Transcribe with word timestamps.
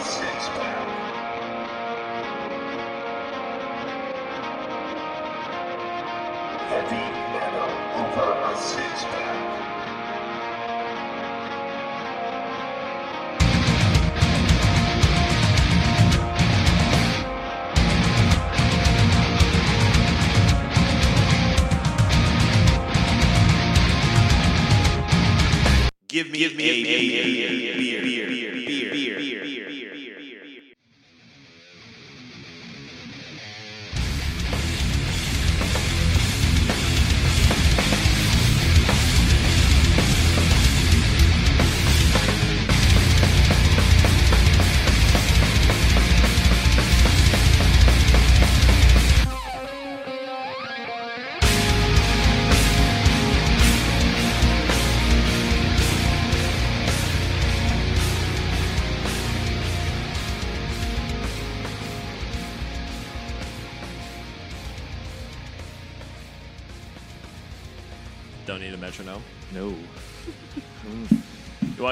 six 0.00 0.71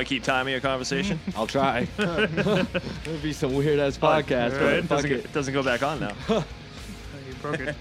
want 0.01 0.09
to 0.09 0.15
keep 0.15 0.23
timing 0.25 0.55
of 0.55 0.63
your 0.63 0.71
conversation? 0.71 1.21
I'll 1.37 1.47
try. 1.47 1.87
It'll 1.99 3.19
be 3.23 3.33
some 3.35 3.55
weird 3.55 3.79
ass 3.79 3.99
podcast, 3.99 4.53
Right? 4.53 4.61
but 4.61 4.73
It 4.73 4.83
fuck 4.85 4.89
doesn't, 5.03 5.13
it. 5.13 5.25
it 5.27 5.33
doesn't 5.33 5.55
go 5.55 5.63
back 5.63 5.83
on 5.83 6.01
now. 6.01 6.13
You 7.29 7.35
broke 7.43 7.61
it. 7.61 7.77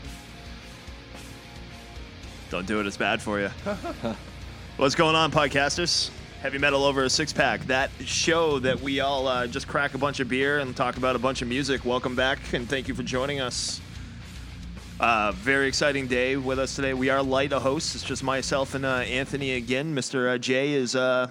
Don't 2.51 2.67
do 2.67 2.79
it. 2.79 2.85
It's 2.85 2.97
bad 2.97 3.19
for 3.21 3.39
you. 3.39 3.49
What's 4.77 4.93
going 4.95 5.15
on, 5.15 5.31
podcasters? 5.31 6.11
Heavy 6.41 6.57
metal 6.59 6.83
over 6.83 7.03
a 7.03 7.09
six 7.09 7.31
pack. 7.33 7.61
That 7.67 7.89
show 8.05 8.59
that 8.59 8.79
we 8.81 8.99
all 8.99 9.27
uh, 9.27 9.47
just 9.47 9.67
crack 9.67 9.93
a 9.95 9.97
bunch 9.97 10.19
of 10.19 10.27
beer 10.29 10.59
and 10.59 10.75
talk 10.75 10.97
about 10.97 11.15
a 11.15 11.19
bunch 11.19 11.41
of 11.41 11.47
music. 11.47 11.83
Welcome 11.85 12.15
back 12.15 12.53
and 12.53 12.67
thank 12.69 12.87
you 12.87 12.93
for 12.93 13.01
joining 13.03 13.39
us. 13.39 13.81
Uh, 14.99 15.31
very 15.31 15.67
exciting 15.67 16.05
day 16.07 16.35
with 16.35 16.59
us 16.59 16.75
today. 16.75 16.93
We 16.93 17.09
are 17.09 17.23
light 17.23 17.53
a 17.53 17.59
host. 17.59 17.95
It's 17.95 18.03
just 18.03 18.23
myself 18.23 18.75
and 18.75 18.85
uh, 18.85 18.97
Anthony 18.97 19.53
again. 19.53 19.95
Mr. 19.95 20.35
Uh, 20.35 20.37
Jay 20.37 20.73
is 20.73 20.95
uh, 20.95 21.29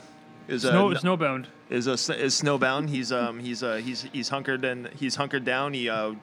is 0.49 0.65
uh, 0.65 0.71
Snow, 0.71 0.91
n- 0.91 0.97
snowbound. 0.97 1.47
is 1.71 1.87
uh, 1.87 1.93
s- 1.93 2.11
is 2.11 2.41
snowbound. 2.41 2.89
He's 2.89 3.13
um 3.13 3.39
he's 3.39 3.63
uh 3.63 3.77
he's 3.77 4.03
he's 4.13 4.29
hunkered 4.29 4.65
and 4.65 4.89
he's 4.99 5.15
hunkered 5.15 5.45
down. 5.45 5.75
He 5.75 5.89
uh, 5.89 6.15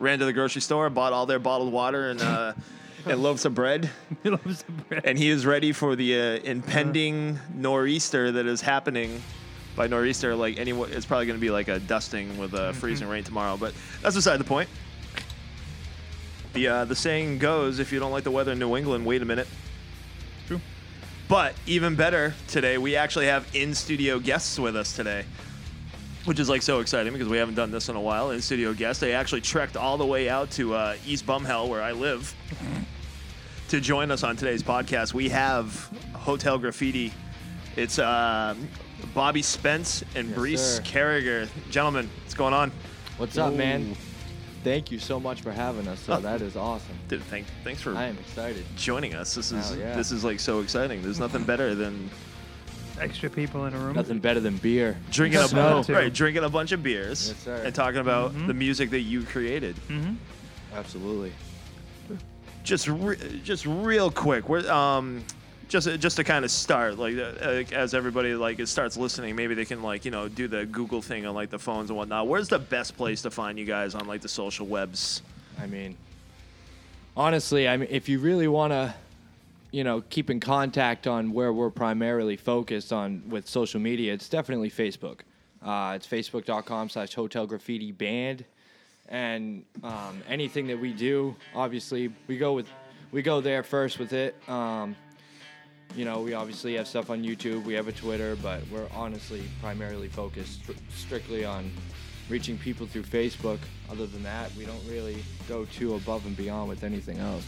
ran 0.00 0.18
to 0.18 0.24
the 0.24 0.32
grocery 0.32 0.62
store, 0.62 0.88
bought 0.90 1.12
all 1.12 1.26
their 1.26 1.38
bottled 1.38 1.72
water 1.72 2.10
and 2.10 2.20
uh, 2.20 2.52
and 3.06 3.22
loaves 3.22 3.44
of 3.44 3.54
bread. 3.54 3.90
Loves 4.24 4.62
the 4.64 4.72
bread. 4.72 5.02
and 5.04 5.16
he 5.18 5.28
is 5.30 5.46
ready 5.46 5.72
for 5.72 5.94
the 5.96 6.14
uh, 6.18 6.22
impending 6.44 7.38
nor'easter 7.54 8.32
that 8.32 8.46
is 8.46 8.60
happening. 8.60 9.22
By 9.76 9.86
nor'easter, 9.86 10.34
like 10.34 10.58
anyone, 10.58 10.90
it's 10.92 11.06
probably 11.06 11.26
going 11.26 11.38
to 11.38 11.40
be 11.40 11.50
like 11.50 11.68
a 11.68 11.78
dusting 11.78 12.36
with 12.36 12.52
a 12.54 12.72
freezing 12.72 13.06
rain 13.08 13.22
tomorrow. 13.22 13.56
But 13.56 13.74
that's 14.02 14.16
beside 14.16 14.38
the 14.38 14.44
point. 14.44 14.68
The 16.54 16.66
uh, 16.68 16.84
the 16.86 16.96
saying 16.96 17.38
goes, 17.38 17.78
if 17.78 17.92
you 17.92 18.00
don't 18.00 18.10
like 18.10 18.24
the 18.24 18.30
weather 18.32 18.52
in 18.52 18.58
New 18.58 18.76
England, 18.76 19.06
wait 19.06 19.22
a 19.22 19.24
minute. 19.24 19.46
True. 21.28 21.36
But 21.36 21.54
even 21.66 21.94
better 21.94 22.34
today, 22.48 22.78
we 22.78 22.96
actually 22.96 23.26
have 23.26 23.46
in 23.54 23.74
studio 23.74 24.18
guests 24.18 24.58
with 24.58 24.76
us 24.76 24.96
today, 24.96 25.24
which 26.24 26.40
is 26.40 26.48
like 26.48 26.62
so 26.62 26.80
exciting 26.80 27.12
because 27.12 27.28
we 27.28 27.36
haven't 27.36 27.54
done 27.54 27.70
this 27.70 27.88
in 27.88 27.96
a 27.96 28.00
while. 28.00 28.30
In 28.30 28.40
studio 28.40 28.72
guests, 28.72 29.00
they 29.00 29.12
actually 29.12 29.42
trekked 29.42 29.76
all 29.76 29.96
the 29.98 30.06
way 30.06 30.28
out 30.28 30.50
to 30.52 30.74
uh, 30.74 30.96
East 31.06 31.26
Bumhell, 31.26 31.68
where 31.68 31.82
I 31.82 31.92
live, 31.92 32.34
to 33.68 33.80
join 33.80 34.10
us 34.10 34.22
on 34.22 34.36
today's 34.36 34.62
podcast. 34.62 35.12
We 35.12 35.28
have 35.28 35.90
Hotel 36.14 36.58
Graffiti. 36.58 37.12
It's 37.76 37.98
uh, 37.98 38.54
Bobby 39.14 39.42
Spence 39.42 40.02
and 40.14 40.28
Yes, 40.28 40.36
Bryce. 40.36 40.80
Kariger. 40.80 41.48
Gentlemen, 41.70 42.10
what's 42.22 42.34
going 42.34 42.54
on? 42.54 42.72
What's 43.18 43.36
up, 43.36 43.52
man? 43.52 43.96
Ooh. 44.58 44.64
Thank 44.64 44.90
you 44.90 44.98
so 44.98 45.18
much 45.20 45.40
for 45.40 45.52
having 45.52 45.86
us. 45.88 46.00
So 46.00 46.14
Oh. 46.14 46.20
that 46.20 46.42
is 46.42 46.56
awesome. 46.56 46.94
Dude, 47.08 47.22
thank, 47.24 47.46
thanks 47.64 47.80
for 47.80 47.94
I 47.96 48.04
am 48.06 48.18
excited. 48.18 48.64
joining 48.76 49.14
us. 49.14 49.34
This 49.34 49.52
is 49.52 49.76
yeah. 49.76 49.94
this 49.96 50.10
is 50.12 50.24
like 50.24 50.40
so 50.40 50.60
exciting. 50.60 51.02
There's 51.02 51.20
nothing 51.20 51.44
better 51.44 51.74
than 51.74 52.10
Extra 53.00 53.30
people 53.30 53.64
in 53.66 53.74
a 53.74 53.78
room. 53.78 53.94
Nothing 53.94 54.18
better 54.18 54.40
than 54.40 54.56
beer. 54.56 54.96
drinking 55.12 55.38
a 55.40 55.46
Snow. 55.46 55.84
Right, 55.88 56.12
drinking 56.12 56.42
a 56.42 56.48
bunch 56.48 56.72
of 56.72 56.82
beers 56.82 57.28
Yes, 57.28 57.36
sir. 57.44 57.62
and 57.64 57.72
talking 57.72 58.00
about 58.00 58.34
Mhm. 58.34 58.48
the 58.48 58.54
music 58.54 58.90
that 58.90 59.02
you 59.02 59.22
created. 59.22 59.76
hmm 59.86 60.14
Absolutely. 60.74 61.32
Just 62.64 62.88
re- 62.88 63.40
just 63.44 63.64
real 63.66 64.10
quick, 64.10 64.48
we're 64.48 64.68
um 64.70 65.22
just 65.68 66.00
just 66.00 66.16
to 66.16 66.24
kind 66.24 66.44
of 66.44 66.50
start 66.50 66.98
like 66.98 67.16
uh, 67.16 67.74
as 67.74 67.94
everybody 67.94 68.34
like 68.34 68.58
it 68.58 68.66
starts 68.68 68.96
listening, 68.96 69.36
maybe 69.36 69.54
they 69.54 69.64
can 69.64 69.82
like 69.82 70.04
you 70.04 70.10
know 70.10 70.28
do 70.28 70.48
the 70.48 70.66
Google 70.66 71.02
thing 71.02 71.26
on 71.26 71.34
like 71.34 71.50
the 71.50 71.58
phones 71.58 71.90
and 71.90 71.96
whatnot. 71.96 72.26
Where's 72.26 72.48
the 72.48 72.58
best 72.58 72.96
place 72.96 73.22
to 73.22 73.30
find 73.30 73.58
you 73.58 73.64
guys 73.64 73.94
on 73.94 74.06
like 74.06 74.22
the 74.22 74.28
social 74.28 74.66
webs? 74.66 75.22
I 75.60 75.66
mean, 75.66 75.96
honestly, 77.16 77.68
I 77.68 77.76
mean, 77.76 77.88
if 77.90 78.08
you 78.08 78.18
really 78.20 78.48
want 78.48 78.72
to, 78.72 78.94
you 79.70 79.84
know, 79.84 80.02
keep 80.08 80.30
in 80.30 80.40
contact 80.40 81.06
on 81.06 81.32
where 81.32 81.52
we're 81.52 81.70
primarily 81.70 82.36
focused 82.36 82.92
on 82.92 83.22
with 83.28 83.48
social 83.48 83.80
media, 83.80 84.14
it's 84.14 84.28
definitely 84.28 84.70
Facebook. 84.70 85.20
Uh, 85.62 85.94
it's 85.96 86.06
facebook.com 86.06 86.88
slash 86.88 87.14
hotel 87.14 87.46
graffiti 87.46 87.92
band. 87.92 88.44
And 89.08 89.64
um, 89.82 90.22
anything 90.28 90.66
that 90.68 90.78
we 90.78 90.92
do, 90.92 91.34
obviously, 91.54 92.12
we 92.26 92.36
go 92.36 92.52
with, 92.52 92.68
we 93.10 93.22
go 93.22 93.40
there 93.40 93.62
first 93.62 93.98
with 93.98 94.12
it. 94.12 94.36
Um, 94.48 94.94
you 95.96 96.04
know, 96.04 96.20
we 96.20 96.34
obviously 96.34 96.74
have 96.76 96.86
stuff 96.86 97.10
on 97.10 97.22
YouTube, 97.24 97.64
we 97.64 97.74
have 97.74 97.88
a 97.88 97.92
Twitter, 97.92 98.36
but 98.36 98.62
we're 98.70 98.86
honestly 98.94 99.42
primarily 99.60 100.08
focused 100.08 100.62
stri- 100.64 100.76
strictly 100.94 101.44
on 101.44 101.70
reaching 102.28 102.58
people 102.58 102.86
through 102.86 103.02
Facebook. 103.04 103.58
Other 103.90 104.06
than 104.06 104.22
that, 104.22 104.54
we 104.54 104.64
don't 104.64 104.84
really 104.88 105.22
go 105.48 105.64
too 105.66 105.94
above 105.94 106.24
and 106.26 106.36
beyond 106.36 106.68
with 106.68 106.84
anything 106.84 107.18
else. 107.18 107.44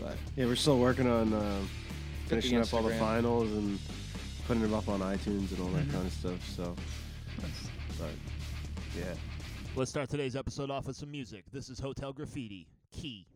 But 0.00 0.16
Yeah, 0.36 0.46
we're 0.46 0.56
still 0.56 0.78
working 0.78 1.08
on 1.08 1.32
uh, 1.32 1.60
finishing 2.26 2.58
up 2.60 2.72
all 2.74 2.82
the 2.82 2.90
Instagram. 2.90 2.98
finals 2.98 3.50
and 3.52 3.78
putting 4.46 4.62
them 4.62 4.74
up 4.74 4.88
on 4.88 5.00
iTunes 5.00 5.50
and 5.52 5.60
all 5.60 5.68
that 5.68 5.90
kind 5.90 6.06
of 6.06 6.12
stuff. 6.12 6.48
So, 6.56 6.74
but 7.98 8.10
yeah, 8.96 9.14
Let's 9.76 9.90
start 9.90 10.08
today's 10.08 10.34
episode 10.34 10.70
off 10.70 10.86
with 10.86 10.96
some 10.96 11.10
music. 11.10 11.44
This 11.52 11.68
is 11.68 11.78
Hotel 11.78 12.12
Graffiti, 12.12 12.66
Key. 12.90 13.26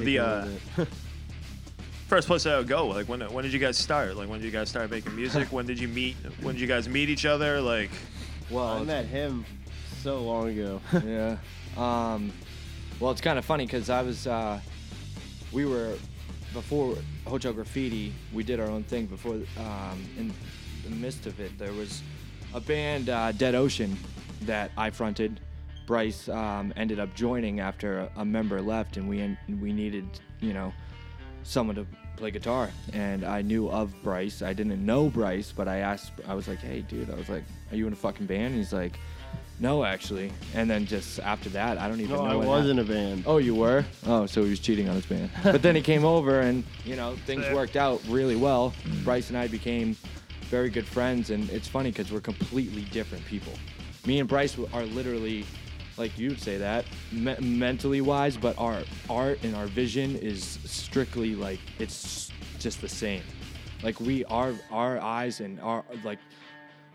So 0.00 0.04
the 0.06 0.18
uh, 0.18 0.48
first 2.08 2.26
place 2.26 2.46
I 2.46 2.58
would 2.58 2.68
go, 2.68 2.86
like 2.86 3.08
when 3.08 3.20
when 3.32 3.44
did 3.44 3.52
you 3.52 3.58
guys 3.58 3.78
start? 3.78 4.16
Like 4.16 4.28
when 4.28 4.40
did 4.40 4.46
you 4.46 4.52
guys 4.52 4.68
start 4.68 4.90
making 4.90 5.14
music? 5.14 5.48
when 5.52 5.66
did 5.66 5.78
you 5.78 5.88
meet? 5.88 6.16
When 6.42 6.54
did 6.54 6.60
you 6.60 6.66
guys 6.66 6.88
meet 6.88 7.08
each 7.08 7.26
other? 7.26 7.60
Like 7.60 7.90
Well, 8.50 8.66
I 8.66 8.82
met 8.82 9.06
him 9.06 9.44
so 10.02 10.20
long 10.22 10.48
ago. 10.48 10.80
yeah. 11.04 11.36
Um, 11.76 12.32
well, 12.98 13.10
it's 13.10 13.20
kind 13.20 13.38
of 13.38 13.44
funny 13.44 13.64
because 13.64 13.90
I 13.90 14.02
was, 14.02 14.26
uh, 14.26 14.60
we 15.52 15.64
were 15.64 15.94
before 16.52 16.96
Hotel 17.26 17.52
Graffiti. 17.52 18.12
We 18.32 18.42
did 18.42 18.60
our 18.60 18.66
own 18.66 18.82
thing 18.82 19.06
before. 19.06 19.34
Um, 19.34 20.04
in 20.18 20.32
the 20.84 20.90
midst 20.90 21.26
of 21.26 21.38
it, 21.40 21.58
there 21.58 21.72
was 21.72 22.02
a 22.54 22.60
band, 22.60 23.08
uh, 23.08 23.32
Dead 23.32 23.54
Ocean, 23.54 23.96
that 24.42 24.70
I 24.76 24.90
fronted. 24.90 25.40
Bryce 25.90 26.28
um, 26.28 26.72
ended 26.76 27.00
up 27.00 27.12
joining 27.16 27.58
after 27.58 27.98
a, 27.98 28.20
a 28.20 28.24
member 28.24 28.62
left, 28.62 28.96
and 28.96 29.08
we 29.08 29.20
en- 29.20 29.36
we 29.60 29.72
needed, 29.72 30.08
you 30.38 30.52
know, 30.52 30.72
someone 31.42 31.74
to 31.74 31.84
play 32.16 32.30
guitar. 32.30 32.70
And 32.92 33.24
I 33.24 33.42
knew 33.42 33.68
of 33.68 33.92
Bryce. 34.04 34.40
I 34.40 34.52
didn't 34.52 34.86
know 34.86 35.08
Bryce, 35.08 35.50
but 35.50 35.66
I 35.66 35.78
asked. 35.78 36.12
I 36.28 36.34
was 36.34 36.46
like, 36.46 36.60
"Hey, 36.60 36.82
dude," 36.82 37.10
I 37.10 37.16
was 37.16 37.28
like, 37.28 37.42
"Are 37.72 37.76
you 37.76 37.88
in 37.88 37.92
a 37.92 37.96
fucking 37.96 38.26
band?" 38.26 38.54
And 38.54 38.54
he's 38.54 38.72
like, 38.72 39.00
"No, 39.58 39.82
actually." 39.82 40.30
And 40.54 40.70
then 40.70 40.86
just 40.86 41.18
after 41.18 41.48
that, 41.48 41.76
I 41.76 41.88
don't 41.88 42.00
even 42.00 42.14
no, 42.14 42.24
know. 42.24 42.30
I 42.30 42.36
what 42.36 42.60
was 42.60 42.70
in 42.70 42.78
a 42.78 42.84
band. 42.84 43.24
Oh, 43.26 43.38
you 43.38 43.56
were? 43.56 43.84
Oh, 44.06 44.26
so 44.26 44.44
he 44.44 44.50
was 44.50 44.60
cheating 44.60 44.88
on 44.88 44.94
his 44.94 45.06
band. 45.06 45.28
But 45.42 45.60
then 45.60 45.74
he 45.74 45.82
came 45.82 46.04
over, 46.04 46.38
and 46.38 46.62
you 46.84 46.94
know 46.94 47.16
things 47.26 47.44
worked 47.52 47.74
out 47.74 48.00
really 48.06 48.36
well. 48.36 48.72
Bryce 49.02 49.28
and 49.28 49.36
I 49.36 49.48
became 49.48 49.96
very 50.42 50.70
good 50.70 50.86
friends, 50.86 51.30
and 51.30 51.50
it's 51.50 51.66
funny 51.66 51.90
because 51.90 52.12
we're 52.12 52.20
completely 52.20 52.82
different 52.92 53.24
people. 53.24 53.54
Me 54.06 54.18
and 54.18 54.28
Bryce 54.28 54.56
are 54.72 54.84
literally, 54.84 55.44
like 56.00 56.18
you'd 56.18 56.40
say 56.40 56.56
that, 56.56 56.86
me- 57.12 57.36
mentally 57.40 58.00
wise, 58.00 58.34
but 58.36 58.58
our 58.58 58.82
art 59.10 59.38
and 59.44 59.54
our 59.54 59.66
vision 59.66 60.16
is 60.16 60.58
strictly 60.64 61.36
like 61.36 61.60
it's 61.78 62.32
just 62.58 62.80
the 62.80 62.88
same. 62.88 63.22
Like 63.82 64.00
we, 64.00 64.24
our 64.24 64.54
our 64.72 64.98
eyes 64.98 65.40
and 65.40 65.60
our 65.60 65.84
like 66.02 66.18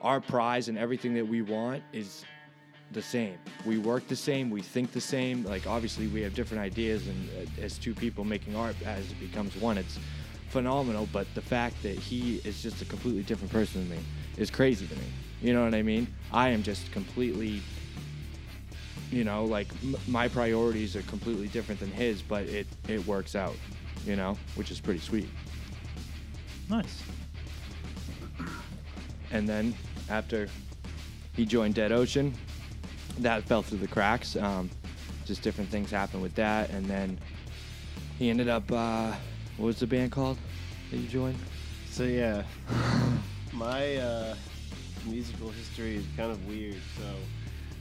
our 0.01 0.19
prize 0.19 0.69
and 0.69 0.77
everything 0.77 1.13
that 1.13 1.25
we 1.25 1.43
want 1.43 1.83
is 1.93 2.25
the 2.91 3.01
same. 3.01 3.37
We 3.63 3.77
work 3.77 4.07
the 4.07 4.15
same. 4.15 4.49
We 4.49 4.63
think 4.63 4.91
the 4.91 5.01
same. 5.01 5.43
Like 5.43 5.67
obviously 5.67 6.07
we 6.07 6.21
have 6.21 6.33
different 6.33 6.63
ideas, 6.63 7.07
and 7.07 7.29
uh, 7.29 7.63
as 7.63 7.77
two 7.77 7.93
people 7.93 8.23
making 8.23 8.55
art, 8.55 8.75
as 8.85 9.11
it 9.11 9.19
becomes 9.19 9.55
one, 9.55 9.77
it's 9.77 9.99
phenomenal. 10.49 11.07
But 11.13 11.27
the 11.35 11.41
fact 11.41 11.81
that 11.83 11.97
he 11.97 12.41
is 12.43 12.63
just 12.63 12.81
a 12.81 12.85
completely 12.85 13.21
different 13.21 13.51
person 13.51 13.87
than 13.87 13.99
me 13.99 14.03
is 14.37 14.49
crazy 14.49 14.87
to 14.87 14.95
me. 14.95 15.07
You 15.43 15.53
know 15.53 15.63
what 15.63 15.75
I 15.75 15.83
mean? 15.83 16.07
I 16.33 16.49
am 16.49 16.63
just 16.63 16.91
completely. 16.91 17.61
You 19.11 19.23
know, 19.23 19.45
like 19.45 19.67
m- 19.83 19.95
my 20.07 20.27
priorities 20.27 20.95
are 20.95 21.01
completely 21.03 21.47
different 21.47 21.79
than 21.79 21.91
his, 21.91 22.21
but 22.21 22.43
it 22.45 22.67
it 22.87 23.05
works 23.05 23.35
out. 23.35 23.55
You 24.05 24.15
know, 24.15 24.37
which 24.55 24.71
is 24.71 24.79
pretty 24.79 24.99
sweet. 24.99 25.29
Nice. 26.69 27.01
and 29.31 29.47
then 29.47 29.73
after 30.09 30.47
he 31.35 31.45
joined 31.45 31.75
Dead 31.75 31.91
Ocean, 31.91 32.33
that 33.19 33.43
fell 33.43 33.61
through 33.61 33.79
the 33.79 33.87
cracks. 33.87 34.35
Um, 34.35 34.69
just 35.25 35.41
different 35.41 35.69
things 35.69 35.89
happened 35.91 36.21
with 36.21 36.35
that, 36.35 36.69
and 36.69 36.85
then 36.85 37.17
he 38.19 38.29
ended 38.29 38.47
up. 38.49 38.71
Uh, 38.71 39.13
what 39.57 39.67
was 39.67 39.79
the 39.79 39.87
band 39.87 40.11
called 40.11 40.37
that 40.91 40.97
you 40.97 41.07
joined? 41.07 41.37
So 41.89 42.03
yeah, 42.03 42.43
my 43.53 43.95
uh, 43.97 44.35
musical 45.05 45.49
history 45.49 45.95
is 45.95 46.05
kind 46.17 46.31
of 46.31 46.45
weird. 46.47 46.75
So 46.97 47.03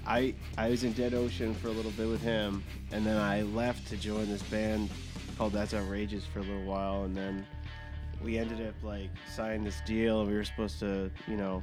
I 0.07 0.35
I 0.59 0.71
was 0.71 0.85
in 0.85 0.93
Dead 0.93 1.15
Ocean 1.15 1.55
for 1.55 1.69
a 1.69 1.73
little 1.73 1.91
bit 1.93 2.09
with 2.09 2.23
him, 2.23 2.63
and 2.93 3.05
then 3.05 3.17
I 3.17 3.43
left 3.43 3.87
to 3.89 3.97
join 3.97 4.29
this 4.29 4.43
band 4.43 4.91
called 5.37 5.53
That's 5.53 5.75
Outrageous 5.75 6.25
for 6.27 6.41
a 6.41 6.43
little 6.43 6.65
while, 6.65 7.05
and 7.05 7.17
then 7.17 7.47
we 8.23 8.39
ended 8.39 8.67
up 8.67 8.75
like 8.83 9.11
signing 9.33 9.65
this 9.65 9.81
deal, 9.87 10.21
and 10.21 10.31
we 10.31 10.37
were 10.37 10.45
supposed 10.45 10.79
to 10.81 11.11
you 11.27 11.37
know 11.37 11.63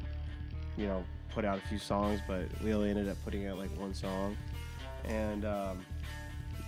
you 0.78 0.88
know 0.88 1.04
put 1.30 1.46
out 1.46 1.58
a 1.58 1.68
few 1.68 1.78
songs, 1.78 2.20
but 2.28 2.46
we 2.64 2.74
only 2.74 2.90
ended 2.90 3.08
up 3.08 3.18
putting 3.24 3.48
out 3.48 3.58
like 3.58 3.76
one 3.78 3.94
song, 3.94 4.36
and 5.06 5.46
um, 5.46 5.86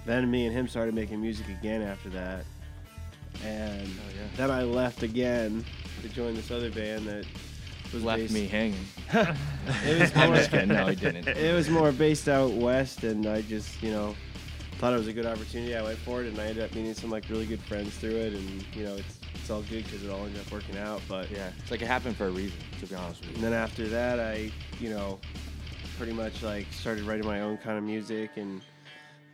then 0.06 0.30
me 0.30 0.46
and 0.46 0.56
him 0.56 0.68
started 0.68 0.94
making 0.94 1.22
music 1.22 1.48
again 1.50 1.82
after 1.82 2.10
that. 2.10 2.46
And 3.44 3.90
then 4.38 4.52
I 4.52 4.62
left 4.62 5.04
again 5.04 5.66
to 6.02 6.10
join 6.10 6.36
this 6.36 6.52
other 6.52 6.70
band 6.70 7.08
that 7.08 7.26
was 7.94 8.04
Left 8.04 8.22
based, 8.22 8.34
me 8.34 8.48
hanging. 8.48 8.86
It 9.86 10.00
was 10.00 10.12
I'm 10.16 10.28
more, 10.28 10.36
just 10.38 10.52
kidding. 10.52 10.70
No, 10.70 10.88
he 10.88 10.96
didn't. 10.96 11.28
it 11.38 11.54
was 11.54 11.70
more 11.70 11.92
based 11.92 12.28
out 12.28 12.52
west, 12.52 13.04
and 13.04 13.26
I 13.26 13.42
just 13.42 13.82
you 13.82 13.92
know 13.92 14.16
thought 14.78 14.94
it 14.94 14.98
was 14.98 15.08
a 15.08 15.14
good 15.14 15.26
opportunity. 15.26 15.76
I 15.76 15.82
went 15.82 15.98
for 16.00 16.22
it, 16.24 16.28
and 16.28 16.38
I 16.40 16.48
ended 16.48 16.64
up 16.64 16.76
meeting 16.76 16.94
some 16.94 17.10
like 17.10 17.30
really 17.30 17.46
good 17.46 17.62
friends 17.62 17.96
through 17.96 18.18
it, 18.18 18.34
and 18.34 18.66
you 18.76 18.84
know 18.84 18.96
it's 18.96 19.20
it's 19.36 19.50
all 19.50 19.62
good 19.64 19.84
because 19.86 20.04
it 20.04 20.10
all 20.10 20.26
ended 20.26 20.42
up 20.42 20.52
working 20.52 20.78
out. 20.78 21.02
But 21.08 21.32
Yeah, 21.32 21.50
it's 21.60 21.72
like 21.72 21.82
it 21.82 21.88
happened 21.88 22.18
for 22.18 22.28
a 22.28 22.32
reason. 22.32 22.58
To 22.80 22.88
be 22.88 22.96
honest 22.96 23.22
with 23.22 23.30
you. 23.30 23.36
and 23.36 23.44
then 23.44 23.54
after 23.54 23.88
that, 23.88 24.20
I, 24.20 24.52
you 24.80 24.90
know, 24.90 25.20
pretty 25.98 26.14
much 26.14 26.44
like 26.44 26.68
started 26.72 27.04
writing 27.06 27.26
my 27.26 27.42
own 27.42 27.58
kind 27.58 27.78
of 27.78 27.84
music, 27.84 28.32
and 28.36 28.62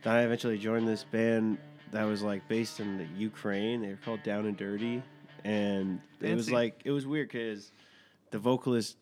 then 0.02 0.14
I 0.14 0.22
eventually 0.22 0.58
joined 0.58 0.86
this 0.86 1.04
band 1.04 1.58
that 1.92 2.04
was 2.04 2.22
like 2.22 2.46
based 2.46 2.78
in 2.78 2.98
the 2.98 3.06
Ukraine. 3.16 3.82
They 3.82 3.88
were 3.88 3.98
called 4.04 4.22
Down 4.22 4.46
and 4.46 4.56
Dirty, 4.56 5.02
and 5.44 6.00
it 6.20 6.34
was 6.36 6.50
like 6.52 6.80
it 6.84 6.92
was 6.92 7.06
weird 7.06 7.28
because 7.28 7.72
the 8.30 8.38
vocalist 8.38 8.96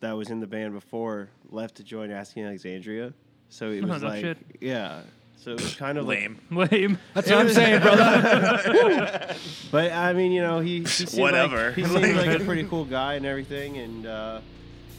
that 0.00 0.12
was 0.12 0.30
in 0.30 0.40
the 0.40 0.46
band 0.46 0.72
before 0.74 1.28
left 1.50 1.76
to 1.76 1.84
join 1.84 2.10
Asking 2.10 2.44
Alexandria, 2.44 3.12
so 3.48 3.70
it 3.70 3.84
Oh, 3.84 3.88
was 3.88 4.02
no 4.02 4.08
like 4.08 4.20
shit. 4.22 4.38
yeah. 4.60 5.02
So 5.36 5.52
it 5.52 5.62
was 5.62 5.74
kind 5.74 5.96
of 5.96 6.04
lame. 6.06 6.38
Lame. 6.50 6.98
That's 7.14 7.30
what 7.30 7.38
I'm 7.38 7.48
saying, 7.48 7.80
brother. 7.80 9.34
But 9.70 9.90
I 9.92 10.12
mean, 10.12 10.32
you 10.32 10.42
know, 10.42 10.60
he, 10.60 10.80
he 10.80 10.84
seemed 10.86 11.22
Whatever. 11.22 11.66
Like, 11.68 11.74
he 11.76 11.84
seemed 11.84 12.16
like 12.16 12.40
a 12.40 12.44
pretty 12.44 12.64
cool 12.64 12.84
guy 12.84 13.14
and 13.14 13.24
everything, 13.24 13.78
and 13.78 14.04
uh, 14.06 14.40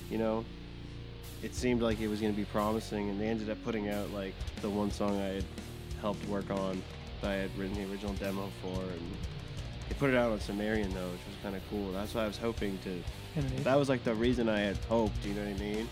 you 0.10 0.18
know, 0.18 0.44
it 1.44 1.54
seemed 1.54 1.82
like 1.84 2.00
it 2.00 2.08
was 2.08 2.22
going 2.22 2.34
to 2.34 2.38
be 2.38 2.46
promising. 2.46 3.10
And 3.12 3.22
they 3.22 3.28
ended 3.28 3.50
up 3.52 3.64
putting 3.64 3.90
out 3.90 4.10
like 4.12 4.34
the 4.62 4.70
one 4.70 4.90
song 4.90 5.20
I 5.22 5.28
had 5.28 5.46
helped 6.02 6.26
work 6.28 6.50
on, 6.50 6.82
that 7.22 7.30
I 7.30 7.34
had 7.36 7.56
written 7.58 7.76
the 7.76 7.92
original 7.92 8.14
demo 8.16 8.50
for, 8.64 8.82
and 8.82 9.12
they 9.90 9.96
put 10.00 10.10
it 10.10 10.16
out 10.16 10.32
on 10.32 10.40
Sumerian 10.40 10.92
though, 10.94 11.10
which 11.10 11.22
was 11.28 11.36
kind 11.44 11.56
of 11.56 11.62
cool. 11.70 11.92
That's 11.92 12.16
what 12.16 12.24
I 12.24 12.28
was 12.28 12.38
hoping 12.38 12.80
to. 12.86 13.04
Indeed. 13.36 13.60
That 13.64 13.76
was 13.78 13.88
like 13.90 14.04
the 14.04 14.14
reason 14.14 14.50
I 14.50 14.60
had 14.60 14.78
hoped. 14.90 15.24
You 15.26 15.34
know 15.34 15.42
what 15.46 15.56
I 15.56 15.60
mean? 15.60 15.88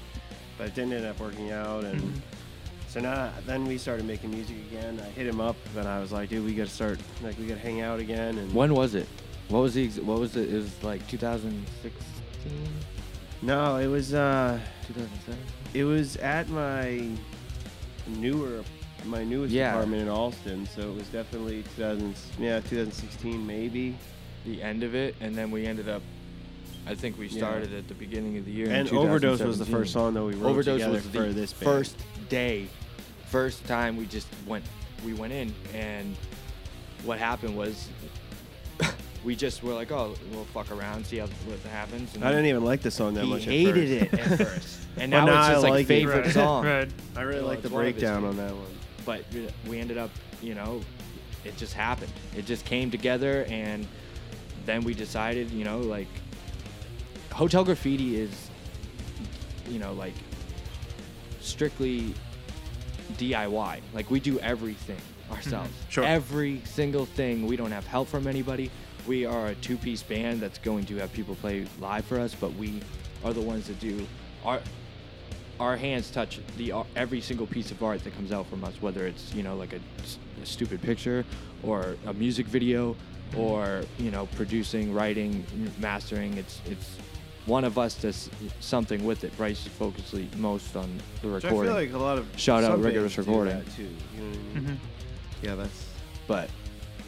But 0.57 0.67
it 0.67 0.75
didn't 0.75 0.93
end 0.93 1.05
up 1.05 1.19
working 1.19 1.51
out, 1.51 1.83
and. 1.83 1.99
Mm-hmm. 2.01 2.19
So 2.89 2.99
now, 2.99 3.31
then 3.45 3.65
we 3.67 3.77
started 3.77 4.07
making 4.07 4.31
music 4.31 4.55
again. 4.71 4.99
I 4.99 5.09
hit 5.11 5.27
him 5.27 5.39
up, 5.39 5.55
and 5.77 5.87
I 5.87 5.99
was 5.99 6.11
like, 6.11 6.29
"Dude, 6.29 6.43
we 6.43 6.55
got 6.55 6.65
to 6.65 6.73
start. 6.73 6.99
Like, 7.21 7.37
we 7.37 7.45
got 7.45 7.53
to 7.53 7.59
hang 7.59 7.81
out 7.81 7.99
again." 7.99 8.39
And 8.39 8.51
when 8.51 8.73
was 8.73 8.95
it? 8.95 9.07
What 9.49 9.59
was 9.59 9.75
the? 9.75 9.85
ex- 9.85 9.99
What 9.99 10.19
was 10.19 10.35
it? 10.35 10.51
It 10.51 10.55
was 10.55 10.83
like 10.83 11.07
2016, 11.07 12.51
No, 13.43 13.77
it 13.77 13.85
was 13.85 14.13
uh 14.15 14.59
2007. 14.87 15.39
it 15.75 15.83
was 15.83 16.15
at 16.17 16.49
my 16.49 17.07
newer 18.07 18.63
my 19.05 19.23
newest 19.23 19.53
Yeah. 19.53 19.73
apartment 19.75 20.01
in 20.01 20.09
Allston, 20.09 20.65
so 20.67 20.81
it 20.81 20.95
was 20.95 21.07
definitely 21.09 21.63
2000 21.75 22.15
yeah, 22.39 22.59
2016 22.59 23.45
maybe. 23.45 23.95
The 24.45 24.63
end 24.63 24.81
of 24.83 24.95
it, 24.95 25.15
and 25.21 25.35
then 25.35 25.51
we 25.51 25.65
ended 25.67 25.87
up. 25.89 26.01
I 26.89 26.95
think 26.95 27.19
we 27.19 27.27
Yeah. 27.27 27.37
started 27.37 27.71
at 27.73 27.87
the 27.87 27.93
beginning 27.93 28.37
of 28.37 28.45
the 28.45 28.51
year. 28.51 28.65
in 28.65 28.71
And 28.71 28.89
Overdose 28.91 29.39
was 29.41 29.59
the 29.59 29.65
2017. 29.65 29.73
first 29.75 29.93
song 29.93 30.13
that 30.15 30.23
we 30.23 30.33
wrote 30.33 30.49
Overdose 30.49 30.73
together 30.79 30.93
was 30.93 31.03
for 31.05 31.21
the 31.27 31.33
this 31.33 31.53
band. 31.53 31.63
first 31.71 31.95
day, 32.29 32.65
first 33.27 33.63
time 33.65 33.95
we 33.95 34.05
just 34.07 34.27
went. 34.47 34.65
We 35.05 35.13
went 35.13 35.31
in, 35.31 35.53
and 35.75 36.15
what 37.05 37.19
happened 37.19 37.55
was, 37.55 37.87
we 39.23 39.35
just 39.35 39.61
were 39.63 39.73
like, 39.73 39.91
"Oh, 39.91 40.15
we'll 40.31 40.45
fuck 40.45 40.71
around, 40.71 41.05
see 41.05 41.17
how 41.17 41.27
what 41.45 41.59
happens." 41.71 42.15
And 42.15 42.23
I 42.25 42.31
didn't 42.31 42.47
even 42.47 42.65
like 42.65 42.81
the 42.81 42.89
song 42.91 43.13
that 43.13 43.23
he 43.23 43.29
much. 43.29 43.45
hated 43.45 44.01
at 44.01 44.13
it 44.13 44.19
at 44.19 44.37
first, 44.47 44.79
and 44.97 45.11
But 45.11 45.17
now, 45.19 45.25
now 45.27 45.39
it's 45.41 45.47
I 45.49 45.51
just 45.53 45.63
like 45.63 45.71
like 45.71 45.83
it. 45.83 45.87
favorite 45.87 46.25
right. 46.25 46.33
song. 46.33 46.65
Right. 46.65 46.89
I 47.15 47.21
really 47.21 47.39
Well, 47.41 47.47
like 47.49 47.61
the 47.61 47.67
it's 47.67 47.73
one 47.73 47.85
of 47.85 47.93
his 47.93 48.01
breakdown 48.01 48.25
on 48.25 48.35
that 48.37 48.51
one. 48.53 48.65
But 49.05 49.23
we 49.67 49.79
ended 49.79 49.97
up, 49.99 50.09
you 50.41 50.55
know, 50.55 50.81
it 51.45 51.55
just 51.55 51.73
happened. 51.75 52.11
It 52.35 52.45
just 52.47 52.65
came 52.65 52.89
together, 52.91 53.45
and 53.47 53.87
then 54.65 54.83
we 54.83 54.93
decided, 54.95 55.51
you 55.51 55.63
know, 55.63 55.79
like 55.79 56.07
Hotel 57.39 57.63
Graffiti 57.63 58.17
is, 58.17 58.49
you 59.69 59.79
know, 59.79 59.93
like 59.93 60.13
strictly 61.39 62.13
DIY. 63.13 63.79
Like 63.93 64.11
we 64.11 64.19
do 64.19 64.37
everything 64.41 64.97
mm-hmm. 64.97 65.35
ourselves. 65.35 65.71
Sure. 65.87 66.03
Every 66.03 66.61
single 66.65 67.05
thing. 67.05 67.47
We 67.47 67.55
don't 67.55 67.71
have 67.71 67.87
help 67.87 68.09
from 68.09 68.27
anybody. 68.27 68.69
We 69.07 69.25
are 69.25 69.47
a 69.47 69.55
two-piece 69.55 70.03
band 70.03 70.41
that's 70.41 70.57
going 70.57 70.85
to 70.87 70.97
have 70.97 71.13
people 71.13 71.33
play 71.35 71.65
live 71.79 72.03
for 72.03 72.19
us, 72.19 72.35
but 72.35 72.53
we 72.55 72.81
are 73.23 73.31
the 73.31 73.39
ones 73.39 73.67
that 73.67 73.79
do 73.79 74.05
our 74.43 74.59
our 75.61 75.77
hands 75.77 76.11
touch 76.11 76.41
the 76.57 76.73
uh, 76.73 76.83
every 76.97 77.21
single 77.21 77.47
piece 77.47 77.71
of 77.71 77.81
art 77.81 78.03
that 78.03 78.13
comes 78.15 78.33
out 78.33 78.47
from 78.47 78.65
us, 78.65 78.73
whether 78.81 79.07
it's 79.07 79.33
you 79.33 79.43
know 79.43 79.55
like 79.55 79.71
a, 79.71 79.79
a 80.43 80.45
stupid 80.45 80.81
picture 80.81 81.23
or 81.63 81.95
a 82.05 82.13
music 82.13 82.47
video 82.47 82.97
or 83.37 83.83
you 83.97 84.11
know 84.11 84.25
producing, 84.35 84.93
writing, 84.93 85.45
mastering. 85.79 86.35
It's 86.37 86.59
it's 86.65 86.97
one 87.49 87.63
of 87.63 87.77
us 87.77 87.95
does 87.95 88.29
something 88.59 89.03
with 89.03 89.23
it. 89.23 89.35
Bryce 89.35 89.61
focuses 89.67 90.27
most 90.37 90.75
on 90.75 90.89
the 91.21 91.27
Which 91.29 91.45
I 91.45 91.49
feel 91.49 91.73
like 91.73 91.93
a 91.93 91.97
lot 91.97 92.17
of 92.17 92.27
Shout 92.37 92.63
out 92.63 92.71
some 92.71 92.81
Rigorous 92.81 93.17
Recording. 93.17 93.63
too. 93.75 93.83
You 93.83 94.21
know 94.21 94.27
I 94.27 94.59
mean? 94.59 94.63
Mhm. 94.65 94.77
Yeah, 95.41 95.55
that's 95.55 95.85
but 96.27 96.49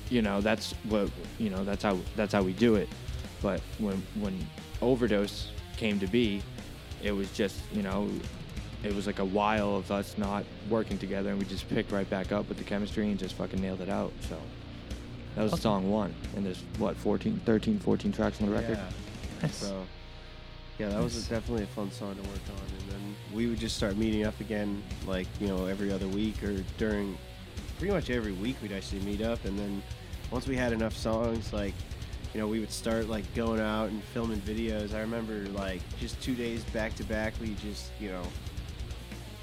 you 0.09 0.21
know 0.21 0.41
that's 0.41 0.73
what 0.89 1.09
you 1.37 1.49
know 1.49 1.63
that's 1.63 1.83
how 1.83 1.97
that's 2.15 2.33
how 2.33 2.41
we 2.41 2.53
do 2.53 2.75
it. 2.75 2.89
But 3.41 3.61
when 3.77 4.01
when 4.19 4.37
overdose 4.81 5.49
came 5.77 5.99
to 5.99 6.07
be, 6.07 6.41
it 7.03 7.11
was 7.11 7.29
just 7.31 7.55
you 7.73 7.83
know 7.83 8.09
it 8.83 8.95
was 8.95 9.05
like 9.05 9.19
a 9.19 9.25
while 9.25 9.75
of 9.75 9.91
us 9.91 10.17
not 10.17 10.43
working 10.69 10.97
together, 10.97 11.29
and 11.29 11.37
we 11.39 11.45
just 11.45 11.69
picked 11.69 11.91
right 11.91 12.09
back 12.09 12.31
up 12.31 12.49
with 12.49 12.57
the 12.57 12.63
chemistry 12.63 13.09
and 13.09 13.19
just 13.19 13.35
fucking 13.35 13.61
nailed 13.61 13.81
it 13.81 13.89
out. 13.89 14.11
So 14.27 14.37
that 15.35 15.43
was 15.51 15.61
song 15.61 15.89
one, 15.91 16.13
and 16.35 16.43
there's 16.45 16.63
what 16.79 16.97
14, 16.97 17.39
13, 17.45 17.79
14 17.79 18.11
tracks 18.11 18.41
on 18.41 18.47
the 18.47 18.53
record. 18.53 18.77
Yeah. 18.77 19.43
Nice. 19.43 19.55
So, 19.55 19.85
yeah, 20.81 20.89
that 20.89 21.03
was 21.03 21.27
definitely 21.27 21.63
a 21.63 21.67
fun 21.67 21.91
song 21.91 22.15
to 22.15 22.21
work 22.21 22.39
on. 22.49 22.79
And 22.79 22.89
then 22.89 23.15
we 23.31 23.45
would 23.45 23.59
just 23.59 23.77
start 23.77 23.97
meeting 23.97 24.25
up 24.25 24.39
again, 24.39 24.81
like, 25.05 25.27
you 25.39 25.47
know, 25.47 25.65
every 25.67 25.91
other 25.91 26.07
week 26.07 26.43
or 26.43 26.63
during 26.79 27.15
pretty 27.77 27.93
much 27.93 28.09
every 28.09 28.31
week 28.31 28.55
we'd 28.63 28.71
actually 28.71 29.01
meet 29.01 29.21
up. 29.21 29.45
And 29.45 29.59
then 29.59 29.83
once 30.31 30.47
we 30.47 30.55
had 30.55 30.73
enough 30.73 30.97
songs, 30.97 31.53
like, 31.53 31.75
you 32.33 32.39
know, 32.39 32.47
we 32.47 32.59
would 32.59 32.71
start 32.71 33.09
like 33.09 33.31
going 33.35 33.59
out 33.59 33.89
and 33.89 34.03
filming 34.05 34.41
videos. 34.41 34.95
I 34.95 35.01
remember 35.01 35.47
like 35.49 35.81
just 35.99 36.19
two 36.19 36.33
days 36.33 36.63
back 36.65 36.95
to 36.95 37.03
back, 37.03 37.35
we 37.39 37.53
just, 37.55 37.91
you 37.99 38.09
know, 38.09 38.23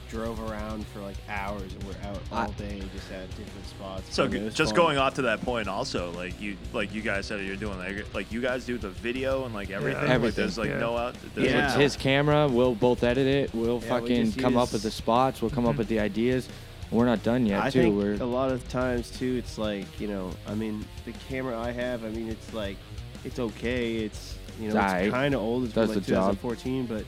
drove 0.09 0.41
around 0.51 0.87
for 0.89 1.01
like 1.01 1.17
hours 1.29 1.73
and 1.73 1.85
we're 1.85 2.09
out 2.09 2.19
all 2.33 2.51
day 2.53 2.83
just 2.95 3.11
at 3.13 3.29
different 3.37 3.67
spots. 3.67 4.15
So 4.15 4.25
And 4.25 4.33
g- 4.33 4.49
just 4.51 4.71
fun. 4.75 4.77
going 4.77 4.99
off 4.99 5.15
to 5.15 5.23
that 5.23 5.41
point, 5.43 5.69
also 5.69 6.11
like 6.13 6.41
you 6.41 6.57
like 6.73 6.95
you 6.95 7.03
guys 7.03 7.27
said 7.27 7.45
you're 7.45 7.57
doing 7.57 7.79
like 7.79 8.15
like 8.15 8.33
you 8.33 8.41
guys 8.41 8.65
do 8.65 8.79
the 8.79 8.89
video 8.91 9.45
and 9.45 9.55
like 9.55 9.71
everything. 9.71 10.01
Like, 10.03 10.11
Everything, 10.11 10.43
there's 10.45 10.59
like 10.59 10.71
yeah. 10.71 10.79
no 10.79 10.97
out. 10.97 11.15
There's 11.35 11.51
Yeah. 11.51 11.57
like, 11.59 11.65
It's 11.67 11.95
his 11.95 11.97
camera. 11.97 12.49
We'll 12.49 12.75
both 12.75 13.05
edit 13.05 13.27
it. 13.27 13.55
We'll 13.55 13.75
Yeah, 13.77 13.83
we 13.83 14.01
fucking 14.01 14.25
just 14.27 14.39
come 14.39 14.57
up 14.57 14.69
use- 14.69 14.75
with 14.75 14.83
the 14.83 14.91
spots. 14.91 15.43
We'll 15.43 15.51
come 15.51 15.65
up 15.67 15.73
mm-hmm. 15.73 15.79
with 15.79 15.89
the 15.89 16.01
ideas. 16.01 16.49
We're 16.91 17.05
not 17.05 17.23
done 17.23 17.45
yet, 17.45 17.63
I 17.63 17.69
too. 17.69 17.83
think 17.83 17.97
We're 18.03 18.15
a 18.15 18.25
lot 18.25 18.51
of 18.51 18.67
times 18.71 19.11
too, 19.11 19.37
it's 19.37 19.59
like 19.59 19.85
you 20.01 20.09
know, 20.09 20.31
I 20.47 20.55
mean, 20.55 20.87
the 21.05 21.13
camera 21.29 21.59
I 21.59 21.71
have, 21.71 22.03
I 22.05 22.09
mean, 22.09 22.29
it's 22.31 22.55
like, 22.55 22.79
it's 23.25 23.39
okay. 23.39 23.97
It's 23.97 24.37
you 24.59 24.71
know, 24.73 24.81
It's 24.81 24.93
it's 25.05 25.13
kind 25.13 25.35
of 25.35 25.43
old. 25.43 25.65
It's 25.65 25.75
from 25.75 25.83
Does 25.87 25.97
like 25.97 26.05
the 26.05 26.11
job. 26.11 26.31
2014, 26.41 26.87
but 26.87 27.05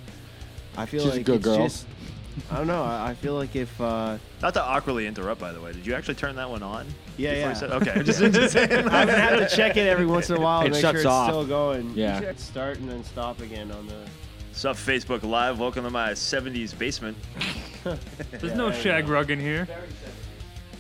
I 0.77 0.85
feel 0.87 1.03
She's 1.03 1.13
a 1.13 1.17
like 1.17 1.25
good 1.27 1.37
it's 1.37 1.45
girl. 1.47 1.57
just, 1.57 1.87
I 2.51 2.57
don't 2.57 2.67
know. 2.67 2.83
I, 2.83 3.11
I 3.11 3.15
feel 3.15 3.35
like 3.35 3.57
if, 3.57 3.81
uh, 3.81 4.17
not 4.41 4.55
to 4.55 4.63
awkwardly 4.63 5.07
interrupt, 5.07 5.41
by 5.41 5.53
the 5.53 5.61
way. 5.61 5.73
Did 5.73 5.87
you 5.87 5.95
actually 5.95 6.15
turn 6.15 6.37
that 6.37 6.49
one 6.49 6.63
on? 6.63 6.87
yeah, 7.17 7.31
before 7.35 7.41
yeah. 7.41 7.49
you 7.51 7.55
said- 7.57 7.71
okay, 7.73 8.03
just, 8.05 8.21
just 8.21 8.53
saying. 8.71 8.89
I 8.89 9.05
would 9.05 9.15
have 9.15 9.39
to 9.51 9.57
check 9.57 9.77
it 9.77 9.87
every 9.89 10.07
once 10.07 10.31
in 10.31 10.37
a 10.37 10.41
while 10.41 10.61
It 10.63 10.67
and 10.67 10.73
make 10.75 10.81
shuts 10.81 10.93
sure 10.93 11.01
it's 11.01 11.07
off. 11.07 11.29
still 11.31 11.47
going. 11.47 11.93
Yeah. 11.95 12.21
You 12.21 12.35
start 12.37 12.79
and 12.79 12.89
then 12.89 13.05
stop 13.05 13.41
again 13.41 13.71
on 13.73 13.87
the. 13.87 13.95
Sup, 14.53 14.77
Facebook 14.77 15.23
Live. 15.23 15.59
Welcome 15.59 15.85
to 15.85 15.91
my 15.91 16.11
70s 16.13 16.77
basement. 16.77 17.17
There's 17.85 17.99
Yeah, 18.43 18.55
no 18.55 18.71
there 18.71 18.81
shag 18.81 19.09
rug 19.09 19.31
in 19.31 19.39
here. 19.41 19.67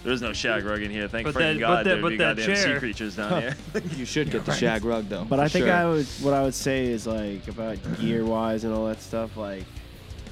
There's 0.02 0.22
no 0.22 0.32
shag 0.32 0.64
rug 0.64 0.80
in 0.82 0.90
here. 0.90 1.08
Thank 1.08 1.26
But 1.26 1.34
that- 1.34 1.58
God 1.58 1.68
but 1.68 1.76
that- 1.76 1.84
there'd 1.84 2.02
but 2.02 2.08
be 2.10 2.16
that 2.18 2.36
goddamn 2.36 2.56
sea 2.56 2.62
chair- 2.64 2.78
creatures 2.78 3.16
down 3.16 3.42
here. 3.42 3.56
you 3.96 4.04
should 4.06 4.30
get 4.30 4.44
the 4.46 4.52
shag 4.54 4.84
rug 4.84 5.08
though. 5.08 5.24
But 5.24 5.40
I 5.40 5.44
for 5.44 5.48
think 5.50 5.66
sure. 5.66 5.74
I 5.74 5.86
would. 5.86 6.06
What 6.22 6.32
I 6.34 6.42
would 6.42 6.54
say 6.54 6.86
is 6.86 7.06
like 7.06 7.46
about 7.48 7.76
gear 8.00 8.24
wise 8.24 8.64
and 8.64 8.72
all 8.74 8.86
that 8.86 9.00
stuff. 9.02 9.36
Like, 9.36 9.64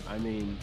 I 0.09 0.19
mean, 0.19 0.57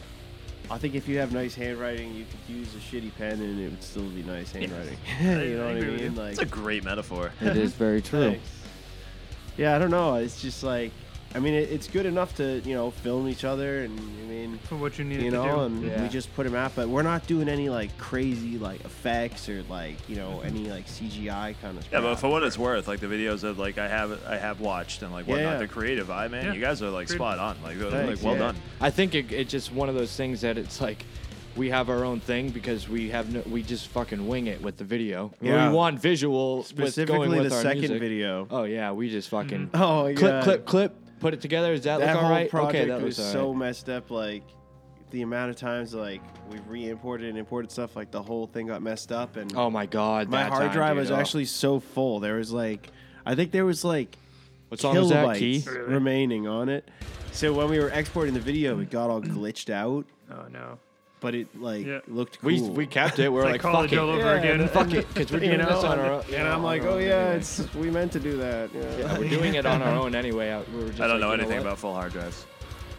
I 0.69 0.77
think 0.77 0.95
if 0.95 1.07
you 1.07 1.19
have 1.19 1.31
nice 1.33 1.55
handwriting, 1.55 2.13
you 2.15 2.25
could 2.25 2.55
use 2.55 2.73
a 2.75 2.79
shitty 2.79 3.15
pen 3.15 3.33
and 3.41 3.59
it 3.59 3.69
would 3.69 3.83
still 3.83 4.09
be 4.09 4.23
nice 4.23 4.51
handwriting. 4.51 4.97
you 5.21 5.57
know 5.57 5.67
I 5.67 5.73
what 5.73 5.83
I 5.83 5.87
mean? 5.87 6.15
Like, 6.15 6.31
It's 6.33 6.41
a 6.41 6.45
great 6.45 6.83
metaphor. 6.83 7.31
It 7.41 7.57
is 7.57 7.73
very 7.73 8.01
true. 8.01 8.31
Thanks. 8.31 8.49
Yeah, 9.57 9.75
I 9.75 9.79
don't 9.79 9.91
know. 9.91 10.15
It's 10.15 10.41
just 10.41 10.63
like, 10.63 10.91
I 11.35 11.39
mean, 11.39 11.53
it, 11.53 11.69
it's 11.69 11.87
good 11.87 12.05
enough 12.05 12.35
to 12.37 12.61
you 12.61 12.73
know 12.73 12.91
film 12.91 13.27
each 13.27 13.43
other, 13.43 13.83
and 13.83 13.99
I 13.99 14.27
mean, 14.29 14.57
For 14.63 14.77
what 14.77 14.97
you 14.97 15.03
needed 15.03 15.25
you 15.25 15.31
to 15.31 15.37
know, 15.37 15.55
do. 15.55 15.61
and 15.63 15.83
Yeah. 15.83 16.01
we 16.01 16.07
just 16.07 16.33
put 16.33 16.45
them 16.45 16.55
out. 16.55 16.71
But 16.75 16.87
we're 16.87 17.03
not 17.03 17.27
doing 17.27 17.49
any 17.49 17.69
like 17.69 17.95
crazy 17.97 18.57
like 18.57 18.83
effects 18.85 19.49
or 19.49 19.63
like 19.63 19.97
you 20.07 20.15
know 20.15 20.37
mm-hmm. 20.37 20.47
any 20.47 20.69
like 20.69 20.87
CGI 20.87 21.55
kind 21.61 21.77
of 21.77 21.83
stuff. 21.83 21.93
Yeah, 21.93 22.01
but 22.01 22.15
for 22.15 22.29
what 22.29 22.43
it's 22.43 22.57
worth, 22.57 22.87
like 22.87 23.01
the 23.01 23.07
videos 23.07 23.41
that 23.41 23.57
like 23.57 23.77
I 23.77 23.89
have 23.89 24.25
I 24.25 24.37
have 24.37 24.61
watched 24.61 25.01
and 25.01 25.11
like 25.11 25.27
whatnot, 25.27 25.53
yeah. 25.53 25.57
the 25.59 25.67
creative 25.67 26.09
eye, 26.09 26.29
man, 26.29 26.45
Yeah. 26.45 26.53
you 26.53 26.61
guys 26.61 26.81
are 26.81 26.89
like 26.89 27.07
Agreed. 27.07 27.17
spot 27.17 27.39
on. 27.39 27.57
Like, 27.61 27.77
Thanks, 27.77 27.93
like 27.93 28.23
well 28.23 28.33
yeah. 28.33 28.51
done. 28.51 28.55
I 28.79 28.89
think 28.89 29.13
it, 29.13 29.31
it's 29.31 29.51
just 29.51 29.73
one 29.73 29.89
of 29.89 29.95
those 29.95 30.15
things 30.15 30.39
that 30.41 30.57
it's 30.57 30.79
like 30.79 31.05
we 31.55 31.69
have 31.69 31.89
our 31.89 32.03
own 32.03 32.19
thing 32.19 32.49
because 32.49 32.89
we 32.89 33.09
have 33.09 33.33
no, 33.33 33.41
we 33.49 33.63
just 33.63 33.87
fucking 33.87 34.27
wing 34.27 34.47
it 34.47 34.61
with 34.61 34.77
the 34.77 34.83
video. 34.83 35.31
Yeah. 35.41 35.69
We 35.69 35.75
want 35.75 35.99
visual 35.99 36.57
with 36.57 36.67
specifically 36.67 37.27
going 37.27 37.39
with 37.39 37.49
the 37.49 37.55
our 37.55 37.61
second 37.61 37.81
music. 37.81 37.99
video. 37.99 38.47
Oh 38.49 38.63
yeah, 38.63 38.91
we 38.91 39.09
just 39.09 39.29
fucking 39.29 39.67
mm-hmm. 39.67 39.81
Oh, 39.81 40.13
clip, 40.15 40.31
yeah. 40.31 40.43
clip, 40.43 40.65
clip, 40.65 41.04
put 41.25 41.33
it 41.33 41.41
together. 41.41 41.73
Does 41.75 41.85
that, 41.85 41.99
that 42.01 42.07
look 42.13 42.15
whole 42.17 42.25
all 42.25 42.31
right? 42.31 42.49
project 42.49 42.75
okay, 42.75 42.85
that 42.87 43.01
was 43.01 43.17
looks 43.17 43.31
so 43.31 43.51
messed 43.51 43.89
up. 43.89 44.11
Like 44.11 44.43
the 45.09 45.23
amount 45.23 45.49
of 45.49 45.55
times 45.55 45.91
like 45.95 46.21
we've 46.51 46.67
re-imported 46.67 47.27
and 47.27 47.35
imported 47.35 47.71
stuff, 47.71 47.95
like 47.95 48.11
the 48.11 48.21
whole 48.21 48.45
thing 48.45 48.67
got 48.67 48.83
messed 48.83 49.11
up, 49.11 49.35
and 49.35 49.51
Oh 49.55 49.71
my 49.71 49.87
god, 49.87 50.29
my 50.29 50.43
that 50.43 50.51
hard 50.51 50.65
time, 50.65 50.73
drive 50.73 50.91
dude. 50.93 50.99
was 50.99 51.11
Oh. 51.11 51.15
actually 51.15 51.45
so 51.45 51.79
full. 51.79 52.19
There 52.19 52.35
was 52.35 52.51
like, 52.51 52.89
I 53.25 53.33
think 53.33 53.51
there 53.51 53.65
was 53.65 53.83
like 53.83 54.15
What 54.69 54.79
song 54.79 54.95
was 54.97 55.09
that? 55.09 55.37
Key. 55.37 55.61
kilobytes 55.61 55.87
remaining 55.87 56.47
on 56.47 56.69
it. 56.69 56.87
So 57.31 57.51
when 57.53 57.69
we 57.71 57.79
were 57.79 57.89
exporting 57.89 58.35
the 58.35 58.39
video, 58.39 58.79
it 58.79 58.91
got 58.91 59.09
all 59.09 59.21
glitched 59.21 59.71
out, 59.71 60.05
Oh 60.31 60.45
no. 60.51 60.77
But 61.25 61.33
it 61.33 61.47
like 61.59 61.83
Yeah. 61.83 62.01
looked 62.07 62.39
cool. 62.39 62.47
We 62.51 62.61
we 62.61 62.85
kept 62.85 63.17
it. 63.17 63.29
We're 63.33 63.39
It's 63.41 63.45
like, 63.45 63.53
like 63.53 63.61
fuck 63.63 63.71
college 63.71 63.93
it. 63.93 63.97
all 63.97 64.09
over 64.11 64.19
Yeah, 64.19 64.33
again. 64.33 64.61
and- 64.61 64.69
Fuck 64.69 64.93
it, 64.93 65.07
because 65.11 65.31
we're 65.31 65.39
you 65.43 65.45
doing 65.47 65.57
know, 65.57 65.73
this 65.75 65.83
on 65.83 65.97
our 65.99 66.11
own. 66.11 66.23
and 66.31 66.47
I'm 66.47 66.61
like, 66.63 66.83
oh 66.83 66.99
yeah, 66.99 67.31
it's 67.31 67.67
we 67.73 67.89
meant 67.89 68.11
to 68.11 68.19
do 68.19 68.37
that. 68.37 68.69
Yeah. 68.75 68.83
Yeah, 68.99 69.17
we're 69.17 69.29
doing 69.39 69.55
it 69.55 69.65
on 69.65 69.81
our 69.81 69.95
own 69.95 70.13
anyway. 70.13 70.51
I- 70.51 70.61
We 70.77 70.83
were 70.83 70.89
just 70.89 71.01
I 71.01 71.07
don't 71.07 71.19
like, 71.19 71.21
know 71.21 71.27
you 71.29 71.33
anything 71.41 71.57
what? 71.57 71.65
about 71.65 71.79
full 71.79 71.95
hard 71.95 72.11
drives. 72.13 72.45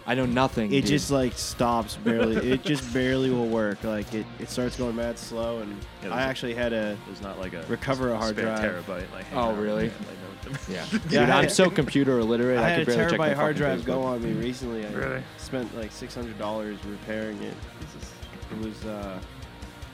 I 0.09 0.15
know 0.17 0.27
nothing. 0.27 0.73
It 0.73 0.81
dude. 0.83 0.87
just 0.87 1.11
like 1.13 1.35
stops 1.35 1.95
barely. 1.97 2.37
it 2.53 2.65
just 2.65 2.93
barely 2.93 3.31
will 3.31 3.47
work. 3.49 3.85
Like 3.85 4.13
it, 4.13 4.27
it 4.41 4.51
starts 4.51 4.77
going 4.77 4.97
mad 4.97 5.19
slow, 5.21 5.59
and 5.61 5.71
Yeah, 5.71 5.77
I 5.77 6.01
there's 6.09 6.13
a- 6.13 6.29
actually 6.31 6.55
had 6.55 6.73
a 6.73 6.97
There's 7.07 7.23
not 7.23 7.39
like 7.39 7.55
a 7.55 7.63
Recover 7.69 8.11
a 8.13 8.17
hard 8.17 8.37
spare 8.37 8.57
drive. 8.57 8.87
terabyte. 8.87 9.13
Like, 9.13 9.27
Oh, 9.33 9.37
hanging 9.37 9.39
around. 9.55 9.59
really? 9.61 9.85
Yeah, 9.87 9.93
I 10.01 10.03
know. 10.03 10.59
Yeah, 10.69 10.85
Yeah, 10.93 10.99
dude, 11.09 11.31
I 11.31 11.39
I'm 11.43 11.49
so 11.49 11.69
computer 11.69 12.21
illiterate. 12.21 12.59
I 12.61 12.67
I, 12.67 12.69
had 12.69 12.81
a 12.83 12.85
could 12.85 12.95
barely 12.95 13.11
check 13.11 13.19
my 13.19 13.29
terabyte 13.31 13.35
hard 13.35 13.59
fucking 13.59 13.67
drive 13.67 13.81
Facebook. 13.81 13.87
go 13.87 14.03
on 14.05 14.23
me 14.23 14.33
recently. 14.47 14.87
I 14.87 14.91
Really? 14.93 15.23
spent 15.39 15.77
like 15.77 15.91
six 15.91 16.15
hundred 16.15 16.39
dollars 16.39 16.79
repairing 16.89 17.43
it. 17.43 17.55
It 18.53 18.59
was 18.65 18.85
uh, 18.85 19.19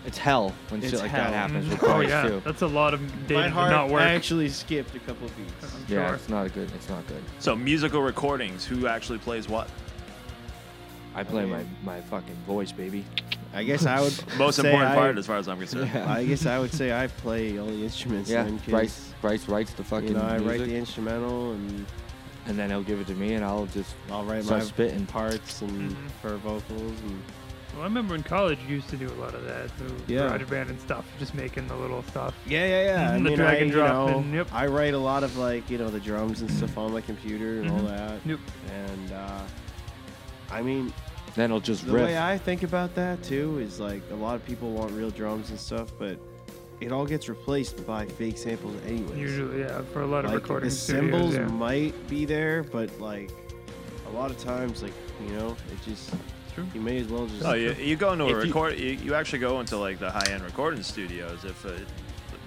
It's 0.04 0.18
hell 0.18 0.52
when 0.68 0.82
It's 0.82 0.90
shit 0.90 1.00
like 1.00 1.10
hell. 1.10 1.24
that 1.30 1.32
happens 1.32 1.68
with 1.70 1.82
oh 1.82 1.86
price 1.86 2.08
yeah, 2.08 2.28
too. 2.28 2.42
that's 2.44 2.62
a 2.62 2.66
lot 2.66 2.92
of 2.94 3.00
my 3.00 3.26
data 3.28 3.42
to 3.44 3.50
heart 3.50 3.70
not 3.70 3.88
work. 3.88 4.02
I 4.02 4.14
actually 4.14 4.48
skipped 4.48 4.94
a 4.94 4.98
couple 5.00 5.26
of 5.26 5.36
beats. 5.36 5.52
I'm 5.74 5.80
Yeah, 5.88 6.06
sure. 6.08 6.14
it's 6.16 6.28
not 6.28 6.46
a 6.46 6.48
good. 6.50 6.70
It's 6.74 6.88
not 6.88 7.06
good. 7.06 7.22
So 7.38 7.54
musical 7.56 8.02
recordings. 8.02 8.64
Who 8.64 8.86
actually 8.86 9.18
plays 9.18 9.48
what? 9.48 9.68
I 11.14 11.22
play 11.24 11.44
my 11.44 11.58
mean- 11.58 11.76
my 11.84 12.00
fucking 12.00 12.36
voice, 12.46 12.72
baby. 12.72 13.04
I 13.54 13.64
guess 13.64 13.84
I 13.84 14.00
would 14.00 14.14
Most 14.38 14.56
say 14.56 14.66
important 14.70 14.92
I, 14.92 14.94
part, 14.94 15.18
as 15.18 15.26
far 15.26 15.36
as 15.36 15.46
I'm 15.46 15.58
concerned. 15.58 15.90
I 16.08 16.24
guess 16.24 16.46
I 16.46 16.58
would 16.58 16.72
say 16.72 16.92
I 16.98 17.06
play 17.08 17.58
all 17.58 17.66
the 17.66 17.82
instruments. 17.84 18.30
Yeah, 18.30 18.44
then, 18.44 18.58
'cause, 18.60 18.68
Bryce 18.70 19.14
Bryce 19.20 19.48
writes 19.48 19.72
the 19.74 19.84
fucking 19.84 20.08
You 20.08 20.14
know, 20.14 20.22
I 20.22 20.38
music, 20.38 20.48
write 20.48 20.68
the 20.68 20.74
instrumental 20.76 21.52
and 21.52 21.86
and 22.46 22.58
then 22.58 22.70
he'll 22.70 22.82
give 22.82 22.98
it 23.00 23.06
to 23.08 23.14
me, 23.14 23.34
and 23.34 23.44
I'll 23.44 23.66
just 23.66 23.94
I'll 24.10 24.24
write 24.24 24.44
start 24.44 24.62
my 24.62 24.66
spitting. 24.66 25.04
parts 25.06 25.60
and 25.60 25.90
Mhm. 25.92 25.96
for 26.22 26.36
vocals 26.38 26.98
and 27.06 27.22
Well, 27.72 27.82
I 27.82 27.84
remember 27.84 28.14
in 28.14 28.22
college 28.22 28.58
you 28.68 28.76
used 28.76 28.88
to 28.90 28.96
do 28.96 29.08
a 29.08 29.18
lot 29.20 29.34
of 29.34 29.44
that, 29.44 29.70
the 29.78 30.12
Yeah. 30.12 30.28
garage 30.28 30.48
band 30.50 30.70
and 30.70 30.80
stuff, 30.80 31.06
just 31.18 31.34
making 31.34 31.68
the 31.68 31.74
little 31.76 32.02
stuff. 32.04 32.34
Yeah, 32.46 32.66
yeah, 32.66 32.84
yeah. 32.84 33.10
I 33.14 33.14
the 33.14 33.20
mean, 33.20 33.36
drag 33.36 33.54
I, 33.54 33.58
and 33.60 33.66
you 33.68 33.72
drop 33.76 33.88
know, 34.10 34.18
and- 34.18 34.34
yep. 34.34 34.48
I 34.52 34.66
write 34.66 34.94
a 34.94 34.98
lot 34.98 35.22
of 35.24 35.36
like 35.38 35.68
you 35.70 35.78
know 35.78 35.88
the 35.90 36.00
drums 36.00 36.40
and 36.42 36.50
stuff 36.50 36.76
on 36.76 36.92
my 36.92 37.00
computer 37.00 37.60
and 37.62 37.70
all 37.70 37.80
Mhm. 37.80 37.88
that. 37.88 38.26
Yep. 38.26 38.38
And 38.74 39.12
uh, 39.12 39.40
I 40.50 40.60
mean, 40.62 40.92
Then 41.34 41.50
he'll 41.50 41.60
just 41.60 41.82
rip 41.84 41.92
the 41.92 41.94
riff. 41.98 42.06
way 42.08 42.18
I 42.18 42.36
think 42.36 42.62
about 42.62 42.94
that 42.96 43.22
too 43.22 43.58
is 43.58 43.80
like 43.80 44.02
a 44.10 44.14
lot 44.16 44.34
of 44.36 44.44
people 44.44 44.70
want 44.72 44.92
real 44.92 45.10
drums 45.10 45.48
and 45.48 45.58
stuff, 45.58 45.88
but 45.98 46.18
it 46.82 46.92
all 46.92 47.06
gets 47.06 47.28
replaced 47.28 47.86
by 47.86 48.04
fake 48.04 48.36
samples 48.36 48.74
anyway. 48.86 49.18
Usually, 49.18 49.60
yeah, 49.60 49.80
for 49.94 50.02
a 50.02 50.06
lot 50.06 50.26
of 50.26 50.32
like 50.32 50.42
recording 50.42 50.68
the 50.68 50.74
studios. 50.74 51.10
cymbals 51.10 51.34
Yeah. 51.36 51.46
might 51.56 51.94
be 52.08 52.26
there, 52.26 52.64
but 52.64 52.90
like 53.00 53.30
a 54.06 54.10
lot 54.14 54.30
of 54.30 54.38
times, 54.38 54.82
like 54.82 54.92
you 55.26 55.32
know, 55.36 55.56
it 55.72 55.78
just 55.88 56.10
true. 56.54 56.66
you 56.74 56.80
may 56.80 56.98
as 56.98 57.08
well 57.08 57.26
just. 57.26 57.44
Oh, 57.44 57.52
you, 57.54 57.72
you 57.78 57.96
go 57.96 58.12
into 58.12 58.24
a 58.24 58.28
If 58.28 58.32
you- 58.32 58.52
record. 58.52 58.78
You, 58.78 58.90
you 58.90 59.14
actually 59.14 59.38
go 59.40 59.60
into 59.60 59.76
like 59.76 59.98
the 59.98 60.10
high-end 60.10 60.42
recording 60.44 60.82
studios. 60.82 61.44
If 61.44 61.64
uh, 61.66 61.70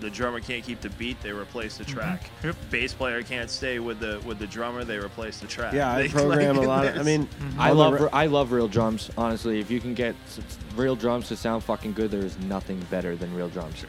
the 0.01 0.09
drummer 0.09 0.41
can't 0.41 0.63
keep 0.63 0.81
the 0.81 0.89
beat, 0.91 1.21
they 1.23 1.31
replace 1.31 1.77
the 1.77 1.85
track. 1.85 2.29
Yep. 2.43 2.55
Bass 2.69 2.93
player 2.93 3.23
can't 3.23 3.49
stay 3.49 3.79
with 3.79 3.99
the 3.99 4.21
with 4.25 4.39
the 4.39 4.47
drummer, 4.47 4.83
they 4.83 4.97
replace 4.97 5.39
the 5.39 5.47
track. 5.47 5.73
Yeah, 5.73 5.93
I 5.95 6.07
program 6.09 6.57
like, 6.57 6.65
a 6.65 6.69
lot. 6.69 6.85
Of, 6.85 6.97
I 6.97 7.03
mean, 7.03 7.27
I 7.57 7.69
all 7.69 7.75
the 7.75 7.81
love 7.81 7.93
re- 7.93 8.01
re- 8.01 8.09
I 8.11 8.25
love 8.25 8.51
real 8.51 8.67
drums. 8.67 9.09
Honestly, 9.17 9.59
if 9.59 9.71
you 9.71 9.79
can 9.79 9.93
get 9.93 10.15
s- 10.27 10.39
s- 10.39 10.57
real 10.75 10.95
drums 10.95 11.29
to 11.29 11.37
sound 11.37 11.63
fucking 11.63 11.93
good, 11.93 12.11
there 12.11 12.21
is 12.21 12.37
nothing 12.39 12.79
better 12.91 13.15
than 13.15 13.33
real 13.35 13.47
drums. 13.49 13.85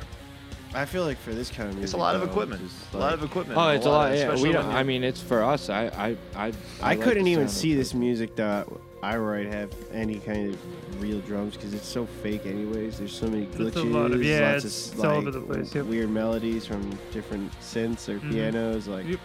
I 0.75 0.85
feel 0.85 1.05
like 1.05 1.17
for 1.19 1.33
this 1.33 1.49
kind 1.49 1.71
of 1.71 1.75
music, 1.77 1.85
It's 1.85 1.93
a 1.95 1.97
lot 1.97 2.15
of 2.17 2.23
equipment. 2.23 2.61
just, 2.63 2.93
a 2.93 2.99
lot 2.99 3.15
of 3.15 3.23
equipment. 3.25 3.59
Oh, 3.59 3.69
it's 3.71 3.87
a 3.87 3.89
lot. 3.91 4.13
Yeah, 4.13 4.19
especially 4.25 4.49
we 4.49 4.53
don't. 4.53 4.67
I 4.67 4.83
mean, 4.83 5.03
it's 5.05 5.21
for 5.21 5.43
us. 5.43 5.71
I 5.71 5.87
I 5.87 6.17
I. 6.37 6.47
I, 6.47 6.91
I 6.91 6.97
couldn't 6.97 7.25
the 7.25 7.33
even 7.33 7.49
see 7.49 7.75
this 7.75 7.95
music 7.95 8.37
that 8.37 8.69
I 9.03 9.17
write 9.17 9.47
have 9.47 9.71
any 9.93 10.19
kind 10.19 10.53
of 10.55 11.01
real 11.03 11.21
drums 11.21 11.55
because 11.55 11.75
it's 11.75 11.87
so 11.89 12.07
fake 12.07 12.47
anyways. 12.47 12.99
There's 12.99 13.17
so 13.17 13.29
many 13.29 13.47
glitches, 13.47 13.67
It's 13.69 13.77
a 13.77 13.83
lot 13.85 14.11
of- 14.13 14.23
yeah, 14.23 14.53
lots 14.53 14.65
it's- 14.65 14.93
of 14.93 15.01
all 15.01 15.07
like, 15.11 15.17
over 15.19 15.31
the 15.31 15.41
place, 15.41 15.75
yep. 15.75 15.85
weird 15.87 16.11
melodies 16.11 16.67
from 16.67 16.91
different 17.13 17.53
synths 17.61 18.09
or 18.09 18.19
Mhm. 18.19 18.31
pianos. 18.33 18.89
Like 18.89 19.07
Yep. 19.09 19.21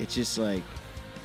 it's 0.00 0.14
just 0.14 0.38
like 0.38 0.62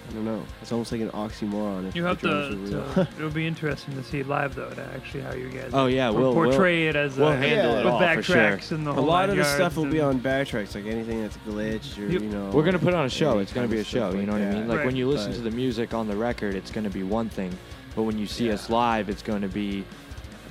I 0.08 0.13
don't 0.13 0.23
know. 0.23 0.43
It's 0.62 0.71
almost 0.71 0.91
like 0.91 1.01
an 1.01 1.10
oxymoron. 1.10 1.88
If 1.88 1.95
You 1.95 2.03
the 2.03 2.08
have 2.10 2.21
to, 2.21 2.27
drums 2.27 2.53
are 2.53 2.77
real. 2.77 2.93
to. 2.93 3.08
It'll 3.17 3.29
be 3.31 3.47
interesting 3.47 3.95
to 3.95 4.03
see 4.03 4.21
live 4.21 4.53
though, 4.53 4.69
to 4.69 4.81
actually 4.93 5.21
how 5.21 5.34
you 5.34 5.47
guys. 5.49 5.71
Oh, 5.73 5.88
yeah, 5.88 6.12
por- 6.12 6.19
we'll- 6.19 6.36
we'll- 6.36 6.43
portray 6.51 6.88
it 6.89 6.95
as 6.95 7.17
we'll 7.17 7.29
a, 7.29 7.36
handle 7.36 7.73
it 7.73 7.86
with 7.86 7.88
all, 7.93 7.99
for 8.13 8.21
sure. 8.21 8.36
backtracks 8.36 8.71
and 8.71 8.86
the 8.86 8.91
a 8.91 8.93
whole 8.93 9.03
lot 9.03 9.29
nine 9.29 9.39
of 9.39 9.43
the 9.43 9.51
stuff 9.51 9.75
will 9.77 9.86
be 9.88 9.97
and- 9.97 10.10
on 10.10 10.19
backtracks, 10.19 10.75
like 10.75 10.86
anything 10.86 11.23
that's 11.23 11.38
glitched 11.49 11.97
or 11.97 12.05
Yep. 12.12 12.21
you 12.21 12.29
know. 12.29 12.51
We're 12.53 12.62
gonna 12.65 12.77
put 12.77 12.93
on 12.93 13.05
a 13.08 13.10
show. 13.10 13.31
any 13.31 13.41
It's 13.41 13.51
gonna 13.51 13.63
kind 13.63 13.71
be 13.71 13.77
a 13.77 13.81
of 13.81 13.88
stuff 13.88 14.13
show. 14.13 14.19
You 14.19 14.27
know 14.27 14.34
what 14.34 14.41
I 14.43 14.45
that. 14.45 14.53
mean? 14.53 14.67
Like 14.67 14.86
when 14.86 14.95
you 14.95 15.08
listen 15.10 15.31
But- 15.31 15.38
to 15.38 15.41
the 15.41 15.55
music 15.55 15.95
on 15.95 16.08
the 16.08 16.15
record, 16.15 16.53
it's 16.53 16.69
gonna 16.69 16.91
be 16.91 17.01
one 17.01 17.27
thing, 17.29 17.49
but 17.95 18.03
when 18.03 18.17
you 18.19 18.27
see 18.27 18.47
Yeah. 18.47 18.53
us 18.53 18.69
live, 18.69 19.10
it's 19.10 19.21
gonna 19.21 19.47
be 19.47 19.84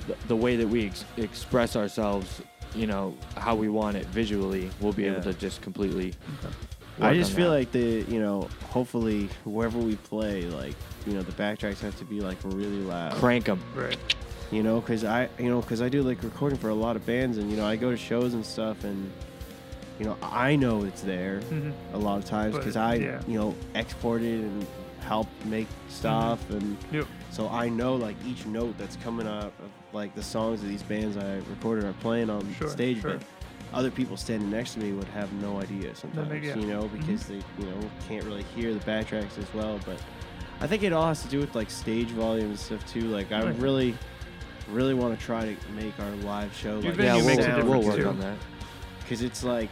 the, 0.07 0.15
the 0.27 0.35
way 0.35 0.55
that 0.55 0.67
we 0.67 0.87
ex- 0.87 1.05
express 1.17 1.75
ourselves. 1.75 2.41
You 2.75 2.87
know 2.87 3.15
how 3.37 3.55
we 3.55 3.69
want 3.69 3.95
it 3.95 4.05
visually. 4.07 4.69
We'll 4.81 4.91
be 4.93 5.05
able 5.05 5.21
to 5.23 5.33
just 5.33 5.61
completely. 5.61 6.13
I 6.99 7.07
work 7.09 7.15
just 7.15 7.31
on 7.31 7.35
feel 7.37 7.49
that. 7.51 7.57
like 7.59 7.71
the 7.71 8.05
you 8.07 8.19
know 8.21 8.49
hopefully 8.69 9.29
wherever 9.45 9.77
we 9.77 9.95
play 9.97 10.43
like 10.43 10.75
you 11.05 11.13
know 11.13 11.21
the 11.23 11.31
backtracks 11.33 11.79
have 11.79 11.97
to 11.99 12.05
be 12.05 12.19
like 12.21 12.37
really 12.43 12.79
loud. 12.81 13.13
crank 13.13 13.45
them. 13.45 13.61
Right. 13.75 13.97
you 14.51 14.61
know 14.63 14.79
because 14.79 15.03
i 15.03 15.27
you 15.39 15.49
know 15.49 15.59
because 15.59 15.81
i 15.81 15.89
do 15.89 16.03
like 16.03 16.21
recording 16.23 16.57
for 16.57 16.69
a 16.69 16.73
lot 16.73 16.95
of 16.95 17.05
bands 17.05 17.37
and 17.37 17.49
you 17.51 17.57
know 17.57 17.65
i 17.65 17.75
go 17.75 17.89
to 17.91 17.97
shows 17.97 18.33
and 18.35 18.45
stuff 18.45 18.83
and 18.83 19.11
you 19.99 20.05
know 20.05 20.15
i 20.21 20.55
know 20.55 20.83
it's 20.83 21.01
there 21.01 21.39
Mhm. 21.51 21.73
a 21.93 21.97
lot 21.97 22.17
of 22.19 22.25
times 22.25 22.55
because 22.55 22.75
i 22.77 22.93
yeah. 22.95 23.21
you 23.27 23.37
know 23.39 23.55
exported 23.73 24.41
and 24.41 24.67
helped 25.01 25.33
make 25.45 25.67
stuff 25.89 26.47
and 26.51 26.77
Yep. 26.91 27.07
So 27.35 27.49
i 27.49 27.67
know 27.67 27.95
like 27.95 28.15
each 28.25 28.45
note 28.45 28.77
that's 28.77 28.95
coming 28.97 29.27
out 29.27 29.45
of 29.45 29.69
like 29.91 30.15
the 30.15 30.23
songs 30.23 30.61
that 30.61 30.67
these 30.67 30.83
bands 30.83 31.17
i 31.17 31.35
recorded 31.49 31.83
are 31.83 31.93
playing 31.93 32.29
on 32.29 32.41
Sure, 32.55 32.69
stage 32.69 33.01
sure. 33.01 33.17
but 33.17 33.23
other 33.73 33.91
people 33.91 34.15
standing 34.15 34.49
next 34.49 34.73
to 34.75 34.79
me 34.79 34.93
would 34.93 35.07
have 35.09 35.31
no 35.33 35.59
idea 35.61 35.93
sometimes 35.95 36.31
yeah. 36.31 36.51
Mm-hmm. 36.51 36.61
you 36.61 36.67
know 36.67 36.87
because 36.87 37.25
they 37.27 37.35
you 37.59 37.65
know 37.65 37.79
can't 38.07 38.23
really 38.23 38.43
hear 38.55 38.73
the 38.73 38.79
backtracks 38.91 39.37
as 39.37 39.53
well 39.53 39.79
but 39.85 39.99
i 40.61 40.67
think 40.67 40.83
it 40.83 40.93
all 40.93 41.07
has 41.07 41.21
to 41.23 41.27
do 41.27 41.39
with 41.39 41.53
like 41.55 41.69
stage 41.69 42.07
volume 42.09 42.51
and 42.51 42.59
stuff 42.59 42.85
too 42.87 43.01
like 43.09 43.31
i 43.33 43.43
Right. 43.43 43.57
really 43.59 43.97
really 44.71 44.93
want 44.93 45.17
to 45.19 45.23
try 45.25 45.41
to 45.53 45.71
make 45.73 45.93
our 45.99 46.11
live 46.27 46.55
show 46.55 46.79
like 46.79 46.97
Yeah, 46.97 47.15
we'll, 47.17 47.35
difference, 47.35 47.65
we'll 47.65 47.83
work 47.83 47.97
too. 47.97 48.07
on 48.07 48.19
that. 48.21 48.37
because 49.01 49.21
it's 49.21 49.43
like 49.43 49.69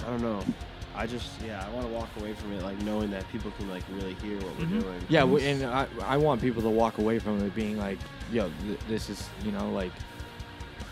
i 0.00 0.06
don't 0.10 0.22
know 0.22 0.42
i 0.96 1.06
just 1.06 1.28
yeah 1.44 1.64
i 1.66 1.70
want 1.70 1.86
to 1.86 1.92
walk 1.92 2.08
away 2.20 2.32
from 2.34 2.52
it 2.52 2.62
like 2.62 2.80
knowing 2.82 3.10
that 3.10 3.26
people 3.30 3.50
can 3.58 3.68
like 3.68 3.82
really 3.90 4.14
hear 4.14 4.36
what 4.38 4.56
we're 4.58 4.66
Mhm. 4.66 4.80
doing 4.82 5.00
Yeah, 5.08 5.20
w- 5.20 5.44
and 5.46 5.64
I, 5.64 5.86
I 6.04 6.16
want 6.16 6.40
people 6.40 6.62
to 6.62 6.68
walk 6.70 6.98
away 6.98 7.18
from 7.18 7.42
it 7.44 7.54
being 7.54 7.76
like, 7.78 7.98
yo, 8.32 8.50
th- 8.66 8.78
this 8.88 9.10
is 9.10 9.28
you 9.44 9.52
know 9.52 9.70
like 9.72 9.92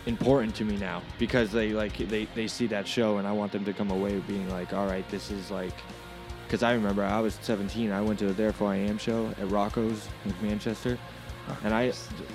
important 0.05 0.53
to 0.55 0.65
me 0.65 0.75
now 0.77 1.01
because 1.17 1.51
they 1.51 1.69
like 1.69 1.95
they 2.09 2.25
they 2.35 2.47
see 2.47 2.67
that 2.67 2.87
show 2.87 3.17
and 3.17 3.27
I 3.27 3.31
want 3.31 3.51
them 3.51 3.63
to 3.65 3.73
come 3.73 3.91
away 3.91 4.19
being 4.27 4.49
like, 4.49 4.73
all 4.73 4.85
right, 4.87 5.07
this 5.09 5.31
is 5.31 5.49
like, 5.49 5.73
because 6.45 6.63
I 6.63 6.73
remember 6.73 7.03
I 7.03 7.19
was 7.21 7.37
17, 7.41 7.91
I 7.91 8.01
went 8.01 8.19
to 8.19 8.29
a 8.29 8.33
Therefore 8.33 8.69
I 8.71 8.75
Am 8.77 8.97
show 8.97 9.27
at 9.39 9.49
Rocco's 9.49 10.07
in 10.25 10.33
Manchester. 10.47 10.97
And 11.65 11.73
I, 11.73 11.91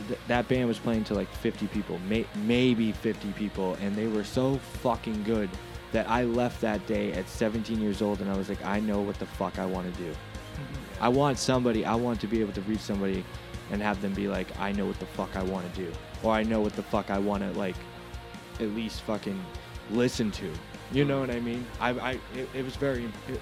th- 0.09 0.21
that 0.27 0.49
band 0.49 0.69
was 0.69 0.79
playing 0.79 1.05
to 1.05 1.15
like 1.15 1.31
50 1.37 1.67
people, 1.69 1.99
may- 2.09 2.27
maybe 2.45 2.93
50 2.93 3.33
people, 3.33 3.75
and 3.81 3.97
they 3.97 4.07
were 4.07 4.23
so 4.25 4.59
fucking 4.83 5.23
good 5.25 5.49
that 5.93 6.09
I 6.09 6.25
left 6.25 6.61
that 6.61 6.87
day 6.87 7.13
at 7.13 7.29
17 7.29 7.81
years 7.81 8.03
old, 8.03 8.21
and 8.21 8.31
I 8.31 8.37
was 8.37 8.49
like, 8.49 8.65
I 8.65 8.81
know 8.81 9.01
what 9.01 9.19
the 9.19 9.27
fuck 9.27 9.59
I 9.59 9.67
want 9.67 9.93
to 9.93 10.03
do. 10.03 10.11
Mm-hmm. 10.11 11.05
I 11.05 11.09
want 11.09 11.39
somebody, 11.39 11.85
I 11.85 11.95
want 11.95 12.21
to 12.21 12.27
be 12.27 12.41
able 12.41 12.53
to 12.53 12.61
reach 12.63 12.81
somebody 12.81 13.25
and 13.71 13.83
have 13.83 14.01
them 14.01 14.13
be 14.15 14.29
like, 14.29 14.49
I 14.59 14.73
know 14.73 14.87
what 14.87 14.99
the 14.99 15.07
fuck 15.07 15.35
I 15.37 15.43
want 15.43 15.73
to 15.73 15.81
do. 15.81 15.93
Or 16.23 16.33
I 16.33 16.43
know 16.43 16.61
what 16.61 16.75
the 16.75 16.83
fuck 16.83 17.11
I 17.11 17.19
want 17.19 17.43
to, 17.43 17.59
like, 17.59 17.77
at 18.61 18.69
least 18.71 19.03
fucking 19.03 19.41
listen 19.91 20.31
to. 20.33 20.53
You 20.93 21.05
know 21.05 21.21
mm-hmm. 21.23 21.29
what 21.29 21.37
I 21.37 21.41
mean? 21.41 21.67
I, 21.81 21.91
I 21.91 22.11
it, 22.35 22.49
it 22.55 22.65
was 22.65 22.77
very, 22.77 23.05
it, 23.29 23.41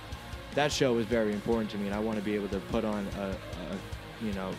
that 0.54 0.72
show 0.72 0.94
was 0.94 1.06
very 1.06 1.32
important 1.32 1.70
to 1.70 1.78
me, 1.78 1.86
and 1.86 1.94
I 1.94 1.98
want 1.98 2.18
to 2.18 2.24
be 2.24 2.34
able 2.34 2.48
to 2.48 2.60
put 2.60 2.84
on 2.84 3.06
a, 3.18 3.28
a, 3.28 4.24
you 4.24 4.32
know, 4.34 4.52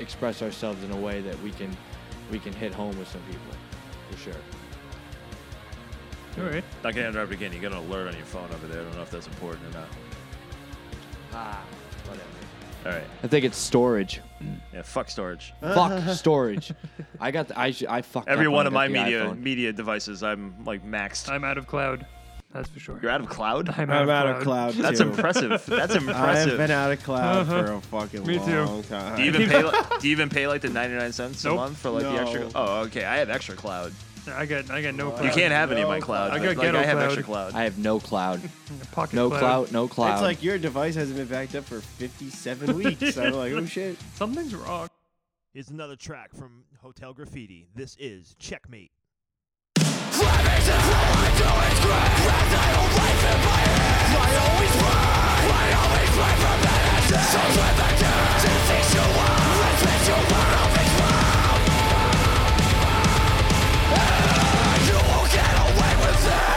express 0.00 0.42
ourselves 0.42 0.82
in 0.82 0.90
a 0.92 0.96
way 0.96 1.20
that 1.20 1.40
we 1.42 1.50
can, 1.50 1.74
we 2.30 2.38
can 2.38 2.52
hit 2.52 2.72
home 2.72 2.96
with 2.98 3.08
some 3.08 3.22
people, 3.22 3.56
for 4.10 4.16
sure. 4.18 4.55
All 6.38 6.44
right. 6.44 6.64
Not 6.84 6.94
gonna 6.94 7.08
interrupt 7.08 7.32
again. 7.32 7.52
You 7.52 7.60
got 7.60 7.72
an 7.72 7.78
alert 7.78 8.08
on 8.08 8.16
your 8.16 8.26
phone 8.26 8.48
over 8.52 8.66
there. 8.66 8.80
I 8.82 8.84
don't 8.84 8.94
know 8.96 9.02
if 9.02 9.10
that's 9.10 9.26
important 9.26 9.74
or 9.74 9.78
not. 9.80 9.88
Ah, 11.32 11.62
whatever. 12.06 12.28
All 12.86 12.92
right. 12.92 13.08
I 13.22 13.26
think 13.26 13.44
it's 13.44 13.56
storage. 13.58 14.20
Yeah. 14.72 14.82
Fuck 14.82 15.08
storage. 15.10 15.52
Fuck 15.60 16.08
storage. 16.14 16.72
I 17.20 17.30
got. 17.30 17.48
The, 17.48 17.58
I 17.58 17.70
sh- 17.72 17.84
I 17.88 18.02
fucked. 18.02 18.28
Every 18.28 18.46
up 18.46 18.52
one 18.52 18.58
when 18.60 18.66
of 18.68 18.72
my 18.74 18.88
got 18.88 18.92
the 18.92 19.02
media 19.04 19.24
iPhone. 19.24 19.42
media 19.42 19.72
devices, 19.72 20.22
I'm 20.22 20.64
like 20.64 20.84
maxed. 20.86 21.28
I'm 21.30 21.42
out 21.44 21.58
of 21.58 21.66
cloud. 21.66 22.06
That's 22.52 22.68
for 22.70 22.78
sure. 22.80 22.98
You're 23.02 23.10
out 23.10 23.20
of 23.20 23.28
cloud. 23.28 23.68
I'm, 23.76 23.90
i'm 23.90 24.08
out 24.08 24.28
of 24.28 24.42
cloud 24.42 24.74
That's 24.74 25.00
too. 25.00 25.08
impressive. 25.08 25.50
That's 25.66 25.66
impressive. 25.94 25.98
i've 26.08 26.08
impressive. 26.08 26.56
been 26.58 26.70
out 26.70 26.90
of 26.92 27.02
cloud 27.02 27.36
Uh-huh. 27.48 27.62
for 27.66 27.72
a 27.72 27.80
fucking 27.82 28.26
Me 28.26 28.38
too. 28.38 28.62
long 28.64 28.82
time 28.84 29.16
Do 29.16 29.22
you 29.24 29.28
even 29.28 29.48
pay? 29.50 29.62
Like, 29.62 30.00
do 30.00 30.08
you 30.08 30.12
even 30.12 30.30
pay 30.30 30.46
like 30.46 30.62
the 30.62 30.70
99 30.70 31.12
cents 31.12 31.44
a 31.44 31.48
Nope. 31.48 31.56
month 31.56 31.76
for 31.78 31.90
like 31.90 32.04
the 32.04 32.10
extra? 32.12 32.40
No. 32.40 32.50
Oh, 32.54 32.80
okay. 32.84 33.04
I 33.04 33.16
have 33.16 33.28
extra 33.28 33.56
cloud. 33.56 33.92
I 34.28 34.46
got 34.46 34.70
I 34.70 34.82
got 34.82 34.94
no 34.94 35.10
cloud. 35.10 35.24
You 35.24 35.30
can't 35.30 35.52
have 35.52 35.70
any 35.72 35.82
of 35.82 35.88
my 35.88 35.98
No 35.98 36.04
cloud. 36.04 36.30
I 36.30 36.38
got 36.38 36.46
like, 36.48 36.58
ghetto 36.58 36.78
I 36.78 36.82
have 36.82 36.96
cloud. 36.98 37.04
extra 37.04 37.22
cloud. 37.22 37.54
I 37.54 37.64
have 37.64 37.78
no 37.78 37.98
cloud. 38.00 38.40
Pocket 38.92 39.14
No 39.14 39.28
cloud. 39.28 39.38
cloud. 39.40 39.72
No 39.72 39.88
cloud. 39.88 40.12
It's 40.14 40.22
like 40.22 40.42
your 40.42 40.58
device 40.58 40.94
hasn't 40.94 41.16
been 41.16 41.28
backed 41.28 41.54
up 41.54 41.64
for 41.64 41.80
57 41.80 42.76
weeks. 42.76 43.16
I'm 43.16 43.32
like, 43.32 43.52
oh 43.52 43.64
shit. 43.66 43.96
Something's 44.14 44.54
wrong. 44.54 44.88
Here's 45.52 45.70
another 45.70 45.96
track 45.96 46.34
from 46.34 46.64
Hotel 46.80 47.12
Graffiti. 47.14 47.66
This 47.74 47.96
is 47.98 48.34
Checkmate. 48.38 48.90
Just 66.26 66.55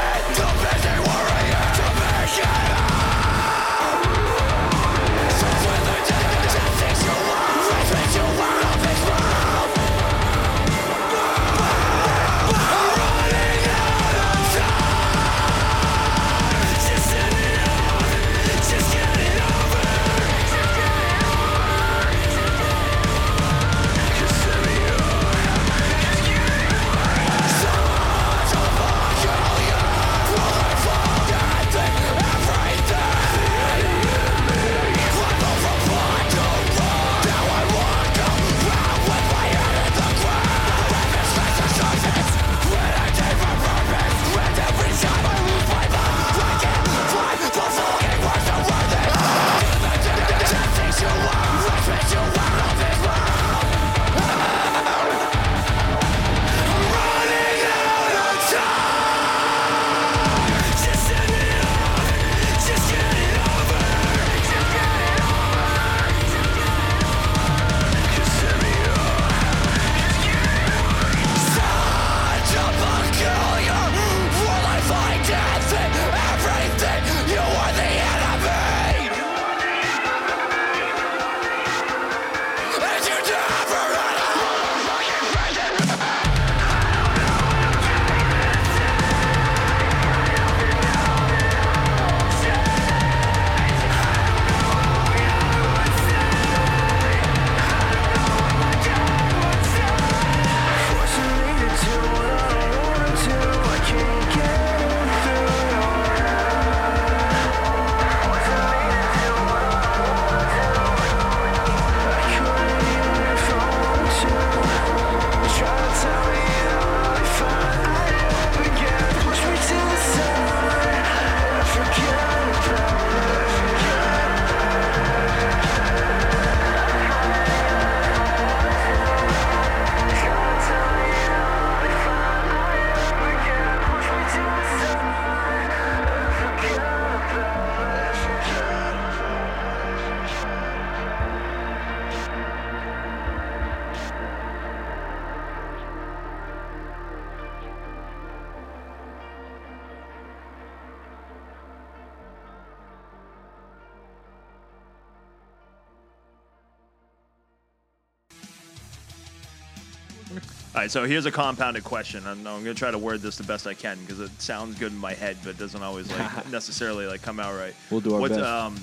right, 160.90 161.04
so 161.04 161.08
here's 161.08 161.26
a 161.26 161.32
compounded 161.32 161.84
question. 161.84 162.24
I'm, 162.26 162.40
I'm 162.40 162.64
going 162.64 162.66
to 162.66 162.74
try 162.74 162.92
to 162.92 162.98
word 162.98 163.22
this 163.22 163.38
the 163.38 163.44
best 163.44 163.68
I 163.68 163.74
can 163.74 163.98
because 164.02 164.20
it 164.20 164.32
sounds 164.42 164.78
good 164.78 164.92
in 164.92 164.98
my 164.98 165.14
head, 165.14 165.38
but 165.44 165.58
doesn't 165.58 165.82
always 165.82 166.12
like 166.12 166.50
necessarily 166.52 167.06
like 167.06 167.22
come 167.22 167.40
out 167.40 167.56
right. 167.56 167.74
We'll 167.92 168.02
do 168.02 168.16
our 168.16 168.22
What's, 168.22 168.36
best. 168.36 168.46
Um, 168.46 168.80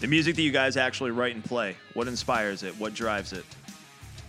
the 0.00 0.06
music 0.06 0.36
that 0.36 0.42
you 0.42 0.50
guys 0.50 0.76
actually 0.76 1.12
write 1.12 1.34
and 1.34 1.44
play. 1.44 1.76
What 1.94 2.08
inspires 2.08 2.62
it? 2.62 2.78
What 2.78 2.94
drives 2.94 3.32
it? 3.32 3.44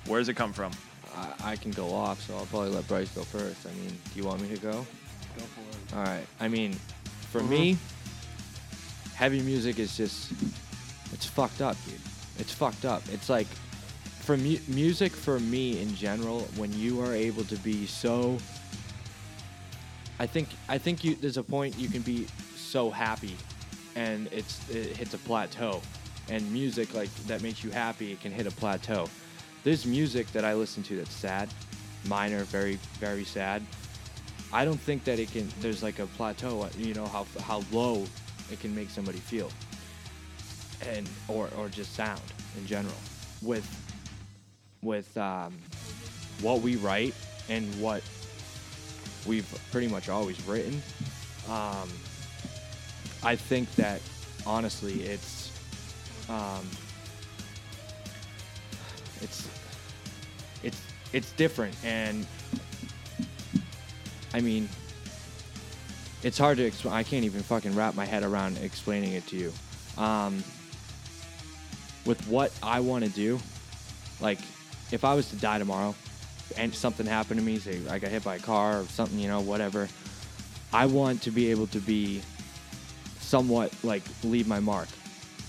Where 0.08 0.20
does 0.20 0.30
it 0.30 0.36
come 0.36 0.54
from? 0.54 0.72
I, 1.18 1.52
I 1.52 1.56
can 1.56 1.72
go 1.72 1.94
off, 1.94 2.22
so 2.22 2.36
I'll 2.36 2.46
probably 2.46 2.70
let 2.70 2.88
Bryce 2.88 3.10
go 3.10 3.24
first. 3.24 3.66
I 3.66 3.72
mean, 3.72 3.90
do 3.90 4.20
you 4.20 4.26
want 4.26 4.42
me 4.42 4.50
to 4.50 4.62
go? 4.62 4.72
Go 4.72 5.44
for 5.46 5.62
it. 5.62 5.98
All 5.98 6.04
right. 6.04 6.26
I 6.40 6.48
mean, 6.48 6.74
for 7.32 7.42
me, 7.42 7.78
heavy 9.16 9.42
music 9.42 9.80
is 9.80 9.98
just 9.98 10.32
it's 11.12 11.26
fucked 11.26 11.62
up, 11.62 11.76
dude. 11.86 12.00
It's 12.38 12.54
fucked 12.54 12.86
up. 12.86 13.02
It's 13.12 13.30
like 13.30 13.48
for 14.26 14.38
mu- 14.38 14.58
music 14.68 15.12
for 15.12 15.40
me 15.40 15.80
in 15.82 15.96
general 15.96 16.42
when 16.56 16.74
you 16.74 17.02
are 17.02 17.14
able 17.14 17.44
to 17.46 17.56
be 17.58 17.86
so 17.86 18.38
I 20.20 20.26
think 20.26 20.50
I 20.70 20.78
think 20.78 21.04
you 21.04 21.16
there's 21.16 21.38
a 21.38 21.44
point 21.44 21.78
you 21.78 21.90
can 21.90 22.02
be 22.02 22.28
so 22.56 22.90
happy 22.90 23.36
and 23.96 24.28
it's 24.32 24.68
it 24.70 24.96
hits 24.98 25.14
a 25.14 25.18
plateau. 25.20 25.82
And 26.28 26.52
music 26.52 26.94
like 26.96 27.14
that 27.28 27.44
makes 27.44 27.64
you 27.64 27.70
happy, 27.70 28.12
it 28.12 28.20
can 28.20 28.32
hit 28.32 28.48
a 28.48 28.52
plateau. 28.52 29.08
There's 29.64 29.86
music 29.86 30.32
that 30.32 30.44
I 30.44 30.54
listen 30.56 30.82
to 30.84 30.96
that's 30.98 31.14
sad, 31.14 31.50
minor, 32.06 32.44
very 32.46 32.80
very 33.00 33.24
sad. 33.24 33.62
I 34.54 34.66
don't 34.66 34.80
think 34.80 35.04
that 35.04 35.20
it 35.20 35.32
can. 35.32 35.50
There's 35.60 35.84
like 35.84 36.00
a 36.00 36.08
plateau. 36.08 36.62
uh, 36.64 36.70
You 36.78 36.94
know 36.94 37.06
how 37.06 37.28
how 37.42 37.64
low 37.72 38.06
it 38.52 38.60
can 38.60 38.74
make 38.74 38.90
somebody 38.90 39.20
feel, 39.20 39.52
and 40.88 41.08
or 41.28 41.50
or 41.58 41.70
just 41.70 41.94
sound 41.94 42.22
in 42.58 42.66
general. 42.66 42.96
With 43.42 43.66
with 44.86 45.18
um, 45.18 45.54
what 46.42 46.62
we 46.62 46.76
write 46.76 47.14
and 47.50 47.66
what 47.82 48.02
we've 49.26 49.48
pretty 49.72 49.88
much 49.88 50.08
always 50.08 50.42
written, 50.48 50.82
um, 51.50 51.90
I 53.24 53.36
think 53.36 53.74
that 53.76 54.02
honestly, 54.46 55.04
it's 55.04 55.52
um, 56.30 56.68
it's 59.22 59.48
it's 60.64 60.82
it's 61.12 61.32
different 61.34 61.76
and 61.84 62.26
I 64.36 64.42
mean, 64.42 64.68
it's 66.22 66.38
hard 66.38 66.58
to 66.58 66.66
explain. 66.66 66.94
I 66.94 67.04
can't 67.04 67.24
even 67.24 67.42
fucking 67.42 67.74
wrap 67.74 67.96
my 67.96 68.04
head 68.04 68.24
around 68.24 68.58
explaining 68.58 69.14
it 69.14 69.26
to 69.28 69.38
you. 69.38 69.54
Um, 69.98 70.44
with 72.06 72.22
what 72.28 72.52
I 72.62 72.82
want 72.82 73.06
to 73.06 73.10
do, 73.10 73.40
like, 74.20 74.40
if 74.92 75.04
I 75.04 75.14
was 75.14 75.30
to 75.30 75.36
die 75.36 75.60
tomorrow 75.60 75.96
and 76.58 76.74
something 76.74 77.06
happened 77.06 77.40
to 77.40 77.46
me, 77.46 77.58
say 77.60 77.80
I 77.90 78.00
got 78.00 78.12
hit 78.12 78.24
by 78.24 78.36
a 78.36 78.40
car 78.40 78.82
or 78.82 78.86
something, 78.86 79.20
you 79.20 79.28
know, 79.28 79.42
whatever, 79.42 79.88
I 80.74 80.86
want 80.86 81.22
to 81.24 81.32
be 81.32 81.52
able 81.52 81.68
to 81.68 81.80
be 81.80 82.22
somewhat 83.20 83.74
like 83.84 84.04
leave 84.24 84.48
my 84.48 84.60
mark, 84.60 84.88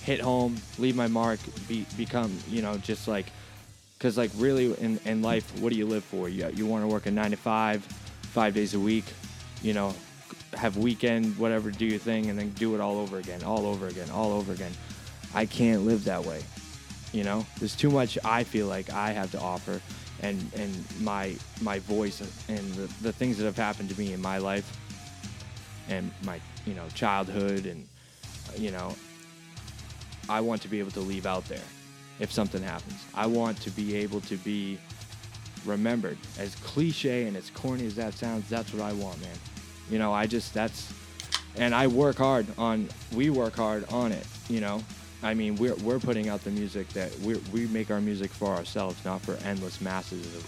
hit 0.03 0.20
home, 0.20 0.57
leave 0.79 0.96
my 0.96 1.09
mark, 1.09 1.38
be 1.68 1.87
become, 1.96 2.37
you 2.49 2.62
know, 2.62 2.77
just 2.79 3.09
like, 3.09 3.27
because 3.99 4.16
like 4.16 4.31
really 4.37 4.72
in, 4.81 4.99
in 5.05 5.22
life, 5.22 5.59
what 5.61 5.72
do 5.72 5.79
you 5.79 5.87
live 5.87 6.05
for? 6.05 6.29
You, 6.29 6.49
you 6.55 6.66
want 6.66 6.85
to 6.85 6.88
work 6.88 7.07
a 7.07 7.11
nine 7.11 7.33
to 7.33 7.37
five, 7.37 7.85
five 8.22 8.55
days 8.55 8.75
a 8.75 8.81
week, 8.81 9.05
you 9.62 9.75
know, 9.75 9.94
have 10.55 10.77
weekend, 10.77 11.37
whatever, 11.38 11.70
do 11.70 11.85
your 11.85 11.99
thing, 11.99 12.31
and 12.31 12.38
then 12.38 12.51
do 12.51 12.75
it 12.75 12.81
all 12.81 12.99
over 12.99 13.18
again, 13.18 13.42
all 13.42 13.66
over 13.66 13.88
again, 13.88 14.11
all 14.11 14.33
over 14.33 14.53
again. 14.53 14.72
I 15.35 15.44
can't 15.44 15.85
live 15.85 16.05
that 16.05 16.25
way. 16.25 16.42
You 17.17 17.25
know, 17.25 17.47
there's 17.59 17.75
too 17.75 17.89
much 17.89 18.19
I 18.27 18.45
feel 18.45 18.67
like 18.67 18.91
I 18.91 19.13
have 19.13 19.31
to 19.31 19.41
offer, 19.41 19.81
and 20.21 20.39
and 20.55 20.85
my 21.01 21.35
my 21.63 21.79
voice 21.79 22.21
and 22.21 22.75
the, 22.75 22.93
the 23.01 23.11
things 23.11 23.39
that 23.39 23.47
have 23.47 23.57
happened 23.57 23.89
to 23.89 23.99
me 23.99 24.13
in 24.13 24.21
my 24.21 24.37
life, 24.37 24.71
and 25.89 26.13
my 26.25 26.39
you 26.67 26.75
know 26.75 26.87
childhood, 26.93 27.65
and 27.65 27.89
you 28.59 28.71
know, 28.71 28.95
I 30.29 30.43
want 30.43 30.61
to 30.61 30.69
be 30.69 30.79
able 30.79 30.91
to 30.91 31.01
leave 31.01 31.25
out 31.25 31.47
there 31.47 31.67
if 32.21 32.31
something 32.31 32.63
happens. 32.63 33.03
I 33.15 33.25
want 33.25 33.63
to 33.63 33.71
be 33.71 33.97
able 33.97 34.21
to 34.21 34.37
be 34.37 34.79
remembered. 35.65 36.19
As 36.39 36.55
cliche 36.57 37.27
and 37.27 37.35
as 37.35 37.49
corny 37.49 37.87
as 37.87 37.95
that 37.95 38.13
sounds, 38.13 38.47
that's 38.51 38.75
what 38.75 38.83
I 38.83 38.93
want, 38.93 39.19
man. 39.23 39.37
You 39.89 39.99
know, 39.99 40.13
I 40.13 40.27
just 40.27 40.53
that's 40.53 40.93
and 41.57 41.75
I 41.75 41.87
work 41.87 42.17
hard 42.17 42.47
on 42.59 42.91
we 43.15 43.31
work 43.31 43.57
hard 43.57 43.89
on 43.89 44.13
it, 44.13 44.27
you 44.51 44.61
know. 44.61 44.83
I 45.27 45.35
mean, 45.35 45.57
we're 45.57 45.75
we're 45.77 45.99
putting 45.99 46.29
out 46.29 46.45
the 46.45 46.51
music 46.51 46.89
that 46.91 47.17
we 47.19 47.35
we 47.53 47.67
make 47.67 47.91
our 47.91 48.01
music 48.01 48.31
for 48.31 48.55
ourselves, 48.55 49.05
not 49.05 49.21
for 49.23 49.35
endless 49.45 49.81
masses 49.81 50.25
of 50.37 50.47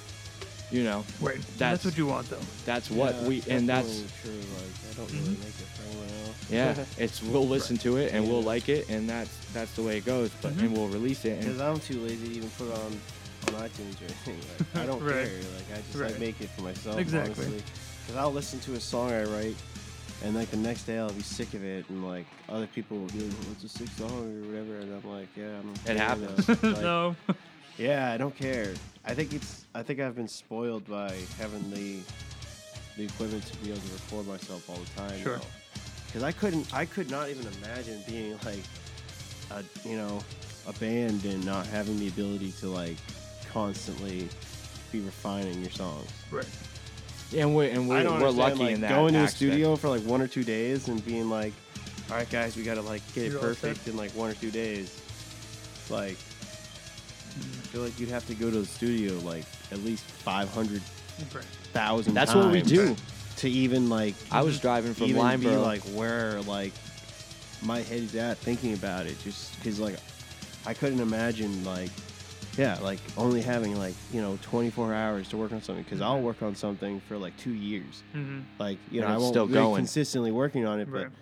you 0.70 0.84
know. 0.84 1.04
Wait, 1.20 1.36
that's, 1.36 1.58
That's- 1.58 1.84
what 1.84 1.98
you 1.98 2.06
want 2.06 2.30
though. 2.30 2.38
That's 2.64 2.88
what 2.90 3.14
Yeah, 3.16 3.28
we 3.28 3.42
and 3.48 3.68
that's 3.68 4.04
true. 4.22 4.30
Like 4.32 4.90
I 4.90 4.94
don't 4.96 5.10
really 5.10 5.22
mm-hmm. 5.24 5.40
make 5.40 5.48
it 5.48 5.68
for 5.74 5.88
anyone 5.90 6.08
else. 6.26 6.50
yeah, 6.50 6.84
it's 7.04 7.22
we'll 7.22 7.48
listen 7.48 7.76
to 7.78 7.96
it 7.96 8.12
and 8.12 8.28
we'll 8.28 8.42
like 8.42 8.68
it 8.68 8.88
and 8.88 9.08
that's 9.08 9.34
that's 9.52 9.72
the 9.72 9.82
way 9.82 9.96
it 9.98 10.04
goes, 10.06 10.30
but 10.42 10.52
and 10.52 10.60
mm-hmm. 10.60 10.74
we'll 10.74 10.88
release 10.88 11.24
it 11.24 11.40
Because 11.40 11.60
I'm 11.60 11.80
too 11.80 11.98
lazy 12.00 12.28
to 12.28 12.34
even 12.34 12.50
put 12.50 12.68
it 12.68 12.74
on 12.74 13.00
on 13.48 13.54
iTunes 13.68 14.00
or 14.00 14.04
anything. 14.04 14.38
Like, 14.74 14.84
I 14.84 14.86
don't 14.86 15.02
Right. 15.02 15.26
care. 15.26 15.40
Like 15.56 15.78
I 15.78 15.82
just 15.82 15.94
Right. 15.98 16.10
like 16.12 16.20
make 16.20 16.40
it 16.40 16.50
for 16.50 16.62
myself. 16.62 16.98
Exactly. 16.98 17.46
Because 17.46 18.16
I'll 18.16 18.32
listen 18.32 18.60
to 18.60 18.74
a 18.74 18.80
song 18.80 19.10
I 19.12 19.24
write, 19.24 19.56
and 20.22 20.34
like 20.34 20.50
the 20.50 20.56
next 20.56 20.84
day 20.84 20.98
I'll 20.98 21.12
be 21.12 21.22
sick 21.22 21.54
of 21.54 21.64
it, 21.64 21.88
and 21.88 22.04
like 22.04 22.26
other 22.48 22.66
people 22.66 22.98
will 22.98 23.08
be 23.08 23.20
like, 23.20 23.48
"What's 23.48 23.64
a 23.64 23.68
sick 23.68 23.90
song?" 23.90 24.26
or 24.26 24.46
whatever, 24.46 24.78
and 24.80 24.92
I'm 24.92 25.10
like, 25.10 25.28
"Yeah, 25.36 25.58
I'm." 25.60 25.70
okay 25.70 25.92
with 25.92 25.98
happens. 25.98 26.48
Like, 26.48 26.62
no. 26.82 27.16
Yeah, 27.76 28.10
I 28.12 28.16
don't 28.16 28.34
care. 28.34 28.74
I 29.04 29.14
think 29.14 29.32
it's. 29.32 29.66
I 29.74 29.82
think 29.82 30.00
I've 30.00 30.16
been 30.16 30.28
spoiled 30.28 30.88
by 30.88 31.16
having 31.38 31.70
the 31.70 32.00
the 32.96 33.04
equipment 33.04 33.44
to 33.46 33.56
be 33.56 33.68
able 33.68 33.80
to 33.80 33.92
record 33.92 34.26
myself 34.26 34.68
all 34.68 34.78
the 34.78 35.00
time. 35.00 35.18
Sure. 35.22 35.40
Because 36.06 36.22
I 36.22 36.32
couldn't. 36.32 36.74
I 36.74 36.84
could 36.84 37.10
not 37.10 37.28
even 37.28 37.46
imagine 37.46 38.02
being 38.06 38.36
like 38.44 38.64
a 39.50 39.62
you 39.88 39.96
know 39.96 40.24
a 40.66 40.72
band 40.74 41.24
and 41.24 41.44
not 41.46 41.66
having 41.66 41.98
the 41.98 42.08
ability 42.08 42.52
to 42.60 42.68
like 42.68 42.96
constantly 43.52 44.28
be 44.92 45.00
refining 45.00 45.60
your 45.60 45.70
songs. 45.70 46.10
Right. 46.30 46.46
And 47.34 47.54
we 47.54 47.68
and 47.70 47.84
I 47.84 47.88
we're, 47.88 48.02
don't 48.02 48.20
we're 48.20 48.30
lucky 48.30 48.58
like, 48.58 48.74
in 48.76 48.80
that 48.82 48.90
going 48.90 49.12
to 49.14 49.20
a 49.20 49.22
aspect. 49.24 49.36
studio 49.36 49.76
for 49.76 49.88
like 49.88 50.02
one 50.02 50.20
or 50.22 50.26
two 50.28 50.44
days 50.44 50.88
and 50.88 51.04
being 51.04 51.28
like, 51.30 51.52
"All 52.10 52.16
right, 52.16 52.28
guys, 52.30 52.56
we 52.56 52.62
gotta 52.62 52.82
like 52.82 53.02
get 53.14 53.24
it 53.26 53.32
You're 53.32 53.38
all 53.40 53.54
set. 53.54 53.60
perfect 53.74 53.88
in 53.88 53.96
like 53.96 54.10
one 54.12 54.30
or 54.30 54.34
two 54.34 54.50
days." 54.50 55.00
Like, 55.90 56.16
I 57.36 57.66
feel 57.70 57.82
like 57.82 57.98
you'd 58.00 58.08
have 58.10 58.26
to 58.28 58.34
go 58.34 58.50
to 58.50 58.60
the 58.60 58.66
studio 58.66 59.14
like 59.20 59.44
at 59.72 59.78
least 59.80 60.04
five 60.04 60.48
hundred 60.52 60.82
Right. 61.34 61.44
thousand. 61.72 62.14
That's 62.14 62.34
what 62.34 62.52
we 62.52 62.62
do. 62.62 62.94
to 63.38 63.50
even 63.50 63.88
like 63.88 64.14
I 64.30 64.42
was 64.42 64.58
driving 64.60 64.94
from 64.94 65.06
even 65.08 65.40
be 65.40 65.48
like 65.56 65.82
where 65.94 66.40
like 66.42 66.72
my 67.62 67.80
head's 67.80 68.14
at 68.14 68.38
thinking 68.38 68.74
about 68.74 69.06
it, 69.06 69.16
just 69.24 69.56
because 69.56 69.80
like 69.80 69.96
I 70.64 70.74
couldn't 70.74 71.00
imagine 71.00 71.64
like 71.64 71.90
yeah 72.58 72.78
like 72.80 72.98
only 73.16 73.40
having 73.40 73.78
like 73.78 73.94
you 74.12 74.20
know 74.20 74.38
24 74.42 74.92
hours 74.92 75.28
to 75.28 75.36
work 75.36 75.52
on 75.52 75.62
something 75.62 75.84
because 75.84 76.00
I'll 76.00 76.16
mm-hmm. 76.16 76.24
work 76.24 76.42
on 76.42 76.54
something 76.54 77.00
for 77.08 77.16
like 77.16 77.36
two 77.36 77.52
years 77.54 78.02
hmm 78.12 78.40
like 78.58 78.78
you 78.90 79.00
know 79.00 79.06
I 79.06 79.16
won't 79.16 79.32
still 79.32 79.46
be 79.46 79.54
going. 79.54 79.76
consistently 79.76 80.32
working 80.32 80.66
on 80.66 80.80
it 80.80 80.88
Right. 80.88 81.04
but 81.04 81.12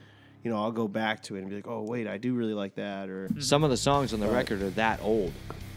you 0.42 0.50
know 0.50 0.56
I'll 0.56 0.72
go 0.72 0.88
back 0.88 1.22
to 1.24 1.36
it 1.36 1.40
and 1.40 1.50
be 1.50 1.56
like 1.56 1.68
oh 1.68 1.82
wait 1.82 2.06
I 2.06 2.16
do 2.18 2.34
really 2.34 2.54
like 2.54 2.74
that 2.76 3.08
or 3.08 3.28
mm-hmm. 3.28 3.40
Some 3.40 3.62
of 3.64 3.70
the 3.70 3.76
songs 3.76 4.12
on 4.14 4.20
the 4.20 4.26
Right. 4.26 4.36
record 4.36 4.62
are 4.62 4.70
that 4.70 5.00
old. 5.02 5.32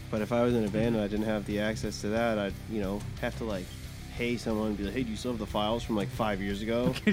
but 0.10 0.22
if 0.22 0.32
I 0.32 0.43
was 0.43 0.54
in 0.56 0.63
a 0.63 0.69
band 0.69 0.88
and 0.88 0.95
mm-hmm. 0.95 1.04
I 1.04 1.08
didn't 1.08 1.26
have 1.26 1.45
the 1.45 1.60
access 1.60 2.02
to 2.02 2.10
that 2.10 2.39
I'd 2.39 2.54
you 2.72 2.82
know 2.82 3.00
have 3.22 3.38
to 3.39 3.43
like 3.43 3.65
pay 4.15 4.38
someone 4.38 4.67
and 4.69 4.78
be 4.78 4.84
like 4.86 4.93
hey 4.93 5.04
do 5.04 5.12
you 5.12 5.17
still 5.17 5.32
have 5.32 5.39
the 5.39 5.45
files 5.45 5.84
from 5.84 5.95
like 5.95 6.10
five 6.10 6.41
years 6.41 6.62
ago 6.62 6.93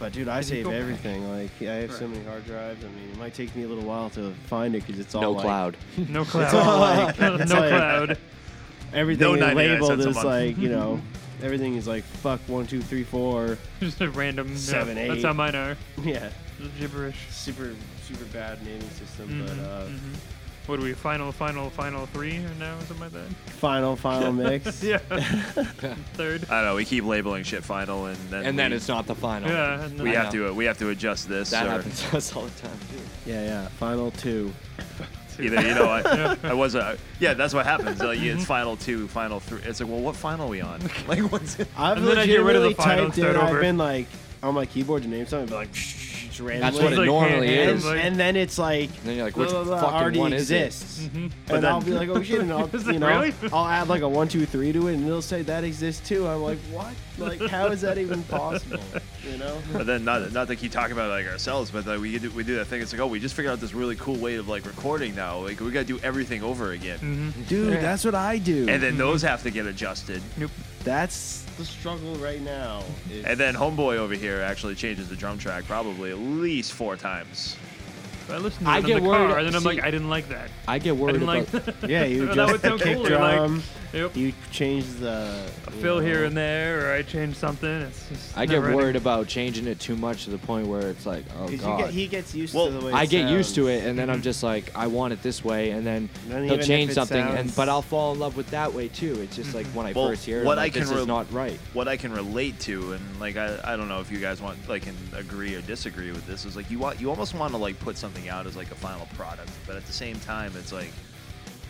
But 0.00 0.12
dude, 0.14 0.28
I 0.28 0.40
save 0.40 0.64
go 0.64 0.70
back? 0.70 0.80
everything. 0.80 1.30
Like 1.30 1.50
I 1.60 1.74
have 1.74 1.92
so 1.92 2.08
many 2.08 2.24
hard 2.24 2.44
drives. 2.46 2.82
I 2.82 2.88
mean, 2.88 3.10
it 3.12 3.18
might 3.18 3.34
take 3.34 3.54
me 3.54 3.62
a 3.64 3.68
little 3.68 3.84
while 3.84 4.08
to 4.10 4.32
find 4.46 4.74
it 4.74 4.84
because 4.84 4.98
it's 4.98 5.14
all 5.14 5.20
No 5.22 5.32
like, 5.32 5.44
cloud. 5.44 5.76
No 6.08 6.22
It's 6.22 6.30
cloud. 6.30 6.54
all 6.54 6.80
like, 6.80 7.18
no 7.20 7.34
like 7.34 7.46
cloud. 7.48 8.18
everything 8.94 9.38
No 9.38 9.46
is 9.46 9.54
labeled 9.54 10.00
cents 10.00 10.06
a 10.06 10.08
as 10.08 10.24
like 10.24 10.56
you 10.58 10.70
know, 10.70 11.00
everything 11.42 11.74
is 11.76 11.86
like 11.86 12.02
fuck 12.04 12.40
one 12.48 12.66
two 12.66 12.80
three 12.80 13.04
four. 13.04 13.58
Just 13.80 14.00
a 14.00 14.08
random. 14.10 14.56
Seven, 14.56 14.96
yeah, 14.96 15.02
eight. 15.04 15.08
That's 15.08 15.22
how 15.24 15.34
mine 15.34 15.54
are. 15.54 15.76
Yeah, 16.02 16.30
gibberish. 16.78 17.16
super 17.30 17.74
super 18.02 18.24
bad 18.32 18.64
naming 18.64 18.88
system. 18.90 19.28
Mhm, 19.28 19.46
But 19.46 19.58
uh, 19.70 19.84
mhm. 19.84 20.14
What 20.70 20.78
are 20.78 20.84
we? 20.84 20.92
Final, 20.92 21.32
final, 21.32 21.68
final 21.68 22.06
three 22.06 22.36
or 22.36 22.54
now? 22.60 22.78
Something 22.86 23.00
like 23.00 23.10
that. 23.10 23.28
final 23.54 23.96
final 23.96 24.32
mix. 24.32 24.84
Yeah. 24.90 24.98
Third. 26.14 26.44
I 26.48 26.58
don't 26.58 26.64
know. 26.64 26.76
We 26.76 26.84
keep 26.84 27.04
labeling 27.04 27.42
shit 27.42 27.64
final, 27.64 28.06
and 28.06 28.16
then 28.30 28.46
And 28.46 28.56
then 28.56 28.72
it's 28.72 28.86
not 28.86 29.08
the 29.08 29.16
final. 29.16 29.50
Yeah. 29.50 29.82
and 29.82 30.00
we 30.00 30.12
then- 30.12 30.20
have 30.22 30.32
to 30.32 30.54
we 30.54 30.66
have 30.66 30.78
to 30.78 30.90
adjust 30.90 31.28
this. 31.28 31.50
That 31.50 31.66
or 31.66 31.70
happens 31.70 32.00
to 32.02 32.16
us 32.18 32.36
all 32.36 32.42
the 32.44 32.60
time 32.60 32.78
too. 32.88 33.30
Yeah, 33.30 33.42
yeah. 33.42 33.66
Final 33.80 34.12
two. 34.12 34.52
Either 35.40 35.60
you 35.60 35.74
know 35.74 35.86
I, 35.86 36.36
I 36.44 36.52
was 36.54 36.76
a 36.76 36.96
yeah. 37.18 37.34
That's 37.34 37.52
what 37.52 37.66
happens. 37.66 37.98
Like, 38.00 38.20
it's 38.20 38.36
mm-hmm. 38.36 38.44
final 38.44 38.76
two, 38.76 39.08
final 39.08 39.40
three. 39.40 39.62
It's 39.62 39.80
like 39.80 39.88
well, 39.88 39.98
what 39.98 40.14
final 40.14 40.46
are 40.46 40.50
we 40.50 40.60
on? 40.60 40.80
Like 41.08 41.32
what's 41.32 41.58
it? 41.58 41.66
I've 41.76 41.96
And 41.96 42.06
then 42.06 42.16
I 42.16 42.26
get 42.26 42.42
rid 42.44 42.54
of 42.54 42.62
the 42.62 42.68
legitimately 42.68 42.74
final 42.74 43.06
typed 43.06 43.18
and 43.18 43.26
in. 43.26 43.32
start 43.32 43.44
I've 43.44 43.50
over. 43.50 43.60
been 43.60 43.76
like 43.76 44.06
on 44.44 44.54
my 44.54 44.66
keyboard 44.66 45.02
to 45.02 45.08
name 45.08 45.26
something, 45.26 45.48
but 45.48 45.56
like 45.56 45.74
just 46.40 46.48
randomly. 46.48 46.82
what 46.84 46.92
it 46.92 46.96
like, 46.98 47.06
normally 47.06 47.46
hand- 47.54 47.70
is. 47.78 47.84
and, 47.86 48.16
then 48.18 48.36
it's 48.36 48.58
like, 48.58 48.90
And 48.98 49.04
then 49.04 49.16
you're 49.16 49.24
like, 49.26 49.36
which 49.36 49.50
blah, 49.50 49.64
blah, 49.64 49.80
fucking 49.80 49.96
already 49.96 50.18
one 50.18 50.32
is 50.32 50.50
it? 50.50 50.66
exists. 50.66 51.00
Mhm. 51.00 51.14
And 51.14 51.32
then- 51.48 51.64
I'll 51.66 51.80
be 51.80 51.92
like, 51.92 52.08
oh 52.08 52.22
shit, 52.22 52.40
and 52.40 52.52
I'll, 52.52 52.66
Is 52.74 52.86
it 52.88 52.94
you 52.94 52.98
know, 52.98 53.08
really? 53.08 53.34
I'll 53.52 53.66
add 53.66 53.88
like 53.88 54.02
a 54.02 54.08
one, 54.08 54.28
two, 54.28 54.46
three 54.46 54.72
to 54.72 54.88
it, 54.88 54.94
and 54.94 55.06
they'll 55.06 55.22
say 55.22 55.42
that 55.42 55.64
exists 55.64 56.06
too. 56.08 56.26
I'm 56.26 56.42
like, 56.42 56.58
what? 56.72 56.92
Like, 57.18 57.40
how 57.50 57.66
is 57.66 57.82
that 57.82 57.98
even 57.98 58.22
possible? 58.24 58.80
You 59.30 59.36
know? 59.38 59.58
But 59.72 59.86
then 59.86 60.04
not 60.04 60.32
not 60.32 60.48
to 60.48 60.56
keep 60.56 60.72
talking 60.72 60.92
about 60.92 61.10
like 61.10 61.26
ourselves, 61.26 61.70
but 61.70 61.86
like 61.86 62.00
we 62.00 62.18
do 62.18 62.30
we 62.30 62.42
do 62.44 62.56
that 62.56 62.66
thing. 62.66 62.80
It's 62.80 62.92
like 62.92 63.00
oh, 63.00 63.06
we 63.06 63.20
just 63.20 63.34
figured 63.34 63.52
out 63.52 63.60
this 63.60 63.74
really 63.74 63.96
cool 63.96 64.16
way 64.16 64.36
of 64.36 64.48
like 64.48 64.64
recording 64.66 65.14
now. 65.14 65.38
Like 65.38 65.60
we 65.60 65.70
got 65.70 65.80
to 65.80 65.84
do 65.86 65.98
everything 66.02 66.42
over 66.42 66.72
again, 66.72 66.98
Mhm. 67.36 67.48
Dude, 67.48 67.74
that's 67.74 68.04
what 68.04 68.14
I 68.14 68.38
do. 68.38 68.66
and 68.68 68.82
then 68.82 68.96
those 68.96 69.20
have 69.22 69.42
to 69.42 69.50
get 69.50 69.66
adjusted. 69.66 70.22
Nope. 70.38 70.50
That's 70.84 71.42
the 71.58 71.64
struggle 71.64 72.14
right 72.16 72.40
now. 72.40 72.82
is- 73.10 73.24
And 73.24 73.38
then 73.38 73.54
homeboy 73.54 73.96
over 73.96 74.14
here 74.14 74.40
actually 74.40 74.74
changes 74.74 75.08
the 75.08 75.16
drum 75.16 75.38
track 75.38 75.64
probably 75.66 76.10
at 76.10 76.18
least 76.18 76.72
four 76.72 76.96
times. 76.96 77.56
I 78.30 78.36
listen 78.38 78.64
to 78.64 78.70
it 78.70 78.72
I 78.74 78.78
in 78.78 78.86
get 78.86 79.02
the 79.02 79.08
worried- 79.08 79.28
car, 79.30 79.38
and 79.38 79.46
then 79.48 79.54
I'm 79.56 79.64
like, 79.64 79.82
I 79.82 79.90
didn't 79.90 80.08
like 80.08 80.28
that. 80.28 80.48
I 80.68 80.78
get 80.78 80.90
I 80.90 80.92
worried 80.92 81.12
didn't 81.14 81.28
about. 81.28 81.52
like 81.54 81.80
that. 81.80 81.90
yeah, 81.90 82.04
you 82.04 82.26
that 82.26 82.34
just 82.36 82.52
would 82.52 82.60
sound 82.62 82.80
kick 82.80 82.96
cooler. 82.96 83.08
drum. 83.08 83.56
Like, 83.56 83.64
yep. 83.92 84.14
you 84.16 84.32
change 84.50 84.86
the 85.00 85.46
a 85.66 85.70
you 85.74 85.80
fill 85.80 85.98
here 86.00 86.24
and 86.24 86.36
there, 86.36 86.86
or 86.88 86.92
I 86.94 87.02
change 87.02 87.36
something. 87.36 87.68
It's 87.68 88.08
just 88.08 88.36
I 88.38 88.46
get 88.46 88.54
never 88.54 88.66
ending. 88.66 88.80
worried 88.80 88.96
about 88.96 89.28
changing 89.28 89.66
it 89.66 89.78
too 89.80 89.96
much 89.96 90.24
to 90.24 90.30
the 90.30 90.38
point 90.38 90.66
where 90.66 90.88
it's 90.88 91.06
like, 91.06 91.24
oh 91.36 91.42
'Cause 91.42 91.52
you 91.52 91.58
god. 91.58 91.78
get, 91.78 91.90
he 91.90 92.06
gets 92.06 92.34
used 92.34 92.54
Well, 92.54 92.66
to 92.66 92.72
the 92.72 92.86
way 92.86 92.92
I 92.92 93.02
it 93.04 93.10
get 93.10 93.30
used 93.30 93.54
to 93.56 93.68
it, 93.68 93.84
and 93.84 93.98
then 93.98 94.08
I'm 94.10 94.16
mm-hmm. 94.16 94.22
just 94.22 94.42
like, 94.42 94.70
I 94.76 94.86
want 94.86 95.12
it 95.12 95.22
this 95.22 95.44
way, 95.44 95.70
and 95.70 95.86
then 95.86 96.08
Then 96.28 96.44
he'll 96.44 96.52
even 96.54 96.60
if 96.60 96.66
change 96.66 96.90
it 96.90 96.94
something, 96.94 97.18
and 97.20 97.36
sounds- 97.36 97.56
but 97.56 97.68
I'll 97.68 97.82
fall 97.82 98.12
in 98.12 98.18
love 98.18 98.36
with 98.36 98.50
that 98.50 98.72
way 98.72 98.88
too. 98.88 99.18
It's 99.22 99.36
just 99.36 99.54
like 99.54 99.66
mm-hmm. 99.66 99.76
when 99.76 99.86
I 99.86 99.92
Well, 99.92 100.08
first 100.08 100.24
hear 100.24 100.40
it, 100.40 100.44
what 100.44 100.58
I'm 100.58 100.62
I 100.62 100.64
like, 100.64 100.72
can 100.74 100.82
this 100.82 100.90
re- 100.92 101.00
is 101.00 101.06
not 101.06 101.32
right. 101.32 101.58
What 101.72 101.88
I 101.88 101.96
can 101.96 102.12
relate 102.12 102.58
to, 102.60 102.92
and 102.92 103.20
like 103.20 103.36
I, 103.36 103.58
I 103.64 103.76
don't 103.76 103.88
know 103.88 104.00
if 104.00 104.10
you 104.10 104.18
guys 104.18 104.40
want 104.40 104.56
like 104.68 104.82
can 104.82 104.96
agree 105.16 105.54
or 105.54 105.60
disagree 105.62 106.10
with 106.10 106.26
this, 106.26 106.44
is 106.44 106.56
like 106.56 106.70
you 106.70 106.78
want 106.78 107.00
you 107.00 107.10
almost 107.10 107.34
want 107.34 107.52
to 107.52 107.58
like 107.58 107.78
put 107.80 107.96
something 107.98 108.28
out 108.28 108.46
as 108.46 108.56
like 108.56 108.70
a 108.70 108.74
final 108.76 109.06
product, 109.16 109.50
but 109.66 109.76
at 109.76 109.84
the 109.86 109.92
same 109.92 110.18
time, 110.20 110.52
it's 110.56 110.72
like 110.72 110.90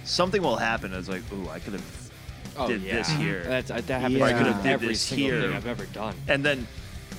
something 0.04 0.42
will 0.42 0.56
happen. 0.56 0.92
It's 0.94 1.08
like, 1.08 1.22
ooh, 1.32 1.48
I 1.48 1.58
could 1.58 1.72
have 1.74 1.82
Oh 2.56 2.66
did 2.68 2.82
yeah, 2.82 2.94
this 2.96 3.08
here. 3.10 3.42
That's 3.44 3.68
that 3.68 3.88
happens 3.88 4.14
Yeah. 4.18 4.24
I 4.26 4.32
could've 4.32 4.56
me 4.56 4.62
did 4.62 4.72
every 4.72 4.88
this 4.88 5.08
here. 5.08 5.40
thing 5.42 5.52
I've 5.54 5.66
ever 5.66 5.86
done. 5.86 6.14
and 6.28 6.44
then 6.44 6.66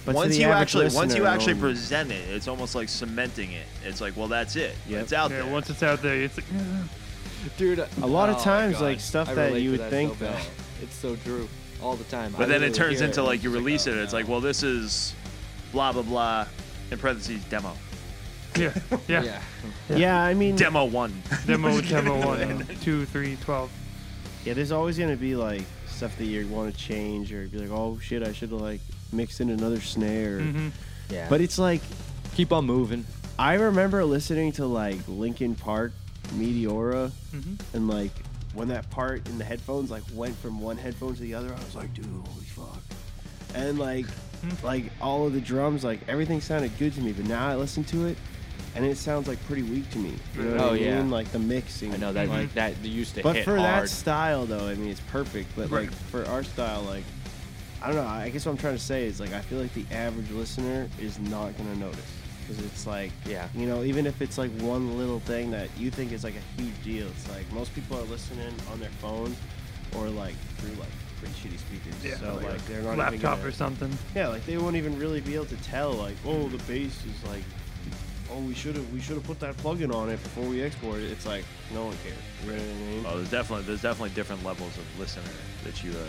But 0.06 0.16
once 0.16 0.36
the 0.36 0.42
you 0.42 0.48
average 0.48 0.62
actually 0.62 0.90
once 0.96 1.16
you 1.16 1.26
actually 1.26 1.54
um, 1.54 1.60
present 1.60 2.12
it, 2.12 2.30
it's 2.30 2.48
almost 2.48 2.76
like 2.76 2.90
cementing 2.90 3.52
it. 3.52 3.66
It's 3.84 4.02
like, 4.02 4.16
well, 4.18 4.28
that's 4.28 4.56
it. 4.56 4.76
Yep. 4.88 5.02
It's 5.04 5.14
out 5.14 5.32
Yeah, 5.32 5.44
there. 5.44 5.52
once 5.52 5.70
it's 5.70 5.84
out 5.84 6.02
there, 6.02 6.16
it's 6.16 6.38
like, 6.38 6.46
Dude, 7.58 7.80
A 7.80 8.06
lot 8.06 8.30
of 8.30 8.38
oh, 8.38 8.44
times, 8.44 8.80
like, 8.82 9.00
stuff 9.00 9.30
I 9.30 9.34
that 9.34 9.62
you 9.62 9.78
to 9.78 9.82
would 9.82 9.90
think 9.90 10.18
so 10.20 10.26
that- 10.26 10.48
it's 10.82 10.96
so 10.96 11.16
true 11.18 11.48
all 11.82 11.96
the 11.96 12.04
time. 12.06 12.34
but 12.38 12.44
I 12.44 12.46
then 12.46 12.64
it 12.64 12.74
turns 12.76 13.02
into 13.02 13.20
and 13.22 13.28
like 13.28 13.44
you 13.44 13.50
just 13.50 13.60
release 13.60 13.88
oh, 13.88 13.92
it. 13.92 13.98
It's 13.98 14.14
no. 14.14 14.20
like, 14.20 14.28
well, 14.28 14.42
this 14.42 14.62
is 14.64 15.16
blah 15.72 15.92
blah 15.92 16.04
blah. 16.04 16.46
In 16.92 16.98
parentheses, 16.98 17.44
demo. 17.46 17.74
yeah, 18.58 18.74
yeah. 19.08 19.24
yeah. 19.24 19.42
Yeah, 19.90 20.22
I 20.22 20.34
mean, 20.34 20.56
Demo 20.58 20.84
one. 20.86 21.14
Demo, 21.48 21.80
demo 21.82 22.26
one, 22.28 22.68
two, 22.82 23.06
three, 23.06 23.38
twelve. 23.38 23.72
Yeah, 24.46 24.54
there's 24.54 24.72
always 24.72 24.98
gonna 24.98 25.16
be 25.18 25.36
like 25.36 25.64
stuff 25.88 26.18
that 26.18 26.26
you 26.26 26.48
want 26.48 26.74
to 26.74 26.80
change 26.80 27.32
or 27.34 27.48
be 27.48 27.60
like, 27.60 27.70
oh 27.72 28.00
shit, 28.00 28.24
I 28.24 28.32
should 28.34 28.50
have 28.52 28.62
like 28.62 28.82
mixed 29.12 29.42
in 29.42 29.50
another 29.50 29.80
snare. 29.82 30.40
hmm 30.40 30.70
yeah. 31.10 31.28
But 31.30 31.42
it's 31.42 31.60
like 31.60 31.82
keep 32.36 32.52
on 32.54 32.66
moving. 32.66 33.06
I 33.38 33.56
remember 33.56 34.04
listening 34.06 34.52
to 34.54 34.66
like 34.66 34.98
Linkin 35.08 35.56
Park, 35.56 35.94
Meteora, 36.36 37.12
hmm 37.32 37.56
and 37.74 37.88
like 37.88 38.12
when 38.54 38.68
that 38.68 38.90
part 38.90 39.28
in 39.30 39.38
the 39.38 39.46
headphones 39.46 39.90
like 39.92 40.04
went 40.14 40.36
from 40.38 40.60
one 40.60 40.78
headphone 40.78 41.16
to 41.16 41.22
the 41.22 41.34
other, 41.34 41.50
I 41.54 41.58
was 41.64 41.76
like, 41.76 41.94
dude, 41.94 42.06
holy 42.06 42.46
fuck. 42.46 42.82
And 43.56 43.78
like, 43.80 44.06
Hmm. 44.42 44.66
like 44.66 44.86
all 45.00 45.28
of 45.28 45.34
the 45.34 45.40
drums, 45.42 45.84
like 45.84 46.00
everything 46.08 46.42
sounded 46.42 46.76
good 46.80 46.94
to 46.96 47.02
me. 47.02 47.12
But 47.14 47.26
now 47.28 47.48
I 47.48 47.56
listen 47.56 47.84
to 47.86 48.06
it, 48.08 48.18
and 48.76 48.86
it 48.86 48.98
sounds 48.98 49.28
like 49.28 49.44
pretty 49.46 49.64
weak 49.64 49.90
to 49.92 49.98
me. 50.00 50.14
You 50.36 50.44
know 50.44 50.52
what 50.52 50.60
Oh, 50.62 50.72
I 50.74 50.76
yeah. 50.78 50.98
mean? 51.02 51.12
Like 51.12 51.32
the 51.32 51.40
mixing. 51.40 51.94
I 51.94 51.98
know 51.98 52.14
that 52.14 52.30
Like, 52.30 52.54
that 52.54 52.78
used 52.84 53.16
to 53.16 53.24
but 53.24 53.36
hit 53.36 53.46
for 53.46 53.58
hard. 53.58 53.84
that 53.86 53.90
style 53.90 54.46
though, 54.46 54.68
I 54.68 54.76
mean, 54.76 54.90
it's 54.90 55.00
perfect. 55.02 55.50
But 55.56 55.70
Right. 55.70 55.90
like 55.90 55.92
for 56.10 56.26
our 56.28 56.44
style, 56.44 56.82
like 56.84 57.04
I 57.84 57.88
don't 57.88 57.96
know. 57.96 58.06
I 58.08 58.30
guess 58.30 58.46
what 58.46 58.52
I'm 58.52 58.58
trying 58.60 58.76
to 58.78 58.84
say 58.84 59.06
is 59.06 59.20
like 59.20 59.34
I 59.34 59.42
feel 59.42 59.60
like 59.60 59.74
the 59.74 59.86
average 59.92 60.30
listener 60.32 60.88
is 61.00 61.18
not 61.20 61.58
gonna 61.58 61.76
notice 61.76 62.00
because 62.48 62.64
it's 62.64 62.86
like 62.88 63.12
Yeah. 63.26 63.48
you 63.56 63.66
know, 63.66 63.84
even 63.84 64.06
if 64.06 64.22
it's 64.22 64.38
like 64.38 64.52
one 64.60 64.98
little 64.98 65.20
thing 65.22 65.52
that 65.52 65.70
you 65.78 65.90
think 65.92 66.12
is 66.12 66.24
like 66.24 66.36
a 66.36 66.62
huge 66.62 66.84
deal, 66.84 67.08
it's 67.08 67.28
like 67.30 67.52
most 67.52 67.74
people 67.76 67.98
are 67.98 68.04
listening 68.04 68.54
on 68.72 68.80
their 68.80 68.90
phones 69.02 69.36
or 69.98 70.10
like 70.10 70.36
through 70.58 70.76
like 70.80 70.90
pretty 71.20 71.34
shitty 71.36 71.60
speakers. 71.60 71.94
Yeah, 72.06 72.18
so 72.18 72.36
like 72.36 72.46
a 72.46 72.50
like 72.52 72.66
they're 72.68 72.82
not 72.84 72.92
even 72.94 73.00
laptop 73.22 73.38
gonna, 73.38 73.50
or 73.50 73.52
something. 73.52 73.98
yeah, 74.16 74.28
like 74.28 74.46
they 74.46 74.58
won't 74.58 74.76
even 74.76 74.98
really 75.00 75.20
be 75.22 75.34
able 75.36 75.46
to 75.48 75.58
tell 75.58 75.92
like 75.94 76.16
oh 76.26 76.48
the 76.50 76.58
bass 76.60 76.94
is 77.06 77.30
like. 77.30 77.44
Oh, 78.34 78.40
we 78.40 78.54
should 78.54 78.76
have 78.76 78.94
we 78.94 79.02
should 79.02 79.16
have 79.16 79.26
put 79.26 79.40
that 79.42 79.58
plugin 79.58 79.94
on 79.94 80.10
it 80.10 80.22
before 80.24 80.46
we 80.46 80.62
export 80.62 81.00
it. 81.00 81.12
It's 81.12 81.26
like 81.26 81.44
no 81.74 81.86
one 81.86 81.98
cares. 82.04 82.18
You 82.44 82.52
know 82.52 82.58
what 82.58 82.62
I 82.64 82.92
mean? 82.92 83.06
Oh, 83.08 83.18
there's 83.18 83.30
definitely 83.32 83.66
there's 83.66 83.82
definitely 83.82 84.12
different 84.16 84.44
levels 84.46 84.78
of 84.78 85.00
listener 85.00 85.24
that 85.64 85.84
you. 85.84 85.92
Uh, 85.92 86.06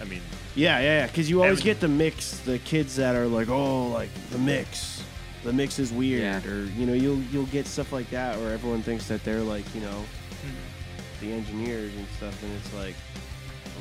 I 0.00 0.04
mean, 0.04 0.20
Yeah, 0.54 0.78
yeah, 0.78 0.84
yeah. 1.00 1.06
Because 1.08 1.28
you 1.28 1.42
always 1.42 1.58
Every- 1.60 1.72
get 1.72 1.80
the 1.80 1.88
mix, 1.88 2.38
the 2.40 2.58
kids 2.60 2.94
that 2.96 3.16
are 3.16 3.26
like, 3.26 3.48
oh, 3.48 3.88
like 3.88 4.10
the 4.30 4.38
mix, 4.38 5.02
the 5.42 5.52
mix 5.52 5.78
is 5.80 5.92
weird, 5.92 6.22
Yeah. 6.22 6.50
or 6.52 6.64
you 6.76 6.86
know, 6.86 6.92
you'll 6.92 7.20
you'll 7.32 7.46
get 7.46 7.66
stuff 7.66 7.92
like 7.92 8.08
that 8.10 8.36
where 8.38 8.52
everyone 8.52 8.82
thinks 8.82 9.06
that 9.08 9.22
they're 9.24 9.42
like, 9.42 9.64
you 9.74 9.80
know, 9.80 10.04
Mm-hmm. 10.44 11.26
the 11.26 11.32
engineers 11.32 11.92
and 11.96 12.06
stuff, 12.16 12.40
and 12.44 12.52
it's 12.54 12.72
like, 12.74 12.94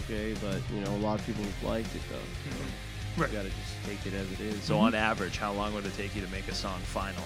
okay, 0.05 0.33
but 0.41 0.59
you 0.73 0.81
know, 0.81 0.91
a 0.95 1.01
lot 1.05 1.19
of 1.19 1.25
people 1.25 1.43
liked 1.63 1.93
it 1.95 2.01
though. 2.09 2.15
So 2.17 2.49
Mm-hmm. 2.49 3.21
Right. 3.21 3.31
You 3.31 3.37
gotta 3.37 3.49
just 3.49 3.85
take 3.87 4.05
it 4.05 4.15
as 4.15 4.31
it 4.31 4.39
is. 4.41 4.63
so 4.63 4.77
on 4.77 4.93
average, 4.93 5.37
how 5.37 5.51
long 5.51 5.73
would 5.73 5.85
it 5.87 5.95
take 5.97 6.15
you 6.15 6.21
to 6.23 6.27
make 6.31 6.47
a 6.49 6.53
song 6.55 6.79
final? 6.81 7.23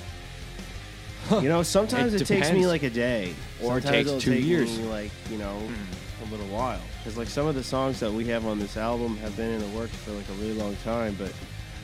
You 1.32 1.50
know, 1.50 1.64
sometimes 1.64 2.14
It 2.14 2.22
it, 2.22 2.26
takes 2.26 2.48
me 2.50 2.60
depends. 2.64 2.68
like 2.68 2.84
a 2.84 2.90
day, 2.90 3.34
Or 3.62 3.78
it 3.78 3.84
Sometimes 3.84 3.90
takes 3.90 4.08
it'll 4.10 4.20
two 4.22 4.32
take 4.36 4.44
years. 4.46 4.78
me, 4.78 4.86
like 4.86 5.12
you 5.30 5.38
know, 5.38 5.58
Hmm. 5.60 6.24
a 6.28 6.32
little 6.32 6.48
while. 6.48 6.82
Because 7.00 7.18
like 7.18 7.28
some 7.28 7.48
of 7.48 7.56
the 7.56 7.64
songs 7.64 8.00
that 8.00 8.12
we 8.12 8.26
have 8.28 8.46
on 8.46 8.60
this 8.60 8.78
album 8.78 9.18
have 9.18 9.36
been 9.38 9.52
in 9.52 9.60
the 9.60 9.78
works 9.78 9.96
for 9.98 10.12
like 10.12 10.28
a 10.30 10.34
really 10.34 10.54
long 10.54 10.76
time. 10.84 11.16
But 11.18 11.32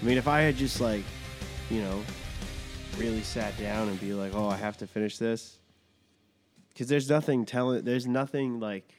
I 0.01 0.05
mean, 0.05 0.17
if 0.17 0.27
I 0.27 0.41
had 0.41 0.55
just 0.55 0.79
like, 0.81 1.03
you 1.69 1.81
know, 1.81 2.03
really 2.97 3.21
sat 3.21 3.57
down 3.59 3.89
and 3.89 3.99
be 3.99 4.13
like, 4.13 4.33
oh, 4.35 4.47
I 4.47 4.55
have 4.57 4.77
to 4.77 4.87
finish 4.87 5.17
this, 5.17 5.57
because 6.69 6.87
there's 6.87 7.09
nothing 7.09 7.45
telling, 7.45 7.83
there's 7.83 8.07
nothing 8.07 8.59
like, 8.59 8.91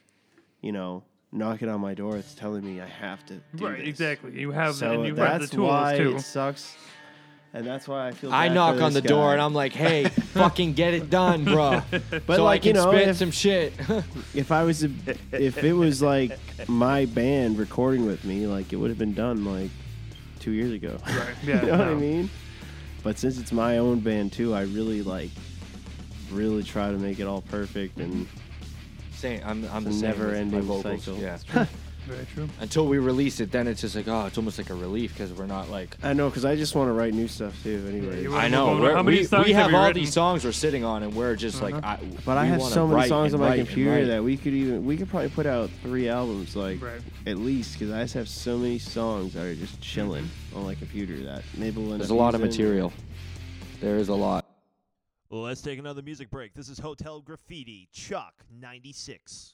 you 0.61 0.71
know, 0.71 1.03
knocking 1.31 1.69
on 1.69 1.79
my 1.79 1.93
door 1.93 2.15
that's 2.15 2.33
telling 2.33 2.63
me 2.65 2.81
I 2.81 2.87
have 2.87 3.25
to. 3.27 3.35
Do 3.55 3.67
Right, 3.67 3.77
this. 3.79 3.87
exactly. 3.87 4.39
You 4.39 4.51
have 4.51 4.75
So 4.75 4.91
and 4.91 5.05
you 5.05 5.13
that's 5.15 5.31
have 5.31 5.41
the 5.49 5.55
tools 5.55 5.69
why 5.69 5.97
too. 5.97 6.15
it 6.15 6.21
sucks. 6.21 6.75
And 7.53 7.65
that's 7.65 7.87
why 7.87 8.07
I 8.07 8.11
feel. 8.11 8.29
Like 8.29 8.51
I 8.51 8.53
knock 8.53 8.77
for 8.77 8.83
on 8.83 8.93
the 8.93 9.01
this 9.01 9.09
door 9.09 9.33
and 9.33 9.41
I'm 9.41 9.53
like, 9.53 9.73
"Hey, 9.85 10.05
fucking 10.05 10.73
get 10.73 10.93
it 10.93 11.09
done, 11.09 11.43
bro." 11.43 11.81
But 11.91 12.35
so 12.35 12.43
like 12.43 12.61
I 12.61 12.63
can 12.63 12.67
you 12.67 12.73
know, 12.73 12.91
spit 12.91 13.07
if, 13.07 13.17
some 13.17 13.31
shit. 13.31 13.73
if 14.35 14.51
I 14.51 14.63
was, 14.63 14.83
a, 14.83 14.91
if 15.31 15.63
it 15.63 15.73
was 15.73 16.01
like 16.01 16.37
my 16.67 17.05
band 17.05 17.57
recording 17.57 18.05
with 18.05 18.23
me, 18.23 18.45
like 18.45 18.71
it 18.71 18.75
would 18.75 18.89
have 18.89 18.99
been 18.99 19.15
done 19.15 19.45
like 19.45 19.71
two 20.39 20.51
years 20.51 20.71
ago. 20.73 20.97
Right. 21.07 21.35
Yeah. 21.43 21.61
you 21.61 21.71
know 21.71 21.77
what 21.77 21.87
I 21.87 21.93
mean? 21.95 22.29
But 23.01 23.17
since 23.17 23.39
it's 23.39 23.51
my 23.51 23.77
own 23.77 23.99
band 24.01 24.33
too, 24.33 24.53
I 24.53 24.61
really 24.61 25.01
like, 25.01 25.31
really 26.31 26.63
try 26.63 26.91
to 26.91 26.97
make 26.97 27.19
it 27.19 27.23
all 27.23 27.41
perfect 27.41 27.97
and 27.97 28.27
Same. 29.13 29.41
I'm, 29.43 29.65
I'm 29.71 29.83
the 29.83 29.91
same 29.91 30.01
never-ending 30.01 30.59
my 30.59 30.65
vocals. 30.65 31.05
cycle. 31.05 31.19
Yeah. 31.19 31.65
Very 32.09 32.25
true. 32.33 32.49
Until 32.59 32.87
we 32.87 32.97
release 32.97 33.39
it, 33.39 33.51
then 33.51 33.67
it's 33.67 33.81
just 33.81 33.95
like, 33.95 34.07
oh, 34.07 34.25
it's 34.25 34.37
almost 34.37 34.57
like 34.57 34.69
a 34.71 34.73
relief 34.75 35.13
because 35.13 35.31
we're 35.31 35.45
not 35.45 35.69
like. 35.69 35.95
I 36.01 36.13
know 36.13 36.27
because 36.29 36.43
I 36.43 36.55
just 36.55 36.73
want 36.73 36.87
to 36.89 36.93
write 36.93 37.13
new 37.13 37.27
stuff 37.27 37.53
too. 37.61 37.85
Anyway, 37.87 38.25
I 38.25 38.29
Well, 38.29 38.49
know. 38.49 38.65
well, 38.67 38.79
we're- 38.81 38.93
how 38.95 39.03
many 39.03 39.17
we, 39.19 39.23
songs 39.25 39.45
we 39.45 39.53
have 39.53 39.63
have 39.63 39.71
you 39.71 39.77
all 39.77 39.87
written? 39.87 40.01
these 40.01 40.13
songs 40.13 40.43
we're 40.43 40.51
sitting 40.51 40.83
on, 40.83 41.03
and 41.03 41.13
we're 41.15 41.35
just 41.35 41.61
like, 41.61 41.75
Uh-huh. 41.75 41.97
I, 42.01 42.05
but 42.25 42.37
I 42.37 42.43
we 42.43 42.49
have 42.49 42.59
wanna 42.61 42.73
so 42.73 42.87
many 42.87 42.95
write 43.01 43.09
songs 43.09 43.33
and 43.33 43.41
on 43.43 43.47
my 43.47 43.51
write 43.51 43.59
and 43.59 43.67
computer 43.67 43.91
write. 43.91 44.05
that 44.07 44.23
we 44.23 44.37
could 44.37 44.53
even 44.53 44.85
we 44.85 44.97
could 44.97 45.07
probably 45.09 45.29
put 45.29 45.45
out 45.45 45.69
three 45.83 46.09
albums 46.09 46.55
like 46.55 46.81
Right. 46.81 47.01
at 47.27 47.37
least 47.37 47.73
because 47.73 47.91
I 47.93 48.01
just 48.01 48.15
have 48.15 48.27
so 48.27 48.57
many 48.57 48.79
songs 48.79 49.33
that 49.33 49.45
are 49.45 49.53
just 49.55 49.79
chilling 49.79 50.27
on 50.55 50.63
my 50.63 50.73
computer 50.75 51.17
that 51.25 51.43
maybe 51.57 51.77
we'll 51.79 51.91
end 51.91 52.01
There's 52.01 52.09
up 52.11 52.15
a 52.17 52.19
lot 52.19 52.33
of 52.33 52.41
using. 52.41 52.63
material. 52.65 52.93
There 53.81 53.97
is 53.97 54.09
a 54.09 54.15
lot. 54.15 54.45
Well, 55.29 55.41
let's 55.43 55.61
take 55.61 55.77
another 55.77 56.01
music 56.01 56.31
break. 56.31 56.55
This 56.55 56.69
is 56.69 56.79
Hotel 56.79 57.21
Graffiti, 57.21 57.87
Chalk 57.93 58.33
96. 58.59 59.53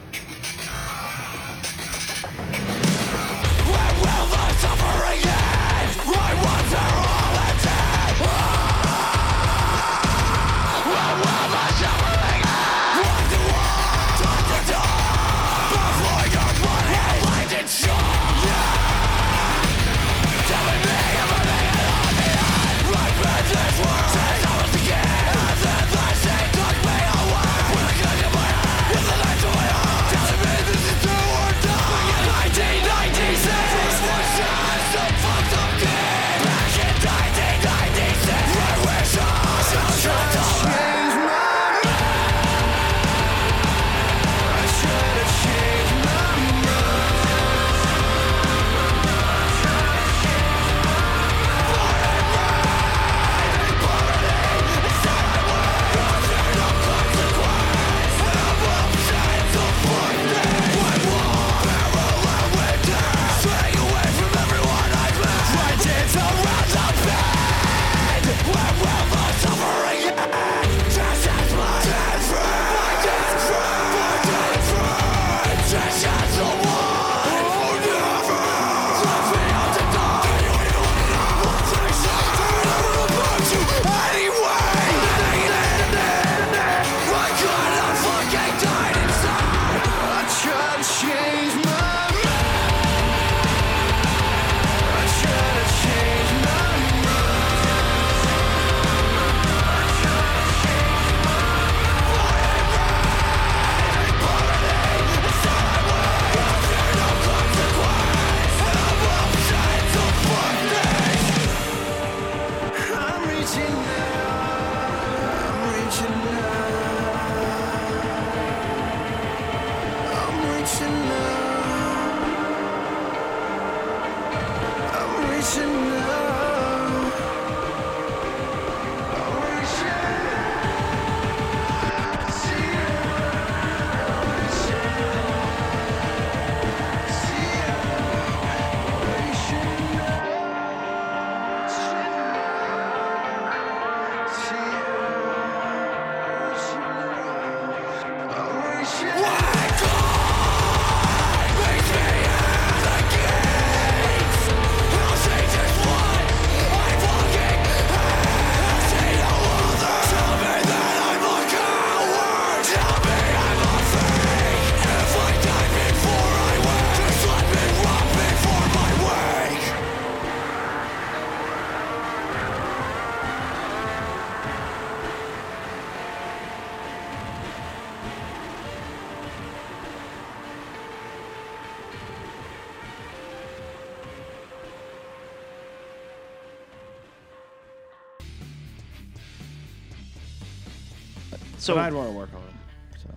So 191.61 191.75
but 191.75 191.81
I'd 191.81 191.93
want 191.93 192.09
to 192.09 192.17
work 192.17 192.29
on 192.33 192.41
it. 192.41 192.99
So 193.03 193.09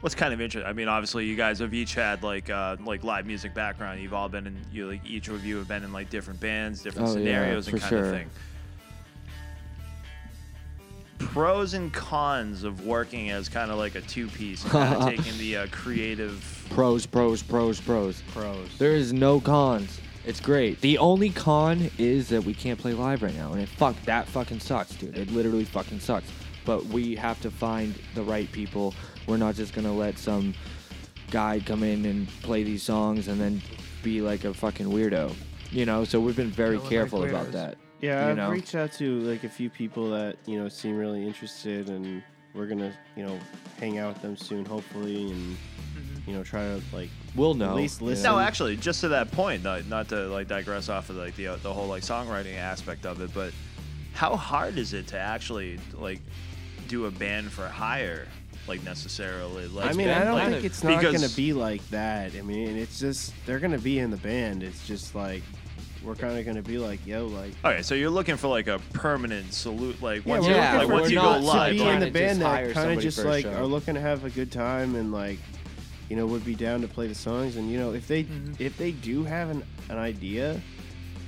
what's 0.00 0.16
kind 0.16 0.34
of 0.34 0.40
interesting? 0.40 0.68
I 0.68 0.72
mean, 0.72 0.88
obviously, 0.88 1.26
you 1.26 1.36
guys 1.36 1.60
have 1.60 1.72
each 1.72 1.94
had 1.94 2.24
like 2.24 2.50
uh, 2.50 2.76
like 2.84 3.04
live 3.04 3.24
music 3.24 3.54
background. 3.54 4.00
You've 4.00 4.14
all 4.14 4.28
been 4.28 4.48
in. 4.48 4.56
You 4.72 4.88
like 4.88 5.06
each 5.06 5.28
of 5.28 5.44
you 5.44 5.56
have 5.58 5.68
been 5.68 5.84
in 5.84 5.92
like 5.92 6.10
different 6.10 6.40
bands, 6.40 6.82
different 6.82 7.08
Oh, 7.08 7.12
yeah, 7.12 7.18
scenarios, 7.18 7.68
and 7.68 7.80
for 7.80 7.88
kind 7.88 8.04
of 8.04 8.10
thing. 8.12 8.30
Pros 11.18 11.74
and 11.74 11.92
cons 11.92 12.64
of 12.64 12.84
working 12.84 13.30
as 13.30 13.48
kind 13.48 13.70
of 13.70 13.78
like 13.78 13.94
a 13.94 14.00
two 14.00 14.26
piece, 14.28 14.64
kind 14.64 14.94
of 14.94 15.04
taking 15.08 15.38
the 15.38 15.56
uh, 15.58 15.66
creative. 15.70 16.66
Pros, 16.70 17.06
pros, 17.06 17.42
pros, 17.42 17.80
pros. 17.80 18.22
pros. 18.32 18.76
There 18.78 18.94
is 18.96 19.12
no 19.12 19.40
cons. 19.40 20.00
It's 20.26 20.40
great. 20.40 20.80
The 20.80 20.98
only 20.98 21.30
con 21.30 21.90
is 21.96 22.28
that 22.28 22.42
we 22.44 22.54
can't 22.54 22.78
play 22.78 22.92
live 22.92 23.22
right 23.22 23.34
now, 23.36 23.52
and 23.52 23.62
it 23.62 23.68
fuck 23.68 23.94
that 24.04 24.26
fucking 24.26 24.60
sucks, 24.60 24.90
dude. 24.96 25.16
It 25.16 25.30
literally 25.30 25.64
fucking 25.64 26.00
sucks. 26.00 26.28
But 26.68 26.84
we 26.84 27.16
have 27.16 27.40
to 27.40 27.50
find 27.50 27.94
the 28.14 28.22
right 28.22 28.52
people. 28.52 28.94
We're 29.26 29.38
not 29.38 29.54
just 29.54 29.72
gonna 29.72 29.94
let 29.94 30.18
some 30.18 30.52
guy 31.30 31.60
come 31.64 31.82
in 31.82 32.04
and 32.04 32.28
play 32.42 32.62
these 32.62 32.82
songs 32.82 33.28
and 33.28 33.40
then 33.40 33.62
be 34.02 34.20
like 34.20 34.44
a 34.44 34.52
fucking 34.52 34.84
weirdo, 34.84 35.32
you 35.70 35.86
know. 35.86 36.04
So 36.04 36.20
we've 36.20 36.36
been 36.36 36.50
very 36.50 36.72
No 36.72 36.82
one 36.82 36.84
likes 36.84 36.90
careful 36.90 37.24
about 37.24 37.52
that. 37.52 37.78
Yeah, 38.02 38.26
you 38.26 38.30
I've 38.32 38.36
know? 38.36 38.50
reached 38.50 38.74
out 38.74 38.92
to 38.98 39.20
like 39.20 39.44
a 39.44 39.48
few 39.48 39.70
people 39.70 40.10
that 40.10 40.36
you 40.44 40.58
know 40.58 40.68
seem 40.68 40.98
really 40.98 41.26
interested, 41.26 41.88
and 41.88 42.22
we're 42.54 42.66
gonna 42.66 42.92
you 43.16 43.24
know 43.24 43.38
hang 43.80 43.96
out 43.96 44.12
with 44.12 44.20
them 44.20 44.36
soon, 44.36 44.66
hopefully, 44.66 45.30
and 45.30 45.56
you 46.26 46.34
know 46.34 46.44
try 46.44 46.64
to 46.64 46.82
like 46.92 47.08
We'll 47.34 47.54
know. 47.54 47.70
at 47.70 47.76
least 47.76 48.02
listen. 48.02 48.24
No, 48.24 48.38
actually, 48.38 48.76
just 48.76 49.00
to 49.00 49.08
that 49.08 49.32
point, 49.32 49.62
not, 49.62 49.86
not 49.86 50.10
to 50.10 50.26
like 50.26 50.48
digress 50.48 50.90
off 50.90 51.08
of 51.08 51.16
like 51.16 51.34
the 51.34 51.46
uh, 51.48 51.56
the 51.62 51.72
whole 51.72 51.86
like 51.86 52.02
songwriting 52.02 52.58
aspect 52.58 53.06
of 53.06 53.22
it, 53.22 53.32
but 53.32 53.54
how 54.12 54.36
hard 54.36 54.76
is 54.76 54.92
it 54.92 55.06
to 55.06 55.18
actually 55.18 55.78
like 55.94 56.20
do 56.88 57.06
a 57.06 57.10
band 57.10 57.52
for 57.52 57.66
hire, 57.68 58.26
like 58.66 58.82
necessarily? 58.84 59.68
Like, 59.68 59.86
I 59.90 59.92
mean, 59.92 60.08
been 60.08 60.18
I 60.20 60.24
don't 60.24 60.34
like- 60.34 60.48
think 60.52 60.64
it's 60.64 60.82
not 60.82 61.02
gonna 61.02 61.28
be 61.36 61.52
like 61.52 61.86
that. 61.90 62.32
I 62.36 62.42
mean, 62.42 62.76
it's 62.76 62.98
just 62.98 63.32
they're 63.46 63.60
gonna 63.60 63.78
be 63.78 63.98
in 63.98 64.10
the 64.10 64.16
band. 64.16 64.62
It's 64.62 64.86
just 64.86 65.14
like 65.14 65.42
we're 66.04 66.14
kind 66.14 66.38
of 66.38 66.46
gonna 66.46 66.62
be 66.62 66.78
like, 66.78 67.04
yo, 67.06 67.26
like 67.26 67.52
All 67.64 67.70
right, 67.72 67.84
so 67.84 67.94
you're 67.94 68.08
looking 68.10 68.36
for 68.36 68.48
like 68.48 68.68
a 68.68 68.78
permanent 68.92 69.52
salute, 69.52 70.00
like 70.02 70.24
once 70.24 70.44
we're 70.44 70.50
you 70.52 70.56
yeah, 70.56 70.78
like 70.78 70.88
once 70.88 71.10
you 71.10 71.16
go 71.16 71.34
to 71.34 71.40
to 71.40 71.46
live. 71.46 71.72
be 71.72 71.78
trying 71.78 71.94
in 71.94 72.00
the 72.00 72.06
to 72.06 72.12
just 72.12 72.40
band 72.40 72.42
that 72.42 72.74
kind 72.74 72.92
of 72.92 73.00
just 73.00 73.24
like 73.24 73.44
are 73.46 73.66
looking 73.66 73.94
to 73.94 74.00
have 74.00 74.24
a 74.24 74.30
good 74.30 74.50
time 74.52 74.94
and 74.94 75.12
like 75.12 75.38
you 76.08 76.16
know 76.16 76.24
would 76.24 76.44
be 76.44 76.54
down 76.54 76.80
to 76.80 76.88
play 76.88 77.06
the 77.08 77.14
songs 77.14 77.56
and 77.56 77.70
you 77.70 77.78
know 77.78 77.92
if 77.92 78.06
they 78.08 78.24
Mm-hmm. 78.24 78.54
if 78.62 78.78
they 78.78 78.92
do 78.92 79.24
have 79.24 79.50
an, 79.50 79.62
an 79.90 79.98
idea 79.98 80.60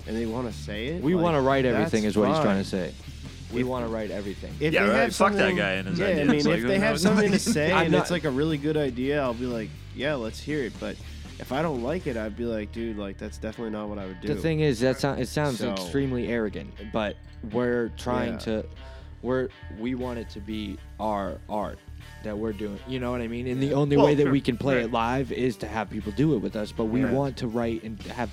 and 0.06 0.16
they 0.16 0.24
want 0.24 0.50
to 0.50 0.56
say 0.56 0.86
it 0.86 1.02
we 1.02 1.14
like, 1.14 1.22
want 1.24 1.36
to 1.36 1.40
write 1.42 1.64
everything, 1.66 2.04
is 2.04 2.16
what 2.16 2.28
he's 2.28 2.38
trying 2.38 2.62
to 2.62 2.68
say. 2.68 2.92
We 3.52 3.64
want 3.64 3.84
to 3.86 3.92
write 3.92 4.10
everything. 4.10 4.52
If 4.60 4.72
Yeah, 4.72 4.84
they 4.84 4.90
right. 4.90 4.98
have 5.00 5.16
Fuck 5.16 5.32
that 5.32 5.38
something- 5.38 5.56
guy 5.56 5.70
and 5.72 5.88
his 5.88 5.98
yeah, 5.98 6.06
ideas. 6.06 6.20
I 6.28 6.32
mean, 6.32 6.44
Like, 6.44 6.54
if 6.56 6.60
who 6.62 6.68
they 6.68 6.78
have 6.78 6.92
knows? 6.92 7.02
something 7.02 7.32
to 7.32 7.38
say 7.38 7.72
I'm 7.72 7.82
and 7.84 7.92
not- 7.92 8.02
it's 8.02 8.10
like 8.10 8.24
a 8.24 8.30
really 8.30 8.58
good 8.58 8.76
idea, 8.76 9.20
I'll 9.22 9.34
be 9.34 9.46
like, 9.46 9.70
yeah, 9.96 10.14
let's 10.14 10.40
hear 10.40 10.62
it. 10.64 10.72
But 10.78 10.96
if 11.38 11.52
I 11.52 11.62
don't 11.62 11.82
like 11.82 12.06
it, 12.06 12.16
I'd 12.16 12.36
be 12.36 12.44
like, 12.44 12.70
dude, 12.72 12.96
like 12.96 13.18
that's 13.18 13.38
definitely 13.38 13.72
not 13.72 13.88
what 13.88 13.98
I 13.98 14.06
would 14.06 14.20
do. 14.20 14.28
The 14.28 14.36
thing 14.40 14.60
is, 14.60 14.80
that 14.80 15.00
sound, 15.00 15.20
it 15.20 15.28
sounds 15.28 15.58
So- 15.58 15.72
extremely 15.72 16.28
arrogant, 16.28 16.72
but 16.92 17.16
we're 17.52 17.88
trying 17.96 18.34
Yeah. 18.34 18.38
to, 18.38 18.64
we're 19.22 19.48
we 19.78 19.94
want 19.94 20.18
it 20.18 20.30
to 20.30 20.40
be 20.40 20.78
our 20.98 21.38
art 21.48 21.78
that 22.22 22.36
we're 22.38 22.52
doing. 22.52 22.78
You 22.86 23.00
know 23.00 23.10
what 23.10 23.20
I 23.20 23.28
mean? 23.28 23.46
And 23.46 23.62
the 23.62 23.72
only 23.74 23.96
Well, 23.96 24.06
way 24.06 24.14
that 24.14 24.24
sure. 24.24 24.32
we 24.32 24.40
can 24.40 24.56
play 24.58 24.76
Right. 24.76 24.84
it 24.84 24.92
live 24.92 25.32
is 25.32 25.56
to 25.58 25.66
have 25.66 25.90
people 25.90 26.12
do 26.12 26.34
it 26.34 26.38
with 26.38 26.54
us. 26.56 26.70
But 26.72 26.84
we 26.86 27.00
Yeah. 27.00 27.12
want 27.12 27.36
to 27.38 27.46
write 27.48 27.82
and 27.82 28.00
have 28.04 28.30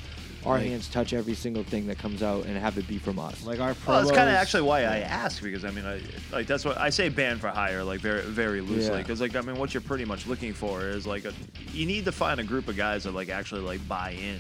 our 0.48 0.58
Like- 0.58 0.68
hands 0.68 0.88
touch 0.88 1.14
every 1.14 1.34
single 1.36 1.64
thing 1.64 1.88
that 1.88 1.98
comes 1.98 2.24
out 2.24 2.46
and 2.46 2.58
have 2.58 2.78
it 2.78 2.88
be 2.88 2.98
from 2.98 3.20
us. 3.20 3.46
like 3.46 3.60
our 3.60 3.74
promos. 3.74 3.88
Well, 3.88 4.00
that's 4.02 4.12
kind 4.18 4.30
of 4.30 4.36
actually 4.36 4.64
why 4.64 4.80
I 4.82 5.00
ask 5.00 5.42
because 5.44 5.64
I 5.66 5.72
mean, 5.72 5.86
I, 5.86 6.00
like 6.32 6.48
that's 6.48 6.66
what 6.66 6.78
I 6.78 6.90
say 6.90 7.10
band 7.10 7.42
for 7.42 7.50
hire, 7.50 7.84
like 7.84 8.00
very 8.00 8.22
very 8.24 8.62
loosely, 8.62 8.96
Yeah. 8.96 9.02
because 9.04 9.22
like 9.22 9.36
I 9.36 9.42
mean, 9.42 9.58
what 9.58 9.74
you're 9.74 9.82
pretty 9.82 10.06
much 10.06 10.26
looking 10.28 10.54
for 10.54 10.82
is 10.88 11.06
like 11.06 11.26
a, 11.26 11.34
you 11.74 11.86
need 11.86 12.06
to 12.06 12.12
find 12.12 12.40
a 12.40 12.44
group 12.44 12.68
of 12.68 12.76
guys 12.78 13.04
that 13.04 13.14
like 13.14 13.30
actually 13.30 13.62
like 13.62 13.86
buy 13.88 14.12
in 14.12 14.40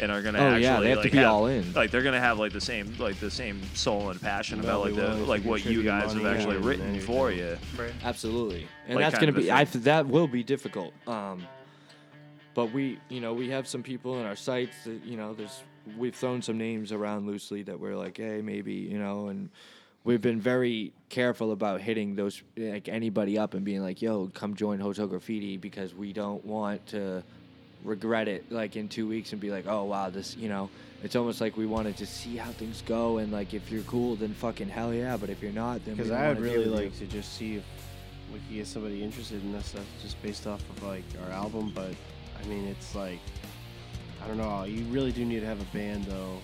and 0.00 0.10
are 0.10 0.22
gonna 0.22 0.38
Oh, 0.38 0.42
actually 0.42 0.62
yeah, 0.62 0.80
they 0.80 0.88
have 0.88 0.98
to 0.98 1.02
like, 1.04 1.12
be 1.12 1.18
all 1.22 1.46
in. 1.46 1.72
Like 1.74 1.90
they're 1.90 2.02
gonna 2.02 2.18
have 2.18 2.38
like 2.38 2.52
the 2.52 2.60
same 2.60 2.94
like 2.98 3.20
the 3.20 3.30
same 3.30 3.60
soul 3.74 4.10
and 4.10 4.20
passion 4.20 4.60
They'll 4.60 4.82
about 4.82 4.84
like 4.86 4.94
the 4.94 5.14
like 5.26 5.42
what 5.44 5.64
you 5.64 5.82
guys 5.82 6.12
have 6.14 6.24
actually 6.24 6.56
written 6.56 6.98
for 7.00 7.30
you. 7.30 7.58
Right. 7.76 7.92
Absolutely, 8.02 8.66
and 8.88 8.96
Like 8.96 9.04
that's 9.10 9.18
gonna 9.20 9.32
be. 9.32 9.50
I 9.50 9.64
that 9.64 10.06
will 10.06 10.26
be 10.28 10.42
difficult. 10.42 10.92
Um, 11.06 11.46
but 12.54 12.72
we, 12.72 12.98
you 13.08 13.20
know, 13.20 13.32
we 13.32 13.50
have 13.50 13.66
some 13.66 13.82
people 13.82 14.20
in 14.20 14.26
our 14.26 14.36
sites 14.36 14.84
that 14.84 15.04
you 15.04 15.16
know, 15.16 15.34
there's 15.34 15.62
we've 15.96 16.14
thrown 16.14 16.42
some 16.42 16.58
names 16.58 16.92
around 16.92 17.26
loosely 17.26 17.62
that 17.64 17.78
we're 17.78 17.96
like, 17.96 18.16
hey, 18.16 18.40
maybe 18.42 18.74
you 18.74 18.98
know, 18.98 19.28
and 19.28 19.50
we've 20.04 20.20
been 20.20 20.40
very 20.40 20.92
careful 21.08 21.52
about 21.52 21.80
hitting 21.80 22.14
those 22.16 22.42
like 22.56 22.88
anybody 22.88 23.38
up 23.38 23.54
and 23.54 23.64
being 23.64 23.82
like, 23.82 24.02
yo, 24.02 24.28
come 24.34 24.54
join 24.54 24.80
Hotel 24.80 25.06
Graffiti 25.06 25.56
because 25.56 25.94
we 25.94 26.12
don't 26.12 26.44
want 26.44 26.86
to 26.88 27.22
regret 27.84 28.28
it 28.28 28.50
like 28.50 28.76
in 28.76 28.88
two 28.88 29.08
weeks 29.08 29.32
and 29.32 29.40
be 29.40 29.50
like, 29.50 29.66
oh 29.66 29.84
wow, 29.84 30.10
this, 30.10 30.36
you 30.36 30.48
know. 30.48 30.70
It's 31.04 31.16
almost 31.16 31.40
like 31.40 31.56
we 31.56 31.66
wanted 31.66 31.96
to 31.96 32.06
see 32.06 32.36
how 32.36 32.52
things 32.52 32.80
go, 32.86 33.18
and 33.18 33.32
like 33.32 33.54
if 33.54 33.72
you're 33.72 33.82
cool, 33.82 34.14
then 34.14 34.34
fucking 34.34 34.68
hell 34.68 34.94
yeah. 34.94 35.16
But 35.16 35.30
if 35.30 35.42
you're 35.42 35.50
not, 35.50 35.84
then 35.84 35.96
because 35.96 36.12
I 36.12 36.28
would 36.28 36.38
really 36.38 36.58
with 36.58 36.66
you. 36.66 36.74
like 36.74 36.98
to 36.98 37.06
just 37.06 37.34
see 37.34 37.56
if 37.56 37.64
we 38.32 38.38
could 38.38 38.54
get 38.54 38.66
somebody 38.68 39.02
interested 39.02 39.42
in 39.42 39.52
this 39.52 39.66
stuff 39.66 39.84
just 40.00 40.22
based 40.22 40.46
off 40.46 40.62
of 40.70 40.82
like 40.84 41.02
our 41.24 41.32
album. 41.32 41.72
But 41.74 41.94
I 42.42 42.46
mean, 42.46 42.66
it's 42.66 42.94
like 42.94 43.18
I 44.22 44.26
don't 44.28 44.38
know. 44.38 44.64
You 44.64 44.84
really 44.84 45.12
do 45.12 45.24
need 45.24 45.40
to 45.40 45.46
have 45.46 45.60
a 45.60 45.76
band 45.76 46.04
though. 46.04 46.38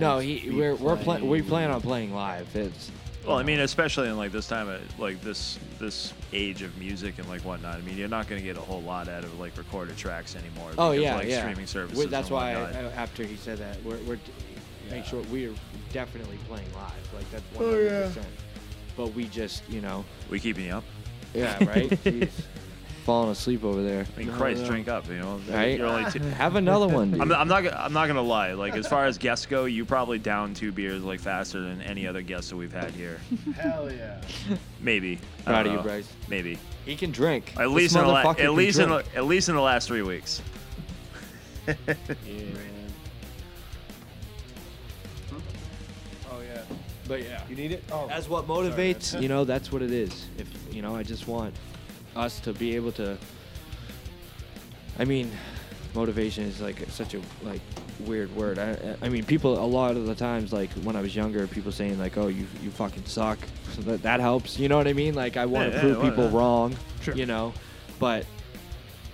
No, 0.00 0.18
he 0.18 0.50
we're 0.50 0.74
we're 0.74 0.96
pla- 0.96 1.18
we 1.18 1.20
playing- 1.40 1.44
plan 1.44 1.70
on 1.70 1.80
playing 1.80 2.14
live. 2.14 2.54
It's 2.56 2.90
Well, 3.26 3.38
I 3.38 3.42
mean, 3.44 3.60
especially 3.60 4.08
in 4.08 4.16
like 4.16 4.32
this 4.32 4.48
time, 4.48 4.68
of, 4.68 4.98
like 4.98 5.20
this 5.22 5.58
this 5.78 6.12
age 6.32 6.62
of 6.62 6.76
music 6.78 7.18
and 7.18 7.28
like 7.28 7.42
whatnot. 7.42 7.76
I 7.76 7.80
mean, 7.82 7.96
you're 7.96 8.08
not 8.08 8.28
gonna 8.28 8.40
get 8.42 8.56
a 8.56 8.60
whole 8.60 8.82
lot 8.82 9.08
out 9.08 9.22
of 9.24 9.38
like 9.38 9.56
recorded 9.56 9.96
tracks 9.96 10.34
anymore. 10.36 10.72
oh 10.78 10.90
yeah, 10.92 11.14
like 11.16 11.28
yeah. 11.28 11.40
streaming 11.40 11.66
services. 11.66 11.98
We- 11.98 12.06
that's 12.10 12.28
and 12.28 12.34
why. 12.36 12.52
I, 12.54 12.82
after 12.96 13.22
he 13.24 13.36
said 13.36 13.58
that, 13.58 13.82
we're, 13.84 13.98
we're 13.98 14.16
d- 14.16 14.32
make 14.90 15.04
sure 15.04 15.22
we're 15.30 15.54
definitely 15.92 16.38
playing 16.48 16.72
live. 16.74 17.14
Like 17.14 17.30
that's 17.30 17.44
Oh, 17.56 17.60
one 17.60 17.70
hundred 17.70 18.06
percent. 18.08 18.26
But 18.96 19.14
we 19.14 19.24
just 19.26 19.62
you 19.68 19.80
know 19.80 20.04
we 20.30 20.40
keeping 20.40 20.64
you 20.66 20.72
up. 20.72 20.84
yeah 21.34 21.62
right. 21.64 21.98
Jeez. 23.04 23.06
Falling 23.06 23.30
asleep 23.30 23.64
over 23.64 23.82
there. 23.82 24.06
I 24.16 24.18
mean, 24.18 24.32
Christ, 24.32 24.64
drink 24.64 24.88
up. 24.88 25.06
You 25.08 25.18
know, 25.18 25.40
Right? 25.50 25.76
You're 25.78 25.86
only 25.86 26.10
two, 26.10 26.18
Have 26.38 26.56
another 26.56 26.88
one. 26.88 27.10
Dude. 27.10 27.20
I'm, 27.20 27.30
I'm 27.32 27.48
not. 27.48 27.62
gonna- 27.64 27.76
I'm 27.76 27.92
not 27.92 28.06
gonna 28.06 28.22
lie. 28.22 28.52
Like 28.54 28.74
as 28.76 28.86
far 28.86 29.04
as 29.04 29.18
guests 29.18 29.44
go, 29.46 29.66
you 29.66 29.84
probably 29.84 30.18
down 30.18 30.54
two 30.54 30.72
beers 30.72 31.02
like 31.02 31.20
faster 31.20 31.60
than 31.60 31.82
any 31.82 32.06
other 32.06 32.22
guests 32.22 32.50
that 32.50 32.56
we've 32.56 32.72
had 32.72 32.90
here. 32.92 33.20
Hell 33.56 33.92
yeah. 33.92 34.20
Maybe. 34.80 35.18
I 35.40 35.50
Proud 35.50 35.62
don't 35.64 35.66
of 35.66 35.72
you, 35.72 35.76
know. 35.78 35.82
Bryce. 35.82 36.08
Maybe. 36.28 36.58
He 36.86 36.96
can 36.96 37.10
drink. 37.10 37.52
At 37.56 37.64
This 37.64 37.68
least 37.72 37.96
in 37.96 38.02
the 38.02 38.08
la- 38.08 38.22
motherfucker 38.24 38.28
at 38.30 38.36
can 38.38 38.56
least 38.56 38.78
in 38.78 38.88
the, 38.88 38.96
drink. 39.02 39.16
at 39.16 39.24
least 39.26 39.48
in 39.50 39.54
the 39.54 39.60
last 39.62 39.86
three 39.88 40.02
weeks. 40.02 40.40
Yeah. 41.66 41.74
man. 42.26 42.92
Hmm? 45.30 45.38
Oh 46.30 46.40
yeah. 46.40 46.62
But 47.08 47.22
yeah. 47.22 47.42
You 47.48 47.56
need 47.56 47.72
it? 47.72 47.84
Oh. 47.92 48.06
That's 48.08 48.28
what 48.28 48.46
motivates. 48.46 49.20
you 49.20 49.28
know, 49.28 49.44
that's 49.44 49.70
what 49.72 49.82
it 49.82 49.90
is. 49.92 50.26
If 50.38 50.48
you 50.74 50.82
know, 50.82 50.94
I 50.96 51.02
just 51.02 51.26
want 51.28 51.54
us 52.16 52.40
to 52.40 52.52
be 52.52 52.76
able 52.76 52.92
to. 52.92 53.18
I 54.98 55.04
mean, 55.04 55.30
motivation 55.94 56.44
is 56.44 56.60
like 56.60 56.78
such 56.90 57.14
a 57.14 57.20
like 57.42 57.60
weird 58.00 58.34
word. 58.36 58.58
I, 58.58 58.96
I 59.02 59.08
mean, 59.08 59.24
people 59.24 59.58
a 59.58 59.66
lot 59.66 59.96
of 59.96 60.06
the 60.06 60.14
times, 60.14 60.52
like 60.52 60.70
when 60.82 60.96
I 60.96 61.00
was 61.00 61.14
younger, 61.14 61.46
people 61.46 61.72
saying 61.72 61.98
like, 61.98 62.16
"Oh, 62.16 62.28
you 62.28 62.46
you 62.62 62.70
fucking 62.70 63.06
suck." 63.06 63.38
So 63.72 63.82
that 63.82 64.02
that 64.02 64.20
helps. 64.20 64.58
You 64.58 64.68
know 64.68 64.76
what 64.76 64.88
I 64.88 64.92
mean? 64.92 65.14
Like 65.14 65.36
I 65.36 65.46
want 65.46 65.70
to 65.70 65.76
yeah, 65.76 65.80
prove 65.80 65.98
well, 65.98 66.10
people 66.10 66.24
yeah. 66.24 66.36
wrong. 66.36 66.76
Sure. 67.02 67.14
You 67.14 67.26
know, 67.26 67.52
but 67.98 68.26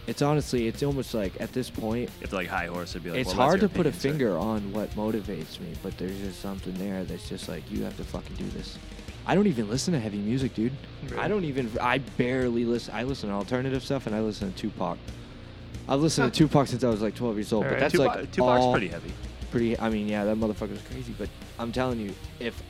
it's 0.07 0.23
honestly, 0.23 0.67
it's 0.67 0.83
almost 0.83 1.15
like 1.15 1.41
at 1.41 1.53
this 1.53 1.71
point, 1.71 2.11
to 2.23 2.35
like 2.35 2.49
high 2.49 2.67
horse 2.67 2.95
and 2.95 3.05
be 3.05 3.11
like, 3.11 3.21
it's 3.21 3.35
well, 3.35 3.47
hard 3.47 3.61
to 3.61 3.69
put 3.69 3.87
a 3.87 3.91
opinion, 3.91 4.19
finger 4.19 4.39
on 4.39 4.73
what 4.73 4.91
motivates 4.97 5.61
me, 5.61 5.73
but 5.83 5.97
there's 5.99 6.19
just 6.19 6.41
something 6.41 6.75
there 6.75 7.05
that's 7.05 7.29
just 7.29 7.49
like 7.49 7.63
you 7.71 7.85
have 7.85 7.97
to 7.97 8.05
fucking 8.05 8.37
do 8.37 8.49
this. 8.51 8.79
I 9.27 9.35
don't 9.35 9.47
even 9.47 9.69
listen 9.69 9.93
to 9.95 10.01
heavy 10.01 10.19
music, 10.19 10.55
dude. 10.55 10.73
I 11.19 11.29
don't 11.29 11.45
even. 11.45 11.71
I 11.81 11.99
barely 11.99 12.65
listen. 12.65 12.95
I 12.95 13.03
listen 13.05 13.29
to 13.29 13.35
alternative 13.35 13.83
stuff 13.85 14.07
and 14.07 14.15
I 14.17 14.21
listen 14.21 14.53
to 14.53 14.59
Tupac. 14.59 14.99
I've 15.89 16.01
listened 16.01 16.33
to 16.33 16.39
Tupac 16.39 16.69
since 16.69 16.85
I 16.85 16.89
was 16.89 17.03
like 17.03 17.15
12 17.15 17.37
years 17.37 17.53
old, 17.53 17.65
but 17.65 17.79
that's 17.79 17.93
Tupac, 17.93 18.17
like 18.17 18.33
Tupac's 18.33 18.65
all 18.65 18.73
pretty 18.73 18.89
heavy. 18.89 19.13
pretty. 19.51 19.79
I 19.79 19.91
mean, 19.91 20.09
yeah, 20.09 20.25
that 20.25 20.37
motherfucker's 20.37 20.83
crazy. 20.91 21.15
But 21.19 21.29
I'm 21.59 21.73
telling 21.73 21.99
you, 22.01 22.15
if 22.39 22.61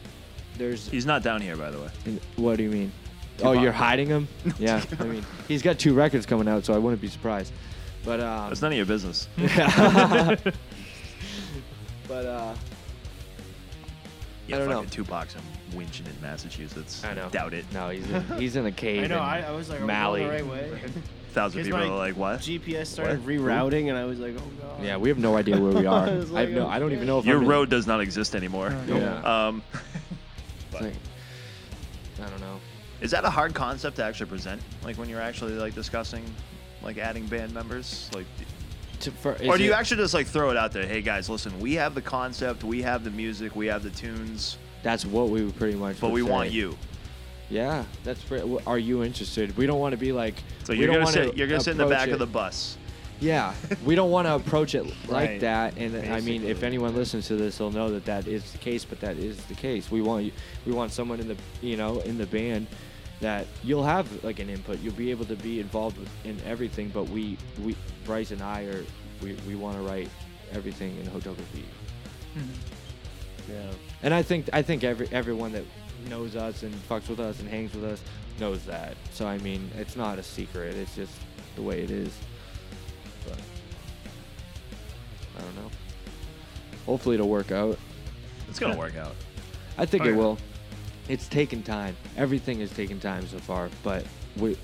there's, 0.57 0.89
He's 0.89 1.07
not 1.07 1.23
down 1.23 1.41
here, 1.41 1.57
by 1.57 1.71
the 1.71 1.79
way. 1.79 1.89
what 2.37 2.57
do 2.57 2.63
you 2.63 2.71
mean? 2.71 2.93
Oh, 3.43 3.53
you're 3.53 3.73
hiding 3.73 4.09
him? 4.09 4.29
Yeah, 4.59 4.83
I 4.99 5.05
mean, 5.05 5.25
he's 5.49 5.63
got 5.63 5.79
two 5.79 5.95
records 5.95 6.27
coming 6.27 6.49
out, 6.49 6.65
so 6.65 6.75
I 6.75 6.79
wouldn't 6.79 7.01
be 7.01 7.09
surprised. 7.09 7.53
But 8.05 8.21
um, 8.21 8.49
That's 8.49 8.63
none 8.63 8.73
of 8.73 8.77
your 8.77 8.87
business. 8.87 9.29
Yeah. 9.37 10.37
but 12.09 12.27
uh, 12.27 12.55
Yeah, 14.51 14.57
I 14.57 14.59
don't 14.61 14.69
know. 14.69 14.83
fucking 14.83 14.91
Tupac's 14.91 15.35
a 15.37 15.77
winching 15.77 16.07
in 16.07 16.21
Massachusetts. 16.21 17.05
I 17.05 17.15
know. 17.15 17.29
Doubt 17.31 17.55
it. 17.55 17.65
No, 17.73 17.89
he's 17.91 18.09
in, 18.11 18.25
he's 18.39 18.57
in 18.57 18.67
a 18.67 18.73
cave. 18.85 19.05
I 19.05 19.07
know. 19.07 19.17
in 19.17 19.21
I, 19.23 19.49
I 19.49 19.51
was 19.53 19.69
like, 19.69 19.79
are 19.79 19.83
we 19.83 19.87
Mali. 19.87 20.21
going 20.21 20.37
the 20.39 20.45
right 20.45 20.73
way? 20.73 20.81
Thousand 21.31 21.63
people 21.63 21.79
my 21.79 21.87
are 21.87 21.97
like, 21.97 22.17
what? 22.17 22.41
GPS 22.41 22.87
started 22.87 23.21
What? 23.21 23.29
rerouting, 23.29 23.89
and 23.89 23.97
I 23.97 24.05
was 24.05 24.19
like, 24.19 24.35
oh 24.37 24.43
god. 24.61 24.83
Yeah, 24.85 24.97
we 24.97 25.09
have 25.11 25.19
no 25.19 25.37
idea 25.37 25.61
where 25.61 25.71
we 25.73 25.87
are. 25.87 26.09
I 26.09 26.15
was 26.17 26.33
I 26.33 26.41
have 26.41 26.49
like, 26.49 26.51
no. 26.51 26.67
I 26.69 26.81
don't 26.81 26.91
even 26.93 27.07
know 27.07 27.21
if 27.21 27.25
Your 27.25 27.37
I'm 27.37 27.43
in- 27.45 27.49
road 27.49 27.71
does 27.71 27.87
not 27.87 28.01
exist 28.01 28.35
anymore. 28.35 28.75
Yeah. 28.89 29.47
Um, 29.49 29.63
It's 30.73 30.81
like- 30.81 30.95
I 32.21 32.29
don't 32.29 32.41
know. 32.41 32.61
is 33.01 33.13
that 33.13 33.25
a 33.25 33.31
hard 33.31 33.55
concept 33.55 33.97
to 33.97 34.05
actually 34.05 34.29
present? 34.29 34.61
Like 34.83 34.97
when 34.99 35.09
you're 35.09 35.21
actually 35.21 35.53
like 35.53 35.75
discussing, 35.75 36.25
like 36.83 36.99
adding 36.99 37.27
band 37.27 37.55
members, 37.55 38.11
like, 38.13 38.27
To, 39.01 39.11
for, 39.11 39.33
or 39.47 39.57
do 39.57 39.65
you 39.65 39.73
it- 39.73 39.75
actually 39.75 39.99
just 40.03 40.15
like 40.15 40.27
throw 40.27 40.51
it 40.51 40.57
out 40.57 40.73
there? 40.73 40.87
Hey 40.87 41.01
guys, 41.03 41.29
listen, 41.31 41.59
we 41.59 41.75
have 41.75 41.95
the 41.95 42.03
concept, 42.03 42.65
we 42.65 42.83
have 42.83 43.03
the 43.05 43.11
music, 43.11 43.57
we 43.57 43.67
have 43.67 43.83
the 43.83 43.91
tunes, 43.91 44.59
That's 44.83 45.07
what 45.07 45.31
we 45.31 45.45
would 45.45 45.57
pretty 45.57 45.77
much. 45.77 46.01
but 46.01 46.11
we 46.11 46.23
say. 46.23 46.31
want 46.31 46.51
you. 46.51 46.77
Yeah, 47.49 47.85
that's. 48.05 48.23
Pretty, 48.23 48.49
are 48.67 48.79
you 48.79 49.03
interested? 49.03 49.57
We 49.57 49.67
don't 49.67 49.81
want 49.81 49.93
to 49.93 49.97
be 49.97 50.13
like. 50.13 50.35
So 50.65 50.73
you're 50.73 50.93
gonna 50.93 51.07
sit, 51.07 51.37
you're 51.37 51.49
gonna 51.49 51.61
sit 51.61 51.73
in 51.73 51.79
the 51.79 51.87
back 51.87 52.09
it- 52.09 52.13
of 52.13 52.19
the 52.21 52.27
bus. 52.27 52.77
Yeah, 53.19 53.55
we 53.85 53.95
don't 53.95 54.11
want 54.11 54.27
to 54.29 54.35
approach 54.35 54.75
it 54.75 54.85
like 55.09 55.29
Right. 55.29 55.41
that. 55.41 55.77
And 55.77 56.11
I 56.13 56.21
mean, 56.21 56.43
if 56.45 56.63
anyone 56.63 56.95
listens 56.95 57.27
to 57.29 57.37
this, 57.37 57.59
they'll 57.59 57.71
know 57.71 57.91
that 57.91 58.05
that 58.07 58.27
is 58.27 58.51
the 58.53 58.59
case. 58.59 58.85
But 58.85 59.01
that 59.01 59.17
is 59.19 59.37
the 59.47 59.55
case. 59.55 59.91
We 59.91 60.01
want 60.01 60.25
you. 60.27 60.33
We 60.65 60.73
want 60.73 60.93
someone 60.93 61.21
in 61.21 61.29
the 61.29 61.37
you 61.61 61.77
know 61.77 62.01
in 62.01 62.19
the 62.19 62.27
band 62.27 62.67
that 63.21 63.47
you'll 63.63 63.85
have 63.85 64.25
like 64.25 64.39
an 64.39 64.49
input. 64.49 64.81
You'll 64.81 64.95
be 64.95 65.11
able 65.11 65.27
to 65.27 65.37
be 65.37 65.61
involved 65.61 65.99
with, 65.99 66.09
in 66.25 66.41
everything. 66.47 66.89
But 66.89 67.09
we 67.09 67.37
we 67.63 67.77
Bryce 68.05 68.31
and 68.31 68.43
I 68.43 68.63
are 68.63 68.85
we, 69.23 69.35
we 69.47 69.55
want 69.55 69.77
to 69.77 69.83
write 69.83 70.09
everything 70.53 70.97
in 70.99 71.05
photography. 71.07 71.65
Mm-hmm. 72.37 73.53
Yeah. 73.53 73.71
And 74.03 74.15
I 74.15 74.23
think 74.23 74.49
I 74.53 74.63
think 74.63 74.85
every 74.85 75.09
everyone 75.13 75.53
that 75.53 75.65
knows 76.09 76.35
us 76.37 76.63
and 76.63 76.75
fucks 76.89 77.09
with 77.09 77.21
us 77.21 77.41
and 77.41 77.49
hangs 77.49 77.75
with 77.75 77.85
us 77.85 78.03
knows 78.39 78.65
that. 78.65 78.97
So 79.13 79.27
I 79.27 79.39
mean, 79.39 79.71
it's 79.77 79.97
not 79.97 80.19
a 80.19 80.23
secret. 80.23 80.75
It's 80.75 80.95
just 80.97 81.13
the 81.57 81.63
way 81.63 81.83
it 81.83 81.91
is. 81.91 82.17
But 83.29 83.39
I 85.37 85.43
don't 85.43 85.57
know. 85.57 85.71
Hopefully 86.87 87.17
it'll 87.17 87.29
work 87.29 87.53
out. 87.53 87.79
It's 88.49 88.59
gonna 88.59 88.79
work 88.79 88.97
out. 88.97 89.15
I 89.77 89.85
think 89.87 90.05
Oh, 90.05 90.09
it 90.09 90.17
will. 90.17 90.39
It's 91.11 91.27
taken 91.27 91.65
time. 91.65 91.97
Everything 92.17 92.61
has 92.61 92.71
taken 92.71 93.01
time 93.01 93.27
so 93.27 93.39
far, 93.39 93.69
but 93.83 94.05
we 94.37 94.57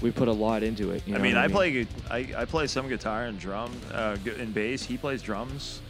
we 0.00 0.10
put 0.10 0.26
a 0.26 0.32
lot 0.32 0.64
into 0.64 0.90
it. 0.90 1.06
You 1.06 1.14
I 1.14 1.18
mean, 1.18 1.36
what 1.36 1.44
I 1.44 1.48
play 1.48 1.86
I, 2.10 2.28
I 2.38 2.44
play 2.44 2.66
some 2.66 2.88
guitar 2.88 3.26
and 3.26 3.38
drum 3.38 3.70
uh, 3.92 4.16
and 4.36 4.52
bass. 4.52 4.82
He 4.82 4.96
plays 4.96 5.22
drums. 5.22 5.80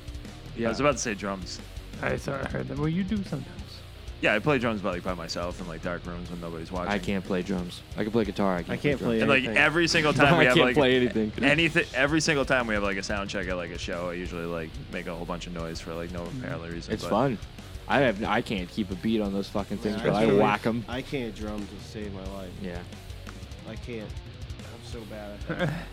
Yeah, 0.55 0.67
I 0.67 0.69
was 0.69 0.81
about 0.81 0.93
to 0.93 0.99
say 0.99 1.15
drums. 1.15 1.61
I 2.03 2.19
thought 2.19 2.45
I 2.45 2.49
heard 2.49 2.69
that. 2.69 2.79
Well, 2.79 2.89
you 2.89 3.05
do 3.05 3.17
sometimes. 3.25 3.49
Yeah, 4.21 4.35
I 4.35 4.39
play 4.39 4.59
drums 4.59 4.83
by 4.83 4.91
like 4.91 5.03
by 5.03 5.15
myself 5.15 5.59
in 5.61 5.67
like 5.67 5.83
dark 5.83 6.05
rooms 6.05 6.31
when 6.31 6.43
nobody's 6.43 6.71
watching. 6.71 6.93
I 6.93 6.99
can't 6.99 7.25
play 7.25 7.41
drums. 7.41 7.81
I 7.97 8.03
can 8.03 8.13
play 8.13 8.25
guitar. 8.25 8.57
I 8.57 8.63
can't, 8.65 8.71
I 8.71 8.77
can't 8.77 8.99
play 8.99 9.07
play. 9.07 9.21
And 9.21 9.31
like 9.31 9.45
anything. 9.45 9.57
every 9.57 9.89
single 9.89 10.13
time 10.15 10.37
we 10.37 10.45
I 10.45 10.49
have 10.49 10.57
can't 10.57 10.67
like 10.67 10.77
play 10.77 10.97
anything. 10.97 11.33
anything, 11.43 11.87
every 11.95 12.21
single 12.21 12.45
time 12.45 12.67
we 12.67 12.75
have 12.75 12.83
like 12.83 12.99
a 12.99 13.03
sound 13.03 13.31
check 13.31 13.49
at 13.49 13.57
like 13.57 13.71
a 13.71 13.79
show, 13.79 14.11
I 14.11 14.13
usually 14.13 14.45
like 14.45 14.69
make 14.93 15.07
a 15.07 15.15
whole 15.15 15.25
bunch 15.25 15.47
of 15.47 15.55
noise 15.55 15.81
for 15.81 15.95
like 15.95 16.11
no 16.13 16.25
apparent 16.25 16.71
reason. 16.71 16.93
It's 16.93 17.03
but- 17.03 17.11
fun. 17.11 17.39
I 17.87 18.01
have 18.01 18.25
I 18.25 18.41
can't 18.41 18.69
keep 18.69 18.91
a 18.91 18.95
beat 18.97 19.21
on 19.21 19.33
those 19.33 19.49
fucking 19.49 19.79
things, 19.79 19.97
Yeah, 19.99 20.05
but 20.05 20.15
I 20.15 20.25
can't- 20.27 20.37
whack 20.39 20.63
them. 20.63 20.85
I 20.89 21.03
can't 21.03 21.35
drum 21.35 21.67
to 21.67 21.85
save 21.89 22.13
my 22.15 22.25
life. 22.35 22.51
Yeah. 22.63 22.79
I 23.69 23.77
can't. 23.77 24.09
I'm 24.61 24.85
so 24.91 25.01
bad 25.11 25.31
at 25.51 25.59
that. 25.59 25.87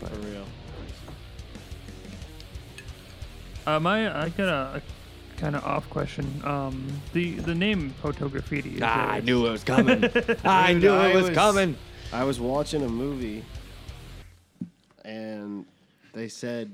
For 0.10 0.14
real. 0.16 0.44
Uh, 3.66 3.80
my, 3.80 4.24
I 4.24 4.28
got 4.30 4.48
a, 4.48 4.76
a 4.76 4.82
kind 5.40 5.56
of 5.56 5.64
off 5.64 5.88
question. 5.90 6.40
Um, 6.44 6.86
the 7.12 7.34
the 7.36 7.54
name 7.54 7.94
Hotel 8.02 8.28
Graffiti. 8.28 8.76
Is 8.76 8.82
Ah, 8.82 9.12
I 9.12 9.20
knew 9.20 9.46
it 9.46 9.50
was 9.50 9.64
coming. 9.64 10.04
I 10.44 10.72
Dude, 10.74 10.82
knew 10.82 10.90
I 10.92 11.08
it 11.08 11.14
was, 11.14 11.24
was- 11.28 11.34
coming. 11.36 11.76
I 12.12 12.24
was 12.24 12.38
watching 12.38 12.82
a 12.84 12.88
movie, 12.88 13.44
and 15.04 15.64
they 16.12 16.28
said 16.28 16.70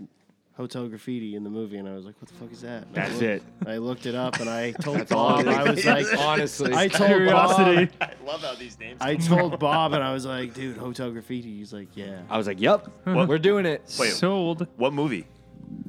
Hotel 0.61 0.89
Graffiti 0.89 1.35
in 1.37 1.43
the 1.45 1.49
movie, 1.51 1.79
and 1.79 1.89
I 1.89 1.95
was 1.95 2.05
like, 2.05 2.15
"What 2.21 2.29
the 2.29 2.35
fuck 2.35 2.53
is 2.53 2.61
that?" 2.61 2.87
And 2.87 2.91
I 2.99 3.01
That's 3.09 3.13
looked- 3.13 3.23
it. 3.23 3.43
I 3.67 3.77
looked 3.79 4.07
it 4.07 4.15
up, 4.15 4.41
and 4.41 4.51
I 4.51 4.73
told 4.83 4.99
That's 4.99 5.11
all. 5.13 5.31
Bob, 5.31 5.47
and 5.47 5.51
I 5.51 5.71
was 5.71 5.85
like, 5.87 6.07
honestly, 6.19 6.75
I 6.75 6.89
told 6.89 7.09
Curiosity. 7.09 7.87
Bob, 7.99 8.11
I 8.23 8.27
love 8.27 8.43
how 8.43 8.55
these 8.57 8.79
names. 8.79 8.99
I 9.01 9.17
told 9.17 9.59
Bob, 9.59 9.95
and 9.95 10.05
I 10.05 10.13
was 10.13 10.27
like, 10.27 10.53
"Dude, 10.55 10.77
Hotel 10.77 11.11
Graffiti." 11.11 11.57
He's 11.59 11.73
like, 11.73 11.89
"Yeah." 11.97 12.21
I 12.29 12.37
was 12.37 12.47
like, 12.47 12.61
"Yep, 12.61 12.89
we're 13.07 13.39
doing 13.39 13.65
it." 13.67 13.83
Wait. 13.99 14.13
Sold. 14.13 14.67
what 14.77 14.93
movie? 14.93 15.27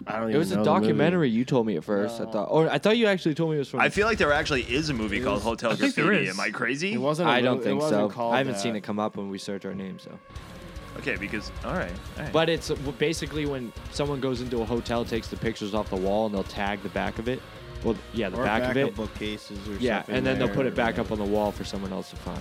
I 0.08 0.14
don't 0.14 0.22
know. 0.22 0.28
It 0.28 0.30
even 0.30 0.40
was 0.40 0.52
know 0.52 0.62
a 0.62 0.64
the 0.64 0.72
movie. 0.72 0.82
documentary. 0.88 1.30
You 1.32 1.44
told 1.44 1.66
me 1.68 1.76
at 1.76 1.84
first. 1.84 2.22
I 2.22 2.26
thought, 2.32 2.46
or 2.52 2.70
I 2.70 2.78
thought 2.78 2.98
you 2.98 3.08
actually 3.08 3.34
told 3.36 3.50
me 3.50 3.58
it 3.58 3.60
was 3.60 3.70
from. 3.70 3.82
I 3.82 3.90
feel 3.90 4.06
like 4.08 4.20
there 4.20 4.32
actually 4.32 4.62
is 4.64 4.90
a 4.90 4.94
movie 4.94 5.20
called 5.22 5.42
Hotel 5.42 5.72
I 5.72 5.76
think 5.76 5.96
there 5.96 6.06
Graffiti. 6.06 6.28
is. 6.30 6.36
Am 6.36 6.40
I 6.40 6.50
crazy? 6.52 6.94
It 6.94 7.02
wasn't. 7.02 7.28
a 7.30 7.32
I 7.34 7.42
don't 7.42 7.58
mo- 7.58 7.64
think 7.64 7.82
wasn't 7.82 8.14
so. 8.14 8.30
I 8.30 8.38
haven't 8.38 8.54
that. 8.54 8.60
seen 8.62 8.76
it 8.78 8.82
come 8.82 9.00
up 9.00 9.18
when 9.18 9.30
we 9.30 9.38
search 9.38 9.66
our 9.66 9.74
names, 9.74 10.04
so. 10.04 10.12
Okay, 10.98 11.16
because 11.16 11.52
all 11.66 11.74
right, 11.74 11.92
all 12.18 12.24
right. 12.24 12.34
But 12.34 12.50
it's 12.50 12.70
basically 13.00 13.46
when 13.46 13.72
someone 13.92 14.20
goes 14.20 14.42
into 14.42 14.62
a 14.62 14.66
hotel, 14.66 15.06
takes 15.06 15.28
the 15.30 15.38
pictures 15.38 15.74
off 15.74 15.90
the 15.90 15.96
wall, 15.96 16.26
and 16.26 16.36
they'll 16.36 16.44
tag 16.44 16.84
the 16.84 16.90
back 16.90 17.18
of 17.18 17.28
it. 17.30 17.42
Well, 17.84 17.96
yeah, 18.14 18.30
the 18.30 18.38
Or 18.38 18.44
back, 18.44 18.70
of 18.70 18.78
it. 18.78 18.96
bookcases 18.96 19.68
or 19.68 19.74
Yeah, 19.78 20.00
something 20.00 20.16
and 20.16 20.26
then 20.26 20.38
they'll 20.38 20.50
put 20.54 20.66
it 20.68 20.76
back 20.76 20.96
yeah. 20.96 21.02
up 21.02 21.12
on 21.12 21.18
the 21.18 21.24
wall 21.26 21.52
for 21.52 21.64
someone 21.64 21.92
else 21.92 22.12
to 22.12 22.16
find. 22.18 22.40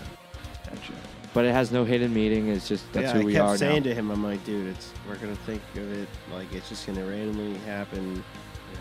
Gotcha. 0.68 0.92
But 1.32 1.44
it 1.46 1.53
has 1.53 1.70
no 1.72 1.84
hidden 1.84 2.12
meaning. 2.12 2.48
It's 2.48 2.68
just 2.68 2.92
that's 2.92 3.07
yeah, 3.07 3.12
who 3.14 3.20
I 3.20 3.24
we 3.24 3.32
kept 3.32 3.44
are 3.46 3.57
saying 3.57 3.84
now. 3.84 3.90
to 3.90 3.94
him, 3.94 4.11
I'm 4.11 4.22
like, 4.22 4.44
dude, 4.44 4.66
it's 4.66 4.92
we're 5.09 5.16
gonna 5.16 5.36
think 5.46 5.62
of 5.76 5.90
it 5.92 6.09
like 6.34 6.53
it's 6.53 6.68
just 6.68 6.86
gonna 6.86 7.05
randomly 7.07 7.57
happen. 7.61 8.22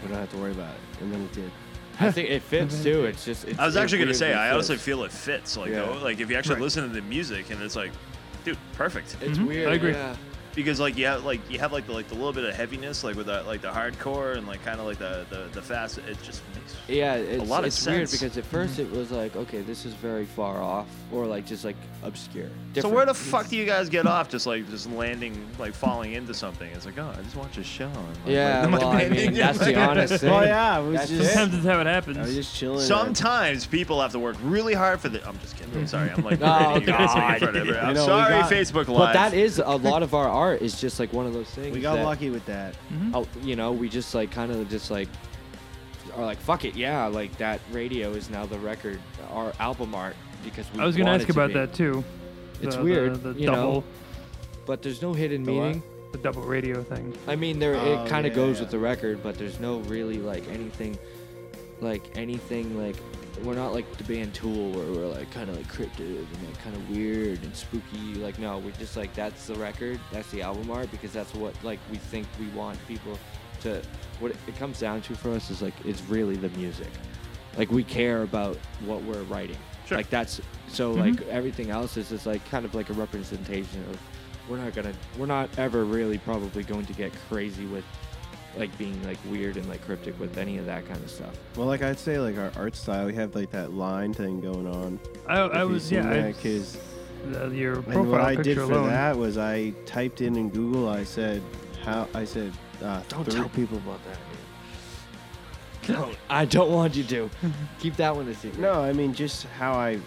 We 0.02 0.10
don't 0.10 0.18
have 0.18 0.32
to 0.32 0.38
worry 0.38 0.52
about 0.52 0.74
it, 0.74 1.02
and 1.04 1.14
then 1.14 1.22
it 1.22 1.32
did. 1.34 1.52
I 2.02 2.12
think 2.12 2.30
it 2.30 2.42
fits 2.42 2.82
too. 2.84 3.06
It's 3.06 3.24
just. 3.24 3.46
It's, 3.46 3.60
I 3.60 3.66
was 3.66 3.78
actually 3.78 4.00
gonna 4.00 4.14
say, 4.14 4.34
I 4.34 4.52
honestly 4.52 4.78
feel 4.78 5.04
it 5.04 5.12
fits. 5.12 5.56
Like, 5.58 5.70
Yeah. 5.70 5.86
though, 5.86 6.00
like 6.04 6.20
if 6.20 6.30
you 6.30 6.36
actually 6.38 6.56
Right. 6.56 6.64
listen 6.64 6.84
to 6.88 6.90
the 6.94 7.02
music 7.04 7.52
and 7.52 7.62
it's 7.62 7.76
like, 7.76 7.92
dude, 8.50 8.58
perfect. 8.74 9.16
It's 9.22 9.38
Mhm, 9.38 9.68
I 9.68 9.74
agree. 9.74 9.92
Yeah. 9.92 10.16
Because 10.60 10.78
like 10.78 10.98
you 10.98 11.06
have 11.06 11.24
like 11.24 11.40
you 11.50 11.58
have 11.60 11.72
like 11.72 11.88
the 11.88 11.94
like 11.94 12.10
the 12.10 12.16
little 12.16 12.34
bit 12.34 12.44
of 12.44 12.54
heaviness 12.54 13.02
like 13.02 13.16
with 13.16 13.28
that 13.28 13.48
like 13.48 13.62
the 13.62 13.70
hardcore 13.70 14.36
and 14.36 14.46
like 14.46 14.62
kind 14.66 14.78
of 14.78 14.86
like 14.86 14.98
the, 14.98 15.26
the 15.30 15.48
the 15.54 15.62
fast. 15.62 16.00
It 16.00 16.22
just 16.22 16.42
makes 16.54 16.76
Yeah, 16.90 17.16
it's, 17.16 17.50
lot 17.50 17.62
of 17.62 17.68
it's 17.68 17.86
weird 17.86 18.12
because 18.12 18.38
at 18.38 18.44
first 18.44 18.74
mm-hmm. 18.78 18.94
it 18.94 18.98
was 18.98 19.10
like, 19.10 19.38
okay, 19.38 19.62
this 19.62 19.86
is 19.86 19.94
very 19.94 20.26
far 20.26 20.62
off, 20.62 20.88
or 21.14 21.26
like 21.26 21.46
just 21.46 21.64
like 21.64 21.78
obscure. 22.04 22.50
So 22.76 22.90
where 22.90 23.06
the 23.06 23.14
fuck 23.14 23.48
do 23.48 23.56
you 23.56 23.66
guys 23.66 23.88
get 23.88 24.06
off? 24.06 24.30
Just 24.30 24.46
like 24.46 24.70
just 24.70 24.90
landing, 24.92 25.48
like 25.58 25.74
falling 25.74 26.14
into 26.14 26.34
something. 26.34 26.70
It's 26.72 26.86
like, 26.86 26.98
oh, 27.00 27.14
I 27.18 27.22
just 27.22 27.38
watched 27.38 27.58
a 27.58 27.64
show. 27.64 27.86
and, 27.86 27.96
like, 27.96 28.16
Yeah, 28.26 28.66
like, 28.66 28.82
well, 28.82 28.90
I 28.90 29.08
mean, 29.08 29.34
that's 29.36 29.60
the 29.60 29.80
honest 29.80 30.16
thing. 30.16 30.30
Oh 30.30 30.42
yeah, 30.42 30.76
I 30.76 30.80
was 30.80 31.00
That's 31.00 31.10
just 31.10 31.34
Sometimes 31.34 31.56
it's 31.56 31.66
how 31.66 31.80
it 31.80 31.88
happens. 31.88 32.18
I 32.18 32.22
was 32.24 32.36
just 32.36 32.56
chilling. 32.56 32.86
Sometimes 32.86 33.66
people 33.66 34.02
have 34.02 34.12
to 34.12 34.20
work 34.20 34.36
really 34.44 34.74
hard 34.74 35.00
for 35.00 35.08
the. 35.08 35.26
I'm 35.26 35.40
just 35.40 35.56
kidding. 35.58 35.74
I'm 35.76 35.88
sorry. 35.88 36.10
I'm 36.10 36.24
like, 36.24 36.40
Oh, 36.42 36.80
berating 36.80 36.82
you 36.82 36.88
guys, 36.88 37.14
like, 37.14 37.16
God. 37.16 37.40
front 37.40 37.56
of 37.56 37.62
everyone. 37.62 37.84
I'm 37.84 37.90
You 37.90 37.94
know, 37.96 38.06
sorry, 38.06 38.30
got- 38.32 38.52
Facebook 38.52 38.88
Live. 38.88 38.98
But 38.98 39.14
that 39.14 39.34
is 39.34 39.60
a 39.60 39.76
lot 39.76 40.04
of 40.04 40.14
our 40.14 40.28
art 40.28 40.49
is 40.56 40.80
just 40.80 41.00
like 41.00 41.12
one 41.14 41.26
of 41.26 41.34
those 41.34 41.50
things. 41.50 41.74
we 41.76 41.82
got 41.82 41.96
that, 41.96 42.06
lucky 42.06 42.30
with 42.30 42.46
that. 42.46 42.74
Mm-hmm. 42.94 43.16
oh, 43.16 43.28
you 43.42 43.56
know, 43.56 43.72
we 43.72 43.90
just 43.90 44.14
like 44.16 44.32
kind 44.32 44.52
of 44.52 44.70
just 44.70 44.90
like 44.92 45.08
are 46.16 46.26
like 46.26 46.40
fuck 46.40 46.66
it, 46.66 46.76
yeah, 46.76 47.06
like 47.06 47.38
that 47.38 47.60
radio 47.72 48.12
is 48.12 48.30
now 48.30 48.46
the 48.46 48.58
record, 48.60 49.00
our 49.32 49.54
album 49.60 49.94
art 49.96 50.16
because 50.44 50.66
we. 50.74 50.80
I 50.80 50.86
was 50.86 50.96
gonna 50.98 51.12
ask 51.12 51.26
to 51.28 51.32
about 51.32 51.50
be. 51.50 51.54
that 51.56 51.74
too. 51.74 52.04
It's 52.62 52.76
The- 52.76 52.84
weird, 52.84 53.22
The, 53.24 53.34
the 53.34 53.40
you 53.40 53.46
double, 53.48 53.74
know. 53.74 53.84
But 54.66 54.82
there's 54.82 55.02
no 55.02 55.14
hidden 55.14 55.44
The 55.44 55.54
what? 55.54 55.64
meaning. 55.68 55.84
the 56.12 56.18
double 56.18 56.42
radio 56.44 56.84
thing. 56.84 57.16
I 57.28 57.36
mean, 57.36 57.60
there 57.60 57.76
Oh, 57.76 58.04
it 58.04 58.10
kind 58.10 58.26
of 58.26 58.34
yeah, 58.34 58.36
goes 58.36 58.56
yeah. 58.58 58.62
with 58.64 58.72
the 58.72 58.80
record, 58.80 59.22
but 59.24 59.38
there's 59.38 59.60
no 59.60 59.80
really 59.82 60.18
like 60.18 60.48
anything. 60.50 60.98
like 61.82 62.04
anything 62.18 62.78
like 62.78 62.96
we're 63.44 63.56
not 63.56 63.74
like 63.74 63.98
the 63.98 64.04
band 64.04 64.34
Tool 64.34 64.72
where 64.72 64.86
we're 64.86 65.08
like 65.08 65.32
kind 65.32 65.50
of 65.50 65.58
like 65.58 65.68
cryptic 65.68 66.06
and 66.06 66.48
like 66.48 66.58
kind 66.60 66.76
of 66.76 66.90
weird 66.90 67.42
and 67.44 67.56
spooky. 67.56 68.16
Like 68.16 68.40
no, 68.40 68.58
we're 68.60 68.72
just 68.72 68.98
like 68.98 69.14
that's 69.14 69.48
the 69.48 69.56
record, 69.56 70.00
that's 70.12 70.30
the 70.32 70.42
album 70.42 70.70
art 70.72 70.92
because 70.92 71.12
that's 71.12 71.34
what 71.34 71.54
like 71.64 71.80
we 71.92 71.98
think 71.98 72.28
we 72.40 72.48
want 72.50 72.78
people 72.88 73.18
to. 73.62 73.82
What 74.20 74.32
it 74.32 74.56
comes 74.58 74.80
down 74.80 75.02
to 75.04 75.16
for 75.16 75.32
us 75.32 75.50
is 75.50 75.62
like 75.62 75.74
it's 75.86 76.02
really 76.04 76.36
the 76.36 76.50
music. 76.50 76.90
Like 77.58 77.72
we 77.72 77.84
care 77.84 78.24
about 78.24 78.58
what 78.86 79.02
we're 79.04 79.24
writing. 79.24 79.58
Sure. 79.86 79.98
Like 79.98 80.10
that's 80.10 80.42
so 80.68 80.94
mm-hmm. 80.94 81.16
like 81.16 81.28
everything 81.28 81.72
else 81.72 81.98
is 81.98 82.10
just 82.10 82.26
like 82.26 82.48
kind 82.50 82.66
of 82.66 82.76
like 82.76 82.90
a 82.90 82.94
representation 82.94 83.84
of 83.90 84.00
we're 84.50 84.58
not 84.58 84.74
gonna 84.74 84.94
we're 85.18 85.26
not 85.26 85.50
ever 85.58 85.86
really 85.86 86.18
probably 86.18 86.64
going 86.64 86.86
to 86.86 86.94
get 86.94 87.12
crazy 87.28 87.66
with 87.66 87.86
like 88.58 88.76
being 88.78 89.02
like 89.06 89.18
weird 89.30 89.58
and 89.58 89.68
like 89.70 89.84
cryptic 89.86 90.20
with 90.20 90.38
any 90.38 90.58
of 90.58 90.66
that 90.66 90.88
kind 90.88 91.02
of 91.04 91.10
stuff. 91.10 91.34
Well, 91.56 91.68
like 91.68 91.82
I'd 91.82 92.00
say, 92.00 92.18
like 92.20 92.38
our 92.38 92.52
art 92.56 92.76
style, 92.76 93.06
we 93.06 93.14
have 93.16 93.36
like 93.36 93.52
that 93.52 93.74
line 93.74 94.14
thing 94.14 94.42
going 94.42 94.68
on. 94.68 95.00
I, 95.28 95.40
I 95.40 95.64
was 95.64 95.92
yeah. 95.92 96.10
I, 96.10 96.14
that, 96.22 96.36
'cause- 96.42 96.78
the, 97.26 97.50
your 97.50 97.76
And 97.76 97.86
profile 97.86 98.06
what 98.12 98.22
I 98.22 98.36
did 98.36 98.56
for 98.58 98.64
alone. 98.64 98.88
that 98.88 99.18
was 99.18 99.38
I 99.38 99.72
typed 99.86 100.22
in 100.22 100.38
in 100.38 100.50
Google. 100.50 100.88
I 100.88 101.04
said 101.04 101.42
how 101.84 102.08
I 102.14 102.24
said. 102.26 102.54
Uh, 102.82 103.02
Don't 103.10 103.26
three- 103.26 103.34
tell 103.34 103.50
people 103.50 103.78
about 103.78 104.00
that. 104.06 104.18
No, 105.90 106.12
I 106.30 106.46
don't 106.46 106.72
want 106.72 106.96
you 106.96 107.04
to. 107.06 107.30
Keep 107.80 107.96
that 107.98 108.16
one 108.16 108.28
a 108.30 108.34
secret. 108.36 108.60
No, 108.60 108.82
I 108.84 108.94
mean 108.94 109.14
just 109.14 109.44
how 109.58 109.74
I 109.74 110.00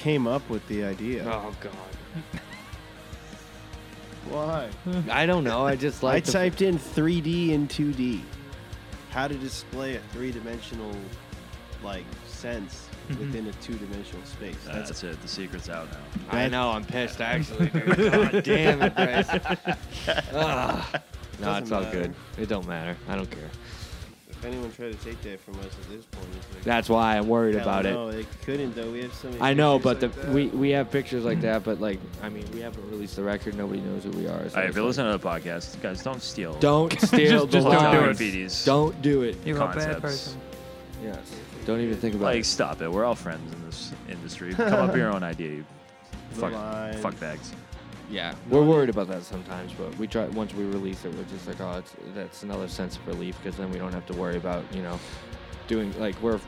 came 0.00 0.26
up 0.26 0.48
with 0.50 0.66
the 0.68 0.82
idea. 0.84 1.22
Oh 1.26 1.54
God. 1.60 1.72
Why? 4.30 4.68
I 5.10 5.26
don't 5.26 5.44
know. 5.44 5.66
I 5.66 5.76
just 5.76 6.02
I 6.04 6.06
like. 6.08 6.24
the- 6.24 6.32
typed 6.32 6.62
in 6.62 6.78
3D 6.78 7.54
and 7.54 7.68
2D. 7.68 8.20
How 9.10 9.26
to 9.28 9.34
display 9.34 9.96
a 9.96 10.00
three-dimensional 10.12 10.92
like 11.82 12.04
sense 12.26 12.84
Mm-hmm. 13.08 13.20
within 13.20 13.46
a 13.46 13.52
two-dimensional 13.62 14.22
space. 14.26 14.54
That's, 14.66 14.90
That's 14.90 15.02
it. 15.02 15.22
The 15.22 15.28
secret's 15.28 15.70
out 15.70 15.88
now. 15.90 15.98
I 16.38 16.46
know. 16.46 16.68
I'm 16.72 16.84
pissed 16.84 17.22
actually. 17.22 17.68
Dude. 17.70 17.96
God 18.12 18.44
damn 18.44 18.82
it, 18.82 18.94
Bryce. 18.94 19.30
Ugh. 20.34 20.84
No, 21.40 21.46
Doesn't 21.46 21.62
it's 21.62 21.72
all 21.72 21.80
matter. 21.80 22.00
good. 22.02 22.14
It 22.36 22.48
don't 22.50 22.68
matter. 22.68 22.98
I 23.08 23.16
don't 23.16 23.30
care. 23.30 23.48
If 24.38 24.44
anyone 24.44 24.70
tried 24.72 24.92
to 24.98 25.04
take 25.04 25.20
that 25.22 25.40
from 25.40 25.54
us 25.60 25.66
at 25.66 25.88
this 25.90 26.04
point, 26.06 26.26
it's 26.36 26.54
like, 26.54 26.62
That's 26.64 26.88
why 26.88 27.16
I'm 27.18 27.28
worried 27.28 27.54
hell 27.56 27.62
about 27.64 27.86
it. 27.86 27.92
no, 27.92 28.10
they 28.12 28.24
couldn't 28.44 28.74
though. 28.74 28.90
We 28.90 29.02
have 29.02 29.12
so 29.14 29.28
many. 29.28 29.40
I 29.40 29.54
know, 29.54 29.78
but 29.78 30.00
pictures 30.00 30.14
the 30.14 30.20
like 30.20 30.26
that. 30.26 30.34
we 30.34 30.46
we 30.58 30.70
have 30.70 30.90
pictures 30.90 31.24
like 31.24 31.40
that, 31.40 31.64
but 31.64 31.80
like 31.80 31.98
I 32.22 32.28
mean, 32.28 32.44
we 32.52 32.60
haven't 32.60 32.88
released 32.90 33.16
the 33.16 33.22
record. 33.24 33.56
Nobody 33.56 33.80
knows 33.80 34.04
who 34.04 34.10
we 34.10 34.26
are. 34.28 34.48
so 34.48 34.54
All 34.56 34.60
right, 34.62 34.68
if 34.70 34.74
you're 34.76 34.84
like- 34.84 34.88
listening 34.88 35.12
to 35.12 35.18
the 35.18 35.28
podcast, 35.28 35.80
guys, 35.82 36.02
don't 36.02 36.22
steal. 36.22 36.54
don't 36.60 36.92
steal 37.00 37.46
Just- 37.46 37.46
the 37.46 37.52
just 37.60 37.66
don't 37.66 37.72
do 37.72 37.98
line. 38.00 38.08
it. 38.10 38.16
graffitis. 38.16 38.64
Don't 38.64 39.02
do 39.02 39.22
it. 39.22 39.36
You're 39.44 39.56
a 39.56 39.60
bad 39.60 39.72
concepts. 39.74 40.00
person. 40.00 40.40
Yes. 41.02 41.18
Don't 41.66 41.80
even 41.80 41.96
think 41.96 42.14
about 42.14 42.24
Like, 42.26 42.40
it. 42.40 42.46
stop 42.46 42.80
it. 42.80 42.90
We're 42.90 43.04
all 43.04 43.14
friends 43.14 43.52
in 43.52 43.64
this 43.66 43.92
industry. 44.08 44.54
Come 44.54 44.72
up 44.72 44.88
with 44.88 44.96
your 44.96 45.12
own 45.12 45.22
idea. 45.22 45.50
You 45.50 45.64
fuck, 46.32 46.52
line. 46.52 46.96
fuck 46.98 47.18
bags. 47.20 47.52
Yeah, 48.10 48.34
we're 48.48 48.64
worried 48.64 48.88
about 48.88 49.08
that 49.08 49.22
sometimes, 49.22 49.72
but 49.72 49.96
we 49.98 50.06
try 50.06 50.26
once 50.28 50.54
we 50.54 50.64
release 50.64 51.04
it, 51.04 51.14
we're 51.14 51.24
just 51.24 51.46
like, 51.46 51.60
oh, 51.60 51.78
it's, 51.78 51.94
that's 52.14 52.42
another 52.42 52.66
sense 52.68 52.96
of 52.96 53.06
relief 53.06 53.36
because 53.42 53.58
then 53.58 53.70
we 53.70 53.78
don't 53.78 53.92
have 53.92 54.06
to 54.06 54.14
worry 54.14 54.36
about 54.36 54.64
you 54.74 54.82
know 54.82 54.98
doing 55.66 55.92
like 56.00 56.20
we're 56.22 56.40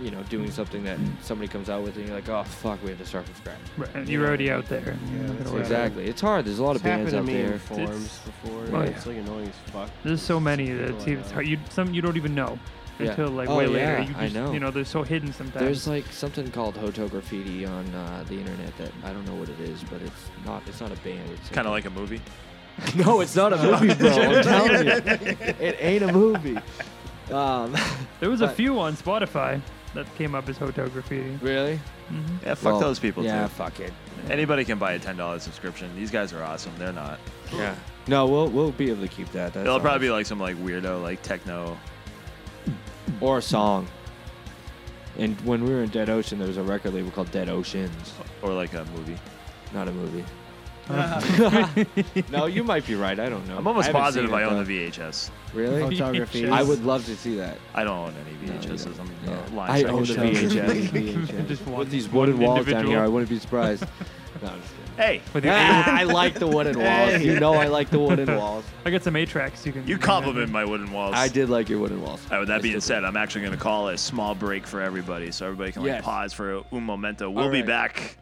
you 0.00 0.10
know 0.10 0.22
doing 0.24 0.50
something 0.50 0.82
that 0.82 0.98
somebody 1.22 1.46
comes 1.46 1.68
out 1.70 1.84
with 1.84 1.96
and 1.96 2.06
you're 2.06 2.16
like, 2.16 2.28
oh 2.28 2.42
fuck, 2.42 2.82
we 2.82 2.88
have 2.88 2.98
to 2.98 3.06
start 3.06 3.24
from 3.26 3.34
scratch. 3.36 3.58
Right, 3.76 3.94
and 3.94 4.08
you're 4.08 4.26
already 4.26 4.50
out 4.50 4.68
there. 4.68 4.80
You're 5.10 5.20
not 5.20 5.26
gonna 5.26 5.34
that's 5.38 5.50
worry 5.50 5.50
about 5.50 5.54
it. 5.54 5.60
Exactly, 5.60 6.06
it's 6.06 6.20
hard. 6.20 6.44
There's 6.46 6.58
a 6.58 6.64
lot 6.64 6.72
It's 6.72 6.80
of 6.80 6.84
bands 6.84 7.12
happened 7.12 7.28
out 7.28 7.32
to 7.32 7.36
me 7.38 7.42
there. 7.42 7.52
in 7.52 7.58
forms 7.60 8.18
before. 8.18 8.64
Oh, 8.72 8.80
It's 8.80 9.06
like 9.06 9.16
annoying 9.18 9.48
as 9.48 9.72
fuck. 9.72 9.90
There's 10.02 10.22
so 10.22 10.40
many 10.40 10.70
that 10.72 10.94
I 11.06 11.10
it's 11.10 11.30
hard. 11.30 11.46
You 11.46 11.58
some 11.70 11.94
you 11.94 12.02
don't 12.02 12.16
even 12.16 12.34
know 12.34 12.58
Yeah. 12.98 13.10
until 13.10 13.28
like 13.28 13.48
Oh, 13.48 13.56
way 13.58 13.64
yeah, 13.64 13.98
later. 13.98 14.02
You 14.10 14.16
I 14.16 14.28
know. 14.28 14.52
You 14.52 14.60
know, 14.60 14.70
they're 14.70 14.84
so 14.84 15.02
hidden 15.02 15.32
sometimes. 15.32 15.64
There's 15.64 15.88
like 15.88 16.06
something 16.12 16.50
called 16.50 16.76
Hotel 16.76 17.08
Graffiti 17.08 17.64
on 17.64 17.86
uh, 17.94 18.24
the 18.28 18.38
internet 18.38 18.76
that 18.78 18.90
I 19.04 19.12
don't 19.12 19.26
know 19.26 19.34
what 19.34 19.48
it 19.48 19.58
is, 19.60 19.82
but 19.84 20.00
it's 20.02 20.30
not. 20.44 20.62
It's 20.66 20.80
not 20.80 20.92
a 20.92 20.96
band. 20.96 21.28
It's 21.30 21.48
Kind 21.48 21.66
of 21.66 21.72
like 21.72 21.84
a 21.86 21.90
movie. 21.90 22.20
no, 22.96 23.20
it's 23.20 23.34
not 23.36 23.52
a 23.52 23.56
movie, 23.80 23.94
bro. 23.94 24.08
I'm 24.10 24.42
telling 24.44 24.86
you, 24.86 24.92
it 25.60 25.76
ain't 25.80 26.02
a 26.04 26.12
movie. 26.12 26.58
Um, 27.30 27.74
there 28.20 28.28
was 28.30 28.40
a 28.40 28.48
few 28.48 28.78
on 28.78 28.94
Spotify 28.94 29.60
that 29.94 30.12
came 30.16 30.34
up 30.34 30.48
as 30.48 30.56
Hotel 30.58 30.88
Graffiti. 30.88 31.38
really? 31.42 31.78
Yeah, 32.44 32.54
fuck 32.54 32.72
Well, 32.72 32.80
those 32.80 32.98
people 32.98 33.24
Yeah, 33.24 33.42
too. 33.44 33.48
fuck 33.48 33.80
it. 33.80 33.92
Anybody 34.28 34.64
can 34.66 34.78
buy 34.78 34.92
a 34.92 34.98
ten 34.98 35.16
dollars 35.16 35.42
subscription. 35.42 35.90
These 35.96 36.10
guys 36.10 36.32
are 36.32 36.42
awesome. 36.42 36.72
They're 36.78 36.92
not. 36.92 37.18
Yeah. 37.54 37.74
No, 38.06 38.26
we'll 38.26 38.48
we'll 38.48 38.72
be 38.72 38.90
able 38.90 39.02
to 39.02 39.08
keep 39.08 39.30
that. 39.32 39.52
That's 39.54 39.64
It'll 39.66 39.80
probably 39.80 40.06
be 40.06 40.10
like 40.10 40.26
some 40.26 40.38
like 40.40 40.56
weirdo 40.56 41.02
like 41.02 41.22
techno. 41.22 41.78
Or 43.20 43.38
a 43.38 43.42
song. 43.42 43.86
And 45.18 45.38
when 45.42 45.64
we 45.64 45.70
were 45.70 45.82
in 45.82 45.90
Dead 45.90 46.08
Ocean, 46.08 46.38
there 46.38 46.48
was 46.48 46.56
a 46.56 46.62
record 46.62 46.94
label 46.94 47.10
called 47.10 47.30
Dead 47.30 47.48
Oceans, 47.48 48.14
or 48.40 48.52
like 48.52 48.72
a 48.74 48.84
movie. 48.96 49.18
not 49.74 49.88
a 49.88 49.92
movie. 49.92 50.24
no, 52.30 52.46
you 52.46 52.64
might 52.64 52.84
be 52.86 52.94
right. 52.96 53.18
I 53.20 53.28
don't 53.28 53.46
know. 53.46 53.56
I'm 53.56 53.66
almost 53.66 53.84
I 53.84 53.86
haven't 53.88 54.00
positive 54.02 54.30
seen 54.30 54.38
I 54.38 54.42
it, 54.42 54.46
own 54.46 54.54
though. 54.56 54.64
the 54.64 54.90
VHS. 54.90 55.30
Really? 55.54 55.80
Photography. 55.96 56.48
I 56.48 56.62
would 56.62 56.84
love 56.84 57.04
to 57.06 57.16
see 57.16 57.36
that. 57.36 57.58
I 57.74 57.84
don't 57.84 57.96
own 57.98 58.14
any 58.26 58.46
No, 58.48 58.52
you 58.54 58.58
VHSs. 58.58 58.96
don't. 58.96 59.00
I'm 59.00 59.10
Yeah. 59.24 59.38
uh, 59.38 59.50
line 59.54 59.70
I 59.70 59.82
own 59.84 60.00
the 60.00 60.06
shit. 60.06 60.18
VHS. 60.18 61.46
Just 61.48 61.66
one- 61.66 61.78
With 61.78 61.90
these 61.90 62.08
one 62.08 62.26
wooden 62.30 62.40
walls 62.42 62.56
down 62.66 62.68
individual. 62.68 62.92
here, 62.94 63.04
I 63.04 63.08
wouldn't 63.08 63.30
be 63.30 63.38
surprised. 63.38 63.84
No, 64.42 64.48
I'm 64.48 64.60
just 64.60 64.72
kidding. 64.74 64.81
Hey, 64.96 65.22
With 65.32 65.44
your 65.44 65.54
Ah, 65.56 65.90
I 65.96 66.04
like 66.04 66.34
the 66.34 66.46
wooden 66.46 66.78
walls. 66.78 67.22
You 67.22 67.40
know 67.40 67.54
I 67.54 67.66
like 67.66 67.88
the 67.90 67.98
wooden 67.98 68.36
walls. 68.36 68.64
I 68.84 68.90
got 68.90 69.02
some 69.02 69.14
8-tracks 69.14 69.64
you 69.64 69.72
can. 69.72 69.86
you 69.86 69.96
compliment 69.96 70.50
my 70.50 70.64
wooden 70.64 70.92
walls. 70.92 71.14
I 71.16 71.28
did 71.28 71.48
like 71.48 71.68
your 71.68 71.78
wooden 71.78 72.02
walls. 72.02 72.20
All 72.26 72.32
right, 72.32 72.40
with 72.40 72.50
I 72.50 72.54
that 72.58 72.62
being 72.62 72.80
said, 72.80 73.04
I'm 73.04 73.16
actually 73.16 73.40
going 73.42 73.54
to 73.54 73.58
call 73.58 73.88
a 73.88 73.96
small 73.96 74.34
break 74.34 74.66
for 74.66 74.80
everybody, 74.82 75.30
so 75.32 75.46
everybody 75.46 75.72
can 75.72 75.82
like 75.82 75.92
Yes. 75.92 76.04
pause 76.04 76.32
for 76.34 76.62
un 76.72 76.82
momento. 76.82 77.30
We'll 77.30 77.44
All 77.44 77.50
be 77.50 77.58
right. 77.60 77.66
back. 77.66 78.18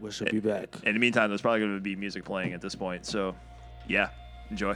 We 0.00 0.10
should 0.10 0.30
be 0.30 0.40
back. 0.40 0.68
In 0.84 0.94
the 0.94 1.00
meantime, 1.00 1.28
there's 1.30 1.40
probably 1.40 1.60
going 1.60 1.74
to 1.76 1.80
be 1.80 1.94
music 1.96 2.24
playing 2.24 2.52
at 2.52 2.60
this 2.60 2.74
point. 2.74 3.04
So, 3.06 3.34
yeah, 3.88 4.10
enjoy. 4.50 4.74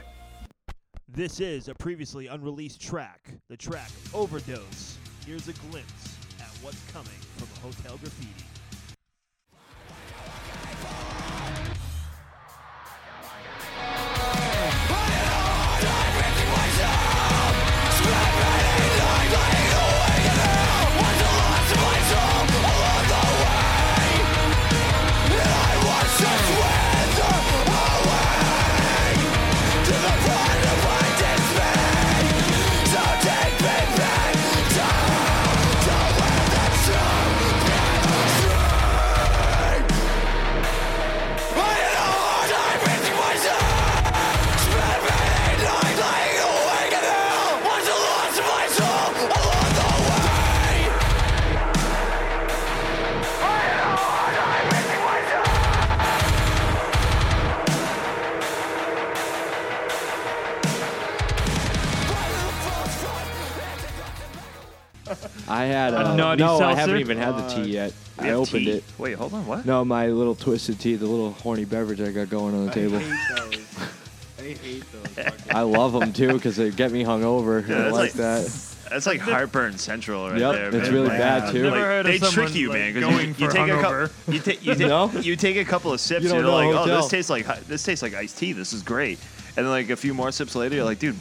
This 1.09 1.39
is 1.39 1.67
a 1.67 1.75
previously 1.75 2.27
unreleased 2.27 2.81
track, 2.81 3.29
the 3.49 3.55
track 3.57 3.89
Overdose. 4.13 4.97
Here's 5.25 5.47
a 5.47 5.53
glimpse 5.53 6.17
at 6.39 6.47
what's 6.61 6.81
coming 6.91 7.07
from 7.37 7.47
Hotel 7.61 7.97
Graffiti. 7.97 8.45
Had 65.73 65.93
A 65.93 66.13
a, 66.13 66.15
naughty 66.15 66.43
no. 66.43 66.55
I 66.55 66.59
seltzer? 66.59 66.79
haven't 66.81 66.99
even 66.99 67.17
had 67.17 67.31
the 67.33 67.43
uh, 67.43 67.49
tea 67.55 67.71
yet. 67.71 67.93
We 68.19 68.25
I 68.25 68.27
have 68.27 68.37
opened 68.37 68.65
tea? 68.65 68.71
it. 68.71 68.83
Wait, 68.97 69.13
hold 69.13 69.33
on. 69.33 69.45
What? 69.45 69.65
No, 69.65 69.83
my 69.83 70.07
little 70.07 70.35
twisted 70.35 70.79
tea, 70.79 70.95
the 70.95 71.05
little 71.05 71.31
horny 71.31 71.65
beverage 71.65 71.99
I 72.01 72.11
got 72.11 72.29
going 72.29 72.53
on 72.55 72.65
the 72.67 72.71
table. 72.71 72.97
I 72.97 72.99
hate 73.01 73.35
those. 73.37 73.59
I 74.39 74.41
hate 74.41 74.83
those. 74.91 75.07
fucking- 75.25 75.55
I 75.55 75.61
love 75.61 75.93
them 75.93 76.13
too 76.13 76.33
because 76.33 76.55
they 76.55 76.69
get 76.71 76.91
me 76.91 77.03
hungover. 77.03 77.67
Yeah, 77.67 77.75
I 77.75 77.79
that's 77.81 77.91
like 77.93 78.01
like- 78.01 78.13
that. 78.13 78.69
That's 78.89 79.07
like 79.07 79.21
heartburn 79.21 79.77
central 79.79 80.29
right 80.29 80.37
Yep, 80.39 80.53
there. 80.53 80.67
it's 80.67 80.75
man. 80.75 80.93
really 80.93 81.07
Like, 81.07 81.17
bad, 81.17 81.41
uh, 81.43 81.51
too. 81.51 81.63
like, 81.63 81.73
Never 81.73 81.85
heard 81.85 82.05
of 82.05 82.11
they 82.21 82.29
trick 82.29 82.53
you, 82.53 82.69
like, 82.69 82.77
man. 82.79 82.93
'cause 82.93 83.01
going 83.01 83.13
you, 83.29 83.35
you 83.39 83.47
for 83.47 83.51
take 83.51 83.69
a 83.71 83.81
couple. 83.81 84.33
You, 84.33 84.39
ta- 84.39 84.51
you, 84.61 84.75
ta- 84.87 84.87
No? 84.87 85.11
you 85.21 85.35
take 85.35 85.57
a 85.57 85.65
couple 85.65 85.91
of 85.91 85.99
sips. 85.99 86.21
You 86.25 86.29
You 86.29 86.35
don't 86.35 86.45
are 86.45 86.51
like, 86.53 86.67
oh, 86.67 86.77
hotel." 86.77 87.01
this 87.01 87.07
tastes 87.09 87.29
like 87.31 87.45
hi- 87.45 87.59
this 87.67 87.81
tastes 87.81 88.03
like 88.03 88.13
iced 88.13 88.37
tea. 88.37 88.53
This 88.53 88.71
is 88.71 88.83
great. 88.83 89.17
And 89.57 89.65
then 89.65 89.71
like 89.71 89.89
a 89.89 89.95
few 89.95 90.13
more 90.13 90.31
sips 90.31 90.53
later, 90.53 90.75
you're 90.75 90.83
like, 90.85 90.99
dude, 90.99 91.15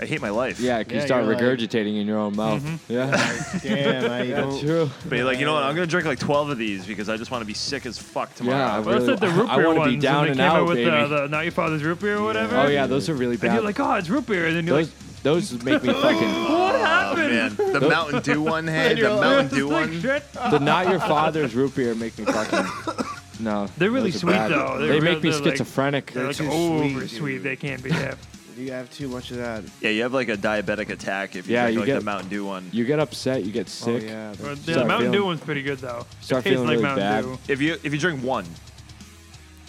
I 0.00 0.06
hate 0.06 0.20
my 0.22 0.30
life. 0.30 0.60
Yeah, 0.60 0.82
'cause 0.84 0.92
you 0.92 0.98
Yeah, 1.00 1.06
start 1.06 1.24
you're 1.24 1.34
like- 1.34 1.42
regurgitating 1.42 2.00
in 2.00 2.06
your 2.06 2.18
own 2.18 2.36
mouth. 2.36 2.62
Mm-hmm. 2.62 2.92
Yeah, 2.92 3.10
Damn, 3.62 4.10
I 4.12 4.26
that's 4.26 4.30
don't. 4.54 4.60
true. 4.60 4.90
But 5.08 5.16
you're 5.18 5.24
like, 5.26 5.40
you 5.40 5.44
know 5.44 5.54
what? 5.54 5.64
I'm 5.64 5.74
gonna 5.74 5.86
drink 5.88 6.06
like 6.06 6.20
12 6.20 6.50
of 6.50 6.58
these 6.58 6.86
because 6.86 7.08
I 7.08 7.16
just 7.16 7.30
want 7.32 7.42
to 7.42 7.46
be 7.46 7.54
sick 7.54 7.84
as 7.84 7.98
fuck 7.98 8.32
tomorrow. 8.34 8.58
Yeah, 8.58 8.76
I 8.76 8.78
Well, 8.78 8.84
that's 9.00 9.00
really- 9.06 9.06
like 9.12 9.20
the 9.20 9.28
root 9.28 9.50
I 9.50 9.56
beer 9.56 9.66
wanna 9.66 9.78
ones 9.80 9.88
be 9.90 9.96
when 9.96 10.00
down 10.00 10.24
they 10.24 10.28
and 10.30 10.38
came 10.38 10.46
out, 10.50 10.56
out 10.56 10.68
with 10.68 10.76
baby. 10.76 10.90
The, 10.90 11.06
the 11.22 11.28
Not 11.28 11.42
Your 11.44 11.52
Father's 11.52 11.82
Root 11.82 12.00
Beer 12.00 12.16
or 12.18 12.22
whatever. 12.22 12.56
Oh 12.56 12.68
yeah, 12.68 12.86
those 12.86 13.08
are 13.08 13.14
really 13.14 13.36
bad. 13.36 13.44
And 13.44 13.50
bad. 13.50 13.54
you're 13.56 13.64
like, 13.64 13.80
oh, 13.80 13.94
it's 13.94 14.08
root 14.08 14.26
beer, 14.26 14.46
and 14.46 14.56
then 14.56 14.66
you're 14.66 14.76
those 14.76 14.86
like, 14.86 15.22
those 15.24 15.52
make 15.64 15.82
me 15.82 15.92
fucking. 15.92 16.20
what 16.44 16.74
oh, 16.74 16.78
happened? 16.78 17.58
Oh 17.58 17.64
man, 17.66 17.72
the 17.72 17.88
Mountain 17.88 18.22
Dew 18.22 18.42
one. 18.56 18.66
Hey, 18.68 18.94
the 18.94 19.08
Mountain 19.10 19.48
Dew 19.58 19.68
one. 19.68 20.00
The 20.00 20.58
not 20.60 20.88
your 20.88 21.00
father's 21.00 21.56
root 21.56 21.74
beer 21.74 21.96
make 21.96 22.16
me 22.18 22.24
fucking. 22.24 23.04
No, 23.40 23.68
They're 23.78 23.90
really 23.90 24.10
those 24.10 24.16
are 24.22 24.26
sweet, 24.26 24.32
bad. 24.32 24.50
though. 24.52 24.78
They're 24.78 24.88
They 24.88 25.00
real- 25.00 25.14
make 25.14 25.22
me 25.24 25.30
they're 25.30 25.40
like- 25.40 25.50
schizophrenic. 25.52 26.12
They're 26.12 26.26
like 26.28 26.36
too 26.36 26.48
over 26.50 26.88
sweet, 27.00 27.08
sweet. 27.10 27.32
dude. 27.34 27.42
They 27.44 27.56
can't 27.56 27.82
be 27.82 27.90
have. 27.90 28.18
You 28.58 28.72
have 28.72 28.90
too 28.92 29.06
much 29.08 29.30
of 29.30 29.36
that. 29.36 29.62
Yeah, 29.80 29.90
you 29.90 30.02
have 30.02 30.12
like 30.12 30.28
a 30.28 30.36
diabetic 30.36 30.88
attack 30.90 31.36
if 31.36 31.46
you 31.46 31.54
Yeah, 31.54 31.62
drink 31.66 31.74
you 31.74 31.80
like 31.80 31.86
get- 31.86 31.98
the 32.00 32.04
Mountain 32.04 32.28
Dew 32.28 32.44
one. 32.44 32.68
you 32.72 32.84
get 32.84 32.98
upset, 32.98 33.44
you 33.44 33.52
get 33.52 33.66
oh, 33.66 33.70
sick. 33.70 34.02
Oh 34.02 34.06
yeah. 34.06 34.34
But 34.40 34.66
the 34.66 34.72
Start 34.72 34.88
Mountain 34.88 35.12
Dew 35.12 35.18
feeling- 35.18 35.26
one's 35.28 35.40
pretty 35.40 35.62
good 35.62 35.78
though. 35.78 36.04
Start 36.20 36.44
it 36.44 36.50
tastes 36.50 36.54
feeling 36.62 36.66
like 36.66 36.72
really 36.74 36.82
Mountain 36.82 37.06
bad. 37.06 37.22
Dew. 37.46 37.52
If 37.52 37.60
you 37.60 37.76
if 37.84 37.92
you 37.92 37.98
drink 38.00 38.22
one, 38.24 38.46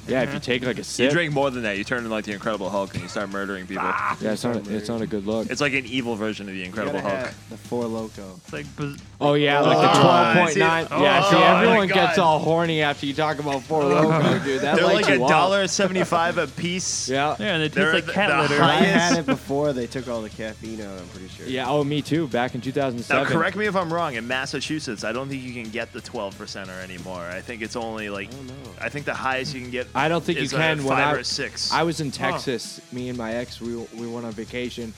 Yeah, 0.07 0.23
if 0.23 0.33
you 0.33 0.39
take 0.39 0.65
like 0.65 0.79
a 0.79 0.83
sip. 0.83 1.05
you 1.05 1.11
drink 1.11 1.33
more 1.33 1.51
than 1.51 1.61
that, 1.63 1.77
you 1.77 1.83
turn 1.83 1.99
into 1.99 2.09
like 2.09 2.25
the 2.25 2.31
Incredible 2.33 2.69
Hulk 2.71 2.93
and 2.95 3.03
you 3.03 3.09
start 3.09 3.29
murdering 3.29 3.67
people. 3.67 3.83
yeah, 3.83 4.15
it's 4.31 4.43
not. 4.43 4.55
A, 4.67 4.75
it's 4.75 4.89
not 4.89 5.01
a 5.01 5.07
good 5.07 5.27
look. 5.27 5.51
It's 5.51 5.61
like 5.61 5.73
an 5.73 5.85
evil 5.85 6.15
version 6.15 6.47
of 6.47 6.53
the 6.55 6.59
You 6.59 6.65
Incredible 6.65 6.99
gotta 6.99 7.09
Hulk. 7.15 7.25
have 7.27 7.49
the 7.51 7.57
Four 7.57 7.83
Loko. 7.83 8.37
It's 8.37 8.53
like 8.53 8.75
buzz- 8.75 8.97
Oh 9.22 9.34
yeah, 9.34 9.59
like 9.59 9.78
the 9.78 9.99
Oh, 9.99 10.01
twelve 10.01 10.38
point 10.38 10.53
see- 10.53 10.59
nine. 10.61 10.88
oh, 10.91 11.03
yeah, 11.03 11.30
see, 11.30 11.36
everyone 11.36 11.88
God. 11.89 11.93
gets 11.93 12.17
all 12.17 12.39
horny 12.39 12.82
after 12.82 13.05
you 13.05 13.13
talk 13.13 13.39
about 13.39 13.61
Four 13.63 13.84
Loko, 13.84 14.41
dude. 14.45 14.61
That 14.61 14.78
They're 14.78 14.86
lights 14.86 15.07
like 15.09 15.15
a 15.15 15.17
you 15.17 15.24
up. 15.26 15.30
dollar 15.30 15.67
seventy-five 15.67 16.38
a 16.38 16.47
piece. 16.47 17.09
Yeah. 17.20 17.36
yeah, 17.38 17.55
and 17.55 17.63
they 17.63 17.67
They're 17.67 17.91
taste 17.91 18.05
like 18.07 18.15
cat 18.15 18.30
the 18.30 18.53
litter. 18.53 18.63
I 18.63 18.76
had 18.76 19.17
it 19.20 19.26
before 19.26 19.74
they 19.74 19.88
took 19.88 20.07
all 20.07 20.22
the 20.22 20.30
caffeine 20.30 20.80
out. 20.82 20.97
I'm 20.97 21.07
pretty 21.09 21.28
sure. 21.28 21.45
Yeah. 21.47 21.67
Oh, 21.70 21.84
me 21.84 22.01
too. 22.01 22.28
Back 22.30 22.55
in 22.55 22.59
Now, 22.59 22.63
2007. 22.65 23.26
correct 23.26 23.57
me 23.57 23.65
if 23.65 23.76
I'm 23.76 23.91
wrong. 23.93 24.15
In 24.15 24.26
Massachusetts, 24.26 25.03
I 25.03 25.11
don't 25.11 25.28
think 25.28 25.43
you 25.43 25.51
can 25.53 25.70
get 25.70 25.91
the 25.91 25.99
12 26.01 26.36
percenter 26.38 26.82
anymore. 26.82 27.22
I 27.22 27.41
think 27.41 27.61
it's 27.61 27.76
only 27.76 28.09
like, 28.09 28.32
no. 28.32 28.53
I 28.80 28.88
think 28.88 29.05
the 29.05 29.13
highest 29.13 29.53
you 29.53 29.59
can 29.61 29.72
get. 29.72 29.88
I 29.93 30.07
don't 30.07 30.24
think 30.24 30.38
you 30.38 30.45
is 30.45 30.53
a 30.53 30.57
can. 30.57 30.78
When 30.78 30.88
five 30.95 31.15
I, 31.17 31.20
or 31.20 31.24
six. 31.24 31.74
I 31.74 31.84
was 31.84 31.99
in 31.99 32.11
Texas. 32.11 32.80
Me 32.93 33.09
and 33.09 33.17
my 33.17 33.34
ex, 33.34 33.59
we 33.59 33.76
we 33.76 34.07
went 34.07 34.26
on 34.26 34.32
vacation, 34.32 34.93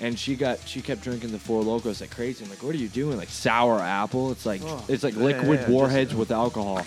and 0.00 0.18
she 0.18 0.34
got 0.36 0.58
she 0.66 0.80
kept 0.82 1.00
drinking 1.02 1.32
the 1.32 1.38
Four 1.38 1.62
Lokos 1.62 2.00
like 2.00 2.10
crazy. 2.10 2.44
I'm 2.44 2.50
like, 2.50 2.62
what 2.62 2.74
are 2.74 2.78
you 2.78 2.88
doing? 2.88 3.16
Like 3.16 3.28
sour 3.28 3.80
apple? 3.80 4.30
It's 4.32 4.46
like 4.46 4.60
Oh, 4.64 4.84
it's 4.88 5.02
like 5.02 5.14
yeah, 5.14 5.22
liquid 5.22 5.60
yeah, 5.60 5.68
warheads 5.70 6.14
with 6.14 6.30
alcohol. 6.30 6.82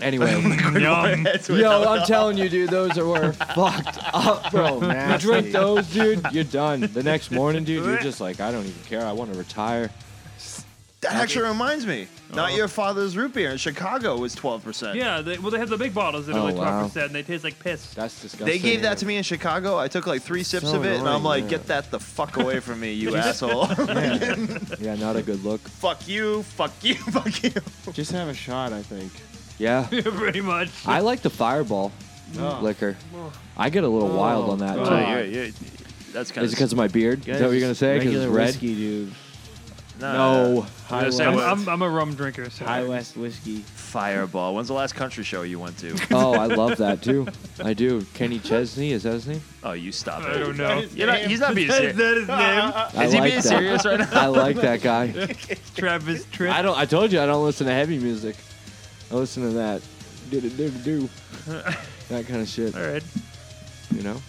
anyway, 0.00 0.32
Yum. 0.40 0.80
Yo, 0.80 0.92
I 0.92 1.96
I'm 1.98 2.06
telling 2.06 2.38
you, 2.38 2.48
dude, 2.48 2.70
those 2.70 2.96
are 2.98 3.06
were 3.06 3.32
fucked 3.32 3.98
up, 4.12 4.50
bro. 4.50 4.80
You 4.82 5.18
drink 5.18 5.52
those, 5.52 5.86
dude, 5.88 6.24
you're 6.32 6.44
done. 6.44 6.80
The 6.92 7.02
next 7.02 7.30
morning, 7.30 7.64
dude, 7.64 7.84
you're 7.84 7.98
just 7.98 8.20
like, 8.20 8.40
I 8.40 8.50
don't 8.50 8.66
even 8.66 8.82
care. 8.84 9.04
I 9.04 9.12
want 9.12 9.32
to 9.32 9.38
retire. 9.38 9.90
That 11.00 11.12
actually 11.14 11.46
reminds 11.46 11.86
me. 11.86 12.08
Not 12.34 12.50
Uh-oh. 12.50 12.56
your 12.56 12.66
father's 12.66 13.16
root 13.16 13.32
beer 13.32 13.50
in 13.50 13.56
Chicago 13.56 14.16
was 14.18 14.34
12 14.34 14.64
percent. 14.64 14.96
Yeah, 14.96 15.20
they, 15.20 15.38
well, 15.38 15.52
they 15.52 15.58
have 15.58 15.68
the 15.68 15.76
big 15.76 15.94
bottles 15.94 16.26
that 16.26 16.34
Oh, 16.34 16.40
are 16.40 16.44
like 16.52 16.56
wow. 16.56 16.88
12%, 16.88 17.06
and 17.06 17.14
they 17.14 17.22
taste 17.22 17.44
like 17.44 17.56
piss. 17.60 17.94
That's 17.94 18.20
disgusting. 18.20 18.46
They 18.48 18.58
gave 18.58 18.82
that 18.82 18.98
to 18.98 19.06
me 19.06 19.16
in 19.16 19.22
Chicago. 19.22 19.78
I 19.78 19.86
took 19.86 20.08
like 20.08 20.22
three 20.22 20.42
sips 20.42 20.68
So 20.70 20.76
of 20.76 20.84
it, 20.84 20.98
and 20.98 21.08
I'm 21.08 21.20
annoying, 21.20 21.22
like, 21.24 21.44
yeah. 21.44 21.50
"Get 21.50 21.66
that 21.68 21.90
the 21.92 22.00
fuck 22.00 22.36
away 22.36 22.58
from 22.58 22.80
me, 22.80 22.92
you 22.94 23.14
asshole! 23.16 23.66
Yeah, 24.80 24.96
not 24.96 25.14
a 25.14 25.22
good 25.22 25.44
look. 25.44 25.60
fuck 25.60 26.08
you, 26.08 26.42
fuck 26.42 26.72
you, 26.82 26.94
fuck 26.96 27.42
you." 27.44 27.52
Just 27.92 28.10
have 28.10 28.26
a 28.28 28.34
shot, 28.34 28.72
I 28.72 28.82
think. 28.82 29.12
Yeah, 29.58 29.86
Pretty 29.88 30.40
much. 30.40 30.70
I 30.86 30.98
like 31.00 31.20
the 31.22 31.30
Fireball 31.30 31.92
Oh. 32.38 32.58
liquor. 32.60 32.96
Oh. 33.16 33.32
I 33.56 33.70
get 33.70 33.84
a 33.84 33.88
little 33.88 34.08
wild 34.10 34.48
oh. 34.48 34.52
on 34.52 34.58
that. 34.58 34.76
Oh, 34.78 34.84
too. 34.84 34.90
God. 34.90 35.08
you're- 35.10 35.28
you're- 35.30 35.52
that's 36.12 36.32
kind 36.32 36.44
Is 36.44 36.52
it 36.52 36.56
because 36.56 36.72
of 36.72 36.78
my 36.78 36.88
beard? 36.88 37.20
Is 37.20 37.38
that 37.38 37.42
what 37.46 37.52
you're 37.52 37.60
gonna 37.60 37.74
say? 37.74 37.98
Because 37.98 38.14
Regular 38.14 38.26
it's 38.28 38.34
red. 38.36 38.46
whiskey, 38.48 38.74
dude. 38.74 39.12
No. 40.00 40.66
I 40.90 41.04
was 41.06 41.18
gonna 41.18 41.36
say, 41.38 41.42
I'm, 41.44 41.60
I'm, 41.60 41.68
I'm 41.68 41.82
a 41.82 41.88
rum 41.88 42.14
drinker, 42.14 42.48
so 42.50 42.64
High 42.64 42.84
West 42.84 43.16
whiskey. 43.16 43.58
Fireball. 43.58 44.54
When's 44.54 44.68
the 44.68 44.74
last 44.74 44.94
country 44.94 45.24
show 45.24 45.42
you 45.42 45.58
went 45.58 45.78
to? 45.78 45.98
Oh, 46.10 46.34
I 46.34 46.46
love 46.62 46.76
that 46.78 47.02
too. 47.02 47.26
I 47.62 47.74
do. 47.74 48.02
Kenny 48.14 48.38
Chesney, 48.38 48.92
is 48.92 49.02
that 49.04 49.14
his 49.14 49.26
name? 49.26 49.40
Oh, 49.64 49.72
you 49.72 49.92
stop 49.92 50.22
it. 50.22 50.28
I 50.28 50.38
don't 50.38 50.56
know. 50.56 50.80
You're 50.94 51.06
not, 51.06 51.18
he's 51.20 51.40
not 51.40 51.54
being 51.54 51.68
Is 51.68 51.74
serious. 51.76 51.96
that 51.96 52.16
his 52.16 52.28
name? 52.28 52.38
I 52.38 53.04
Is 53.04 53.12
he 53.12 53.18
like 53.18 53.30
being 53.30 53.36
that. 53.36 53.44
serious 53.48 53.84
right 53.84 53.98
now? 54.00 54.08
I 54.12 54.26
like 54.26 54.56
that 54.56 54.80
guy. 54.82 55.06
Travis 55.76 56.24
Tritt. 56.26 56.50
I 56.50 56.62
don't. 56.62 56.76
I 56.78 56.84
told 56.84 57.10
you 57.12 57.20
I 57.20 57.26
don't 57.26 57.44
listen 57.44 57.66
to 57.66 57.72
heavy 57.72 57.98
music. 57.98 58.36
I 59.10 59.14
listen 59.14 59.42
to 59.42 59.50
that. 59.50 59.82
Do 60.30 60.40
do 60.40 60.50
do 60.50 60.70
do. 60.70 61.08
That 62.08 62.26
kind 62.26 62.40
of 62.42 62.48
shit. 62.48 62.74
All 62.76 62.82
right. 62.82 63.02
You 63.94 64.02
know. 64.02 64.20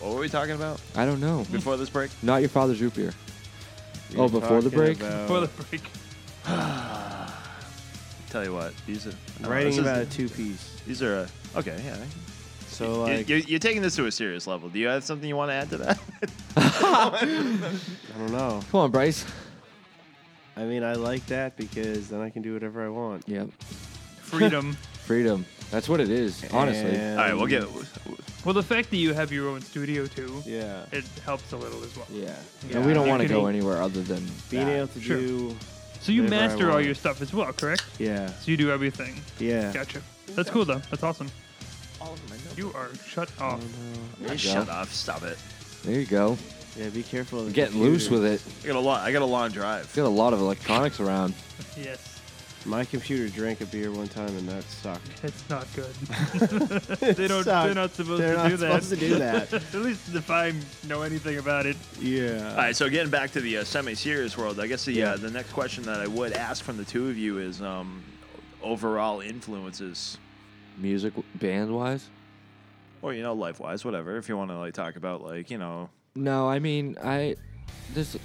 What 0.00 0.14
were 0.14 0.20
we 0.20 0.28
talking 0.28 0.54
about 0.54 0.80
I 0.96 1.06
don't 1.06 1.20
know. 1.20 1.46
before 1.52 1.76
this 1.76 1.88
break? 1.88 2.10
Not 2.22 2.40
your 2.40 2.48
father's 2.48 2.80
root 2.82 2.94
beer. 2.94 3.12
You're 4.12 4.24
Oh, 4.24 4.28
before 4.28 4.60
the 4.62 4.70
break? 4.70 5.00
about 5.00 5.28
For 5.28 5.40
the 5.40 5.48
break. 5.64 5.82
Tell 8.30 8.44
you 8.44 8.54
what, 8.54 8.72
these 8.86 9.06
are 9.06 9.10
I 9.10 9.12
don't 9.12 9.42
know, 9.42 9.48
writing 9.50 9.66
this 9.68 9.78
is- 9.78 9.82
about 9.84 9.98
a 10.02 10.06
two-piece. 10.06 10.80
These 10.86 11.02
are 11.02 11.16
uh, 11.54 11.58
okay. 11.58 11.78
Yeah. 11.84 11.96
So 12.68 13.06
You- 13.06 13.16
like, 13.18 13.28
you're, 13.28 13.38
you're 13.38 13.58
taking 13.58 13.82
this 13.82 13.94
to 13.96 14.06
a 14.06 14.12
serious 14.12 14.46
level. 14.46 14.68
Do 14.70 14.78
you 14.78 14.86
have 14.88 15.04
something 15.04 15.28
you 15.28 15.36
want 15.36 15.50
to 15.50 15.54
add 15.54 15.68
to 15.70 15.76
that? 15.78 15.98
I 16.56 18.18
don't 18.18 18.32
know. 18.32 18.60
Come 18.70 18.80
on, 18.80 18.90
Bryce. 18.90 19.24
I 20.56 20.64
mean, 20.64 20.82
I 20.82 20.94
like 20.94 21.26
that 21.26 21.56
because 21.56 22.08
then 22.08 22.20
I 22.20 22.30
can 22.30 22.40
do 22.42 22.54
whatever 22.54 22.84
I 22.84 22.88
want. 22.88 23.28
Yep. 23.28 23.50
Freedom. 24.22 24.76
Freedom. 25.04 25.44
That's 25.70 25.88
what 25.88 26.00
it 26.00 26.08
is. 26.10 26.42
Honestly. 26.52 26.90
And- 26.96 27.18
All 27.20 27.26
right, 27.26 27.34
we'll 27.34 27.46
get. 27.46 27.64
Well, 28.44 28.54
the 28.54 28.62
fact 28.62 28.90
that 28.90 28.96
you 28.96 29.12
have 29.14 29.30
your 29.32 29.48
own 29.48 29.60
studio 29.62 30.06
too, 30.06 30.42
Yeah. 30.46 30.84
it 30.92 31.04
helps 31.24 31.52
a 31.52 31.56
little 31.56 31.82
as 31.84 31.96
well. 31.96 32.06
Yeah. 32.12 32.34
Yeah. 32.68 32.76
And 32.78 32.86
we 32.86 32.92
don't 32.94 33.04
You 33.06 33.10
want 33.10 33.22
to 33.22 33.28
can 33.28 33.36
go 33.36 33.46
eat- 33.46 33.54
anywhere 33.56 33.80
other 33.82 34.02
than 34.02 34.26
Being 34.50 34.66
that. 34.66 34.76
able 34.76 34.86
to 34.88 35.00
Sure. 35.00 35.16
do. 35.18 35.56
So 36.00 36.10
you 36.12 36.22
Whatever 36.24 36.42
I 36.44 36.48
master 36.48 36.66
all 36.68 36.72
want. 36.74 36.86
your 36.86 36.94
stuff 36.96 37.22
as 37.22 37.32
well, 37.32 37.52
correct? 37.52 37.84
Yeah. 37.98 38.26
So 38.26 38.50
you 38.50 38.56
do 38.56 38.70
everything. 38.72 39.20
Yeah. 39.38 39.72
Gotcha. 39.72 40.02
That's 40.34 40.50
cool 40.50 40.64
though. 40.64 40.82
That's 40.90 41.02
awesome. 41.02 41.30
All 42.00 42.12
of 42.14 42.30
my 42.30 42.36
notes. 42.36 42.56
You 42.58 42.72
are 42.74 42.90
shut 43.06 43.30
off. 43.40 43.60
There 44.20 44.32
you 44.32 44.38
Shut 44.38 44.66
go. 44.66 44.72
up! 44.72 44.88
Stop 44.88 45.22
it. 45.22 45.38
There 45.84 46.00
you 46.00 46.06
go. 46.06 46.36
Yeah. 46.76 46.88
Be 46.88 47.04
careful. 47.04 47.40
of 47.40 47.46
the 47.46 47.52
Getting 47.52 47.80
loose 47.80 48.08
with 48.10 48.24
it. 48.24 48.40
I 48.64 48.66
got 48.66 48.76
a 48.76 48.80
long. 48.80 48.98
I 48.98 49.12
got 49.12 49.22
a 49.22 49.26
long 49.26 49.50
drive. 49.50 49.94
Got 49.94 50.06
a 50.06 50.08
lot 50.08 50.32
of 50.32 50.40
electronics 50.40 50.98
around. 50.98 51.34
Yes. 51.76 52.11
My 52.64 52.84
computer 52.84 53.28
drank 53.28 53.60
a 53.60 53.66
beer 53.66 53.90
one 53.90 54.06
time 54.08 54.28
and 54.28 54.48
that 54.48 54.62
sucked. 54.64 55.24
It's 55.24 55.48
not 55.50 55.66
good. 55.74 55.92
they 57.16 57.26
don't. 57.26 57.44
They're 57.44 57.74
not 57.74 57.90
supposed 57.92 58.22
They're 58.22 58.36
to 58.36 58.42
not 58.42 58.48
do 58.50 58.56
that. 58.58 58.82
supposed 58.82 58.90
to 58.90 58.96
do 58.96 59.14
that. 59.18 59.52
At 59.52 59.74
least 59.74 60.14
if 60.14 60.30
I 60.30 60.52
know 60.86 61.02
anything 61.02 61.38
about 61.38 61.66
it. 61.66 61.76
Yeah. 62.00 62.50
All 62.50 62.56
right, 62.58 62.76
so 62.76 62.88
getting 62.88 63.10
back 63.10 63.32
to 63.32 63.40
the 63.40 63.58
uh, 63.58 63.64
semi-serious 63.64 64.38
world, 64.38 64.60
I 64.60 64.68
guess 64.68 64.84
the 64.84 64.92
Yeah. 64.92 65.10
uh, 65.12 65.16
the 65.16 65.30
next 65.30 65.52
question 65.52 65.82
that 65.84 66.00
I 66.00 66.06
would 66.06 66.32
ask 66.34 66.62
from 66.62 66.76
the 66.76 66.84
two 66.84 67.08
of 67.08 67.18
you 67.18 67.38
is 67.38 67.60
um, 67.60 68.02
overall 68.62 69.20
influences, 69.20 70.18
Music 70.78 71.12
band 71.34 71.74
wise? 71.74 72.08
or 73.02 73.12
you 73.12 73.22
know, 73.22 73.32
life-wise, 73.34 73.84
whatever. 73.84 74.16
If 74.18 74.28
you 74.28 74.36
want 74.36 74.50
to 74.52 74.58
like 74.58 74.74
talk 74.74 74.94
about 74.94 75.22
like 75.22 75.50
you 75.50 75.58
know, 75.58 75.90
No, 76.14 76.48
I 76.48 76.60
mean 76.60 76.96
I 77.02 77.34
this 77.92 78.16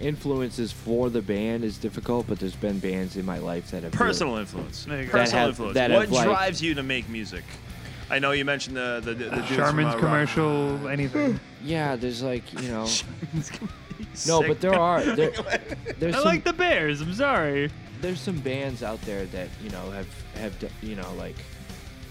influences 0.00 0.72
for 0.72 1.10
the 1.10 1.22
band 1.22 1.64
is 1.64 1.78
difficult, 1.78 2.26
but 2.26 2.38
there's 2.38 2.56
been 2.56 2.78
bands 2.78 3.16
in 3.16 3.24
my 3.24 3.38
life 3.38 3.70
that 3.70 3.82
have 3.82 3.92
really- 3.94 4.06
personal 4.08 4.36
influence, 4.36 4.84
There 4.84 5.06
personal 5.06 5.40
have- 5.40 5.48
influence. 5.50 5.74
that 5.74 5.90
what 5.90 6.00
have, 6.02 6.12
like- 6.12 6.24
drives 6.26 6.62
you 6.62 6.74
to 6.74 6.82
make 6.82 7.08
music? 7.08 7.44
I 8.10 8.18
know 8.18 8.32
you 8.32 8.44
mentioned 8.44 8.76
the 8.76 9.00
the, 9.04 9.14
the, 9.14 9.24
the 9.24 9.30
dudes 9.36 9.46
from, 9.48 9.56
Charmin's 9.56 9.78
uh, 9.78 9.88
Rock- 9.90 9.98
commercial, 9.98 10.88
anything. 10.88 11.38
Yeah, 11.62 11.94
there's 11.96 12.22
like, 12.22 12.50
you 12.62 12.68
know 12.68 12.86
No, 14.26 14.42
but 14.42 14.60
there 14.62 14.74
are 14.74 15.02
there, 15.02 15.30
there's 15.98 16.14
I 16.14 16.18
some, 16.18 16.24
like 16.24 16.42
the 16.44 16.54
Bears. 16.54 17.02
I'm 17.02 17.12
sorry. 17.14 17.70
there's 18.00 18.18
some 18.20 18.38
bands 18.40 18.82
out 18.82 18.98
there 19.02 19.26
that, 19.26 19.48
you 19.62 19.68
know, 19.70 19.90
have 19.90 20.06
have 20.36 20.54
you 20.82 20.96
know, 20.96 21.12
like 21.18 21.36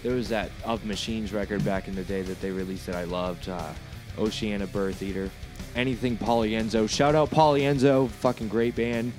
there 0.04 0.14
was 0.14 0.28
that 0.28 0.50
Of 0.64 0.84
Machines 0.86 1.32
record 1.32 1.64
back 1.64 1.88
in 1.88 1.94
the 1.96 2.04
day 2.04 2.22
that 2.22 2.40
they 2.40 2.50
released 2.52 2.86
that 2.86 2.94
I 2.94 3.04
loved, 3.04 3.48
uh 3.48 3.72
Oceana 4.18 4.66
Birth 4.68 5.02
Eater. 5.02 5.30
Anything 5.76 6.16
Polyenso. 6.16 6.88
Shout 6.88 7.14
out 7.14 7.30
Polyenso, 7.30 8.08
fucking 8.08 8.48
great 8.48 8.76
band. 8.76 9.12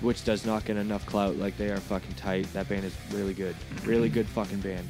Which 0.00 0.24
does 0.24 0.46
not 0.46 0.64
get 0.64 0.76
enough 0.76 1.04
clout. 1.06 1.36
Like 1.36 1.56
they 1.56 1.70
are 1.70 1.78
fucking 1.80 2.14
tight. 2.14 2.52
That 2.52 2.68
band 2.68 2.84
is 2.84 2.94
really 3.10 3.34
good. 3.34 3.56
Really 3.84 4.08
good 4.08 4.28
fucking 4.28 4.60
band. 4.60 4.88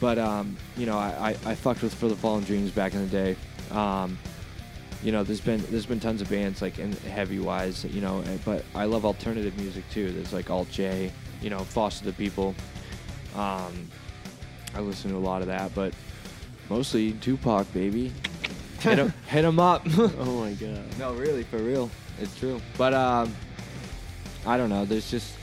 But 0.00 0.18
um, 0.18 0.56
you 0.76 0.86
know, 0.86 0.96
I, 0.96 1.36
I, 1.44 1.50
I 1.50 1.54
fucked 1.54 1.82
with 1.82 1.92
For 1.92 2.08
the 2.08 2.14
Fallen 2.14 2.44
Dreams 2.44 2.70
back 2.70 2.94
in 2.94 3.00
the 3.00 3.08
day. 3.08 3.36
Um, 3.72 4.16
you 5.02 5.12
know, 5.12 5.22
there's 5.22 5.40
been 5.40 5.64
there's 5.70 5.86
been 5.86 6.00
tons 6.00 6.20
of 6.20 6.30
bands 6.30 6.62
like 6.62 6.78
in 6.78 6.92
heavy 6.92 7.38
wise, 7.38 7.84
you 7.84 8.00
know, 8.00 8.22
but 8.44 8.64
I 8.74 8.84
love 8.84 9.04
alternative 9.04 9.56
music 9.58 9.84
too. 9.90 10.10
There's 10.12 10.32
like 10.32 10.50
Alt 10.50 10.70
J, 10.70 11.12
you 11.42 11.50
know, 11.50 11.60
Foster 11.60 12.04
the 12.06 12.12
People. 12.12 12.54
Um, 13.34 13.88
I 14.74 14.80
listen 14.80 15.10
to 15.10 15.16
a 15.16 15.18
lot 15.18 15.42
of 15.42 15.48
that, 15.48 15.74
but 15.74 15.92
mostly 16.68 17.12
Tupac, 17.12 17.72
baby. 17.72 18.12
Hit 18.80 18.98
him, 18.98 19.12
hit 19.26 19.44
'em 19.44 19.58
up. 19.58 19.86
Oh 20.18 20.40
my 20.40 20.52
god. 20.52 20.84
no, 20.98 21.14
really, 21.14 21.42
for 21.44 21.58
real, 21.58 21.90
it's 22.20 22.36
true. 22.38 22.60
But 22.78 22.94
um, 22.94 23.34
I 24.46 24.56
don't 24.56 24.70
know. 24.70 24.84
There's 24.84 25.10
just 25.10 25.34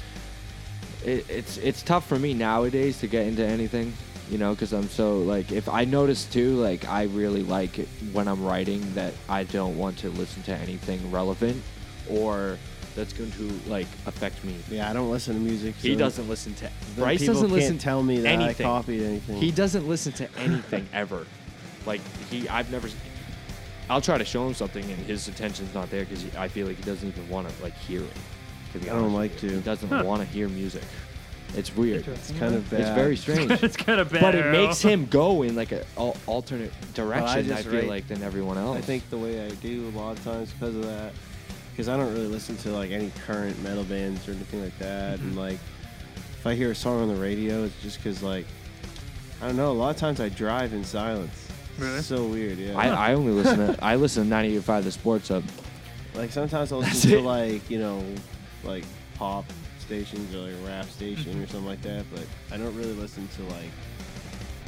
it, 1.06 1.26
it's 1.30 1.58
it's 1.58 1.82
tough 1.82 2.08
for 2.08 2.18
me 2.18 2.34
nowadays 2.34 3.00
to 3.00 3.08
get 3.08 3.28
into 3.28 3.46
anything, 3.46 3.94
you 4.30 4.38
know, 4.38 4.54
because 4.54 4.74
I'm 4.74 4.90
so 4.90 5.20
like 5.20 5.52
if 5.52 5.68
I 5.70 5.86
notice 5.86 6.26
too, 6.26 6.56
like 6.56 6.88
I 6.88 7.04
really 7.04 7.44
like 7.44 7.80
it 7.80 7.88
when 8.12 8.28
I'm 8.28 8.44
writing 8.44 8.94
that 8.96 9.14
I 9.30 9.44
don't 9.44 9.78
want 9.78 9.98
to 10.00 10.10
listen 10.10 10.44
to 10.44 10.56
anything 10.56 11.12
relevant 11.12 11.62
or 12.10 12.58
that's 12.96 13.12
going 13.14 13.32
to 13.32 13.52
like 13.68 13.88
affect 14.06 14.44
me. 14.44 14.56
Yeah, 14.70 14.90
I 14.90 14.94
don't 14.94 15.10
listen 15.10 15.34
to 15.34 15.40
music. 15.42 15.76
He 15.76 15.96
doesn't 15.96 16.30
listen 16.30 16.54
to. 16.56 16.62
then 16.64 16.72
Bryce 16.96 17.26
doesn't 17.26 17.42
can't 17.42 17.52
listen 17.52 17.78
tell 17.80 18.04
me 18.04 18.20
that 18.20 18.30
anything. 18.30 18.66
I 18.66 18.70
copied 18.70 19.02
anything. 19.02 19.38
He 19.38 19.52
doesn't 19.52 19.88
listen 19.88 20.12
to 20.14 20.30
anything 20.38 20.88
ever. 20.94 21.26
Like 21.86 22.02
he, 22.30 22.48
I've 22.48 22.72
never. 22.72 22.88
I'll 23.90 24.02
try 24.02 24.18
to 24.18 24.26
show 24.26 24.48
him 24.48 24.54
something, 24.54 24.84
and 24.84 24.98
his 25.06 25.28
attention's 25.28 25.74
not 25.74 25.90
there 25.90 26.06
because 26.06 26.24
I 26.36 26.48
feel 26.48 26.68
like 26.68 26.78
he 26.78 26.84
doesn't 26.84 27.08
even 27.08 27.30
want 27.30 27.50
to 27.50 27.64
like 27.64 27.76
hear 27.78 28.02
it. 28.02 28.12
To 28.74 28.80
be 28.80 28.90
I 28.90 28.94
don't 28.94 29.14
honest 29.14 29.16
like 29.16 29.44
you. 29.44 29.50
to. 29.50 29.56
He 29.58 29.62
doesn't 29.62 29.90
Huh. 29.90 30.04
want 30.06 30.22
to 30.22 30.28
hear 30.28 30.48
music. 30.50 30.84
It's 31.56 31.76
weird. 31.76 32.08
It's 32.08 32.32
kind 32.32 32.56
of 32.56 32.68
bad. 32.72 32.80
It's 32.82 32.90
very 32.90 33.16
strange. 33.24 33.52
it's 33.64 33.78
kind 33.78 34.00
of 34.00 34.12
bad. 34.12 34.22
but 34.22 34.34
it 34.36 34.52
makes 34.52 34.82
him 34.82 35.06
go 35.06 35.44
in 35.44 35.56
like 35.56 35.72
a 35.72 35.86
al- 35.98 36.18
alternate 36.26 36.72
direction. 36.96 37.28
I, 37.28 37.44
just 37.44 37.64
feel 37.66 37.74
rate- 37.82 37.88
like 37.90 38.08
than 38.08 38.24
everyone 38.24 38.58
else. 38.58 38.78
I 38.78 38.82
think 38.82 39.08
the 39.12 39.18
way 39.20 39.46
I 39.46 39.50
do 39.50 39.88
a 39.94 39.98
lot 39.98 40.18
of 40.18 40.24
times 40.24 40.52
because 40.54 40.76
of 40.76 40.84
that, 40.86 41.12
because 41.72 41.90
I 41.90 41.98
don't 41.98 42.12
really 42.14 42.26
listen 42.28 42.58
to 42.58 42.72
like 42.72 42.90
any 42.92 43.12
current 43.28 43.62
metal 43.62 43.84
bands 43.84 44.28
or 44.28 44.32
anything 44.32 44.64
like 44.64 44.78
that, 44.80 45.20
Mm-hmm. 45.20 45.28
and 45.28 45.36
like 45.38 45.60
if 46.40 46.48
I 46.48 46.56
hear 46.56 46.72
a 46.72 46.76
song 46.76 47.02
on 47.04 47.08
the 47.10 47.22
radio, 47.22 47.66
it's 47.66 47.80
just 47.84 47.98
because 47.98 48.24
like 48.24 48.48
I 49.42 49.48
don't 49.48 49.58
know. 49.58 49.72
A 49.72 49.74
lot 49.74 49.90
of 49.92 49.98
times 49.98 50.20
I 50.20 50.30
drive 50.30 50.74
in 50.74 50.84
silence. 50.84 51.43
Really? 51.80 52.02
So 52.02 52.26
weird, 52.26 52.58
yeah. 52.58 52.78
I, 52.78 52.88
I 53.12 53.14
only 53.16 53.32
listen 53.32 53.58
to 53.76 53.84
I 53.84 53.96
listen 53.96 54.30
to 54.30 54.36
98.5 54.36 54.84
The 54.84 54.92
Sports 54.92 55.28
Hub. 55.30 55.44
like 56.14 56.32
sometimes 56.32 56.72
I'll 56.72 56.82
That's 56.82 56.94
listen 57.06 57.12
to 57.12 57.18
it. 57.18 57.22
like 57.22 57.70
you 57.70 57.80
know 57.80 58.04
like 58.64 58.84
pop 59.16 59.46
stations 59.80 60.34
or 60.36 60.40
like 60.40 60.54
a 60.54 60.66
rap 60.68 60.86
station 60.86 61.34
Mm-hmm. 61.34 61.44
or 61.44 61.48
something 61.48 61.66
like 61.68 61.82
that, 61.82 62.06
but 62.14 62.26
I 62.52 62.58
don't 62.58 62.76
really 62.76 62.94
listen 62.94 63.28
to 63.38 63.44
like. 63.44 63.70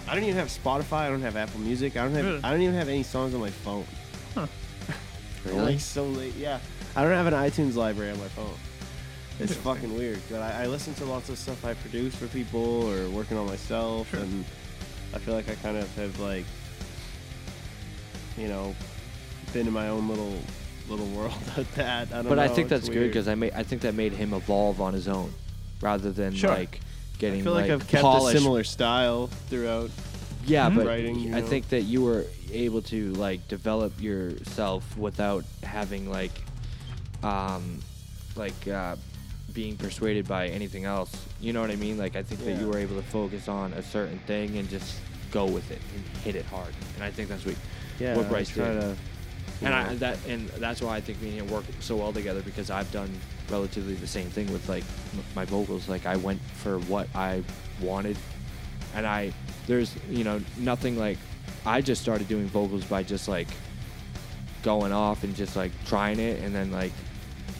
I 0.07 0.13
don't 0.13 0.23
even 0.23 0.35
have 0.35 0.49
Spotify. 0.49 1.01
I 1.01 1.09
don't 1.09 1.21
have 1.21 1.35
Apple 1.35 1.59
Music. 1.61 1.95
I 1.97 2.03
don't 2.03 2.13
have. 2.13 2.25
Really? 2.25 2.43
I 2.43 2.51
don't 2.51 2.61
even 2.61 2.75
have 2.75 2.89
any 2.89 3.01
songs 3.03 3.33
on 3.33 3.39
my 3.39 3.49
phone. 3.51 3.85
Really? 5.45 5.59
Like 5.73 5.79
so 5.79 6.05
late. 6.05 6.33
Yeah. 6.35 6.57
I 6.95 7.03
don't 7.03 7.11
have 7.11 7.27
an 7.27 7.33
iTunes 7.35 7.75
library 7.75 8.09
on 8.11 8.17
my 8.19 8.27
phone. 8.29 8.53
It's 9.39 9.53
fucking 9.53 9.95
weird. 9.95 10.19
But 10.31 10.41
I, 10.41 10.63
I 10.63 10.65
listen 10.65 10.95
to 10.95 11.05
lots 11.05 11.29
of 11.29 11.37
stuff 11.37 11.63
I 11.63 11.75
produce 11.75 12.15
for 12.15 12.25
people 12.27 12.87
or 12.89 13.07
working 13.09 13.37
on 13.37 13.45
myself, 13.45 14.09
Sure. 14.09 14.21
and 14.21 14.43
I 15.13 15.19
feel 15.19 15.35
like 15.35 15.47
I 15.47 15.53
kind 15.55 15.77
of 15.77 15.93
have 15.97 16.19
like, 16.19 16.45
you 18.37 18.47
know, 18.47 18.75
been 19.53 19.67
in 19.67 19.73
my 19.73 19.89
own 19.89 20.07
little 20.09 20.37
little 20.89 21.05
world 21.07 21.33
with 21.57 21.73
that. 21.75 22.09
I 22.11 22.15
don't 22.21 22.29
But 22.29 22.35
know. 22.35 22.41
I 22.43 22.47
think 22.47 22.69
that's 22.69 22.89
good 22.89 23.07
because 23.07 23.27
I 23.27 23.35
made 23.35 23.53
I 23.53 23.63
think 23.63 23.81
that 23.83 23.95
made 23.95 24.13
him 24.13 24.33
evolve 24.33 24.81
on 24.81 24.93
his 24.93 25.07
own, 25.07 25.33
rather 25.81 26.11
than 26.11 26.33
Sure. 26.33 26.49
like 26.51 26.79
getting 27.17 27.41
I 27.41 27.43
feel 27.43 27.53
like, 27.53 27.63
like, 27.69 27.71
I've 27.81 27.87
kept 27.87 28.01
polished. 28.03 28.35
a 28.35 28.39
similar 28.39 28.63
style 28.63 29.27
throughout. 29.49 29.89
Yeah, 30.45 30.69
but 30.69 30.85
writing, 30.85 31.17
you 31.19 31.35
I 31.35 31.39
know. 31.41 31.47
think 31.47 31.69
that 31.69 31.83
you 31.83 32.03
were 32.03 32.25
able 32.51 32.81
to 32.83 33.13
like 33.13 33.47
develop 33.47 33.99
yourself 33.99 34.95
without 34.95 35.43
having 35.63 36.07
like, 36.11 36.31
um, 37.23 37.79
like 38.35 38.67
uh, 38.67 38.95
being 39.53 39.75
persuaded 39.75 40.27
by 40.27 40.47
anything 40.49 40.85
else. 40.85 41.11
You 41.41 41.51
know 41.53 41.61
what 41.61 41.71
I 41.71 41.75
mean? 41.77 41.97
Like 41.97 42.15
I 42.15 42.21
think 42.21 42.43
that 42.45 42.61
you 42.61 42.67
were 42.69 42.77
able 42.77 42.95
to 42.95 43.01
focus 43.07 43.47
on 43.47 43.73
a 43.73 43.81
certain 43.81 44.19
thing 44.27 44.57
and 44.57 44.69
just 44.69 44.99
go 45.31 45.45
with 45.45 45.71
it 45.71 45.79
and 45.95 46.17
hit 46.23 46.35
it 46.35 46.45
hard. 46.45 46.73
And 46.95 47.03
I 47.03 47.09
think 47.09 47.27
that's 47.29 47.43
what 47.45 47.55
Yeah, 47.99 48.15
what 48.17 48.29
Bryce 48.29 48.49
did. 48.49 48.79
to. 48.79 48.95
you 49.61 49.67
and 49.67 49.73
I 49.73 49.95
that 49.95 50.17
and 50.27 50.49
that's 50.49 50.81
why 50.81 50.95
I 50.95 51.01
think 51.01 51.21
me 51.21 51.37
and 51.37 51.47
him 51.47 51.55
work 51.55 51.65
so 51.79 51.95
well 51.95 52.11
together 52.11 52.41
because 52.41 52.69
I've 52.69 52.91
done 52.91 53.09
relatively 53.49 53.93
the 53.93 54.07
same 54.07 54.29
thing 54.29 54.51
with 54.51 54.67
like 54.67 54.83
my 55.35 55.45
vocals. 55.45 55.87
Like 55.87 56.05
I 56.05 56.17
went 56.17 56.41
for 56.41 56.79
what 56.79 57.07
I 57.15 57.43
wanted, 57.81 58.17
and 58.95 59.05
I 59.05 59.33
there's 59.67 59.95
you 60.09 60.23
know 60.23 60.41
nothing 60.57 60.97
like 60.97 61.17
I 61.65 61.81
just 61.81 62.01
started 62.01 62.27
doing 62.27 62.47
vocals 62.47 62.83
by 62.85 63.03
just 63.03 63.27
like 63.27 63.47
going 64.63 64.91
off 64.91 65.23
and 65.23 65.35
just 65.35 65.55
like 65.55 65.71
trying 65.85 66.19
it 66.19 66.41
and 66.41 66.53
then 66.53 66.71
like 66.71 66.91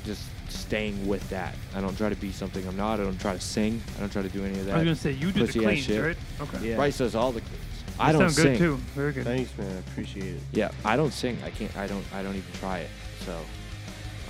just 0.05 0.23
staying 0.49 1.07
with 1.07 1.27
that. 1.29 1.55
I 1.75 1.81
don't 1.81 1.97
try 1.97 2.09
to 2.09 2.15
be 2.15 2.31
something 2.31 2.65
I'm 2.67 2.77
not. 2.77 2.99
I 2.99 3.03
don't 3.03 3.19
try 3.19 3.33
to 3.33 3.39
sing. 3.39 3.81
I 3.95 3.99
don't 3.99 4.11
try 4.11 4.21
to 4.21 4.29
do 4.29 4.43
any 4.43 4.59
of 4.59 4.65
that. 4.65 4.75
I 4.75 4.77
was 4.77 4.85
gonna 4.85 4.95
say 4.95 5.11
you 5.11 5.31
do 5.31 5.41
the 5.41 5.45
pussy 5.45 5.59
ass 5.59 5.65
cleans, 5.65 5.85
shit. 5.85 6.03
right? 6.03 6.17
Okay. 6.41 6.69
Yeah. 6.69 6.75
Bryce 6.75 6.97
does 6.97 7.15
all 7.15 7.31
the 7.31 7.41
cleans. 7.41 7.59
They 7.61 7.64
I 7.99 8.11
don't 8.11 8.21
sound 8.21 8.33
sing. 8.33 8.51
good 8.53 8.57
too. 8.57 8.75
Very 8.93 9.13
good. 9.13 9.23
Thanks, 9.23 9.57
man. 9.57 9.71
I 9.75 9.79
appreciate 9.91 10.35
it. 10.35 10.41
Yeah, 10.51 10.71
I 10.83 10.95
don't 10.95 11.11
sing. 11.13 11.37
I 11.43 11.49
can't. 11.49 11.75
I 11.77 11.87
don't. 11.87 12.05
I 12.13 12.21
don't 12.23 12.35
even 12.35 12.51
try 12.53 12.79
it. 12.79 12.89
So, 13.25 13.39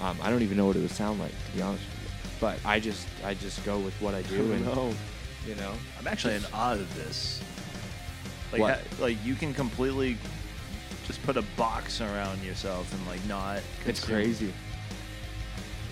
um, 0.02 0.18
I 0.22 0.30
don't 0.30 0.42
even 0.44 0.58
know 0.58 0.66
what 0.68 0.76
it 0.76 0.80
would 0.82 0.92
sound 0.92 1.20
like 1.20 1.32
to 1.32 1.52
be 1.56 1.62
honest 1.62 1.84
with 1.84 2.04
you. 2.04 2.32
But 2.40 2.60
I 2.66 2.80
just, 2.80 3.08
I 3.24 3.34
just 3.34 3.64
go 3.66 3.80
with 3.80 3.94
what 4.02 4.14
I 4.14 4.22
do, 4.24 4.52
and 4.52 4.66
no. 4.66 4.94
you 5.48 5.56
know, 5.56 5.72
I'm 6.00 6.08
actually 6.08 6.36
in 6.36 6.44
awe 6.54 6.74
of 6.74 6.96
this. 6.96 7.42
Like, 8.52 8.62
What? 8.62 8.74
ha- 8.76 8.82
like 9.00 9.18
you 9.26 9.36
can 9.36 9.54
completely 9.54 10.18
just 11.08 11.22
put 11.24 11.36
a 11.38 11.44
box 11.58 12.02
around 12.02 12.44
yourself 12.44 12.92
and 12.94 13.06
like 13.08 13.26
not. 13.28 13.58
it's 13.86 14.00
consume- 14.00 14.16
crazy. 14.16 14.54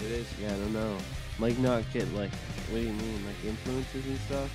It 0.06 0.12
is. 0.12 0.28
Yeah, 0.42 0.48
I 0.50 0.58
don't 0.58 0.74
know. 0.74 0.98
Like 1.40 1.58
not 1.60 1.84
get 1.94 2.12
like. 2.14 2.32
What 2.70 2.80
do 2.80 2.86
you 2.86 2.94
mean? 2.94 3.26
Like 3.26 3.36
influences 3.46 4.06
and 4.06 4.20
stuff. 4.22 4.50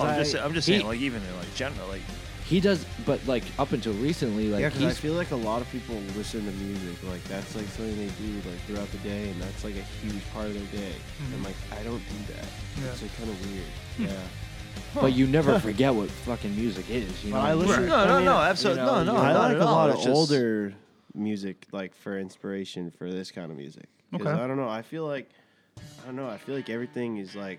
Oh, 0.00 0.06
I'm 0.06 0.18
just, 0.18 0.34
I'm 0.36 0.54
just 0.54 0.66
he- 0.68 0.74
saying, 0.74 0.86
like 0.86 1.00
even 1.00 1.22
in 1.22 1.36
like 1.36 1.54
general, 1.54 1.86
like 1.88 2.02
He 2.46 2.60
does, 2.60 2.84
but 3.04 3.24
like 3.26 3.42
up 3.58 3.72
until 3.72 3.92
recently, 3.94 4.48
like 4.48 4.60
yeah, 4.60 4.68
because 4.70 4.84
I 4.84 4.92
feel 4.92 5.14
like 5.14 5.30
a 5.32 5.36
lot 5.36 5.60
of 5.62 5.70
people 5.70 5.96
listen 6.16 6.44
to 6.44 6.52
music. 6.52 7.02
Like 7.04 7.22
that's 7.24 7.54
like 7.56 7.66
something 7.68 7.96
they 7.96 8.06
do 8.22 8.34
like 8.48 8.58
throughout 8.66 8.90
the 8.92 8.98
day, 8.98 9.30
and 9.30 9.40
that's 9.42 9.64
like 9.64 9.74
a 9.76 9.82
huge 10.06 10.22
part 10.32 10.46
of 10.46 10.54
their 10.54 10.80
day. 10.80 10.92
And 11.20 11.34
mm-hmm. 11.34 11.44
like 11.44 11.56
I 11.72 11.82
don't 11.82 11.98
do 11.98 12.34
that. 12.34 12.46
Yeah. 12.80 12.90
It's 12.92 13.02
like 13.02 13.16
kind 13.16 13.30
of 13.30 13.50
weird. 13.50 13.64
Hmm. 13.96 14.04
Yeah. 14.04 15.00
but 15.00 15.12
you 15.12 15.26
never 15.26 15.58
forget 15.68 15.92
what 15.94 16.10
fucking 16.10 16.54
music 16.54 16.88
is. 16.90 17.24
You 17.24 17.30
know, 17.32 17.36
But 17.40 17.44
I 17.46 17.54
what 17.54 17.60
mean? 17.62 17.68
listen. 17.68 17.86
No, 17.88 17.96
I 17.96 18.06
no, 18.06 18.16
mean, 18.16 18.24
no, 18.26 18.36
absolutely- 18.38 18.82
you 18.82 18.86
know, 18.86 19.04
no, 19.04 19.12
no, 19.14 19.18
I 19.18 19.32
not 19.32 19.40
like 19.42 19.50
at 19.52 19.62
a 19.62 19.64
all. 19.66 19.74
lot 19.74 19.90
of 19.90 19.96
just- 19.96 20.08
older 20.08 20.72
music, 21.14 21.66
like 21.72 21.94
for 21.94 22.18
inspiration 22.18 22.90
for 22.90 23.10
this 23.10 23.30
kind 23.30 23.50
of 23.50 23.56
music. 23.56 23.86
'Cause 24.12 24.20
Okay. 24.20 24.30
I 24.30 24.46
don't 24.46 24.56
know. 24.56 24.68
I 24.68 24.82
feel 24.82 25.06
like 25.06 25.30
I 26.02 26.06
don't 26.06 26.16
know. 26.16 26.28
I 26.28 26.38
feel 26.38 26.54
like 26.54 26.70
everything 26.70 27.16
is 27.18 27.34
like 27.34 27.58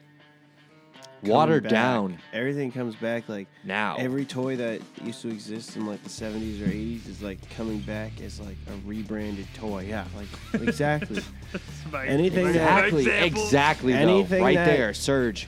watered 1.24 1.64
back. 1.64 1.72
down 1.72 2.18
Everything 2.34 2.72
comes 2.72 2.96
back 2.96 3.28
like 3.28 3.48
now. 3.64 3.96
Every 3.98 4.26
toy 4.26 4.56
that 4.58 4.82
used 5.04 5.22
to 5.24 5.30
exist 5.30 5.76
in 5.76 5.86
like 5.86 6.02
the 6.04 6.10
70s 6.10 6.62
or 6.62 6.68
80s 6.70 7.08
is 7.10 7.22
like 7.22 7.40
coming 7.56 7.80
back 7.80 8.20
as 8.22 8.40
like 8.40 8.56
a 8.68 8.88
rebranded 8.88 9.48
toy. 9.56 9.86
Yeah, 9.90 10.06
like 10.16 10.62
exactly. 10.62 11.22
Anything 11.94 12.46
my 12.46 12.52
that- 12.54 12.86
exactly, 12.86 13.06
example. 13.08 13.42
exactly. 13.44 13.94
though. 13.94 14.00
Anything 14.00 14.44
right 14.44 14.56
that- 14.56 14.66
there, 14.66 14.94
Surge. 14.94 15.48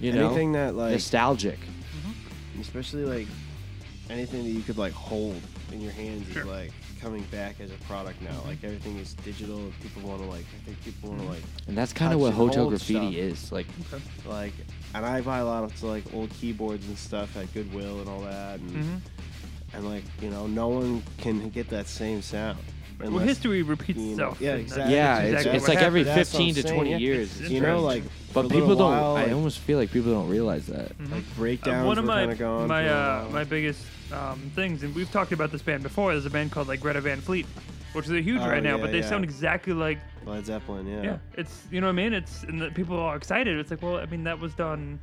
You 0.00 0.12
know, 0.12 0.26
anything 0.26 0.52
that 0.52 0.74
like, 0.74 0.92
nostalgic. 0.92 1.58
Mm-hmm. 1.58 2.60
especially 2.62 3.04
like 3.04 3.26
anything 4.08 4.44
that 4.44 4.50
you 4.50 4.62
could 4.62 4.78
like 4.78 4.92
hold 4.94 5.40
in 5.72 5.80
your 5.82 5.92
hands 5.92 6.26
Sure. 6.32 6.42
is 6.42 6.48
like 6.48 6.72
coming 7.00 7.22
back 7.30 7.60
as 7.60 7.70
a 7.70 7.76
product 7.86 8.20
now. 8.22 8.40
Like 8.46 8.62
everything 8.62 8.98
is 8.98 9.14
digital. 9.14 9.56
and 9.58 9.80
People 9.80 10.02
want 10.08 10.20
to 10.22 10.28
like. 10.28 10.44
I 10.60 10.64
think 10.66 10.84
people 10.84 11.10
want 11.10 11.22
to 11.22 11.28
like 11.28 11.42
And 11.68 11.76
that's 11.76 11.92
kind 11.92 12.12
of 12.12 12.20
what 12.20 12.32
Hotel 12.32 12.68
Graffiti 12.68 13.12
stuff. 13.12 13.14
is. 13.14 13.52
Like, 13.52 13.66
Okay. 13.92 14.02
like. 14.26 14.52
And 14.94 15.04
I 15.06 15.20
buy 15.20 15.38
a 15.38 15.44
lot 15.44 15.64
of 15.64 15.82
like 15.82 16.04
old 16.14 16.30
keyboards 16.30 16.86
and 16.86 16.98
stuff 16.98 17.36
at 17.36 17.52
Goodwill 17.54 18.00
and 18.00 18.08
all 18.08 18.20
that, 18.22 18.58
and 18.60 18.70
Mhm. 18.70 19.00
and 19.74 19.88
like 19.88 20.04
you 20.20 20.30
know, 20.30 20.46
no 20.46 20.68
one 20.68 21.02
can 21.18 21.48
get 21.50 21.68
that 21.70 21.86
same 21.86 22.22
sound. 22.22 22.58
Well, 23.00 23.18
history 23.18 23.62
repeats 23.62 23.98
you 23.98 24.04
know- 24.16 24.30
itself. 24.30 24.40
yeah, 24.40 24.50
and 24.52 24.60
exactly. 24.60 24.94
yeah, 24.94 25.18
exactly 25.18 25.36
it's, 25.36 25.46
what 25.46 25.54
it's 25.54 25.68
like 25.68 25.78
happened. 25.78 25.86
every 25.86 26.02
That's 26.02 26.32
what 26.34 26.38
15 26.42 26.48
I'm 26.48 26.54
to 26.54 26.62
saying, 26.62 26.74
20 26.74 26.90
yeah. 26.90 26.96
years. 26.98 27.40
It's 27.40 27.50
you 27.50 27.60
know, 27.60 27.80
like 27.80 28.02
But 28.32 28.42
for 28.42 28.46
a 28.46 28.48
people 28.50 28.68
little 28.68 28.76
don't. 28.88 28.90
while, 29.00 29.16
I 29.16 29.22
like, 29.24 29.32
almost 29.32 29.58
feel 29.60 29.78
like 29.78 29.90
people 29.90 30.12
don't 30.12 30.28
realize 30.28 30.66
that. 30.66 30.92
Like 31.10 31.22
Uh, 31.22 31.36
breakdowns 31.36 31.86
one 31.86 31.98
of 31.98 32.04
were 32.04 32.08
my 32.08 32.20
kind 32.20 32.32
of 32.32 32.38
gone. 32.38 32.68
my 32.68 32.82
for 32.84 32.88
a 32.88 32.92
uh, 32.92 33.22
while. 33.22 33.30
my 33.32 33.44
biggest 33.44 33.84
um, 34.12 34.50
things, 34.54 34.82
and 34.82 34.94
we've 34.94 35.10
talked 35.10 35.32
about 35.32 35.50
this 35.52 35.62
band 35.62 35.82
before. 35.82 36.12
There's 36.12 36.26
a 36.26 36.30
band 36.30 36.52
called 36.52 36.68
like 36.68 36.80
Greta 36.80 37.00
Van 37.00 37.20
Fleet, 37.20 37.46
which 37.92 38.06
is 38.06 38.12
a 38.12 38.20
huge 38.20 38.40
Oh, 38.42 38.48
right 38.48 38.62
now, 38.62 38.76
yeah, 38.76 38.82
but 38.82 38.92
they 38.92 39.00
yeah. 39.00 39.08
sound 39.08 39.24
exactly 39.24 39.72
like 39.72 39.98
Led 40.26 40.44
Zeppelin, 40.46 40.86
yeah. 40.86 41.02
yeah. 41.02 41.18
It's 41.36 41.62
you 41.70 41.80
know 41.80 41.86
what 41.86 41.92
I 41.92 42.02
mean. 42.02 42.12
It's 42.12 42.42
and 42.42 42.60
the 42.60 42.70
people 42.70 42.98
are 42.98 43.16
excited. 43.16 43.56
It's 43.58 43.70
like 43.70 43.82
well, 43.82 43.96
I 43.96 44.06
mean 44.06 44.24
that 44.24 44.38
was 44.38 44.52
done 44.54 44.98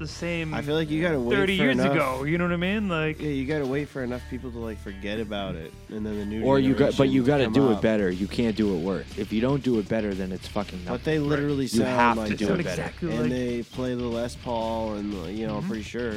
the 0.00 0.08
same 0.08 0.54
I 0.54 0.62
feel 0.62 0.74
like 0.74 0.90
you 0.90 1.00
gotta 1.00 1.20
wait 1.20 1.36
30 1.36 1.56
for 1.56 1.62
years 1.62 1.78
enough, 1.78 1.92
ago. 1.92 2.24
You 2.24 2.38
know 2.38 2.44
what 2.44 2.54
I 2.54 2.56
mean? 2.56 2.88
Like 2.88 3.20
Yeah, 3.20 3.28
you 3.28 3.46
gotta 3.46 3.66
wait 3.66 3.88
for 3.88 4.02
enough 4.02 4.22
people 4.30 4.50
to 4.50 4.58
like 4.58 4.78
forget 4.80 5.20
about 5.20 5.54
it, 5.54 5.72
and 5.90 6.04
then 6.04 6.18
the 6.18 6.24
new. 6.24 6.42
Or 6.42 6.58
you 6.58 6.74
got, 6.74 6.96
but 6.96 7.10
you 7.10 7.22
got 7.22 7.38
to 7.38 7.48
do 7.48 7.68
up. 7.68 7.78
it 7.78 7.82
better. 7.82 8.10
You 8.10 8.26
can't 8.26 8.56
do 8.56 8.74
it 8.74 8.80
worse. 8.80 9.06
If 9.16 9.32
you 9.32 9.40
don't 9.40 9.62
do 9.62 9.78
it 9.78 9.88
better, 9.88 10.14
then 10.14 10.32
it's 10.32 10.48
fucking. 10.48 10.80
Nothing. 10.80 10.94
But 10.94 11.04
they 11.04 11.18
literally 11.18 11.64
You 11.64 11.68
sound 11.68 11.88
have 11.88 12.14
to 12.14 12.20
like 12.22 12.38
do 12.38 12.46
sound 12.46 12.60
it 12.60 12.64
better. 12.64 12.82
exactly 12.82 13.10
and 13.10 13.20
like 13.20 13.30
they 13.30 13.62
play 13.62 13.94
the 13.94 14.04
Les 14.04 14.34
Paul, 14.36 14.94
and 14.94 15.12
you 15.36 15.46
know, 15.46 15.56
I'm 15.56 15.60
mm-hmm. 15.60 15.68
pretty 15.68 15.84
sure 15.84 16.14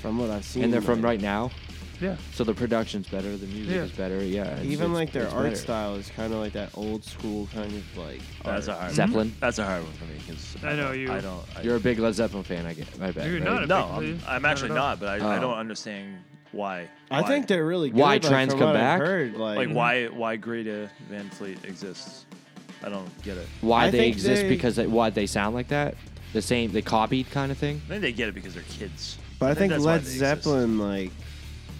from 0.00 0.18
what 0.18 0.30
I've 0.30 0.44
seen. 0.44 0.64
and 0.64 0.72
they're 0.72 0.82
from 0.82 1.00
like, 1.00 1.04
right 1.04 1.20
now, 1.20 1.50
yeah. 2.00 2.16
so 2.32 2.44
the 2.44 2.54
production's 2.54 3.08
better, 3.08 3.36
the 3.36 3.46
music 3.46 3.74
Yeah. 3.74 3.82
is 3.82 3.92
better. 3.92 4.22
Yeah, 4.24 4.42
it's- 4.42 4.64
Even 4.64 4.72
it's- 4.86 4.90
like 4.90 5.12
their 5.12 5.24
it's 5.24 5.32
art 5.34 5.44
better. 5.44 5.56
style 5.56 5.94
is 5.96 6.08
kind 6.10 6.32
of 6.32 6.40
like 6.40 6.52
that 6.54 6.70
old 6.74 7.04
school 7.04 7.48
kind 7.54 7.72
of 7.72 7.96
like. 7.98 8.20
That's 8.44 8.68
a 8.68 8.72
art. 8.72 8.80
hard. 8.80 8.92
Zeppelin. 8.94 9.34
That's 9.40 9.58
a 9.58 9.64
hard 9.64 9.82
one 9.84 9.92
for 9.92 10.04
me 10.04 10.14
because 10.26 10.56
I 10.64 10.74
know 10.74 10.92
you- 10.92 11.12
I 11.12 11.20
don't. 11.20 11.44
I, 11.56 11.62
You're 11.62 11.76
a 11.76 11.80
big 11.80 11.98
Led 11.98 12.14
Zeppelin 12.14 12.44
fan, 12.44 12.66
I 12.66 12.74
get. 12.74 12.86
I 13.00 13.10
bet. 13.12 13.26
You're 13.26 13.34
right? 13.40 13.44
not 13.44 13.62
a 13.64 13.66
no, 13.66 13.96
big 14.00 14.20
I'm. 14.26 14.36
I'm 14.36 14.42
Not 14.42 14.50
actually 14.52 14.70
at 14.72 14.76
all. 14.78 14.88
not, 14.88 15.00
but 15.00 15.08
I, 15.20 15.34
I 15.34 15.38
Oh. 15.38 15.40
don't 15.40 15.58
understand 15.58 16.16
why. 16.52 16.88
I 17.10 17.20
why. 17.22 17.28
think 17.28 17.46
they're 17.46 17.66
really 17.66 17.90
good. 17.90 17.98
Why 18.00 18.14
like, 18.14 18.22
trends 18.22 18.52
from 18.52 18.60
come 18.60 18.68
what 18.68 18.76
I've 18.76 18.82
back? 18.82 19.00
Heard, 19.00 19.34
like, 19.36 19.56
like 19.58 19.66
mm-hmm. 19.68 19.76
why 19.76 20.06
why 20.06 20.36
Greta 20.36 20.90
Van 21.10 21.28
Fleet 21.30 21.58
exists. 21.64 22.24
I 22.84 22.88
don't 22.88 23.10
get 23.22 23.36
it. 23.36 23.46
Why 23.60 23.86
I 23.86 23.90
they 23.90 23.98
think 23.98 24.14
exist? 24.16 24.42
they- 24.42 24.48
Because 24.48 24.76
they, 24.76 24.86
why 24.86 25.10
they 25.10 25.26
sound 25.26 25.54
like 25.56 25.68
that? 25.68 25.96
The 26.32 26.40
same, 26.42 26.70
they 26.72 26.82
copied 26.82 27.30
kind 27.30 27.50
of 27.50 27.58
thing. 27.58 27.80
I 27.86 27.88
think 27.88 28.02
they 28.02 28.12
get 28.12 28.28
it 28.28 28.34
because 28.34 28.54
they're 28.54 28.62
kids. 28.64 29.16
But 29.40 29.50
I 29.50 29.54
think 29.54 29.70
that's 29.72 29.82
why 29.84 29.92
Led 29.92 30.00
they 30.02 30.10
exist. 30.10 30.20
Zeppelin, 30.20 30.78
like, 30.78 31.10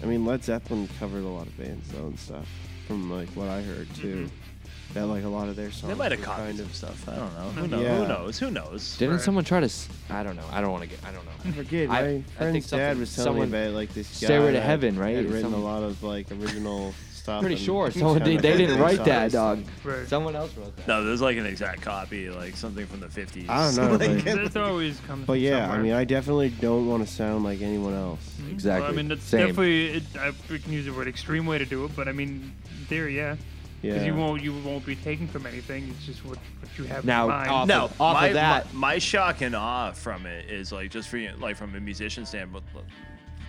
I 0.01 0.05
mean, 0.05 0.25
Led 0.25 0.43
Zeppelin 0.43 0.87
covered 0.99 1.23
a 1.23 1.27
lot 1.27 1.47
of 1.47 1.57
bands 1.57 1.89
though 1.91 2.07
and 2.07 2.19
stuff. 2.19 2.47
From 2.87 3.11
like 3.11 3.29
what 3.29 3.47
I 3.49 3.61
heard 3.61 3.93
too, 3.95 4.25
mm-hmm. 4.27 4.93
that 4.93 5.05
like 5.05 5.23
a 5.23 5.27
lot 5.27 5.47
of 5.49 5.55
their 5.55 5.69
songs. 5.71 5.93
They 5.93 5.97
might 5.99 6.11
have 6.11 6.19
were 6.21 6.25
copied 6.25 6.45
kind 6.45 6.59
of. 6.61 6.73
stuff. 6.75 7.07
I 7.07 7.15
don't 7.17 7.33
know. 7.33 7.49
Who 7.61 7.67
knows? 7.67 7.83
Yeah. 7.83 7.95
Who 7.97 8.07
knows? 8.07 8.39
Who 8.39 8.51
knows? 8.51 8.97
Didn't 8.97 9.15
Right. 9.15 9.21
someone 9.23 9.43
try 9.43 9.59
to? 9.59 9.65
s- 9.65 9.87
I 10.09 10.23
don't 10.23 10.35
know. 10.35 10.45
I 10.51 10.61
don't 10.61 10.71
want 10.71 10.83
to 10.83 10.89
get. 10.89 10.99
I 11.05 11.11
don't 11.11 11.25
know. 11.25 11.31
I 11.45 11.51
forget. 11.51 11.89
I- 11.89 11.91
My 11.91 11.99
I 11.99 12.11
think 12.11 12.25
friend's 12.37 12.69
dad 12.71 12.97
was 12.97 13.15
telling 13.15 13.25
someone- 13.33 13.51
me 13.51 13.57
about 13.65 13.73
like 13.75 13.93
this 13.93 14.07
guy 14.19 14.25
Stairway 14.27 14.53
to 14.53 14.61
Heaven, 14.61 14.97
right? 14.97 15.15
Had 15.17 15.25
written 15.25 15.41
something. 15.41 15.61
a 15.61 15.63
lot 15.63 15.83
of 15.83 16.01
like 16.01 16.31
original 16.31 16.95
stuff. 17.13 17.41
Pretty 17.41 17.57
sure 17.57 17.87
just 17.89 17.99
someone 17.99 18.23
they, 18.23 18.37
they 18.37 18.57
didn't 18.57 18.79
write 18.79 19.03
that, 19.05 19.31
dog. 19.31 19.63
Right. 19.83 20.07
Someone 20.07 20.35
else 20.35 20.55
wrote 20.57 20.75
that. 20.77 20.87
No, 20.87 21.03
there's 21.03 21.21
like 21.21 21.37
an 21.37 21.45
exact 21.45 21.81
copy, 21.83 22.29
like 22.31 22.55
something 22.55 22.87
from 22.87 23.01
the 23.01 23.07
50s. 23.07 23.47
I 23.47 23.65
don't 23.71 23.75
know, 23.75 23.91
Like, 24.07 24.23
but- 24.25 24.35
That's 24.43 24.55
always 24.55 24.99
comes. 25.01 25.27
But 25.27 25.33
from 25.33 25.41
yeah, 25.43 25.69
I 25.71 25.77
mean, 25.77 25.93
I 25.93 26.05
definitely 26.05 26.49
don't 26.49 26.87
want 26.87 27.05
to 27.05 27.13
sound 27.13 27.43
like 27.43 27.61
anyone 27.61 27.93
else. 27.93 28.38
Exactly. 28.51 28.81
Well, 28.81 28.91
I 28.91 28.95
mean, 28.95 29.07
that's 29.09 29.23
Same. 29.23 29.47
definitely. 29.47 29.87
It, 29.97 30.03
I, 30.17 30.31
we 30.49 30.59
can 30.59 30.73
use 30.73 30.85
the 30.85 30.93
word 30.93 31.07
extreme 31.07 31.45
way 31.45 31.57
to 31.57 31.65
do 31.65 31.85
it, 31.85 31.95
but 31.95 32.07
I 32.07 32.11
mean, 32.11 32.53
in 32.79 32.85
theory, 32.85 33.15
yeah. 33.17 33.35
Because 33.81 34.01
Yeah. 34.01 34.07
you 34.07 34.15
won't 34.15 34.41
you 34.43 34.53
won't 34.59 34.85
be 34.85 34.95
taking 34.95 35.27
from 35.27 35.45
anything. 35.45 35.87
It's 35.89 36.05
just 36.05 36.25
what, 36.25 36.37
what 36.59 36.77
you 36.77 36.83
have 36.85 37.05
Now, 37.05 37.23
in 37.25 37.29
mind. 37.29 37.49
off 37.49 37.67
no, 37.67 37.83
of- 37.85 38.01
off 38.01 38.13
my, 38.15 38.27
of 38.27 38.33
that- 38.33 38.73
my, 38.73 38.79
my 38.93 38.97
shock 38.99 39.41
and 39.41 39.55
awe 39.55 39.91
from 39.93 40.25
it 40.25 40.49
is 40.49 40.71
like 40.73 40.91
just 40.91 41.07
for 41.07 41.17
you, 41.17 41.31
like 41.39 41.55
from 41.55 41.73
a 41.75 41.79
musician 41.79 42.25
standpoint. 42.25 42.65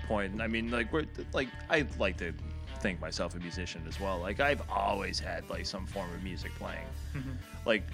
Point. 0.07 0.41
I 0.41 0.47
mean, 0.49 0.71
like 0.73 0.93
we're 0.93 1.07
like 1.33 1.49
I 1.69 1.87
like 1.99 2.17
to 2.19 2.33
think 2.81 3.01
myself 3.01 3.35
a 3.37 3.39
musician 3.39 3.83
as 3.89 4.01
well. 4.01 4.19
Like 4.19 4.41
I've 4.41 4.63
always 4.69 5.21
had 5.21 5.49
like 5.51 5.67
some 5.67 5.87
form 5.87 6.13
of 6.13 6.23
music 6.25 6.53
playing. 6.59 6.87
Mm-hmm. 7.17 7.31
Like 7.65 7.85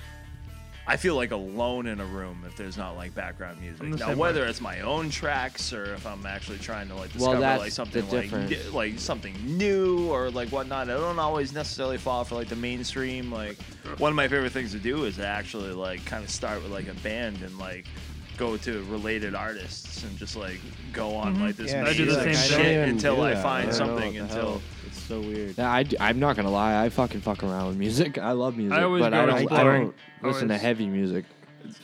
I 0.88 0.96
feel 0.96 1.16
like 1.16 1.32
alone 1.32 1.86
in 1.86 2.00
a 2.00 2.04
room 2.04 2.44
if 2.46 2.54
there's 2.56 2.76
not 2.76 2.96
like 2.96 3.14
background 3.14 3.60
music. 3.60 3.82
Now 3.88 4.08
same 4.08 4.18
whether 4.18 4.42
way. 4.42 4.48
it's 4.48 4.60
my 4.60 4.80
own 4.80 5.10
tracks 5.10 5.72
or 5.72 5.94
if 5.94 6.06
I'm 6.06 6.24
actually 6.26 6.58
trying 6.58 6.88
to 6.88 6.94
like 6.94 7.10
Well, 7.18 7.32
discover 7.32 7.40
that's 7.40 7.60
like 7.60 7.72
something 7.72 8.06
the 8.08 8.16
like 8.16 8.72
like 8.72 8.98
something 9.00 9.34
new 9.44 10.08
or 10.12 10.30
like 10.30 10.50
whatnot. 10.50 10.88
I 10.88 10.94
don't 10.94 11.18
always 11.18 11.52
necessarily 11.52 11.98
fall 11.98 12.22
for 12.24 12.36
like 12.36 12.48
the 12.48 12.56
mainstream. 12.56 13.32
Like 13.32 13.58
one 13.98 14.10
of 14.12 14.16
my 14.16 14.28
favorite 14.28 14.52
things 14.52 14.72
to 14.72 14.78
do 14.78 15.04
is 15.04 15.16
to 15.16 15.26
actually 15.26 15.72
like 15.72 16.04
kind 16.04 16.22
of 16.22 16.30
start 16.30 16.62
with 16.62 16.70
like 16.70 16.88
a 16.88 16.94
band 17.00 17.42
and 17.42 17.58
like 17.58 17.86
go 18.36 18.56
to 18.58 18.82
related 18.84 19.34
artists 19.34 20.04
and 20.04 20.16
just 20.18 20.36
like 20.36 20.60
go 20.92 21.14
on 21.16 21.40
like 21.40 21.56
this 21.56 21.72
Mm-hmm. 21.72 21.86
I 21.86 21.92
do 21.94 22.04
the 22.04 22.20
amazing 22.20 22.34
same 22.34 22.48
shit 22.58 22.66
thing. 22.66 22.90
until 22.90 23.22
I 23.22 23.34
find 23.34 23.74
something 23.74 24.18
until 24.18 24.36
until 24.36 24.54
it's 24.56 24.75
so 25.06 25.20
weird. 25.20 25.56
Yeah, 25.58 25.70
I, 25.70 25.84
am 26.10 26.18
not 26.18 26.36
gonna 26.36 26.50
lie. 26.50 26.84
I 26.84 26.88
fucking 26.88 27.20
fuck 27.20 27.42
around 27.42 27.68
with 27.68 27.76
music. 27.76 28.18
I 28.18 28.32
love 28.32 28.56
music, 28.56 28.76
I 28.78 28.82
always 28.82 29.02
but 29.02 29.10
go 29.10 29.22
I 29.22 29.26
don't. 29.26 29.34
I 29.36 29.40
exploring. 29.42 29.82
don't 29.82 29.94
listen 30.22 30.48
to 30.48 30.54
Always. 30.54 30.62
heavy 30.62 30.86
music. 30.86 31.24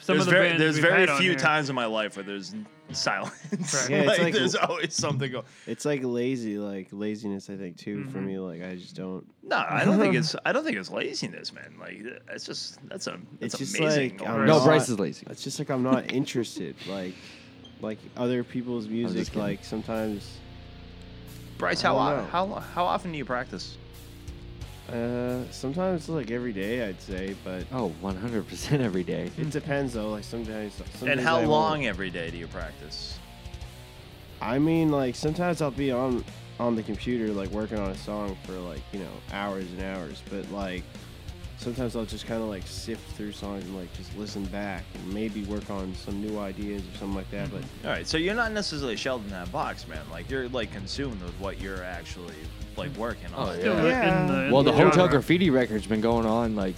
Some 0.01 0.16
there's 0.16 0.20
of 0.20 0.27
the 0.27 0.31
very 0.31 0.49
bands 0.51 0.61
there's 0.61 0.75
we've 0.77 0.85
very 0.85 1.01
had 1.01 1.09
on 1.11 1.20
few 1.20 1.31
here- 1.31 1.39
times 1.39 1.68
in 1.68 1.75
my 1.75 1.87
life 1.87 2.16
where 2.16 2.23
there's 2.25 2.55
silence. 2.93 3.33
Right. 3.75 3.91
Yeah, 3.91 3.97
it's 3.99 4.07
like, 4.09 4.20
like- 4.20 4.35
there's 4.35 4.55
always 4.55 4.95
something 4.95 5.33
going. 5.33 5.45
It's 5.66 5.85
like 5.85 6.03
lazy, 6.05 6.57
like 6.59 6.89
laziness. 6.93 7.51
I 7.51 7.57
think 7.57 7.77
too 7.79 8.05
for 8.05 8.18
Mhm. 8.18 8.27
me. 8.27 8.39
Like 8.39 8.62
I 8.62 8.77
just 8.77 8.95
don't. 8.95 9.27
No, 9.43 9.57
I 9.68 9.85
don't 9.85 9.99
think 9.99 10.14
it's 10.20 10.37
I 10.45 10.53
don't 10.53 10.64
think 10.64 10.77
it's 10.77 10.91
laziness, 10.91 11.53
man. 11.53 11.75
Like 11.81 12.01
it's 12.31 12.45
just 12.47 12.79
that's 12.89 13.07
a 13.09 13.18
that's 13.41 13.55
It's 13.55 13.59
just 13.59 13.79
amazing. 13.81 14.18
like, 14.18 14.23
I'm 14.23 14.35
overall. 14.35 14.47
No, 14.47 14.59
not- 14.59 14.64
Bryce 14.66 14.89
is 14.89 14.99
lazy. 15.01 15.27
It's 15.29 15.43
just 15.43 15.59
like 15.59 15.70
I'm 15.70 15.83
not 15.83 16.12
interested. 16.12 16.77
Like, 16.89 17.14
like 17.81 17.99
other 18.16 18.45
people's 18.45 18.87
music. 18.87 19.27
kidding. 19.29 19.41
Like 19.43 19.64
sometimes, 19.64 20.39
Bryce, 21.62 21.80
how 21.80 21.94
don't 21.94 22.02
o- 22.08 22.16
know. 22.22 22.26
how 22.26 22.46
how 22.74 22.84
often 22.84 23.12
do 23.12 23.18
you 23.18 23.24
practice? 23.24 23.78
uh, 24.92 25.38
sometimes 25.52 26.08
like 26.08 26.30
every 26.32 26.52
day 26.52 26.86
I'd 26.88 27.00
say, 27.00 27.36
but 27.44 27.64
Oh, 27.72 27.92
100% 28.02 28.80
every 28.80 29.04
day. 29.04 29.30
it 29.38 29.50
depends 29.50 29.92
though. 29.94 30.10
Like 30.10 30.24
sometimes. 30.24 30.74
some 30.96 31.08
and 31.08 31.20
how 31.20 31.36
I 31.36 31.38
won't. 31.40 31.50
long 31.50 31.86
every 31.86 32.10
day 32.10 32.30
do 32.32 32.36
you 32.36 32.48
practice? 32.48 33.16
I 34.40 34.58
mean, 34.58 34.90
like 34.90 35.14
sometimes 35.14 35.62
I'll 35.62 35.70
be 35.70 35.92
on 35.92 36.24
on 36.58 36.74
the 36.74 36.82
computer 36.82 37.28
like 37.32 37.48
working 37.50 37.78
on 37.78 37.90
a 37.90 37.96
song 37.96 38.36
for 38.44 38.54
like 38.54 38.80
you 38.92 38.98
know 38.98 39.12
hours 39.32 39.66
and 39.70 39.82
hours, 39.82 40.20
but 40.30 40.50
like 40.50 40.82
sometimes 41.62 41.94
I'll 41.96 42.04
just 42.04 42.26
kind 42.26 42.42
of 42.42 42.48
like 42.48 42.66
sift 42.66 43.08
through 43.16 43.32
songs 43.32 43.64
and 43.64 43.76
like 43.76 43.92
just 43.94 44.14
listen 44.16 44.44
back 44.46 44.84
and 44.94 45.14
maybe 45.14 45.44
work 45.44 45.70
on 45.70 45.94
some 45.94 46.20
new 46.20 46.38
ideas 46.38 46.82
or 46.82 46.98
something 46.98 47.14
like 47.16 47.30
that. 47.30 47.50
But 47.50 47.62
mm-hmm. 47.62 47.86
All 47.86 47.92
right, 47.92 48.06
so 48.06 48.18
you're 48.18 48.34
not 48.34 48.52
necessarily 48.52 48.96
shelled 48.96 49.24
in 49.24 49.30
that 49.30 49.50
box, 49.52 49.86
man. 49.86 50.00
Like 50.10 50.28
you're 50.28 50.48
like 50.48 50.72
consumed 50.72 51.22
with 51.22 51.34
what 51.40 51.60
you're 51.60 51.82
actually 51.84 52.34
like 52.76 52.94
working 52.96 53.32
on. 53.34 53.48
Oh, 53.50 53.52
Still 53.58 53.86
Yeah. 53.86 54.22
in 54.22 54.26
the, 54.32 54.44
in 54.46 54.52
Well, 54.52 54.62
the 54.62 54.72
genre. 54.72 54.90
Hotel 54.90 55.08
Graffiti 55.08 55.50
record's 55.50 55.86
been 55.86 56.00
going 56.00 56.26
on 56.26 56.56
like 56.56 56.74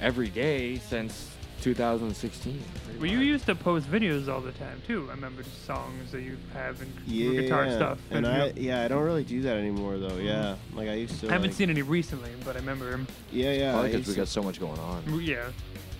every 0.00 0.28
day 0.28 0.76
since 0.78 1.29
2016. 1.62 2.62
Well, 2.98 3.06
you 3.10 3.18
used 3.20 3.46
to 3.46 3.54
post 3.54 3.90
videos 3.90 4.28
all 4.28 4.40
the 4.40 4.52
time 4.52 4.82
too. 4.86 5.06
I 5.08 5.14
remember 5.14 5.42
the 5.42 5.50
songs 5.50 6.12
that 6.12 6.22
you 6.22 6.36
have 6.52 6.80
and 6.82 6.92
yeah, 7.06 7.40
guitar 7.42 7.70
stuff. 7.70 7.98
and 8.10 8.26
you 8.26 8.32
I 8.32 8.38
know, 8.38 8.52
yeah 8.56 8.82
I 8.82 8.88
don't 8.88 9.02
really 9.02 9.24
do 9.24 9.42
that 9.42 9.56
anymore 9.56 9.98
though. 9.98 10.16
Yeah, 10.16 10.56
like 10.74 10.88
I 10.88 10.94
used 10.94 11.18
to. 11.20 11.28
I 11.28 11.32
haven't 11.32 11.50
like- 11.50 11.56
seen 11.56 11.70
any 11.70 11.82
recently, 11.82 12.30
but 12.44 12.56
I 12.56 12.58
remember 12.60 12.90
him. 12.90 13.06
Yeah, 13.32 13.52
yeah. 13.52 13.72
Probably 13.72 13.92
because 13.92 14.08
we 14.08 14.14
got 14.14 14.28
so 14.28 14.42
much 14.42 14.60
going 14.60 14.78
on. 14.78 15.02
Yeah. 15.22 15.46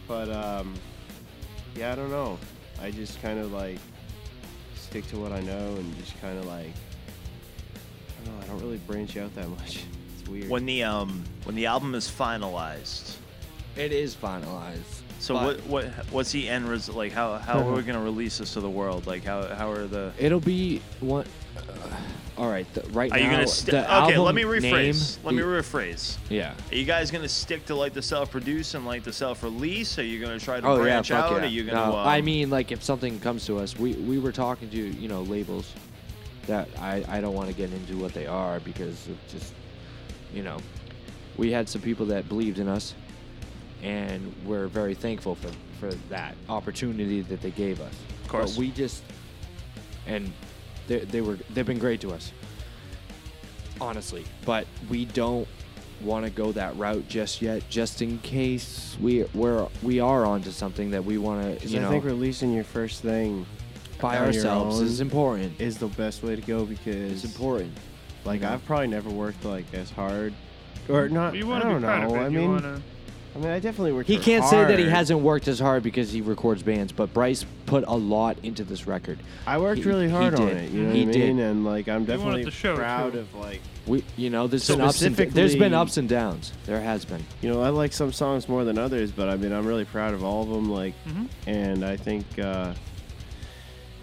But 0.09 0.29
um, 0.31 0.75
yeah, 1.77 1.93
I 1.93 1.95
don't 1.95 2.11
know. 2.11 2.39
I 2.83 2.91
just 2.91 3.21
kind 3.23 3.39
of 3.39 3.53
like 3.53 3.79
stick 4.75 5.07
to 5.09 5.19
what 5.19 5.33
I 5.33 5.41
know 5.41 5.77
and 5.77 5.97
just 5.99 6.21
kind 6.21 6.39
of 6.39 6.47
like 6.47 6.73
I 8.23 8.27
don't 8.27 8.37
know. 8.39 8.43
I 8.43 8.47
don't 8.49 8.61
really 8.61 8.79
branch 8.79 9.17
out 9.17 9.35
that 9.37 9.49
much. 9.49 9.85
It's 10.21 10.29
weird. 10.29 10.51
When 10.51 10.67
the 10.67 10.83
um 10.83 11.25
when 11.45 11.55
the 11.55 11.65
album 11.67 11.95
is 11.95 12.11
finalized, 12.11 13.17
It 13.77 13.93
is 13.93 14.15
finalized. 14.15 15.01
So 15.21 15.35
but 15.35 15.61
what 15.61 15.67
what 15.67 15.85
what's 16.13 16.33
the 16.33 16.49
end 16.49 16.69
result? 16.69 16.97
Like 16.97 17.13
how 17.13 17.39
how 17.39 17.59
are 17.61 17.73
we 17.75 17.83
gonna 17.83 18.03
release 18.03 18.39
this 18.39 18.55
to 18.55 18.61
the 18.61 18.71
world? 18.71 19.07
Like 19.07 19.25
how 19.25 19.47
how 19.55 19.71
are 19.71 19.87
the 19.87 20.13
It'll 20.19 20.41
be 20.41 20.81
one. 21.01 21.27
Uh, 21.57 21.61
all 22.39 22.49
right, 22.49 22.67
the, 22.73 22.81
right 22.91 23.13
are 23.13 23.19
now. 23.19 23.25
you 23.25 23.31
gonna 23.75 24.05
okay? 24.07 24.17
Let 24.19 24.35
me 24.35 24.43
rephrase. 24.45 25.17
name- 25.19 25.25
let 25.27 25.35
me 25.35 25.43
rephrase. 25.43 26.17
Yeah. 26.31 26.55
Are 26.71 26.75
you 26.75 26.85
guys 26.87 27.11
gonna 27.11 27.29
stick 27.29 27.67
to 27.67 27.75
like 27.75 27.93
the 27.93 28.01
self-produce 28.01 28.73
and 28.75 28.87
like 28.87 29.03
the 29.05 29.13
self-release? 29.13 29.99
Are 29.99 30.03
you 30.05 30.21
gonna 30.25 30.39
try 30.41 30.59
to 30.61 30.67
Oh 30.67 30.77
yeah, 30.77 30.83
branch 30.83 31.09
fuck 31.11 31.25
out? 31.25 31.33
yeah. 31.33 31.43
Are 31.43 31.47
you 31.47 31.65
gonna? 31.65 31.91
No, 31.91 31.99
um, 31.99 32.07
I 32.09 32.23
mean, 32.23 32.49
like 32.49 32.73
if 32.73 32.83
something 32.83 33.21
comes 33.21 33.45
to 33.47 33.59
us, 33.59 33.79
we 33.79 33.93
we 33.95 34.19
were 34.19 34.33
talking 34.33 34.71
to 34.71 34.77
you 34.77 35.09
know 35.09 35.21
labels 35.23 35.71
that 36.47 36.69
I 36.79 37.05
I 37.09 37.21
don't 37.21 37.35
want 37.35 37.49
to 37.49 37.55
get 37.55 37.71
into 37.73 37.99
what 37.99 38.15
they 38.15 38.27
are 38.27 38.59
because 38.61 39.07
of 39.09 39.19
just 39.29 39.53
you 40.33 40.43
know 40.43 40.57
we 41.37 41.53
had 41.53 41.69
some 41.69 41.83
people 41.83 42.07
that 42.07 42.27
believed 42.29 42.59
in 42.59 42.69
us, 42.69 42.95
and 43.83 44.33
we're 44.45 44.67
very 44.67 44.95
thankful 44.95 45.35
for 45.35 45.51
for 45.79 45.95
that 46.11 46.35
opportunity 46.49 47.23
that 47.23 47.41
they 47.41 47.51
gave 47.51 47.81
us. 47.81 47.93
Of 48.25 48.29
course. 48.29 48.53
but 48.53 48.61
we 48.61 48.71
just 48.71 49.03
and 50.07 50.33
they 50.89 51.01
they 51.01 51.21
were 51.21 51.39
they've 51.55 51.67
been 51.67 51.79
great 51.79 52.01
to 52.03 52.11
us, 52.13 52.33
honestly. 53.81 54.25
But 54.45 54.67
we 54.89 55.05
don't 55.07 55.49
want 56.03 56.25
to 56.25 56.31
go 56.31 56.53
that 56.53 56.77
route 56.77 57.07
just 57.09 57.43
yet, 57.43 57.63
just 57.69 58.01
in 58.03 58.19
case 58.19 58.97
we 59.01 59.25
we're 59.35 59.67
we 59.83 60.01
are 60.01 60.25
onto 60.25 60.51
something 60.51 60.91
that 60.93 61.05
we 61.05 61.19
want 61.19 61.43
to 61.43 61.61
'Cause 61.61 61.73
you 61.73 61.79
I 61.79 61.83
know 61.83 61.91
think 61.91 62.05
releasing 62.05 62.53
your 62.53 62.65
first 62.65 63.03
thing 63.03 63.47
by 64.01 64.17
ourselves 64.19 64.81
is 64.81 65.01
important. 65.01 65.61
is 65.61 65.77
the 65.79 65.89
best 65.89 66.23
way 66.23 66.37
to 66.37 66.43
go 66.43 66.65
because 66.65 67.23
It's 67.23 67.25
important. 67.25 67.73
Like 68.25 68.41
you 68.41 68.47
know? 68.47 68.55
I've 68.55 68.65
probably 68.67 68.87
never 68.89 69.11
worked 69.11 69.45
like 69.45 69.65
as 69.75 69.91
hard, 69.91 70.33
or 70.89 71.09
not. 71.09 71.35
You 71.35 71.47
I 71.47 71.49
want 71.49 71.63
to 71.65 71.69
don't 71.71 71.81
be 71.81 71.85
proud 71.87 72.09
know. 72.09 72.15
of 72.15 72.21
it. 72.21 72.25
I 72.25 72.29
you 72.29 72.39
mean, 72.39 72.51
wanna, 72.53 72.83
I 73.35 73.39
mean, 73.39 73.49
I 73.49 73.61
definitely 73.61 73.93
worked. 73.93 74.09
He 74.09 74.19
can't 74.19 74.45
say 74.45 74.65
that 74.65 74.79
he 74.79 74.89
hasn't 74.89 75.21
worked 75.21 75.47
as 75.47 75.61
hard 75.61 75.83
because 75.85 76.11
he 76.13 76.21
records 76.21 76.63
bands, 76.65 76.91
but 76.93 77.13
Bryce 77.15 77.47
put 77.67 77.85
a 77.87 77.95
lot 77.95 78.37
into 78.43 78.65
this 78.65 78.87
record. 78.89 79.21
I 79.47 79.59
worked 79.59 79.83
He- 79.83 79.89
really 79.89 80.09
hard 80.11 80.35
on 80.35 80.49
did. 80.49 80.57
it. 80.57 80.71
You 80.73 80.83
know 80.83 80.93
He 80.93 81.05
what 81.07 81.15
I 81.15 81.19
mean? 81.19 81.37
did. 81.37 81.45
And 81.47 81.65
like, 81.65 81.89
I'm 81.89 82.03
You 82.03 82.09
want 82.09 82.11
it 82.11 82.17
definitely 82.45 82.51
show, 82.51 82.77
proud 82.77 83.13
too. 83.13 83.21
of 83.21 83.35
like, 83.37 83.61
We, 83.87 84.03
you 84.17 84.31
know, 84.31 84.47
there's 84.49 84.67
been 84.69 84.81
ups 84.81 85.01
and 85.03 85.15
there's 85.17 85.55
been 85.55 85.75
ups 85.75 85.97
and 85.97 86.09
downs. 86.09 86.53
There 86.67 86.81
has 86.81 87.05
been. 87.05 87.25
you 87.41 87.51
know, 87.53 87.63
I 87.63 87.69
like 87.69 87.93
some 87.93 88.13
songs 88.13 88.49
more 88.49 88.65
than 88.65 88.79
others, 88.79 89.13
but 89.13 89.29
I 89.29 89.37
mean, 89.37 89.53
I'm 89.53 89.65
really 89.67 89.85
proud 89.85 90.13
of 90.13 90.25
all 90.25 90.43
of 90.43 90.49
them. 90.49 90.69
Like, 90.71 90.95
Mhm. 91.09 91.29
and 91.47 91.85
I 91.85 91.97
think, 91.97 92.27
uh, 92.39 92.73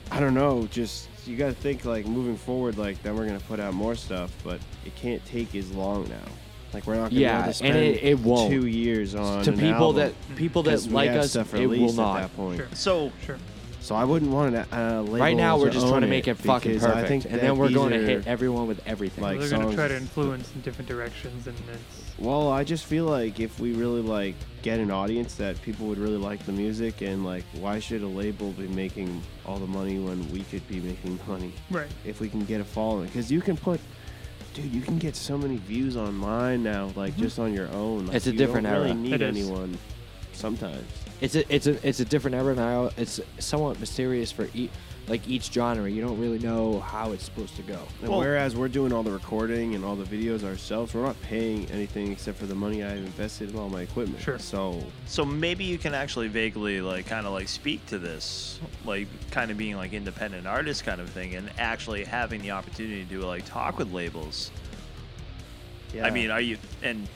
I 0.10 0.20
don't 0.22 0.36
know, 0.36 0.68
just 0.72 1.10
you 1.26 1.36
got 1.36 1.48
to 1.48 1.54
think 1.54 1.84
like 1.84 2.06
moving 2.08 2.38
forward, 2.38 2.78
like 2.78 3.04
then 3.04 3.18
we're 3.18 3.26
gonna 3.28 3.42
put 3.42 3.60
out 3.60 3.74
more 3.74 3.94
stuff, 3.96 4.32
but 4.46 4.62
it 4.86 4.96
can't 4.96 5.24
take 5.26 5.54
as 5.54 5.70
long 5.74 6.08
now. 6.08 6.16
Like 6.78 6.86
we're 6.86 6.94
not 6.96 7.10
gonna 7.10 7.20
Yeah, 7.22 7.38
be 7.42 7.44
able 7.46 7.54
to 7.54 7.66
and 7.66 7.76
it- 7.76 8.04
it 8.04 8.20
won't. 8.20 8.52
two 8.52 8.68
years 8.68 9.16
on 9.16 9.44
to 9.46 9.50
an 9.50 9.58
people 9.58 9.74
album 9.74 9.96
that 9.96 10.36
people 10.36 10.62
that 10.64 10.72
'cause 10.72 10.88
we 10.88 10.94
like 10.94 11.10
have 11.10 11.22
us, 11.22 11.32
stuff 11.32 11.56
it 11.56 11.62
will 11.62 11.70
released 11.72 11.98
not. 11.98 12.18
at 12.18 12.22
that 12.30 12.36
point. 12.38 12.58
Sure. 12.60 12.68
so 12.74 13.12
Sure. 13.26 13.38
So 13.82 13.96
I 13.96 14.04
wouldn't 14.04 14.30
want 14.32 14.54
an 14.54 14.66
uh, 14.72 15.02
label 15.02 15.18
Right 15.18 15.36
now, 15.38 15.58
we're 15.58 15.68
to 15.68 15.72
just 15.72 15.88
trying 15.88 16.02
to 16.02 16.08
make 16.08 16.28
it 16.28 16.36
fucking 16.36 16.74
because 16.74 16.84
I 16.86 16.90
perfect, 17.02 17.08
think 17.08 17.26
and 17.26 17.34
that 17.36 17.42
then 17.42 17.58
we're 17.58 17.70
these 17.70 17.78
going 17.78 17.92
to 17.94 18.00
are- 18.00 18.06
hit 18.06 18.28
everyone 18.28 18.68
with 18.68 18.82
everything. 18.86 19.24
like 19.24 19.40
They're 19.40 19.50
gonna 19.50 19.74
try 19.74 19.88
to 19.88 19.96
influence 19.96 20.52
in 20.54 20.62
different 20.62 20.88
directions, 20.90 21.48
and 21.48 21.56
it's 21.74 22.20
Well, 22.20 22.50
I 22.52 22.64
just 22.66 22.84
feel 22.86 23.06
like 23.06 23.40
if 23.40 23.60
we 23.60 23.72
really 23.74 24.02
like 24.02 24.36
get 24.62 24.80
an 24.80 24.92
audience 24.92 25.36
that 25.36 25.60
people 25.64 25.88
would 25.88 25.98
really 26.00 26.18
like 26.18 26.46
the 26.46 26.52
music, 26.52 27.02
and 27.02 27.26
like, 27.26 27.46
why 27.60 27.80
should 27.80 28.04
a 28.04 28.08
label 28.08 28.52
be 28.52 28.68
making 28.68 29.22
all 29.48 29.58
the 29.58 29.66
money 29.68 29.98
when 30.00 30.30
we 30.32 30.42
could 30.42 30.68
be 30.68 30.80
making 30.82 31.18
money 31.28 31.54
right. 31.72 31.88
if 32.06 32.20
we 32.20 32.28
can 32.30 32.44
get 32.44 32.60
a 32.62 32.66
following? 32.66 33.06
Because 33.08 33.32
you 33.32 33.40
can 33.42 33.56
put, 33.58 33.80
dude, 34.58 34.74
you 34.74 34.82
can 34.82 34.98
get 34.98 35.16
so 35.16 35.38
many 35.38 35.58
views 35.58 35.96
online 35.96 36.64
now, 36.64 36.92
like 36.96 37.14
mm-hmm. 37.14 37.22
just 37.22 37.40
on 37.40 37.54
your 37.54 37.70
own. 37.70 38.08
Like, 38.08 38.16
It's 38.16 38.28
a 38.28 38.32
you 38.32 38.38
different 38.38 38.66
don't 38.66 38.74
really 38.76 38.90
era. 38.90 38.96
Need 39.00 39.14
It 39.14 39.22
is. 39.22 39.38
anyone? 39.38 39.78
Sometimes. 40.34 40.84
It's 41.22 41.36
a 41.36 41.54
it's 41.54 41.66
a 41.68 41.88
it's 41.88 42.00
a 42.00 42.06
different 42.06 42.36
era 42.36 42.54
now. 42.56 42.92
It's 42.98 43.20
somewhat 43.40 43.80
mysterious 43.80 44.32
for 44.32 44.50
each 44.54 44.70
like 45.08 45.26
each 45.28 45.52
genre. 45.54 45.90
You 45.90 46.02
don't 46.02 46.20
really 46.20 46.40
know 46.40 46.82
how 46.82 47.14
it's 47.14 47.24
supposed 47.24 47.56
to 47.56 47.62
go. 47.62 47.80
And 48.02 48.10
Well- 48.10 48.20
whereas 48.20 48.56
we're 48.56 48.68
doing 48.68 48.92
all 48.92 49.04
the 49.04 49.12
recording 49.12 49.74
and 49.76 49.86
all 49.86 49.96
the 49.96 50.04
videos 50.04 50.44
ourselves, 50.44 50.94
we're 50.94 51.04
not 51.06 51.20
paying 51.22 51.66
anything 51.72 52.12
except 52.12 52.38
for 52.38 52.46
the 52.46 52.56
money 52.56 52.84
I've 52.84 52.98
invested 52.98 53.50
in 53.52 53.58
all 53.58 53.70
my 53.70 53.82
equipment. 53.84 54.22
Sure. 54.22 54.38
So 54.38 54.84
so 55.06 55.24
maybe 55.24 55.64
you 55.64 55.78
can 55.78 55.94
actually 55.94 56.28
vaguely 56.28 56.82
like 56.82 57.06
kind 57.08 57.26
of 57.26 57.32
like 57.34 57.48
speak 57.48 57.86
to 57.88 57.98
this, 58.00 58.60
like 58.86 59.08
kind 59.32 59.50
of 59.50 59.58
being 59.58 59.78
like 59.78 59.94
independent 59.94 60.46
artist 60.46 60.84
kind 60.84 61.00
of 61.00 61.10
thing, 61.10 61.36
and 61.36 61.50
actually 61.58 62.04
having 62.04 62.42
the 62.42 62.52
opportunity 62.52 63.06
to 63.10 63.22
like 63.26 63.46
talk 63.46 63.78
with 63.78 63.92
labels. 63.94 64.52
Yeah. 65.94 66.06
I 66.06 66.10
mean, 66.10 66.32
are 66.32 66.42
you 66.42 66.58
and 66.84 67.08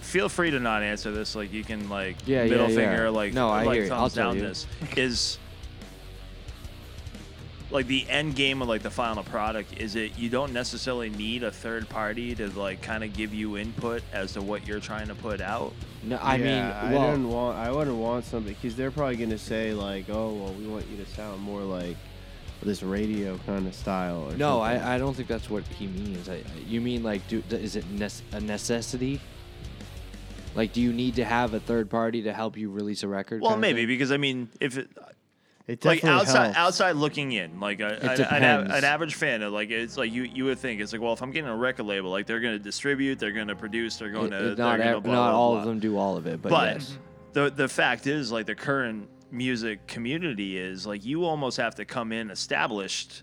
feel 0.00 0.28
free 0.28 0.50
to 0.50 0.58
not 0.58 0.82
answer 0.82 1.12
this. 1.12 1.36
Like 1.36 1.52
you 1.52 1.62
can 1.62 1.88
like 1.88 2.16
Yeah, 2.26 2.42
middle 2.42 2.68
yeah, 2.68 2.76
yeah. 2.80 2.90
finger, 2.90 3.10
like 3.10 3.32
No, 3.34 3.48
I 3.48 3.62
like 3.62 3.76
hear 3.76 3.84
you. 3.86 3.92
I'll 3.92 4.00
thumbs 4.08 4.14
tell 4.14 4.28
down. 4.30 4.36
you. 4.38 4.42
This 4.42 4.66
is 4.96 5.38
like 7.72 7.86
the 7.86 8.08
end 8.08 8.36
game 8.36 8.62
of 8.62 8.68
like 8.68 8.82
the 8.82 8.90
final 8.90 9.22
product. 9.24 9.78
Is 9.80 9.96
it 9.96 10.18
you 10.18 10.28
don't 10.28 10.52
necessarily 10.52 11.10
need 11.10 11.42
a 11.42 11.50
third 11.50 11.88
party 11.88 12.34
to 12.36 12.48
like 12.58 12.82
kind 12.82 13.02
of 13.02 13.12
give 13.12 13.32
you 13.34 13.56
input 13.56 14.02
as 14.12 14.34
to 14.34 14.42
what 14.42 14.66
you're 14.66 14.80
trying 14.80 15.08
to 15.08 15.14
put 15.14 15.40
out. 15.40 15.72
No, 16.04 16.16
I 16.16 16.36
Yeah, 16.36 16.44
mean, 16.44 16.62
I 16.64 16.92
well, 16.94 17.10
don't 17.12 17.28
want. 17.28 17.58
I 17.58 17.70
wouldn't 17.72 17.96
want 17.96 18.24
something 18.24 18.54
because 18.54 18.76
they're 18.76 18.90
probably 18.90 19.16
gonna 19.16 19.38
say 19.38 19.72
like, 19.72 20.06
"Oh, 20.10 20.32
well, 20.34 20.52
we 20.54 20.66
want 20.66 20.86
you 20.88 20.96
to 21.02 21.06
sound 21.12 21.40
more 21.42 21.62
like 21.62 21.96
this 22.62 22.82
radio 22.82 23.38
kind 23.46 23.66
of 23.66 23.74
style." 23.74 24.24
Or 24.28 24.36
no, 24.36 24.58
something. 24.60 24.82
I, 24.82 24.94
I 24.94 24.98
don't 24.98 25.14
think 25.14 25.28
that's 25.28 25.48
what 25.48 25.64
he 25.66 25.86
means. 25.86 26.28
I, 26.28 26.34
I- 26.34 26.42
you 26.66 26.80
mean 26.80 27.02
like, 27.02 27.26
do 27.28 27.42
is 27.50 27.76
it 27.76 27.88
nec- 27.90 28.12
a 28.32 28.40
necessity? 28.40 29.20
Like, 30.54 30.72
do 30.74 30.80
you 30.82 30.92
need 30.92 31.14
to 31.16 31.24
have 31.24 31.54
a 31.54 31.60
third 31.60 31.88
party 31.88 32.22
to 32.22 32.32
help 32.34 32.58
you 32.58 32.68
release 32.70 33.02
a 33.02 33.08
record? 33.08 33.40
Well, 33.40 33.56
maybe 33.56 33.86
because 33.86 34.12
I 34.12 34.18
mean, 34.18 34.50
if 34.60 34.76
it, 34.76 34.90
It 35.68 35.84
like 35.84 36.04
outside 36.04 36.42
helps. 36.54 36.58
outside 36.58 36.96
looking 36.96 37.32
in, 37.32 37.60
like 37.60 37.78
a, 37.80 37.94
It 38.12 38.18
an, 38.20 38.42
an, 38.42 38.70
an 38.72 38.84
average 38.84 39.14
fan, 39.14 39.42
of, 39.42 39.52
like 39.52 39.70
it's 39.70 39.96
like 39.96 40.10
you 40.12 40.24
you 40.24 40.44
would 40.46 40.58
think 40.58 40.80
it's 40.80 40.92
like, 40.92 41.00
well, 41.00 41.12
if 41.12 41.22
I'm 41.22 41.30
getting 41.30 41.48
a 41.48 41.56
record 41.56 41.84
label, 41.86 42.10
like 42.10 42.26
they're 42.26 42.40
going 42.40 42.54
to 42.58 42.62
distribute, 42.62 43.18
they're 43.20 43.30
going 43.32 43.46
to 43.48 43.54
produce, 43.56 43.96
they're 43.96 44.10
going 44.10 44.32
to 44.32 44.54
not 44.56 44.78
gonna 44.78 44.96
ev- 44.96 45.02
blah, 45.04 45.12
not 45.14 45.30
blah, 45.30 45.38
all 45.38 45.50
blah. 45.52 45.60
of 45.60 45.66
them 45.66 45.78
do 45.78 45.96
all 45.96 46.16
of 46.16 46.26
it, 46.26 46.42
but, 46.42 46.48
But 46.50 46.74
yes. 46.74 46.98
the 47.32 47.50
the 47.50 47.68
fact 47.68 48.06
is, 48.08 48.32
like 48.32 48.46
the 48.46 48.54
current 48.56 49.08
music 49.30 49.86
community 49.86 50.58
is 50.58 50.84
like 50.86 51.04
you 51.04 51.24
almost 51.24 51.56
have 51.58 51.76
to 51.76 51.84
come 51.84 52.10
in 52.12 52.30
established, 52.30 53.22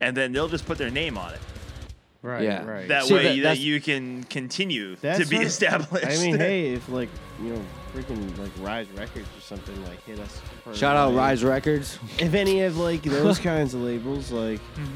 and 0.00 0.16
then 0.16 0.32
they'll 0.32 0.48
just 0.48 0.66
put 0.66 0.76
their 0.78 0.90
name 0.90 1.16
on 1.16 1.32
it. 1.32 1.40
right, 2.22 2.42
Yeah. 2.44 2.64
right. 2.64 2.88
That 2.88 3.04
See, 3.04 3.14
way 3.14 3.40
that- 3.40 3.42
that, 3.54 3.58
you 3.58 3.80
can 3.80 4.24
continue 4.24 4.96
to 4.96 5.26
be 5.28 5.36
established. 5.52 6.06
I 6.06 6.16
mean, 6.24 6.36
hey, 6.36 6.74
if 6.74 6.88
like 6.90 7.08
you 7.42 7.54
know, 7.54 7.62
freaking 7.94 8.36
like 8.38 8.50
Rise 8.60 8.86
Records 8.96 9.28
or 9.36 9.40
something 9.40 9.84
like 9.86 10.02
hit 10.04 10.18
us. 10.20 10.40
For, 10.64 10.74
Shout 10.74 10.96
out 10.96 11.12
like, 11.12 11.18
Rise 11.18 11.44
Records. 11.44 11.98
If 12.18 12.34
any 12.34 12.60
of 12.62 12.76
like 12.76 13.02
those 13.02 13.38
kinds 13.50 13.74
of 13.74 13.80
labels, 13.82 14.30
like, 14.30 14.60
Mhm. 14.76 14.88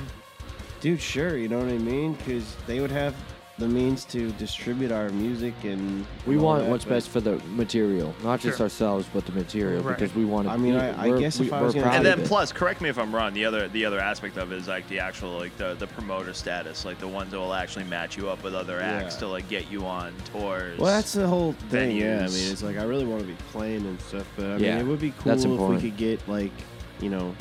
dude, 0.81 1.01
sure, 1.01 1.37
you 1.37 1.49
know 1.49 1.59
what 1.59 1.69
I 1.69 1.79
mean? 1.79 2.15
Because 2.15 2.55
they 2.67 2.81
would 2.81 2.91
have 2.91 3.15
the 3.57 3.69
means 3.69 4.05
to 4.07 4.33
distribute 4.33 4.91
our 4.91 5.11
music 5.11 5.55
and. 5.63 6.05
We 6.27 6.35
and 6.35 6.41
all 6.41 6.47
want 6.49 6.65
that, 6.65 6.71
what's 6.71 6.85
but- 6.85 6.91
best 6.95 7.09
for 7.11 7.21
the 7.21 7.37
material, 7.55 8.13
not 8.25 8.41
just 8.41 8.57
Sure. 8.59 8.65
ourselves, 8.65 9.07
but 9.15 9.25
the 9.27 9.33
material, 9.33 9.81
Right. 9.81 9.97
because 9.97 10.13
we 10.17 10.25
want 10.25 10.49
to. 10.49 10.53
I 10.55 10.57
mean, 10.57 10.75
I- 10.75 11.05
I 11.15 11.19
guess 11.21 11.39
if 11.39 11.53
I 11.53 11.63
was 11.63 11.73
gonna 11.73 11.87
and 11.87 12.05
then 12.05 12.23
plus, 12.27 12.51
correct 12.51 12.81
me 12.81 12.89
if 12.89 12.99
I'm 12.99 13.15
wrong. 13.15 13.33
The 13.33 13.45
other 13.45 13.69
the 13.69 13.85
other 13.85 14.01
aspect 14.01 14.37
of 14.39 14.51
it 14.51 14.59
is 14.59 14.67
like 14.67 14.89
the 14.89 14.99
actual 14.99 15.39
like 15.39 15.57
the, 15.57 15.75
the 15.79 15.87
promoter 15.87 16.35
status, 16.35 16.85
like 16.85 16.99
the 16.99 17.07
ones 17.07 17.31
that 17.31 17.39
will 17.39 17.55
actually 17.55 17.85
match 17.85 18.17
you 18.17 18.29
up 18.29 18.43
with 18.43 18.57
other 18.57 18.81
acts 18.81 19.15
Yeah. 19.15 19.21
to 19.21 19.29
like 19.29 19.49
get 19.49 19.71
you 19.71 19.87
on 19.87 20.13
tours. 20.33 20.77
Well, 20.77 20.93
that's 20.93 21.13
the 21.13 21.29
whole 21.29 21.53
thing. 21.71 21.97
Yeah, 21.97 22.23
I 22.23 22.27
venues. 22.27 22.35
mean, 22.43 22.53
it's 22.53 22.63
like 22.65 22.77
I 22.77 22.83
really 22.83 23.07
want 23.07 23.21
to 23.21 23.27
be 23.29 23.37
playing 23.53 23.87
and 23.87 24.01
stuff, 24.01 24.27
but 24.37 24.47
I 24.47 24.55
mean, 24.55 24.65
Yeah, 24.65 24.79
it 24.81 24.87
would 24.87 25.01
be 25.01 25.11
cool 25.13 25.31
that's 25.33 25.45
if 25.45 25.51
important. 25.53 25.81
we 25.81 25.91
could 25.91 25.97
get 25.99 26.29
like, 26.29 26.53
you 27.01 27.09
know, 27.09 27.33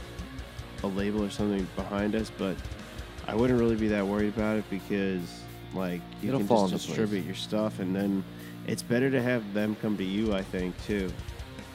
a 0.83 0.87
label 0.87 1.23
or 1.23 1.31
something 1.31 1.67
behind 1.75 2.13
us. 2.13 2.31
But 2.37 2.55
I 3.27 3.33
wouldn't 3.33 3.59
really 3.59 3.77
be 3.77 3.87
that 3.87 4.05
worried 4.05 4.31
about 4.35 4.57
it 4.57 4.65
because, 4.69 5.21
like, 5.73 6.01
you 6.21 6.29
It'll 6.29 6.39
can 6.39 6.47
fall 6.47 6.67
just 6.67 6.73
into 6.73 6.85
place. 6.85 6.97
distribute 7.09 7.25
your 7.25 7.35
stuff, 7.35 7.79
and 7.79 7.95
then 7.95 8.23
it's 8.67 8.81
better 8.83 9.09
to 9.11 9.21
have 9.21 9.53
them 9.53 9.75
come 9.81 9.97
to 9.97 10.03
you. 10.03 10.33
I 10.33 10.41
think 10.41 10.75
too. 10.85 11.11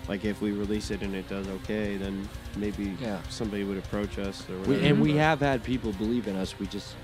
Like 0.09 0.25
if 0.25 0.41
we 0.41 0.53
release 0.53 0.91
it 0.91 1.03
and 1.03 1.15
it 1.15 1.29
does 1.29 1.47
okay, 1.49 1.99
then 1.99 2.27
maybe 2.57 2.97
Yeah. 3.01 3.19
somebody 3.29 3.65
would 3.65 3.77
approach 3.77 4.19
us 4.19 4.43
or 4.49 4.59
we, 4.61 4.87
and 4.87 5.01
we 5.03 5.13
but- 5.13 5.19
have 5.21 5.41
had 5.41 5.63
people 5.63 5.93
believe 5.93 6.27
in 6.29 6.37
us. 6.37 6.59
We 6.59 6.67
just 6.67 6.95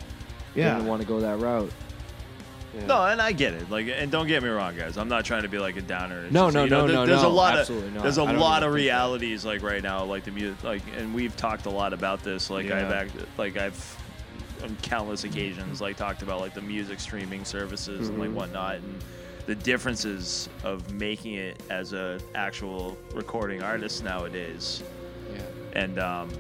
yeah. 0.55 0.73
didn't 0.75 0.87
want 0.89 1.03
to 1.03 1.07
go 1.09 1.21
that 1.21 1.39
route. 1.39 1.71
yeah. 2.75 2.87
No, 2.87 3.05
and 3.05 3.21
I 3.21 3.33
get 3.33 3.53
it. 3.53 3.71
Like, 3.71 3.89
and 3.89 4.11
don't 4.11 4.27
get 4.27 4.43
me 4.43 4.49
wrong, 4.49 4.75
guys. 4.75 4.97
I'm 4.97 5.09
not 5.11 5.27
trying 5.27 5.43
to 5.43 5.49
be 5.51 5.59
like 5.59 5.77
a 5.77 5.83
downer. 5.83 6.25
It's 6.25 6.33
No, 6.33 6.47
just, 6.47 6.55
no, 6.55 6.65
you 6.65 6.71
know, 6.71 6.81
no, 6.81 6.87
there- 6.87 6.97
no, 6.97 7.07
There's 7.07 7.23
a 7.23 7.29
lot 7.29 7.59
absolutely 7.59 7.89
of 7.89 7.95
not. 7.95 8.03
there's 8.05 8.17
a 8.19 8.23
I 8.23 8.27
don't 8.33 8.39
lot 8.41 8.63
even 8.63 8.69
of 8.71 8.75
think 8.75 8.87
that. 8.87 8.93
realities 8.95 9.45
like 9.45 9.63
right 9.63 9.83
now, 9.83 10.03
like 10.05 10.25
the 10.25 10.31
music, 10.31 10.65
like, 10.65 10.83
and 10.97 11.15
we've 11.15 11.37
talked 11.37 11.67
a 11.67 11.71
lot 11.71 11.93
about 11.93 12.23
this. 12.23 12.49
Like 12.49 12.71
I've 12.71 12.89
Yeah. 12.91 13.01
act, 13.01 13.13
like 13.37 13.59
I've 13.59 13.99
on 14.65 14.77
countless 14.83 15.25
occasions 15.25 15.81
like 15.81 15.97
talked 15.97 16.23
about 16.23 16.41
like 16.41 16.55
the 16.55 16.63
music 16.63 16.99
streaming 16.99 17.45
services 17.45 18.09
and 18.09 18.19
like 18.19 18.29
Mm-hmm. 18.29 18.37
whatnot 18.39 18.77
and 18.77 19.05
the 19.47 19.55
differences 19.55 20.49
of 20.65 20.91
making 20.95 21.35
it 21.35 21.63
as 21.71 21.93
a 21.93 22.19
actual 22.35 22.97
recording 23.15 23.63
artist 23.63 24.03
nowadays 24.03 24.83
Yeah. 25.33 25.43
and 25.75 25.99
um, 25.99 26.31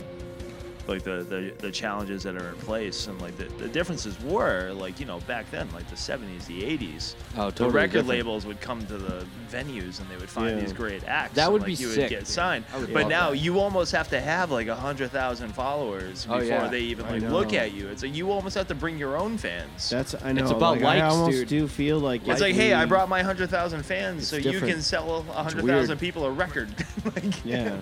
like 0.86 1.02
the, 1.02 1.22
the 1.24 1.52
the 1.58 1.70
challenges 1.70 2.22
that 2.24 2.36
are 2.36 2.48
in 2.50 2.54
place 2.56 3.06
and 3.06 3.20
like 3.22 3.36
the, 3.38 3.44
the 3.62 3.68
differences 3.68 4.20
were 4.22 4.70
like 4.72 5.00
you 5.00 5.06
know 5.06 5.20
back 5.20 5.50
then 5.50 5.68
like 5.72 5.88
the 5.88 5.96
70s 5.96 6.46
the 6.46 6.62
80s 6.62 7.14
Oh, 7.36 7.50
the 7.50 7.70
record 7.70 7.92
different. 7.92 8.08
labels 8.08 8.44
would 8.46 8.60
come 8.60 8.84
to 8.86 8.98
the 8.98 9.26
venues 9.50 10.00
and 10.00 10.08
they 10.10 10.16
would 10.16 10.28
find 10.28 10.50
Yeah. 10.56 10.60
these 10.62 10.72
great 10.72 11.02
acts 11.04 11.34
That 11.34 11.44
and, 11.44 11.52
would 11.54 11.62
like, 11.62 11.66
be 11.68 11.72
you 11.74 11.88
sick, 11.88 12.02
would 12.02 12.10
get 12.10 12.18
dude. 12.20 12.28
signed 12.28 12.64
would 12.78 12.92
but 12.92 13.08
now 13.08 13.30
that. 13.30 13.38
you 13.38 13.58
almost 13.60 13.92
have 13.92 14.08
to 14.10 14.20
have 14.20 14.50
like 14.50 14.66
a 14.68 14.74
hundred 14.76 15.10
thousand 15.10 15.54
followers 15.54 16.26
Oh, 16.28 16.34
before 16.38 16.44
yeah. 16.48 16.68
they 16.68 16.80
even 16.80 17.06
like 17.08 17.22
look 17.22 17.52
at 17.54 17.72
you 17.72 17.88
it's 17.88 18.02
like 18.02 18.14
you 18.14 18.30
almost 18.30 18.54
have 18.56 18.68
to 18.68 18.74
bring 18.74 18.98
your 18.98 19.16
own 19.16 19.38
fans 19.38 19.88
That's 19.90 20.14
I 20.22 20.32
know. 20.32 20.42
It's 20.42 20.50
about 20.50 20.80
like, 20.80 20.84
I 20.84 21.00
likes, 21.02 21.14
almost 21.14 21.38
dude. 21.38 21.48
do 21.48 21.68
feel 21.68 21.98
like 21.98 22.26
it's 22.28 22.40
like, 22.40 22.54
hey, 22.54 22.74
I 22.74 22.84
brought 22.84 23.08
my 23.08 23.22
hundred 23.22 23.48
thousand 23.50 23.84
fans, 23.84 24.18
It's 24.22 24.28
so 24.28 24.36
you 24.50 24.60
can 24.60 24.82
sell 24.82 25.24
a 25.30 25.42
hundred 25.42 25.64
weird. 25.64 25.78
thousand 25.78 25.98
people 25.98 26.24
a 26.26 26.30
record. 26.30 26.68
like, 27.16 27.44
Yeah. 27.44 27.80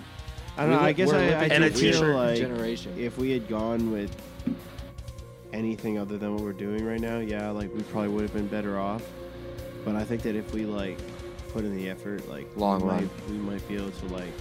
I 0.57 0.61
don't 0.65 0.71
know. 0.71 0.79
I 0.79 0.93
guess 0.93 1.11
I, 1.11 1.17
I 1.17 1.45
And 1.47 1.63
a 1.63 1.67
in 1.67 1.73
feel 1.73 1.91
t-shirt 1.93 2.15
like 2.15 2.37
generation. 2.37 2.93
if 2.97 3.17
we 3.17 3.31
had 3.31 3.47
gone 3.47 3.91
with 3.91 4.15
anything 5.51 5.97
other 5.97 6.17
than 6.17 6.33
what 6.33 6.43
we're 6.43 6.53
doing 6.53 6.85
right 6.85 6.99
now, 6.99 7.19
yeah, 7.19 7.49
like 7.49 7.73
we 7.73 7.81
probably 7.83 8.09
would 8.09 8.21
have 8.23 8.33
been 8.33 8.47
better 8.47 8.79
off. 8.79 9.03
But 9.85 9.95
I 9.95 10.03
think 10.03 10.21
that 10.23 10.35
if 10.35 10.53
we 10.53 10.65
like 10.65 10.97
put 11.51 11.63
in 11.63 11.75
the 11.75 11.89
effort, 11.89 12.27
like 12.29 12.47
Long 12.55 12.81
we 12.81 12.87
run. 12.87 13.01
might, 13.03 13.29
we 13.29 13.37
might 13.37 13.67
be 13.67 13.75
able 13.77 13.91
to 13.91 14.05
like. 14.07 14.31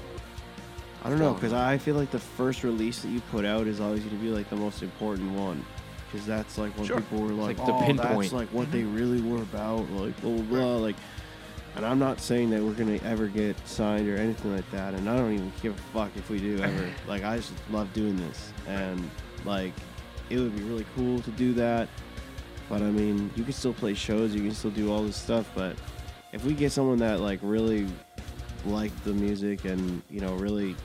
I 1.04 1.08
don't 1.10 1.18
know, 1.18 1.26
Long 1.26 1.34
because 1.34 1.52
I 1.52 1.78
feel 1.78 1.96
like 1.96 2.10
the 2.10 2.18
first 2.20 2.62
release 2.62 3.00
that 3.00 3.08
you 3.08 3.20
put 3.30 3.44
out 3.44 3.66
is 3.66 3.80
always 3.80 4.04
going 4.04 4.16
to 4.16 4.22
be 4.22 4.30
like 4.30 4.48
the 4.50 4.56
most 4.56 4.82
important 4.82 5.32
one, 5.32 5.64
because 6.10 6.26
that's 6.26 6.58
like 6.58 6.76
when 6.78 6.86
Sure. 6.86 7.00
people 7.00 7.22
were 7.22 7.32
like, 7.32 7.58
like 7.58 7.66
the 7.66 7.72
"Oh, 7.74 7.80
pinpoint." 7.86 8.20
that's 8.20 8.32
like 8.32 8.48
what 8.48 8.70
they 8.70 8.84
really 8.84 9.20
were 9.20 9.42
about," 9.42 9.90
like 9.92 10.20
blah 10.20 10.30
blah 10.30 10.42
blah, 10.42 10.76
like. 10.76 10.96
And 11.74 11.86
I'm 11.86 11.98
not 11.98 12.20
saying 12.20 12.50
that 12.50 12.62
we're 12.62 12.74
gonna 12.74 13.00
ever 13.04 13.28
get 13.28 13.56
signed 13.66 14.08
or 14.08 14.16
anything 14.16 14.54
like 14.54 14.70
that, 14.72 14.94
and 14.94 15.08
I 15.08 15.16
don't 15.16 15.32
even 15.32 15.52
give 15.62 15.74
a 15.74 15.82
fuck 15.92 16.10
if 16.16 16.28
we 16.28 16.38
do 16.38 16.58
ever. 16.62 16.90
like 17.08 17.24
I 17.24 17.38
just 17.38 17.52
love 17.70 17.92
doing 17.92 18.16
this, 18.16 18.52
and 18.66 19.10
like 19.44 19.72
it 20.28 20.38
would 20.38 20.54
be 20.56 20.62
really 20.62 20.86
cool 20.94 21.20
to 21.20 21.30
do 21.32 21.54
that. 21.54 21.88
But 22.68 22.82
I 22.82 22.90
mean, 22.90 23.30
you 23.36 23.44
can 23.44 23.52
still 23.52 23.74
play 23.74 23.94
shows, 23.94 24.34
you 24.34 24.42
can 24.42 24.54
still 24.54 24.70
do 24.70 24.92
all 24.92 25.02
this 25.02 25.16
stuff, 25.16 25.50
but 25.54 25.76
if 26.32 26.44
we 26.44 26.54
get 26.54 26.72
someone 26.72 26.98
that 26.98 27.20
like 27.20 27.38
really 27.42 27.86
liked 28.64 29.02
the 29.04 29.12
music 29.12 29.64
and 29.64 30.02
you 30.08 30.20
know 30.20 30.34
really 30.34 30.76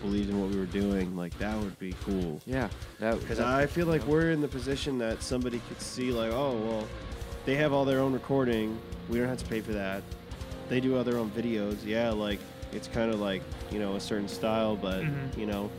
believed 0.00 0.30
in 0.30 0.40
what 0.40 0.50
we 0.50 0.58
were 0.58 0.66
doing, 0.66 1.16
like 1.16 1.36
that 1.38 1.58
would 1.58 1.78
be 1.78 1.94
cool. 2.04 2.40
Yeah, 2.46 2.68
that 3.00 3.20
Because 3.20 3.40
I 3.40 3.66
feel 3.66 3.86
like 3.86 4.04
we're 4.06 4.30
in 4.30 4.40
the 4.40 4.48
position 4.48 4.98
that 4.98 5.22
somebody 5.22 5.60
could 5.68 5.80
see, 5.80 6.10
like, 6.10 6.32
oh, 6.32 6.56
well, 6.56 6.88
they 7.44 7.54
have 7.56 7.72
all 7.72 7.84
their 7.84 8.00
own 8.00 8.12
recording. 8.12 8.78
We 9.08 9.18
don't 9.18 9.28
have 9.28 9.38
to 9.38 9.44
pay 9.46 9.60
for 9.60 9.72
that. 9.72 10.02
They 10.68 10.80
do 10.80 10.96
other 10.96 11.16
own 11.18 11.30
videos. 11.30 11.84
Yeah, 11.84 12.10
like, 12.10 12.40
it's 12.72 12.88
kind 12.88 13.12
of 13.12 13.20
like, 13.20 13.42
you 13.70 13.78
know, 13.78 13.94
a 13.96 14.00
certain 14.00 14.28
style, 14.28 14.74
but, 14.76 15.02
Mhm. 15.02 15.36
you 15.36 15.46
know, 15.46 15.70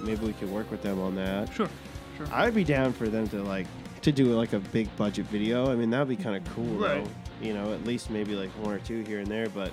maybe 0.00 0.26
we 0.26 0.32
could 0.32 0.50
work 0.50 0.70
with 0.70 0.82
them 0.82 0.98
on 1.00 1.14
that. 1.16 1.52
Sure, 1.52 1.68
sure. 2.16 2.26
I'd 2.32 2.54
be 2.54 2.64
down 2.64 2.92
for 2.92 3.08
them 3.08 3.28
to, 3.28 3.42
like, 3.42 3.66
to 4.02 4.10
do 4.12 4.32
like 4.34 4.54
a 4.54 4.58
big 4.60 4.88
budget 4.96 5.26
video. 5.26 5.70
I 5.70 5.74
mean, 5.76 5.90
that 5.90 5.98
would 5.98 6.08
be 6.16 6.22
kind 6.22 6.34
of 6.34 6.54
cool, 6.54 6.64
Right. 6.78 7.04
though. 7.04 7.46
You 7.46 7.52
know, 7.52 7.74
at 7.74 7.84
least 7.84 8.08
maybe 8.10 8.34
like 8.34 8.48
one 8.64 8.72
or 8.74 8.78
two 8.78 9.02
here 9.02 9.18
and 9.18 9.26
there, 9.26 9.50
but 9.50 9.70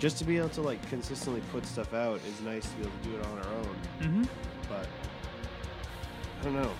just 0.00 0.18
to 0.18 0.24
be 0.24 0.36
able 0.38 0.48
to, 0.50 0.62
like, 0.62 0.84
consistently 0.88 1.40
put 1.52 1.64
stuff 1.64 1.94
out 1.94 2.20
is 2.28 2.40
nice 2.44 2.64
to 2.68 2.74
be 2.76 2.82
able 2.82 2.92
to 3.02 3.08
do 3.08 3.16
it 3.16 3.24
on 3.26 3.38
our 3.38 3.54
own 3.58 3.76
Mm-hmm. 4.02 4.22
but 4.68 4.86
I 6.40 6.44
don't 6.44 6.54
know. 6.54 6.70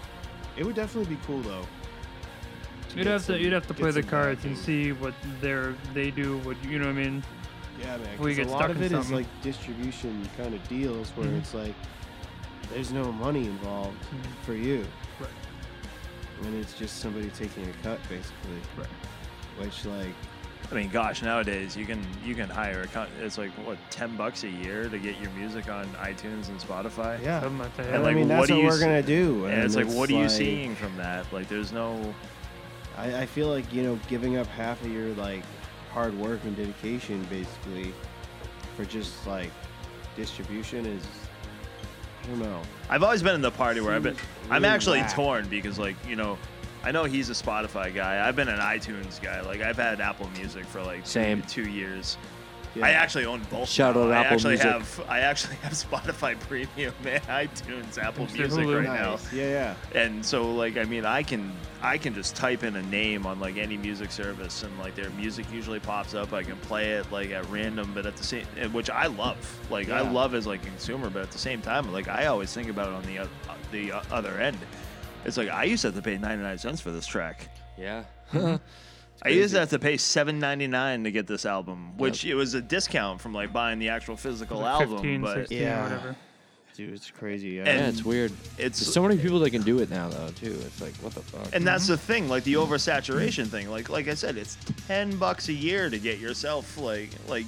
It 0.57 0.65
would 0.67 0.75
definitely 0.75 1.15
be 1.15 1.21
cool 1.27 1.41
though. 1.43 1.65
You'd 2.97 3.05
get 3.05 3.13
have 3.13 3.21
to 3.27 3.33
some- 3.33 3.41
you'd 3.41 3.53
have 3.53 3.67
to 3.69 3.75
play 3.75 3.91
the 3.91 4.03
some 4.03 4.11
cards 4.11 4.45
and 4.45 4.57
see 4.57 4.93
what 4.93 5.15
they're 5.41 5.75
they 5.95 6.11
do. 6.11 6.39
What 6.39 6.57
you 6.65 6.79
know 6.79 6.87
what 6.87 6.97
I 6.97 7.05
mean? 7.05 7.23
Yeah, 7.81 7.97
man. 7.97 8.19
We 8.19 8.31
'cause 8.31 8.37
get 8.39 8.47
a 8.47 8.51
lot 8.51 8.59
stuck 8.65 8.71
of 8.71 8.83
it 8.83 8.93
is 8.93 9.11
like 9.13 9.27
distribution 9.43 10.29
kind 10.37 10.55
of 10.55 10.67
deals 10.69 11.11
where 11.11 11.29
Mhm. 11.29 11.39
it's 11.39 11.55
like 11.55 11.75
there's 12.73 12.93
no 12.93 13.13
money 13.13 13.47
involved 13.47 13.97
Mhm. 14.03 14.45
for 14.45 14.55
you, 14.55 14.85
Right. 15.21 15.31
and 16.45 16.55
it's 16.57 16.75
just 16.75 16.99
somebody 17.01 17.29
taking 17.31 17.65
a 17.69 17.73
cut 17.85 18.01
basically. 18.09 18.61
Right. 18.77 18.87
Which 19.59 19.85
like 19.85 20.15
I 20.71 20.75
mean, 20.75 20.91
gosh, 20.91 21.23
nowadays 21.23 21.77
you 21.77 21.87
can 21.87 22.05
you 22.25 22.35
can 22.35 22.49
hire 22.51 22.83
a 22.83 22.87
co- 22.89 23.07
it's 23.23 23.39
like 23.39 23.51
what 23.65 23.79
ten 23.91 24.17
bucks 24.17 24.45
a 24.45 24.49
year 24.51 24.89
to 24.89 24.99
get 24.99 25.19
your 25.21 25.31
music 25.31 25.71
on 25.71 25.87
iTunes 26.03 26.49
and 26.49 26.59
Spotify. 26.61 27.23
yeah. 27.23 27.41
Something 27.41 27.59
like 27.61 27.77
that. 27.77 27.87
And 27.87 27.95
And 27.97 28.05
like, 28.05 28.13
I 28.13 28.19
mean 28.19 28.29
what 28.29 28.37
that's 28.37 28.49
do 28.49 28.55
what, 28.55 28.61
you 28.63 28.67
we're 28.69 28.75
s- 28.75 28.81
gonna 28.81 29.03
do. 29.03 29.45
And 29.47 29.63
it's 29.63 29.77
like, 29.77 29.87
what 29.87 30.11
are 30.11 30.15
you 30.15 30.29
seeing 30.29 30.75
from 30.75 30.95
that? 30.99 31.33
Like, 31.33 31.49
there's 31.49 31.73
no. 31.73 32.15
I, 32.99 33.23
I 33.23 33.27
feel 33.27 33.49
like 33.49 33.73
you 33.73 33.83
know 33.83 33.99
giving 34.09 34.37
up 34.37 34.47
half 34.49 34.81
of 34.83 34.93
your 34.93 35.09
like 35.15 35.43
hard 35.93 36.19
work 36.19 36.41
and 36.45 36.57
dedication 36.57 37.25
basically 37.31 37.95
for 38.77 38.85
just 38.85 39.27
like 39.27 39.51
distribution 40.17 40.85
is 40.85 41.03
I 42.23 42.27
don't 42.27 42.41
know. 42.41 42.61
I've 42.91 43.03
always 43.03 43.23
been 43.23 43.35
in 43.35 43.41
the 43.41 43.51
party 43.51 43.81
where 43.81 43.95
I've 43.95 44.03
been. 44.03 44.15
Seems 44.15 44.27
I'm 44.51 44.65
actually 44.67 45.01
whack. 45.01 45.15
torn 45.15 45.49
because, 45.49 45.79
like, 45.79 45.97
you 46.07 46.15
know, 46.15 46.37
I 46.85 46.91
know 46.91 47.05
he's 47.05 47.31
a 47.31 47.33
Spotify 47.33 47.95
guy. 47.95 48.27
I've 48.27 48.37
been 48.37 48.49
an 48.49 48.61
iTunes 48.61 49.23
guy. 49.23 49.41
Like 49.41 49.63
I've 49.63 49.77
had 49.79 50.01
Apple 50.01 50.29
Music 50.37 50.67
for 50.67 50.83
like 50.83 51.07
Same. 51.07 51.41
two 51.43 51.69
years. 51.71 52.19
Yeah. 52.79 52.87
I 52.87 52.91
actually 52.91 53.25
own 53.27 53.43
both. 53.51 53.69
Shout 53.69 53.97
now. 53.97 54.03
out 54.05 54.11
I 54.13 54.17
Apple 54.21 54.35
actually 54.35 54.55
Music. 54.55 54.71
have 54.73 55.05
I 55.09 55.21
actually 55.21 55.57
have 55.57 55.73
Spotify 55.91 56.39
Premium 56.41 56.95
and 57.05 57.23
iTunes, 57.25 57.99
Apple 57.99 58.27
Mr. 58.27 58.39
Music 58.39 58.65
Hulu. 58.65 58.77
right 58.77 58.85
now. 59.01 59.19
Yeah, 59.33 59.75
yeah. 59.93 60.01
And 60.01 60.25
so 60.25 60.51
like 60.55 60.77
I 60.77 60.85
mean 60.85 61.05
I 61.05 61.23
can 61.23 61.53
I 61.83 61.99
can 61.99 62.15
just 62.15 62.35
type 62.37 62.65
in 62.65 62.77
a 62.77 62.83
name 62.83 63.27
on 63.27 63.39
like 63.41 63.57
any 63.57 63.77
music 63.77 64.11
service 64.11 64.63
and 64.63 64.77
like 64.79 64.95
their 64.95 65.11
music 65.11 65.47
usually 65.53 65.81
pops 65.81 66.15
up. 66.15 66.33
I 66.33 66.43
can 66.43 66.57
play 66.57 66.93
it 66.93 67.11
like 67.13 67.31
at 67.31 67.49
random, 67.51 67.93
but 67.95 68.07
at 68.07 68.17
the 68.17 68.25
same 68.25 68.45
which 68.73 68.91
I 68.91 69.07
love. 69.07 69.37
Like 69.71 69.89
I 69.91 70.01
love 70.01 70.35
as 70.35 70.47
like 70.47 70.63
a 70.63 70.67
consumer, 70.67 71.11
but 71.11 71.23
at 71.23 71.31
the 71.31 71.39
same 71.39 71.61
time 71.61 71.93
like 71.93 72.09
I 72.09 72.27
always 72.27 72.53
think 72.53 72.69
about 72.69 72.89
it 72.89 72.95
on 72.95 73.03
the 73.05 73.19
o- 73.21 73.55
the 73.73 73.93
o- 73.93 74.03
other 74.11 74.41
end. 74.41 74.59
It's 75.25 75.37
like 75.37 75.49
I 75.51 75.65
used 75.65 75.83
to 75.83 75.89
have 75.89 75.97
to 75.97 76.03
pay 76.03 76.17
99 76.17 76.59
cents 76.59 76.81
for 76.81 76.91
this 76.91 77.07
track. 77.07 77.49
Yeah. 77.77 78.05
I 79.23 79.31
used 79.31 79.53
to 79.55 79.61
have 79.61 79.71
to 79.71 79.79
pay 79.79 79.95
7.99 79.95 81.05
to 81.05 81.11
get 81.11 81.27
this 81.27 81.45
album, 81.45 81.97
which 81.99 82.25
it 82.25 82.35
was 82.35 82.55
a 82.55 82.61
discount 82.61 83.21
from 83.21 83.35
like 83.35 83.53
buying 83.53 83.79
the 83.79 83.89
actual 83.89 84.17
physical 84.17 84.61
Like 84.61 84.81
album, 84.83 84.99
15, 84.99 85.21
but 85.21 85.35
16, 85.35 85.59
Yeah. 85.61 85.81
or 85.81 85.83
whatever. 85.85 86.17
Dude, 86.77 86.95
it's 86.95 87.11
crazy. 87.11 87.49
Yeah. 87.49 87.65
And- 87.65 87.81
yeah, 87.81 87.89
it's 87.89 88.05
weird. 88.05 88.31
it's 88.57 88.79
There's 88.79 88.93
so 88.95 89.03
many 89.03 89.19
people 89.21 89.41
that 89.41 89.51
can 89.51 89.63
do 89.63 89.81
it 89.81 89.91
now, 89.91 90.09
though. 90.09 90.29
Too. 90.29 90.57
It's 90.65 90.81
like, 90.81 90.95
what 90.97 91.13
the 91.15 91.23
fuck? 91.23 91.49
and 91.53 91.67
that's 91.67 91.85
mm-hmm. 91.85 91.93
the 91.93 91.99
thing, 91.99 92.29
like 92.29 92.45
the 92.45 92.55
oversaturation 92.55 93.49
thing. 93.49 93.69
Like 93.69 93.89
like 93.89 94.07
I 94.07 94.15
said, 94.15 94.37
it's 94.37 94.57
10 94.87 95.17
bucks 95.17 95.49
a 95.49 95.53
year 95.53 95.91
to 95.91 95.99
get 95.99 96.21
yourself 96.21 96.79
like 96.79 97.11
like 97.27 97.47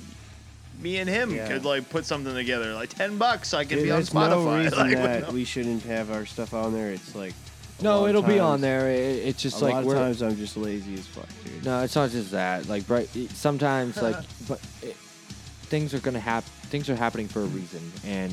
me 0.81 0.97
and 0.99 1.09
him 1.09 1.33
Yeah. 1.33 1.47
could 1.47 1.65
like 1.65 1.89
put 1.91 2.07
something 2.07 2.35
together. 2.35 2.75
Like 2.75 2.89
10 2.89 3.19
bucks, 3.19 3.55
I 3.55 3.65
could 3.65 3.77
Dude, 3.77 3.85
be 3.85 3.91
on 3.93 3.99
there's 3.99 4.11
Spotify. 4.11 4.31
no 4.45 4.59
reason 4.59 4.79
Like, 4.79 4.97
that 4.97 5.33
we 5.33 5.45
shouldn't 5.45 5.85
have 5.85 6.11
our 6.11 6.27
stuff 6.27 6.53
on 6.53 6.73
there. 6.73 6.91
It's 6.91 7.15
like 7.15 7.31
a 7.33 7.50
no, 7.83 8.07
it'll 8.07 8.23
be 8.23 8.39
on 8.39 8.61
there. 8.61 8.91
It, 8.91 9.27
it's 9.29 9.43
just 9.43 9.61
a 9.61 9.65
like 9.65 9.75
lot 9.75 9.87
of 9.87 9.93
times 9.93 10.23
I'm 10.23 10.37
just 10.37 10.57
lazy 10.57 10.95
as 10.95 11.07
fuck, 11.07 11.29
dude. 11.45 11.65
No, 11.65 11.83
it's 11.83 11.95
not 11.95 12.11
just 12.11 12.31
that. 12.33 12.69
Like, 12.69 12.89
right? 12.89 13.09
Sometimes, 13.33 14.01
like, 14.01 14.17
but 14.49 14.61
it, 14.83 14.97
things 14.97 15.95
are 15.95 16.01
gonna 16.01 16.21
happen. 16.21 16.51
Things 16.69 16.89
are 16.91 16.97
happening 16.97 17.29
for 17.29 17.41
a 17.41 17.47
reason, 17.47 17.81
and 18.05 18.33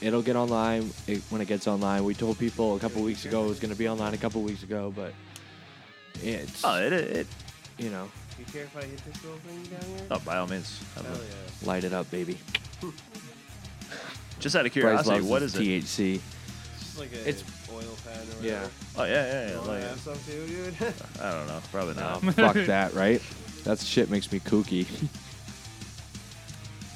it'll 0.00 0.22
get 0.22 0.36
online 0.36 0.90
it, 1.06 1.22
when 1.30 1.40
it 1.40 1.48
gets 1.48 1.66
online. 1.66 2.04
We 2.04 2.14
told 2.14 2.38
people 2.38 2.76
a 2.76 2.78
couple 2.78 3.02
weeks 3.02 3.24
ago 3.24 3.44
it 3.44 3.48
was 3.48 3.60
gonna 3.60 3.74
be 3.74 3.88
online 3.88 4.14
a 4.14 4.18
couple 4.18 4.42
weeks 4.42 4.62
ago, 4.62 4.92
but 4.94 5.12
it's 6.22 6.64
Oh, 6.64 6.76
it, 6.76 6.92
it, 6.92 7.26
you 7.78 7.90
know, 7.90 8.08
You 8.38 8.44
care 8.52 8.64
if 8.64 8.76
I 8.76 8.82
hit 8.82 8.98
this 9.04 9.22
little 9.24 9.38
thing 9.40 9.62
down 9.64 9.88
here? 9.96 10.06
oh, 10.10 10.18
by 10.20 10.36
all 10.38 10.46
means. 10.46 10.80
Hell 10.94 11.04
yeah. 11.06 11.66
light 11.68 11.84
it 11.84 11.92
up, 11.92 12.10
baby. 12.10 12.38
Just 14.40 14.54
out 14.54 14.66
of 14.66 14.72
curiosity, 14.72 15.20
what 15.20 15.42
is 15.42 15.54
what 15.54 15.62
his 15.62 15.98
is 15.98 15.98
it? 15.98 16.18
THC. 16.18 16.20
It's 16.80 16.98
like 16.98 17.12
a 17.12 17.28
It's- 17.28 17.44
oil 17.78 17.96
pan 18.04 18.18
or 18.18 18.44
Yeah. 18.44 18.54
whatever. 18.54 18.70
Oh 18.96 19.04
yeah, 19.04 19.10
yeah, 19.12 19.42
You 19.46 19.52
yeah. 19.52 19.58
wanna 19.58 19.70
Like, 19.72 19.82
have 19.88 20.00
some 20.00 20.18
too, 20.26 20.46
dude? 20.46 20.74
I 21.22 21.30
don't 21.32 21.46
know, 21.46 21.60
probably 21.70 21.94
not. 21.94 22.22
fuck 22.34 22.54
that, 22.66 22.94
right? 22.94 23.22
That 23.64 23.78
shit 23.80 24.10
makes 24.10 24.30
me 24.32 24.40
kooky. 24.40 24.86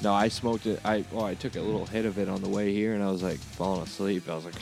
no, 0.01 0.13
I 0.13 0.27
smoked 0.27 0.65
it. 0.65 0.79
I 0.83 1.05
well, 1.11 1.25
I 1.25 1.35
took 1.35 1.55
a 1.55 1.61
little 1.61 1.85
hit 1.85 2.05
of 2.05 2.17
it 2.17 2.27
on 2.29 2.41
the 2.41 2.49
way 2.49 2.73
here, 2.73 2.93
and 2.93 3.03
I 3.03 3.09
was 3.11 3.23
like 3.23 3.37
falling 3.39 3.83
asleep. 3.83 4.27
I 4.29 4.35
was 4.35 4.45
like, 4.45 4.55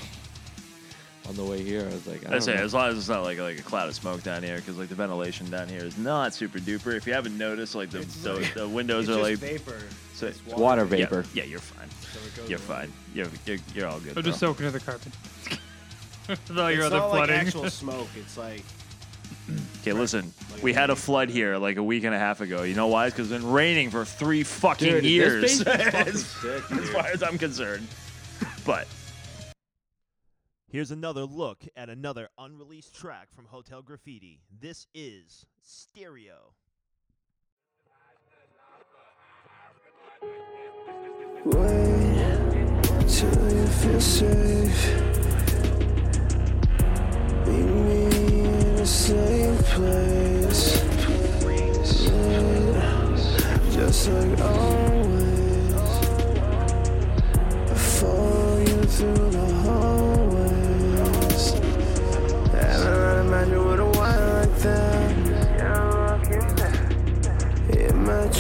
on 1.30 1.36
the 1.36 1.44
way 1.44 1.64
here, 1.64 1.82
I 1.82 1.94
was 1.94 2.06
like, 2.08 2.26
I 2.26 2.30
I 2.30 2.32
don't 2.32 2.42
say 2.42 2.56
know. 2.56 2.64
as 2.64 2.74
long 2.74 2.90
as 2.90 2.98
it's 2.98 3.08
not 3.10 3.24
like 3.24 3.40
like 3.40 3.60
a 3.60 3.62
cloud 3.64 3.88
of 3.88 3.96
smoke 3.96 4.24
down 4.24 4.44
here, 4.44 4.58
because 4.58 4.78
like 4.78 4.90
the 4.90 4.96
ventilation 4.96 5.50
down 5.50 5.68
here 5.70 5.84
is 5.84 5.98
not 5.98 6.34
super 6.34 6.60
duper. 6.60 6.96
If 6.96 7.08
you 7.08 7.14
haven't 7.14 7.38
noticed, 7.38 7.76
like 7.76 7.90
the 7.92 8.00
It's 8.00 8.22
the, 8.24 8.34
like- 8.34 8.54
the 8.54 8.68
windows 8.68 9.08
it's 9.08 9.18
are 9.18 9.30
just 9.30 9.42
like 9.44 9.52
vapor. 9.52 9.80
so- 10.16 10.28
It's 10.28 10.40
It's 10.46 10.56
water 10.58 10.86
vapor. 10.86 11.24
Yeah, 11.34 11.44
you're 11.46 11.60
fine. 11.60 11.90
so 12.14 12.20
it 12.28 12.36
goes 12.36 12.50
You're 12.50 12.60
away. 12.60 12.68
fine. 12.88 12.94
You're 13.14 13.28
you're, 13.46 13.58
you're 13.76 13.88
all 13.88 14.00
good. 14.00 14.14
So 14.16 14.22
just 14.22 14.40
bro. 14.40 14.50
soak 14.50 14.60
into 14.60 14.72
the 14.72 14.80
carpet. 14.80 15.14
With 16.48 16.58
all 16.58 16.72
your 16.72 16.86
it's 16.86 16.94
other 16.94 16.98
not 16.98 17.10
like 17.12 17.30
actual 17.30 17.70
smoke. 17.70 18.08
It's 18.16 18.38
like 18.38 18.64
Okay, 19.82 19.94
listen. 19.94 20.32
Like 20.54 20.64
we 20.64 20.74
had 20.74 20.90
a 20.90 20.96
flood 20.96 21.30
here 21.30 21.58
like 21.58 21.78
a 21.78 21.84
week 21.84 22.04
and 22.04 22.14
a 22.14 22.20
half 22.20 22.42
ago. 22.42 22.64
You 22.64 22.76
know 22.76 22.88
why? 22.88 23.08
It's 23.08 23.16
because 23.16 23.32
it's 23.32 23.42
been 23.42 23.52
raining 23.52 23.90
for 23.90 24.06
three 24.06 24.44
fucking 24.44 24.88
Dude, 24.88 25.04
years. 25.06 25.42
basement's 25.42 25.84
fucking 25.90 26.14
as, 26.14 26.26
sick, 26.26 26.72
as 26.72 26.90
far 26.90 27.08
as 27.08 27.24
I'm 27.24 27.38
concerned. 27.38 27.88
But 28.66 28.88
Here's 30.72 30.92
another 30.92 31.26
look 31.26 31.66
at 31.76 31.90
another 31.90 32.30
unreleased 32.38 32.96
track 32.96 33.28
from 33.36 33.46
Hotel 33.46 33.82
Graffiti. 33.82 34.40
This 34.62 34.88
is 34.94 35.46
Stereo. 35.62 36.54
Wait 41.44 42.84
till 43.08 43.52
you 43.52 43.68
feel 43.68 44.00
safe. 44.00 45.31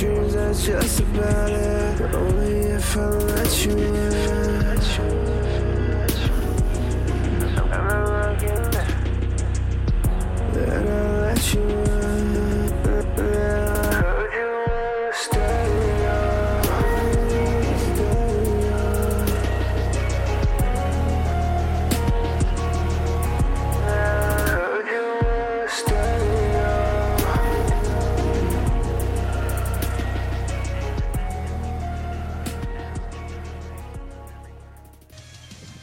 Dreams, 0.02 0.34
that's 0.34 0.66
just 0.66 1.00
about 1.02 1.52
it. 1.52 2.02
Only 2.16 2.60
if 2.72 2.98
I 2.98 3.06
let 3.06 3.66
you 3.66 3.78
in. 3.78 4.41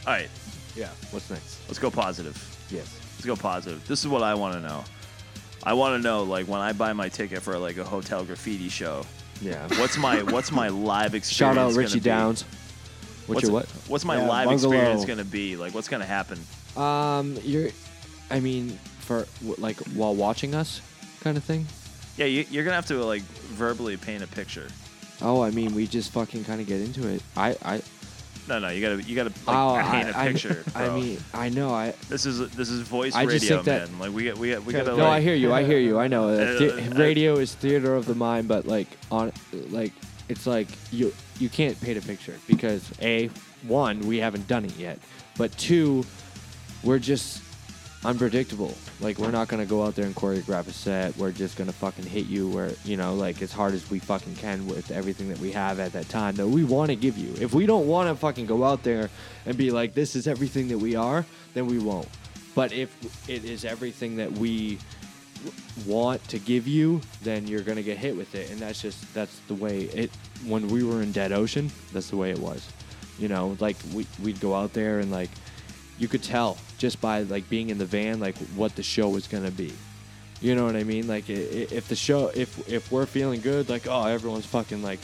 All 0.09 0.15
right, 0.15 0.29
Yeah. 0.75 0.89
What's 1.11 1.29
next? 1.29 1.59
let's 1.67 1.79
go 1.79 1.91
positive. 1.91 2.48
Yes. 3.29 3.37
Go 3.37 3.41
positive. 3.41 3.87
This 3.87 3.99
is 4.01 4.07
what 4.07 4.23
I 4.23 4.33
want 4.33 4.55
to 4.55 4.59
know. 4.61 4.83
I 5.63 5.73
want 5.73 6.01
to 6.01 6.03
know 6.03 6.23
like 6.23 6.47
when 6.47 6.61
I 6.61 6.73
buy 6.73 6.93
my 6.93 7.09
ticket 7.09 7.41
for 7.41 7.57
like 7.57 7.77
a 7.77 7.83
hotel 7.83 8.23
graffiti 8.23 8.69
show. 8.69 9.05
Yeah. 9.41 9.67
What's 9.79 9.97
my 9.97 10.23
what's 10.23 10.51
my 10.51 10.69
live 10.69 11.15
experience? 11.15 11.29
Shout 11.29 11.57
out 11.57 11.69
gonna 11.69 11.77
Richie 11.77 11.95
be? 11.99 12.05
Downs. 12.05 12.45
What's, 13.27 13.43
your 13.43 13.51
what? 13.51 13.65
What's 13.87 14.05
my 14.05 14.17
Yeah, 14.17 14.27
live 14.27 14.47
Bungalow. 14.47 14.71
experience 14.73 15.05
gonna 15.05 15.23
be? 15.23 15.55
Like, 15.55 15.73
what's 15.73 15.87
gonna 15.87 16.05
happen? 16.05 16.39
Um, 16.75 17.37
you're, 17.43 17.69
I 18.31 18.39
mean, 18.39 18.79
for 18.99 19.27
w- 19.41 19.55
like 19.59 19.77
while 19.93 20.15
watching 20.15 20.55
us, 20.55 20.81
kind 21.21 21.37
of 21.37 21.43
thing. 21.43 21.67
Yeah, 22.17 22.25
you, 22.25 22.45
you're 22.49 22.63
gonna 22.63 22.75
have 22.75 22.87
to 22.87 23.03
like 23.03 23.21
verbally 23.21 23.97
paint 23.97 24.23
a 24.23 24.27
picture. 24.27 24.67
Oh, 25.21 25.41
I 25.41 25.51
mean, 25.51 25.75
we 25.75 25.85
just 25.85 26.11
fucking 26.11 26.45
kind 26.45 26.61
of 26.61 26.67
get 26.67 26.81
into 26.81 27.07
it. 27.07 27.21
I, 27.35 27.55
I, 27.63 27.81
No, 28.49 28.57
no, 28.57 28.69
you 28.69 28.81
gotta 28.81 29.03
you 29.03 29.15
gotta 29.15 29.29
like, 29.45 29.55
oh, 29.55 29.91
paint 29.91 30.17
I, 30.17 30.25
a 30.25 30.31
picture. 30.31 30.63
I, 30.75 30.85
I 30.87 30.99
mean, 30.99 31.19
I 31.35 31.49
know. 31.49 31.71
I 31.71 31.93
this 32.09 32.25
is 32.25 32.49
this 32.49 32.71
is 32.71 32.81
voice 32.81 33.13
I 33.13 33.25
just 33.25 33.43
radio, 33.43 33.57
think 33.57 33.65
that- 33.65 33.91
man. 33.91 33.99
Like 33.99 34.11
we 34.11 34.31
we 34.33 34.57
we 34.57 34.73
gotta 34.73 34.97
no, 34.97 35.03
like, 35.03 35.05
I 35.05 35.21
hear 35.21 35.35
you. 35.35 35.53
I 35.53 35.63
hear 35.63 35.77
you. 35.77 35.99
I 35.99 36.07
know. 36.07 36.35
The- 36.59 36.91
uh, 36.91 36.97
radio 36.97 37.35
is 37.35 37.53
theater 37.53 37.93
of 37.95 38.07
the 38.07 38.15
mind, 38.15 38.47
but 38.47 38.65
like 38.65 38.87
on, 39.11 39.31
like 39.69 39.93
it's 40.29 40.47
like 40.47 40.67
you 40.91 41.13
you 41.37 41.47
can't 41.47 41.79
paint 41.79 41.99
a 41.99 42.01
picture 42.01 42.35
because 42.47 42.91
a 43.01 43.29
one 43.67 43.99
we 44.07 44.17
haven't 44.17 44.47
done 44.47 44.65
it 44.65 44.75
yet, 44.77 44.97
but 45.37 45.55
two 45.57 46.03
we're 46.83 46.97
just 46.97 47.43
unpredictable. 48.03 48.73
Like 49.01 49.17
we're 49.17 49.31
not 49.31 49.47
gonna 49.47 49.65
go 49.65 49.83
out 49.83 49.95
there 49.95 50.05
and 50.05 50.15
choreograph 50.15 50.67
a 50.67 50.73
set. 50.73 51.15
We're 51.17 51.31
just 51.31 51.57
gonna 51.57 51.71
fucking 51.71 52.05
hit 52.05 52.25
you 52.25 52.49
where 52.49 52.71
you 52.83 52.97
know 52.97 53.15
like 53.15 53.41
as 53.41 53.51
hard 53.51 53.73
as 53.73 53.89
we 53.89 53.99
fucking 53.99 54.35
can 54.35 54.67
with 54.67 54.91
everything 54.91 55.29
that 55.29 55.39
we 55.39 55.51
have 55.51 55.79
at 55.79 55.93
that 55.93 56.09
time 56.09 56.35
that 56.35 56.47
we 56.47 56.65
want 56.65 56.89
to 56.89 56.95
give 56.95 57.17
you. 57.17 57.33
If 57.39 57.53
we 57.53 57.65
don't 57.65 57.87
want 57.87 58.09
to 58.09 58.15
fucking 58.15 58.45
go 58.45 58.63
out 58.65 58.83
there 58.83 59.09
and 59.45 59.57
be 59.57 59.71
like 59.71 59.93
this 59.93 60.15
is 60.15 60.27
everything 60.27 60.67
that 60.67 60.77
we 60.77 60.95
are, 60.95 61.25
then 61.53 61.65
we 61.65 61.79
won't. 61.79 62.09
But 62.55 62.73
if 62.73 62.93
it 63.29 63.45
is 63.45 63.63
everything 63.63 64.17
that 64.17 64.31
we 64.33 64.79
want 65.85 66.21
to 66.27 66.39
give 66.39 66.67
you, 66.67 66.99
then 67.23 67.47
you're 67.47 67.61
gonna 67.61 67.83
get 67.83 67.97
hit 67.97 68.17
with 68.17 68.35
it, 68.35 68.51
and 68.51 68.59
that's 68.59 68.81
just 68.81 69.13
that's 69.13 69.39
the 69.47 69.55
way 69.55 69.83
it. 69.83 70.11
When 70.45 70.67
we 70.67 70.83
were 70.83 71.01
in 71.01 71.13
Dead 71.13 71.31
Ocean, 71.31 71.71
that's 71.93 72.09
the 72.09 72.17
way 72.17 72.31
it 72.31 72.39
was. 72.39 72.67
You 73.17 73.29
know, 73.29 73.55
like 73.59 73.77
we 73.93 74.05
we'd 74.21 74.39
go 74.41 74.55
out 74.55 74.73
there 74.73 74.99
and 74.99 75.09
like 75.11 75.29
you 75.99 76.07
could 76.07 76.23
tell 76.23 76.57
just 76.77 76.99
by 77.01 77.21
like 77.23 77.47
being 77.49 77.69
in 77.69 77.77
the 77.77 77.85
van 77.85 78.19
like 78.19 78.37
what 78.55 78.75
the 78.75 78.83
show 78.83 79.09
was 79.09 79.27
gonna 79.27 79.51
be. 79.51 79.73
You 80.41 80.55
know 80.55 80.65
what 80.65 80.75
I 80.75 80.83
mean? 80.83 81.07
Like 81.07 81.29
if 81.29 81.87
the 81.87 81.95
show 81.95 82.31
if 82.33 82.67
if 82.69 82.91
we're 82.91 83.05
feeling 83.05 83.41
good, 83.41 83.69
like 83.69 83.87
oh 83.87 84.05
everyone's 84.05 84.45
fucking 84.45 84.81
like. 84.81 84.99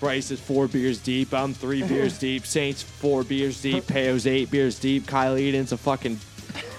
Bryce 0.00 0.30
is 0.30 0.38
four 0.38 0.68
beers 0.68 1.00
deep. 1.00 1.34
I'm 1.34 1.52
three 1.52 1.82
beers 1.88 2.18
deep. 2.18 2.46
Saints 2.46 2.82
four 2.82 3.24
beers 3.24 3.60
deep. 3.60 3.84
Peo's 3.88 4.28
eight 4.28 4.48
beers 4.48 4.78
deep. 4.78 5.08
Kyle 5.08 5.34
Eden's 5.34 5.72
a 5.72 5.76
fucking 5.76 6.20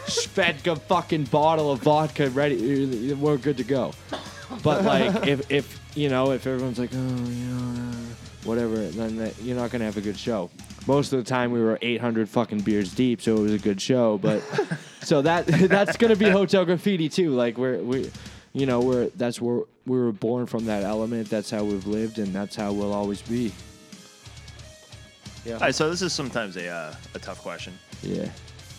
Svedka 0.06 0.80
fucking 0.82 1.26
bottle 1.26 1.72
of 1.72 1.82
vodka 1.82 2.30
ready. 2.30 3.14
We're 3.14 3.38
good 3.38 3.58
to 3.58 3.64
go. 3.64 3.92
But 4.64 4.84
like, 4.84 5.28
if 5.28 5.52
if 5.52 5.80
you 5.96 6.10
know, 6.10 6.32
if 6.32 6.48
everyone's 6.48 6.80
like, 6.80 6.92
oh, 6.94 6.98
you 6.98 7.46
know, 7.46 7.82
uh, 7.82 8.29
whatever, 8.44 8.78
then 8.78 9.18
that, 9.18 9.40
you're 9.42 9.56
not 9.56 9.72
gonna 9.72 9.86
have 9.86 9.98
a 9.98 10.02
good 10.02 10.18
show. 10.18 10.50
Most 10.88 11.14
of 11.14 11.20
the 11.24 11.30
time, 11.30 11.52
we 11.52 11.60
were 11.62 11.78
800 11.82 12.28
fucking 12.30 12.62
beers 12.62 12.94
deep, 12.94 13.22
so 13.22 13.36
it 13.38 13.40
was 13.42 13.54
a 13.54 13.60
good 13.60 13.82
show. 13.82 14.18
But 14.18 14.42
so 15.02 15.22
that 15.22 15.46
that's 15.48 15.98
gonna 15.98 16.16
be 16.16 16.30
hotel 16.30 16.66
graffiti 16.66 17.10
too. 17.10 17.32
Like 17.32 17.58
we're 17.58 17.78
we, 17.80 18.10
you 18.54 18.66
know, 18.66 18.80
we're 18.80 19.08
that's 19.16 19.40
where 19.42 19.62
we 19.86 19.98
were 20.00 20.12
born 20.12 20.46
from 20.46 20.66
that 20.66 20.84
element. 20.84 21.30
That's 21.30 21.50
how 21.52 21.64
we've 21.64 21.86
lived, 21.88 22.20
and 22.20 22.34
that's 22.34 22.56
how 22.56 22.72
we'll 22.74 22.94
always 22.94 23.22
be. 23.22 23.52
Yeah. 25.46 25.54
All 25.56 25.60
right, 25.62 25.76
so 25.76 25.90
this 25.90 26.02
is 26.02 26.14
sometimes 26.14 26.58
a 26.58 26.68
uh, 26.68 26.94
a 27.16 27.20
tough 27.20 27.42
question. 27.42 27.78
Yeah. 28.02 28.30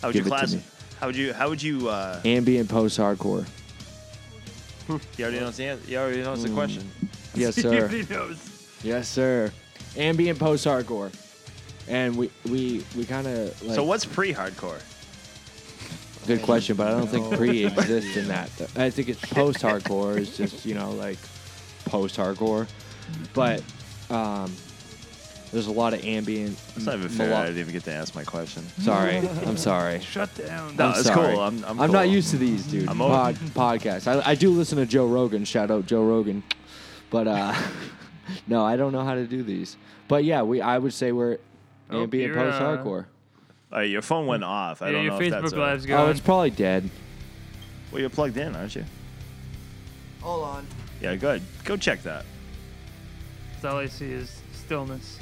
How 0.02 0.08
would 0.08 0.12
Give 0.14 0.26
you 0.26 0.32
it 0.32 0.36
class? 0.36 0.56
How 0.98 1.06
would 1.06 1.16
you? 1.16 1.32
How 1.32 1.48
would 1.48 1.62
you? 1.62 1.88
Uh, 1.88 2.20
Ambient 2.24 2.68
post 2.68 2.98
hardcore. 2.98 3.46
you 4.88 5.24
already 5.24 5.40
know 5.40 5.50
the 5.50 5.64
an- 5.64 5.80
You 5.86 5.98
already 5.98 6.22
know 6.22 6.36
the 6.36 6.50
question. 6.50 6.90
Yes, 7.34 7.54
He 7.56 7.62
sir. 7.62 7.74
already 7.78 8.04
knows. 8.06 8.49
Yes, 8.82 9.08
sir. 9.08 9.52
Ambient 9.96 10.38
post 10.38 10.66
hardcore. 10.66 11.12
And 11.88 12.16
we 12.16 12.30
we 12.48 12.84
we 12.96 13.04
kind 13.04 13.26
of 13.26 13.62
like. 13.62 13.74
so 13.74 13.82
what's 13.84 14.04
pre-hardcore? 14.04 14.80
Good 16.26 16.42
question, 16.42 16.76
but 16.76 16.86
I 16.86 16.90
don't 16.92 17.08
think 17.08 17.34
pre 17.36 17.64
exists 17.66 18.16
in 18.16 18.28
that. 18.28 18.48
I 18.76 18.90
think 18.90 19.08
it's 19.08 19.20
post 19.20 19.58
hardcore. 19.60 20.16
It's 20.18 20.36
just 20.36 20.64
you 20.64 20.74
know 20.74 20.92
like 20.92 21.18
post 21.86 22.16
hardcore, 22.16 22.68
but 23.34 23.62
um, 24.10 24.54
there's 25.50 25.66
a 25.66 25.72
lot 25.72 25.94
of 25.94 26.04
ambient. 26.04 26.56
It's 26.76 26.84
not 26.86 26.94
even 26.96 27.08
fair. 27.08 27.30
melo- 27.30 27.40
I 27.40 27.46
didn't 27.46 27.58
even 27.58 27.72
get 27.72 27.84
to 27.84 27.92
ask 27.92 28.14
my 28.14 28.22
question. 28.22 28.64
Sorry, 28.82 29.16
I'm 29.46 29.56
sorry. 29.56 29.98
Shut 30.00 30.32
down. 30.36 30.76
No, 30.76 30.88
I'm 30.88 30.90
it's 30.90 31.04
sorry. 31.04 31.34
cool. 31.34 31.40
I'm- 31.42 31.64
I'm 31.66 31.76
not 31.90 32.04
cool. 32.04 32.12
used 32.12 32.30
to 32.30 32.36
these, 32.36 32.64
dude. 32.66 32.88
I'm 32.88 32.98
pod, 32.98 33.34
podcasts. 33.36 34.06
I, 34.06 34.30
I 34.30 34.34
do 34.36 34.50
listen 34.50 34.78
to 34.78 34.86
Joe 34.86 35.06
Rogan. 35.06 35.44
Shout 35.44 35.70
out 35.72 35.86
Joe 35.86 36.04
Rogan. 36.04 36.44
But 37.08 37.26
uh, 37.26 37.54
no, 38.46 38.64
I 38.64 38.76
don't 38.76 38.92
know 38.92 39.04
how 39.04 39.14
to 39.14 39.26
do 39.26 39.42
these. 39.42 39.76
But 40.08 40.24
yeah, 40.24 40.42
we 40.42 40.60
I 40.60 40.78
would 40.78 40.92
say 40.94 41.12
we're 41.12 41.38
Oh, 41.90 42.02
ambient 42.02 42.34
you're, 42.34 42.38
uh, 42.48 42.50
post 42.50 42.62
hardcore. 42.84 43.04
Uh, 43.72 43.80
your 43.80 44.02
phone 44.02 44.26
went 44.26 44.44
off. 44.44 44.82
I 44.82 44.86
yeah, 44.86 44.92
don't 44.92 45.04
your 45.04 45.12
know 45.12 45.20
if 45.20 45.32
Facebook 45.32 45.40
that's. 45.42 45.52
a- 45.52 45.56
Live's 45.58 45.86
going. 45.86 46.00
Oh, 46.00 46.10
it's 46.10 46.20
probably 46.20 46.50
dead. 46.50 46.88
well, 47.92 48.00
you're 48.00 48.10
plugged 48.10 48.36
in, 48.36 48.54
aren't 48.54 48.74
you? 48.76 48.84
Hold 50.20 50.44
on. 50.44 50.66
Yeah, 51.00 51.14
good. 51.16 51.42
Go 51.64 51.76
check 51.76 52.02
that. 52.02 52.24
'Cause 53.56 53.64
all 53.64 53.78
I 53.78 53.86
see 53.86 54.10
is 54.12 54.40
stillness. 54.52 55.18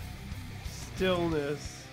Stillness. 0.96 1.84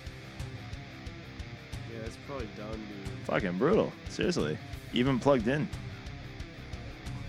Yeah, 1.92 2.00
it's 2.06 2.16
probably 2.26 2.48
done, 2.56 2.72
dude. 2.72 3.26
Fucking 3.26 3.58
brutal. 3.58 3.92
Seriously. 4.08 4.58
Even 4.92 5.18
plugged 5.18 5.48
in. 5.48 5.68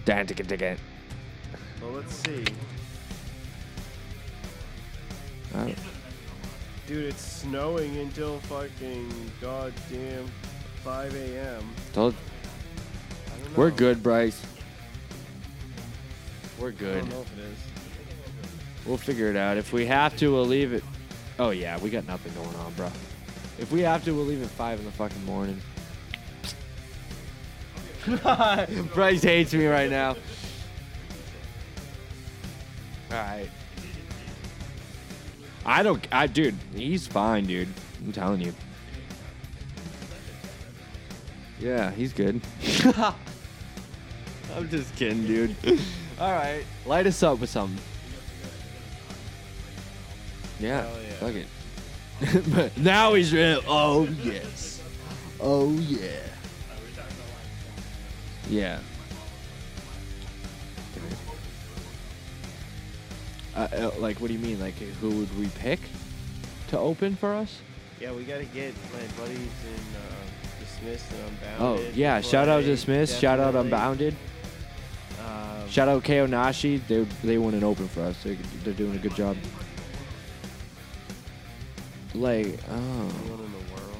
Dan 0.06 0.26
ticket 0.28 0.48
ticket. 0.48 0.80
Well, 1.82 1.92
let's 1.92 2.14
see. 2.16 2.44
Dude, 6.88 7.06
it's 7.06 7.22
snowing 7.22 7.98
until 7.98 8.40
fucking 8.42 9.12
goddamn 9.42 10.28
5 10.84 11.16
a.m. 11.16 11.70
told- 11.94 12.14
I 12.14 13.30
don't 13.40 13.52
know. 13.52 13.58
we're 13.58 13.72
good, 13.72 14.02
Bryce. 14.02 14.42
We're 16.60 16.70
I 16.70 16.72
good. 16.72 17.00
don't 17.02 17.10
know 17.10 17.22
if 17.22 17.38
it 17.38 17.42
is. 17.42 17.58
We'll 18.86 18.98
figure 18.98 19.30
it 19.30 19.36
out. 19.36 19.58
If 19.58 19.74
we 19.74 19.86
have 19.86 20.16
to, 20.18 20.32
we'll 20.32 20.46
leave 20.46 20.72
it. 20.74 20.84
Oh 21.40 21.50
yeah, 21.50 21.78
we 21.80 21.90
got 21.90 22.08
nothing 22.08 22.34
going 22.42 22.56
on, 22.56 22.74
bro. 22.74 22.90
If 23.60 23.72
we 23.72 23.82
have 23.82 24.04
to, 24.06 24.14
we'll 24.14 24.24
leave 24.26 24.42
at 24.42 24.50
five 24.50 24.80
in 24.80 24.86
the 24.86 24.92
fucking 24.92 25.26
morning. 25.26 25.60
Bryce 28.94 29.22
hates 29.24 29.54
me 29.54 29.66
right 29.68 29.90
now. 29.90 30.16
All 33.12 33.18
right. 33.18 33.50
I 35.68 35.84
don't. 35.84 36.08
I 36.12 36.28
dude, 36.28 36.56
he's 36.74 37.06
fine, 37.06 37.46
dude. 37.46 37.68
I'm 38.04 38.14
telling 38.14 38.40
you. 38.42 38.54
Yeah, 41.60 41.92
he's 41.92 42.14
good. 42.14 42.40
I'm 42.96 44.70
just 44.70 44.96
kidding, 44.96 45.28
dude. 45.28 45.56
All 46.20 46.32
right, 46.32 46.64
light 46.86 47.06
us 47.06 47.22
up 47.22 47.40
with 47.40 47.50
something. 47.50 47.78
Yeah, 50.60 50.82
Hell 50.88 50.98
yeah. 51.04 51.14
fuck 51.14 51.36
it. 51.36 52.54
but 52.56 52.78
now 52.82 53.14
he's 53.14 53.34
real. 53.34 53.62
Oh 53.68 54.08
yes. 54.24 54.82
Oh 55.40 55.72
yeah. 55.74 56.10
Yeah. 58.50 58.80
Uh, 63.58 63.68
uh, 63.74 63.92
like, 63.98 64.22
what 64.22 64.28
do 64.28 64.34
you 64.34 64.40
mean? 64.40 64.60
Like, 64.60 64.76
who 64.76 65.10
would 65.10 65.40
we 65.40 65.48
pick 65.60 65.80
to 66.68 66.78
open 66.78 67.16
for 67.16 67.34
us? 67.34 67.60
Yeah, 68.00 68.12
we 68.12 68.24
gotta 68.24 68.46
get 68.46 68.76
my 68.94 69.00
buddies 69.18 69.40
in 69.40 69.96
uh, 69.96 70.60
Dismissed 70.60 71.12
and 71.12 71.22
Unbounded. 71.30 71.60
Oh 71.60 71.92
yeah! 71.96 72.22
Shout 72.22 72.48
out 72.48 72.64
Dismissed. 72.64 73.20
Shout 73.20 73.40
out. 73.40 73.56
Unbounded. 73.56 74.16
Um, 75.20 75.68
Shout 75.68 75.88
out 75.88 76.04
KO 76.04 76.28
Nashi. 76.28 76.78
They 76.78 77.02
they 77.24 77.40
wouldn't 77.40 77.64
open 77.64 77.88
for 77.88 78.02
us. 78.02 78.22
They 78.22 78.36
they're 78.64 78.76
doing 78.76 78.94
a 78.94 79.00
good 79.00 79.16
job. 79.16 79.36
Like 82.14 82.60
oh 82.70 82.74
anyone 82.76 83.40
in 83.40 83.52
the 83.52 83.74
world. 83.74 83.98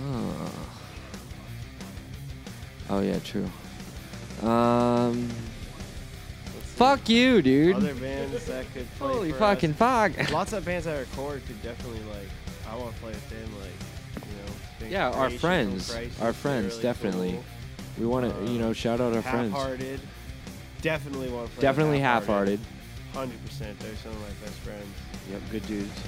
oh 0.00 0.52
oh 2.90 3.00
yeah 3.00 3.20
true. 3.20 3.48
Um. 4.42 5.30
Fuck 6.76 7.08
you, 7.08 7.42
dude. 7.42 7.76
Other 7.76 7.94
bands 7.94 8.44
that 8.46 8.66
could 8.72 8.88
play 8.94 9.08
Holy 9.12 9.32
for 9.32 9.38
fucking 9.38 9.70
us. 9.72 9.76
fuck. 9.76 10.30
Lots 10.32 10.52
of 10.52 10.64
bands 10.64 10.86
that 10.86 10.98
record 10.98 11.42
could 11.46 11.62
definitely 11.62 12.00
like. 12.10 12.28
I 12.70 12.76
want 12.76 12.94
to 12.94 13.00
play 13.00 13.10
with 13.10 13.28
them, 13.30 13.50
like 13.60 14.26
you 14.28 14.32
know. 14.36 14.52
Big 14.80 14.90
Yeah, 14.90 15.08
our 15.10 15.26
Creation, 15.28 15.38
friends. 15.38 15.90
Crisis, 15.92 16.20
Our 16.20 16.32
friends, 16.32 16.70
really 16.72 16.82
definitely. 16.82 17.30
cool. 17.32 17.44
We 17.98 18.06
want 18.06 18.32
to 18.46 18.52
you 18.52 18.58
know 18.58 18.72
shout 18.72 19.00
out 19.00 19.14
our 19.14 19.22
friends. 19.22 19.52
Half-hearted. 19.52 20.00
Definitely 20.82 21.30
want 21.30 21.48
to 21.48 21.54
play. 21.54 21.62
Definitely 21.62 22.00
half-hearted. 22.00 22.60
Hundred 23.12 23.42
percent. 23.46 23.78
They're 23.80 23.96
some 23.96 24.12
of 24.12 24.20
my 24.20 24.28
best 24.44 24.58
friends. 24.58 24.86
Yep, 25.30 25.40
good 25.50 25.66
dudes. 25.66 26.00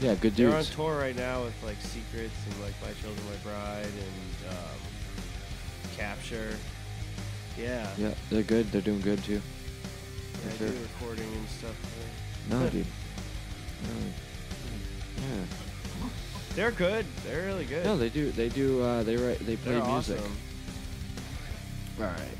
Yeah, 0.00 0.14
good 0.14 0.34
dudes. 0.36 0.50
They're 0.50 0.56
on 0.58 0.64
tour 0.92 0.98
right 0.98 1.16
now 1.16 1.42
with 1.44 1.54
like 1.64 1.76
Secrets 1.80 2.34
and 2.50 2.62
like 2.62 2.74
My 2.82 2.92
Children, 3.02 3.26
My 3.28 3.50
Bride 3.50 3.84
and 3.86 4.50
um, 4.50 5.96
Capture. 5.96 6.54
Yeah. 7.58 7.88
Yeah, 7.96 8.14
they're 8.30 8.42
good. 8.42 8.70
They're 8.72 8.80
doing 8.82 9.00
good 9.00 9.22
too. 9.24 9.40
I 10.46 10.56
do 10.58 10.64
recording 10.66 11.24
and 11.32 11.48
stuff. 11.48 11.76
No, 12.50 12.68
dude. 12.68 12.86
No. 13.82 13.88
Yeah. 15.18 15.44
They're 16.54 16.70
good. 16.70 17.06
They're 17.26 17.46
really 17.46 17.64
good. 17.64 17.84
No, 17.84 17.96
they 17.96 18.08
do. 18.08 18.30
They 18.30 18.48
do. 18.48 18.82
Uh, 18.82 19.02
they 19.02 19.16
write. 19.16 19.38
They 19.40 19.56
play 19.56 19.72
They're 19.74 19.84
music. 19.84 20.18
awesome. 20.18 20.36
All 22.00 22.06
right. 22.06 22.38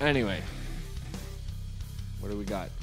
Anyway, 0.00 0.40
what 2.20 2.30
do 2.30 2.36
we 2.36 2.44
got? 2.44 2.68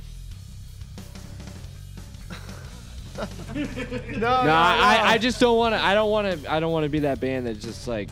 No, 3.54 4.18
No, 4.18 4.26
I, 4.54 5.00
I 5.04 5.18
just 5.18 5.40
don't 5.40 5.58
want 5.58 5.76
to. 5.76 5.84
I 5.84 5.94
don't 5.94 6.10
want 6.10 6.42
to. 6.44 6.52
I 6.52 6.60
don't 6.60 6.72
want 6.72 6.86
to 6.86 6.90
be 6.90 7.00
that 7.00 7.20
band 7.20 7.46
that 7.46 7.60
just 7.60 7.88
like 7.88 8.10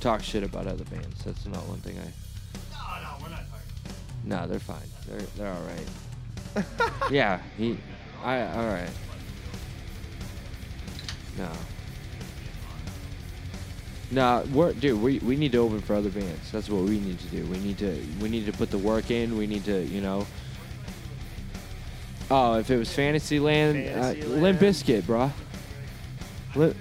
talk 0.00 0.22
shit 0.22 0.42
about 0.42 0.66
other 0.66 0.84
bands. 0.84 1.22
That's 1.22 1.46
not 1.46 1.64
one 1.68 1.78
thing 1.80 1.98
I. 1.98 2.10
No, 4.24 4.46
they're 4.46 4.58
fine. 4.58 4.78
They're 5.08 5.20
they're 5.36 5.52
all 5.52 5.62
right. 5.62 6.64
yeah, 7.10 7.40
he. 7.56 7.78
I 8.22 8.42
all 8.56 8.66
right. 8.66 8.90
No. 11.38 11.50
No, 14.12 14.44
we're 14.52 14.72
dude. 14.72 15.00
We, 15.00 15.18
we 15.20 15.36
need 15.36 15.52
to 15.52 15.58
open 15.58 15.80
for 15.80 15.94
other 15.94 16.10
bands. 16.10 16.50
That's 16.50 16.68
what 16.68 16.82
we 16.82 16.98
need 16.98 17.18
to 17.20 17.26
do. 17.28 17.44
We 17.46 17.58
need 17.58 17.78
to 17.78 18.04
we 18.20 18.28
need 18.28 18.46
to 18.46 18.52
put 18.52 18.70
the 18.70 18.78
work 18.78 19.10
in. 19.10 19.36
We 19.36 19.46
need 19.46 19.64
to 19.64 19.84
you 19.84 20.00
know. 20.00 20.26
Oh, 22.30 22.58
if 22.58 22.70
it 22.70 22.76
was 22.76 22.92
Fantasyland, 22.92 23.76
uh, 23.88 24.26
Limp 24.26 24.60
Fantasyland. 24.60 24.60
Bizkit, 24.60 25.06
bro. 25.06 25.32
Limp, 26.54 26.76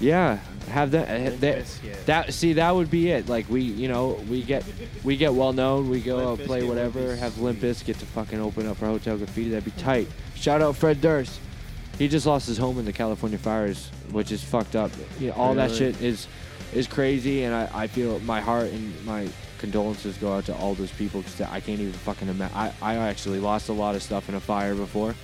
yeah, 0.00 0.38
have 0.68 0.90
that. 0.92 1.08
uh, 1.08 1.36
that 1.40 1.66
that 2.06 2.34
see 2.34 2.54
that 2.54 2.74
would 2.74 2.90
be 2.90 3.10
it. 3.10 3.28
Like 3.28 3.48
we, 3.48 3.62
you 3.62 3.88
know, 3.88 4.20
we 4.28 4.42
get 4.42 4.64
we 5.04 5.16
get 5.16 5.32
well 5.34 5.52
known. 5.52 5.88
We 5.90 6.00
go 6.00 6.30
out 6.32 6.38
play 6.40 6.62
whatever. 6.64 7.16
Have 7.16 7.38
Limp. 7.38 7.60
Bizkit 7.60 7.98
to 7.98 8.06
fucking 8.06 8.40
open 8.40 8.66
up 8.66 8.76
for 8.78 8.86
Hotel 8.86 9.16
Graffiti. 9.16 9.50
That'd 9.50 9.64
be 9.64 9.70
tight. 9.82 10.08
Shout 10.34 10.62
out 10.62 10.76
Fred 10.76 11.00
Durst. 11.00 11.38
He 11.98 12.08
just 12.08 12.24
lost 12.26 12.46
his 12.46 12.56
home 12.56 12.78
in 12.78 12.84
the 12.86 12.92
California 12.92 13.36
fires, 13.38 13.90
which 14.10 14.32
is 14.32 14.42
fucked 14.42 14.74
up. 14.76 14.90
You 15.18 15.28
know, 15.28 15.34
all 15.34 15.54
that 15.54 15.66
Really? 15.70 15.92
shit 15.92 16.00
is 16.02 16.26
is 16.72 16.86
crazy, 16.86 17.42
and 17.44 17.54
I, 17.54 17.68
I 17.74 17.86
feel 17.88 18.20
my 18.20 18.40
heart 18.40 18.68
and 18.68 19.04
my 19.04 19.28
condolences 19.58 20.16
go 20.16 20.32
out 20.32 20.46
to 20.46 20.54
all 20.54 20.74
those 20.74 20.90
people 20.92 21.20
because 21.20 21.40
I 21.42 21.60
can't 21.60 21.80
even 21.80 21.92
fucking 21.92 22.28
imagine. 22.28 22.56
I, 22.56 22.72
I 22.80 22.94
actually 22.96 23.40
lost 23.40 23.68
a 23.68 23.72
lot 23.74 23.94
of 23.94 24.02
stuff 24.02 24.28
in 24.30 24.34
a 24.34 24.40
fire 24.40 24.74
before. 24.74 25.14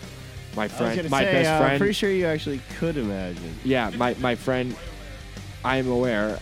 My 0.54 0.64
I 0.64 0.66
was 0.66 0.72
friend, 0.74 0.96
gonna 0.96 1.08
my 1.08 1.22
say, 1.24 1.32
best 1.32 1.48
uh, 1.50 1.58
friend. 1.58 1.72
I'm 1.74 1.78
pretty 1.78 1.92
sure 1.94 2.10
you 2.10 2.26
actually 2.26 2.60
could 2.78 2.96
imagine. 2.96 3.54
Yeah, 3.64 3.90
my, 3.96 4.14
my 4.20 4.34
friend. 4.34 4.74
I 5.66 5.78
am 5.78 5.90
aware, 5.90 6.38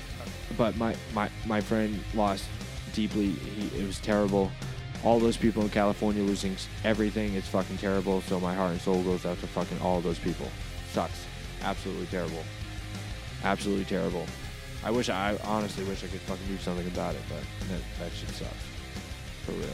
but 0.59 0.77
my, 0.77 0.95
my, 1.15 1.31
my 1.47 1.63
friend 1.63 1.99
lost 2.13 2.45
deeply. 2.93 3.31
He, 3.31 3.81
it 3.81 3.87
was 3.87 3.99
terrible. 3.99 4.53
All 5.03 5.19
those 5.19 5.39
people 5.39 5.63
in 5.63 5.71
California 5.71 6.23
losing 6.23 6.55
everything. 6.85 7.33
It's 7.33 7.49
fucking 7.49 7.79
terrible. 7.79 8.21
So 8.21 8.39
my 8.39 8.55
heart 8.55 8.73
and 8.73 8.81
soul 8.83 9.03
goes 9.03 9.25
out 9.25 9.41
to 9.41 9.47
fucking 9.47 9.81
all 9.81 10.03
those 10.03 10.19
people. 10.19 10.47
Sucks. 10.93 11.25
Absolutely 11.63 12.05
terrible. 12.09 12.45
Absolutely 13.45 13.87
terrible. 13.87 14.27
I 14.85 14.91
wish 14.91 15.09
I 15.09 15.39
honestly 15.45 15.85
wish 15.85 16.05
I 16.05 16.09
could 16.09 16.21
fucking 16.21 16.47
do 16.47 16.59
something 16.59 16.87
about 16.89 17.15
it, 17.15 17.23
but 17.31 17.41
that, 17.71 17.81
that 18.01 18.13
shit 18.13 18.29
sucks. 18.29 18.53
For 19.47 19.53
real. 19.53 19.69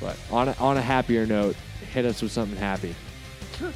But 0.00 0.16
on 0.30 0.46
a, 0.46 0.52
on 0.60 0.76
a 0.76 0.82
happier 0.82 1.26
note, 1.26 1.56
hit 1.92 2.04
us 2.04 2.22
with 2.22 2.30
something 2.30 2.58
happy. 2.58 2.94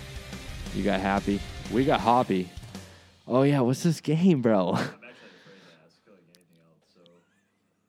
You 0.74 0.82
got 0.82 1.00
happy. 1.00 1.38
We 1.70 1.84
got 1.84 2.00
hoppy. 2.00 2.48
Oh 3.26 3.42
yeah, 3.42 3.60
what's 3.60 3.82
this 3.82 4.00
game, 4.00 4.42
bro? 4.42 4.78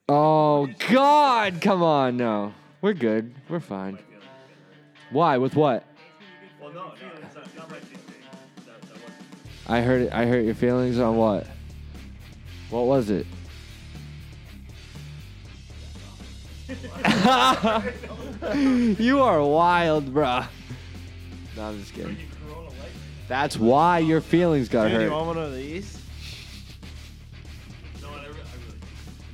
Oh 0.10 0.68
God, 0.90 1.62
come 1.62 1.82
on, 1.82 2.18
no. 2.18 2.54
We're 2.82 2.94
good. 2.94 3.34
We're 3.48 3.62
fine. 3.62 3.98
Why? 5.12 5.38
With 5.38 5.56
what? 5.56 5.86
Well, 6.62 6.74
no, 6.74 6.88
no, 6.88 6.94
it's 7.22 7.36
not, 7.36 7.56
not 7.56 7.72
my 7.72 7.78
cheesesteak. 7.78 8.66
That, 8.66 8.82
that 8.82 8.92
wasn't. 8.92 9.14
I 9.66 9.82
heard 9.82 10.02
it. 10.02 10.14
I 10.14 10.26
heard 10.26 10.46
your 10.46 10.56
feelings 10.56 11.00
on 11.00 11.16
what? 11.16 11.48
What 12.70 12.86
was 12.86 13.10
it? 13.10 13.26
you 19.00 19.22
are 19.22 19.42
wild, 19.42 20.14
bruh. 20.14 20.46
No, 21.56 21.64
I'm 21.64 21.80
just 21.80 21.94
kidding. 21.94 22.18
That's 23.28 23.58
why 23.58 24.00
your 24.00 24.22
feelings 24.22 24.70
got 24.70 24.84
Dude, 24.84 24.94
you 24.94 25.00
hurt. 25.00 25.12
want 25.12 25.28
one 25.28 25.38
of 25.38 25.54
these? 25.54 26.00
No, 28.02 28.10
I, 28.10 28.28
re- 28.28 28.34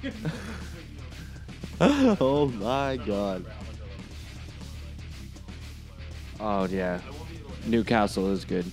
I 0.04 0.08
really. 1.82 2.18
oh 2.22 2.48
my 2.48 2.98
god. 2.98 3.46
Oh 6.40 6.66
yeah. 6.66 7.00
Newcastle 7.66 8.32
is 8.32 8.46
good. 8.46 8.66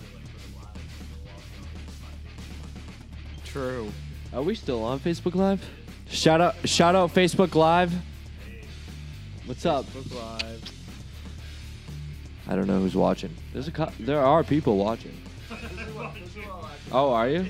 True. 3.44 3.90
Are 4.32 4.42
we 4.42 4.54
still 4.54 4.82
on 4.84 5.00
Facebook 5.00 5.34
Live? 5.34 5.64
Shout 6.08 6.40
out 6.40 6.54
shout 6.68 6.94
out 6.94 7.12
Facebook 7.14 7.54
Live. 7.54 7.92
What's 9.46 9.64
up? 9.64 9.86
Book 9.92 10.14
Live. 10.14 10.75
I 12.48 12.54
don't 12.56 12.66
know 12.66 12.80
who's 12.80 12.94
watching. 12.94 13.34
There's 13.52 13.68
a 13.68 13.72
cou- 13.72 13.90
there 14.00 14.20
are 14.20 14.44
people 14.44 14.76
watching. 14.76 15.16
Oh, 16.92 17.12
are 17.12 17.28
you? 17.28 17.46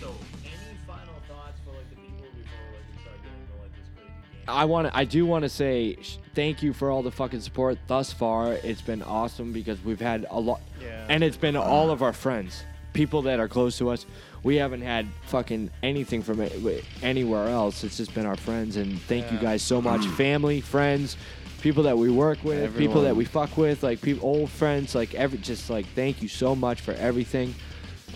So, 0.00 0.14
any 0.44 0.76
final 0.86 1.14
thoughts 1.28 1.58
for 1.64 1.70
like 1.72 1.88
the 1.90 1.96
people 1.96 2.26
before 2.36 2.66
like 2.72 2.82
we 2.92 3.00
start 3.02 3.16
getting 3.22 3.38
into 3.40 3.62
like 3.62 3.70
this 3.76 3.86
crazy 3.96 4.12
game? 4.46 4.48
I 4.48 4.64
want 4.64 4.88
to 4.88 4.96
I 4.96 5.04
do 5.04 5.24
want 5.26 5.42
to 5.44 5.48
say 5.48 5.96
sh- 6.02 6.16
thank 6.34 6.62
you 6.62 6.72
for 6.72 6.90
all 6.90 7.02
the 7.02 7.12
fucking 7.12 7.40
support 7.40 7.78
thus 7.86 8.12
far. 8.12 8.54
It's 8.54 8.82
been 8.82 9.02
awesome 9.02 9.52
because 9.52 9.82
we've 9.84 10.00
had 10.00 10.26
a 10.30 10.40
lot 10.40 10.60
Yeah. 10.82 11.06
and 11.08 11.22
it's 11.22 11.36
been 11.36 11.56
all 11.56 11.90
of 11.90 12.02
our 12.02 12.12
friends, 12.12 12.64
people 12.92 13.22
that 13.22 13.38
are 13.38 13.48
close 13.48 13.78
to 13.78 13.90
us. 13.90 14.04
We 14.42 14.56
haven't 14.56 14.82
had 14.82 15.06
fucking 15.26 15.70
anything 15.82 16.22
from 16.22 16.40
it, 16.40 16.52
wi- 16.54 16.82
anywhere 17.02 17.48
else. 17.48 17.82
It's 17.84 17.96
just 17.96 18.12
been 18.14 18.26
our 18.26 18.36
friends 18.36 18.76
and 18.76 19.00
thank 19.02 19.30
you 19.30 19.38
Yeah. 19.38 19.42
guys 19.44 19.62
so 19.62 19.80
much. 19.80 20.04
Family, 20.06 20.60
friends, 20.60 21.16
people 21.64 21.84
that 21.84 21.96
we 21.96 22.10
work 22.10 22.44
with, 22.44 22.76
people 22.76 23.00
that 23.00 23.16
we 23.16 23.24
fuck 23.24 23.56
with, 23.56 23.82
like 23.82 23.98
people 24.02 24.28
old 24.28 24.50
friends, 24.50 24.94
like 24.94 25.14
every 25.14 25.38
just 25.38 25.70
like 25.70 25.86
thank 25.94 26.20
you 26.20 26.28
so 26.28 26.54
much 26.54 26.82
for 26.82 26.92
everything. 26.92 27.54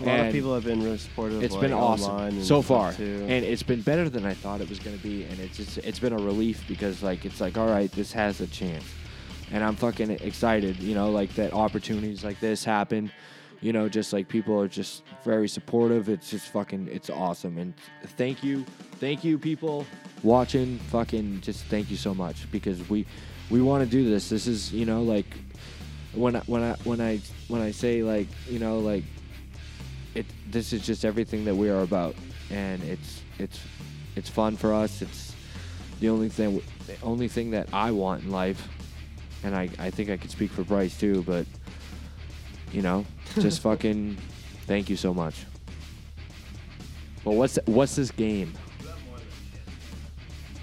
A 0.00 0.04
lot 0.04 0.20
of 0.20 0.32
people 0.32 0.54
have 0.54 0.64
been 0.64 0.84
really 0.84 0.98
supportive. 0.98 1.42
it's 1.42 1.54
like, 1.54 1.62
been 1.62 1.72
awesome 1.72 2.44
so 2.44 2.60
far, 2.60 2.92
Too. 2.92 3.24
and 3.26 3.44
it's 3.44 3.62
been 3.62 3.80
better 3.80 4.10
than 4.10 4.26
I 4.26 4.34
thought 4.34 4.60
it 4.60 4.68
was 4.68 4.78
gonna 4.78 4.98
be. 4.98 5.24
And 5.24 5.40
it's 5.40 5.56
just, 5.56 5.78
it's 5.78 5.98
been 5.98 6.12
a 6.12 6.18
relief 6.18 6.62
because 6.68 7.02
like 7.02 7.24
it's 7.24 7.40
like 7.40 7.56
all 7.56 7.66
right, 7.66 7.90
this 7.92 8.12
has 8.12 8.42
a 8.42 8.46
chance, 8.46 8.84
and 9.50 9.64
I'm 9.64 9.76
fucking 9.76 10.10
excited. 10.10 10.78
You 10.78 10.94
know, 10.94 11.10
like 11.10 11.34
that 11.36 11.54
opportunities 11.54 12.22
like 12.22 12.38
this 12.40 12.62
happen. 12.62 13.10
You 13.62 13.72
know, 13.72 13.88
just 13.88 14.12
like 14.12 14.28
people 14.28 14.60
are 14.60 14.68
just 14.68 15.04
very 15.24 15.48
supportive. 15.48 16.08
It's 16.08 16.30
just 16.30 16.50
fucking, 16.50 16.88
it's 16.92 17.10
awesome. 17.10 17.58
And 17.58 17.74
thank 18.16 18.44
you, 18.44 18.64
thank 19.00 19.24
you, 19.24 19.36
people 19.36 19.84
watching. 20.22 20.78
Fucking, 20.90 21.40
just 21.40 21.64
thank 21.64 21.90
you 21.90 21.96
so 21.96 22.14
much 22.14 22.48
because 22.52 22.88
we, 22.88 23.04
we 23.50 23.62
want 23.62 23.84
to 23.84 23.90
do 23.90 24.08
this. 24.08 24.28
This 24.28 24.46
is, 24.46 24.72
you 24.72 24.84
know, 24.84 25.02
like 25.02 25.26
when 26.14 26.36
I, 26.36 26.40
when 26.40 26.62
I 26.62 26.72
when 26.84 27.00
I 27.00 27.20
when 27.48 27.62
I 27.62 27.70
say 27.70 28.02
like 28.02 28.26
you 28.48 28.58
know 28.58 28.78
like 28.78 29.04
it 30.14 30.26
this 30.50 30.72
is 30.72 30.84
just 30.84 31.04
everything 31.04 31.44
that 31.44 31.54
we 31.54 31.70
are 31.70 31.82
about. 31.82 32.14
And 32.50 32.82
it's 32.82 33.22
it's 33.38 33.60
it's 34.16 34.28
fun 34.28 34.56
for 34.56 34.72
us. 34.74 35.02
It's 35.02 35.34
the 36.00 36.08
only 36.08 36.28
thing 36.28 36.62
the 36.86 36.96
only 37.02 37.28
thing 37.28 37.50
that 37.52 37.68
I 37.72 37.90
want 37.90 38.24
in 38.24 38.30
life. 38.30 38.66
And 39.44 39.54
I, 39.54 39.68
I 39.78 39.90
think 39.90 40.10
I 40.10 40.16
could 40.16 40.32
speak 40.32 40.50
for 40.50 40.64
Bryce 40.64 40.98
too 40.98 41.22
but 41.22 41.46
you 42.72 42.82
know 42.82 43.06
just 43.38 43.62
fucking 43.62 44.16
thank 44.66 44.90
you 44.90 44.96
so 44.96 45.14
much. 45.14 45.44
Well 47.24 47.36
what's 47.36 47.58
what's 47.66 47.96
this 47.96 48.10
game? 48.10 48.52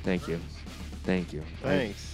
Thank 0.03 0.27
you. 0.27 0.39
Thank 1.03 1.33
you. 1.33 1.41
Thanks. 1.63 2.04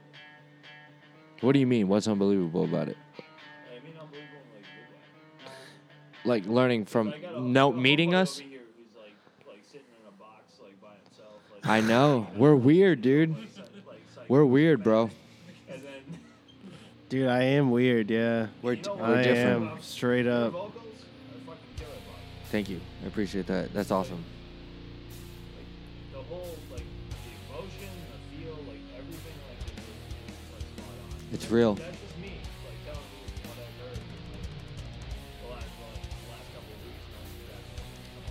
What 1.42 1.52
do 1.54 1.60
you 1.60 1.68
mean? 1.68 1.88
What's 1.88 2.08
unbelievable 2.08 2.64
about 2.66 2.88
it? 2.90 2.98
I 3.18 3.84
mean, 3.84 3.94
unbelievable 4.00 4.38
in 4.46 4.56
like 4.56 4.64
good 4.64 5.46
way. 5.46 6.34
Like 6.44 6.46
learning 6.46 6.86
from 6.86 7.10
I 7.10 7.18
got 7.18 7.34
a- 7.36 7.42
no 7.42 7.70
I 7.70 7.72
got 7.72 7.78
a 7.78 7.82
meeting 7.82 8.12
homeboy 8.12 8.16
us? 8.22 8.40
over 8.40 8.48
here 8.50 8.60
who's 8.78 8.96
like, 8.96 9.14
like 9.48 9.64
sitting 9.66 9.88
in 10.00 10.08
a 10.08 10.12
box, 10.12 10.54
like 10.64 10.80
by 10.80 10.94
himself. 11.04 11.42
Like, 11.51 11.51
I 11.64 11.82
know. 11.82 12.28
We're 12.36 12.56
weird, 12.56 13.02
dude. 13.02 13.36
We're 14.28 14.46
weird, 14.46 14.84
bro. 14.84 15.10
Dude, 17.10 17.28
I 17.28 17.44
am 17.44 17.72
weird, 17.72 18.10
yeah. 18.10 18.48
We're, 18.62 18.76
know 18.76 18.96
we're 18.96 19.16
I 19.18 19.24
different. 19.24 19.72
am 19.72 19.82
straight 19.82 20.28
up. 20.28 20.54
vocals 20.54 20.76
are 20.76 21.46
fucking 21.46 21.58
killer, 21.78 21.90
bro. 22.06 22.14
Thank 22.52 22.70
you. 22.70 22.80
I 23.04 23.08
appreciate 23.08 23.48
that. 23.48 23.74
That's 23.74 23.92
awesome. 23.92 24.24
The 26.14 26.20
whole, 26.20 26.58
like 26.72 26.80
the 26.80 27.54
emotion, 27.54 27.90
the 28.08 28.38
feel, 28.38 28.56
like 28.66 28.80
everything, 28.98 29.36
like 29.50 29.60
is 29.60 29.84
just, 29.84 30.54
like 30.54 30.62
spot 30.62 30.88
on. 31.04 31.34
It's 31.34 31.52
real. 31.52 31.74
That's 31.76 31.90
just 31.92 32.18
me, 32.20 32.32
like 32.66 32.80
telling 32.86 33.04
you 33.12 33.50
what 33.50 33.58
I've 33.60 33.76
heard. 33.84 34.00
Like, 34.32 34.48
the 35.44 35.48
last, 35.52 35.68
like, 35.84 36.00
the 36.24 36.32
last 36.32 36.48
couple 36.56 36.72
of 36.72 36.80
weeks, 36.88 37.04
man, 37.12 37.28
you 37.36 37.44
guys 37.52 37.68
come 38.16 38.24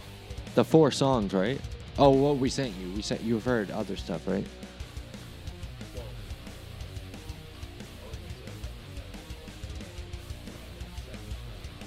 on. 0.48 0.55
The 0.55 0.65
four 0.65 0.90
songs, 0.90 1.35
right? 1.35 1.61
Oh, 2.01 2.09
what 2.09 2.39
we 2.39 2.48
sent 2.48 2.74
you. 2.77 2.90
We 2.93 3.02
sent 3.02 3.20
you've 3.20 3.44
heard 3.44 3.70
other 3.70 3.94
stuff, 3.94 4.27
right? 4.27 4.47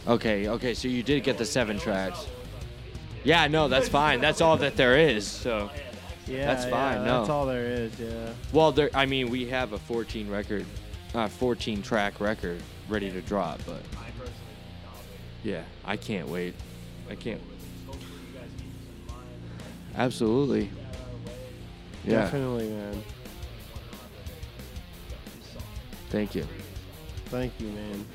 Okay, 0.06 0.48
okay, 0.50 0.74
so 0.76 0.88
you 0.88 1.02
did 1.02 1.24
get 1.24 1.40
the 1.40 1.46
seven 1.46 1.80
tracks. 1.80 2.28
Yeah, 3.24 3.48
no, 3.48 3.68
that's 3.68 3.90
fine. 3.90 4.22
That's 4.22 4.40
all 4.40 4.58
that 4.58 4.76
there 4.78 4.98
is. 4.98 5.26
So, 5.26 5.72
Yeah, 6.28 6.46
That's 6.46 6.66
fine, 6.66 7.00
Yeah, 7.00 7.06
no. 7.06 7.18
That's 7.20 7.30
all 7.30 7.46
there 7.46 7.66
is, 7.66 8.00
yeah. 8.00 8.34
well, 8.54 8.72
there. 8.72 8.90
I 8.94 9.06
mean, 9.06 9.30
we 9.30 9.46
have 9.48 9.74
a 9.74 9.78
14 9.78 10.30
record, 10.30 10.66
uh, 11.16 11.28
14 11.28 11.82
track 11.82 12.22
record 12.22 12.62
ready 12.88 13.12
to 13.12 13.22
drop, 13.22 13.60
but 13.66 13.82
I 13.98 14.10
personally 14.12 14.34
think 14.58 14.78
I'll 14.88 15.02
yeah, 15.44 15.64
I 15.84 15.98
can't 15.98 16.28
wait. 16.30 16.54
I 17.10 17.16
can't. 17.16 17.42
Absolutely. 19.96 20.66
That 20.66 20.72
our 21.00 21.32
way. 21.32 21.38
Yeah. 22.06 22.12
Definitely, 22.22 22.70
man. 22.70 23.04
Thank 26.10 26.36
you. 26.36 26.46
Thank 27.26 27.54
you, 27.60 27.68
man. 27.70 28.06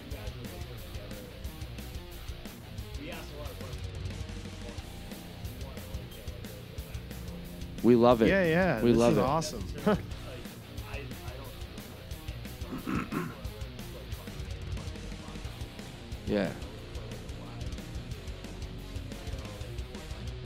We 7.82 7.94
love 7.94 8.22
it. 8.22 8.28
Yeah, 8.28 8.44
yeah. 8.44 8.82
We 8.82 8.90
this 8.90 8.98
love 8.98 9.12
is 9.12 9.18
it. 9.18 9.24
awesome. 9.24 9.64
Yeah. 16.26 16.50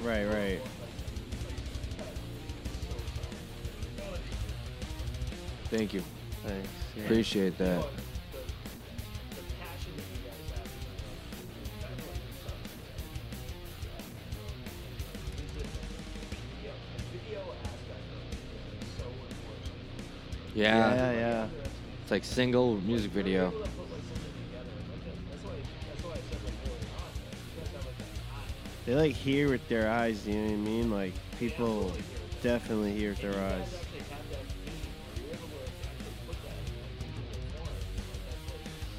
right, 0.05 0.25
right. 0.27 0.61
Thank 5.73 5.94
you. 5.94 6.03
Thanks. 6.44 6.69
Yeah. 6.94 7.05
Appreciate 7.05 7.57
that. 7.57 7.86
Yeah. 20.55 20.94
yeah, 20.94 21.12
yeah. 21.12 21.49
It's 22.03 22.11
like 22.11 22.24
single 22.24 22.77
music 22.82 23.11
video. 23.11 23.51
They 28.85 28.94
like 28.94 29.12
hear 29.12 29.49
with 29.49 29.66
their 29.70 29.90
eyes, 29.90 30.27
you 30.28 30.35
know 30.35 30.44
what 30.44 30.53
I 30.53 30.57
mean? 30.57 30.90
Like 30.90 31.15
people 31.39 31.93
definitely 32.43 32.93
hear 32.93 33.11
with 33.11 33.23
their 33.23 33.43
eyes. 33.43 33.82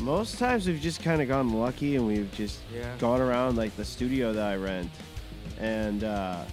Most 0.04 0.38
times 0.38 0.68
we've 0.68 0.82
just 0.82 1.02
kind 1.02 1.22
of 1.22 1.30
gone 1.30 1.54
lucky 1.54 1.96
and 1.96 2.06
we've 2.06 2.30
just 2.36 2.60
Yeah. 2.76 2.94
gone 3.00 3.22
around 3.22 3.56
like 3.56 3.74
the 3.78 3.86
studio 3.86 4.34
that 4.34 4.44
I 4.46 4.58
rent, 4.58 4.92
and 5.62 6.04
uh, 6.04 6.44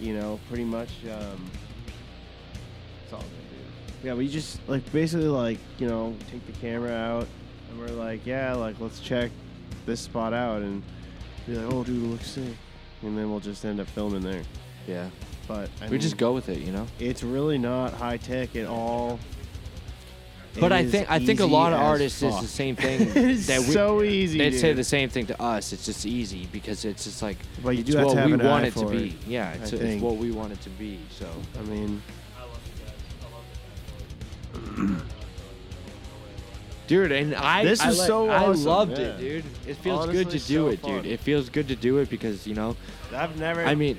you 0.00 0.12
know, 0.14 0.40
pretty 0.48 0.64
much. 0.64 0.88
Um, 1.04 1.48
it's 3.04 3.12
all 3.12 3.20
good, 3.20 3.28
dude. 3.28 4.04
Yeah, 4.04 4.14
we 4.14 4.26
just 4.28 4.58
like 4.68 4.90
basically 4.90 5.28
like 5.28 5.58
you 5.78 5.86
know 5.86 6.16
take 6.32 6.44
the 6.46 6.52
camera 6.60 6.92
out 6.92 7.28
and 7.70 7.78
we're 7.78 7.86
like, 7.94 8.26
yeah, 8.26 8.54
like 8.54 8.80
let's 8.80 8.98
check 8.98 9.30
this 9.86 10.00
spot 10.00 10.34
out 10.34 10.60
and 10.62 10.82
be 11.46 11.54
like, 11.54 11.72
oh, 11.72 11.84
dude, 11.84 12.02
it 12.02 12.06
looks 12.08 12.26
sick, 12.26 12.56
and 13.02 13.16
then 13.16 13.30
we'll 13.30 13.38
just 13.40 13.64
end 13.64 13.78
up 13.78 13.86
filming 13.88 14.22
there. 14.22 14.42
Yeah. 14.88 15.08
But 15.46 15.70
I 15.80 15.84
We 15.84 15.92
mean, 15.92 16.00
just 16.00 16.16
go 16.16 16.32
with 16.32 16.48
it, 16.50 16.58
you 16.58 16.72
know? 16.72 16.86
It's 16.98 17.22
really 17.22 17.56
not 17.56 17.94
high 17.94 18.18
tech 18.18 18.54
at 18.56 18.66
all. 18.66 19.18
But 20.60 20.72
I 20.72 20.84
think 20.86 21.10
I 21.10 21.18
think 21.18 21.40
a 21.40 21.46
lot 21.46 21.72
of 21.72 21.80
artists 21.80 22.22
is 22.22 22.40
the 22.40 22.46
same 22.48 22.74
thing 22.84 23.00
It 23.02 23.16
is 23.16 23.46
that 23.46 23.60
we 23.60 23.66
so 23.66 24.02
easy, 24.02 24.38
They'd 24.38 24.52
say 24.58 24.68
dude. 24.68 24.78
the 24.78 24.84
same 24.84 25.08
thing 25.08 25.26
to 25.26 25.40
us. 25.42 25.72
It's 25.72 25.84
just 25.86 26.04
easy 26.06 26.48
because 26.52 26.84
it's 26.84 27.04
just 27.04 27.22
like 27.22 27.36
But 27.62 27.70
you 27.70 27.80
it's 27.80 27.90
do 27.90 27.96
have 27.98 28.06
what 28.06 28.14
to 28.14 28.20
have 28.20 28.28
we 28.28 28.34
an 28.34 28.40
eye 28.40 28.48
want 28.50 28.64
it 28.66 28.72
to 28.74 28.78
for 28.80 28.90
be. 28.90 29.08
it, 29.08 29.14
Yeah, 29.26 29.52
it's, 29.54 29.72
it's 29.72 29.82
think. 29.82 30.02
what 30.02 30.16
we 30.16 30.30
want 30.32 30.52
it 30.52 30.60
to 30.62 30.70
be. 30.70 30.98
So 31.10 31.26
I 31.58 31.62
mean, 31.62 32.02
Dude, 36.86 37.12
and 37.12 37.34
I 37.34 37.64
This 37.64 37.80
I 37.82 37.88
was 37.88 37.98
li- 38.00 38.06
so 38.06 38.30
I 38.30 38.46
awesome, 38.46 38.64
loved 38.64 38.92
yeah. 38.92 39.04
it, 39.08 39.18
dude. 39.18 39.44
It 39.66 39.76
feels 39.76 40.06
good 40.06 40.26
Honestly, 40.28 40.38
to 40.40 40.46
do 40.46 40.54
so 40.54 40.68
it, 40.68 40.80
fun. 40.80 40.90
dude. 41.02 41.06
It 41.06 41.20
feels 41.20 41.50
good 41.50 41.68
to 41.68 41.76
do 41.76 41.98
it 41.98 42.08
because 42.08 42.46
you 42.46 42.54
know. 42.54 42.76
I've 43.14 43.38
never. 43.38 43.62
I 43.64 43.74
mean, 43.74 43.98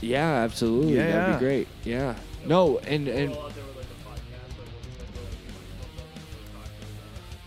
yeah, 0.00 0.42
absolutely. 0.42 0.96
Yeah, 0.96 1.06
That'd 1.06 1.28
yeah. 1.28 1.38
be 1.38 1.44
great. 1.44 1.68
Yeah. 1.84 2.14
No, 2.46 2.78
and 2.78 3.06
and 3.06 3.36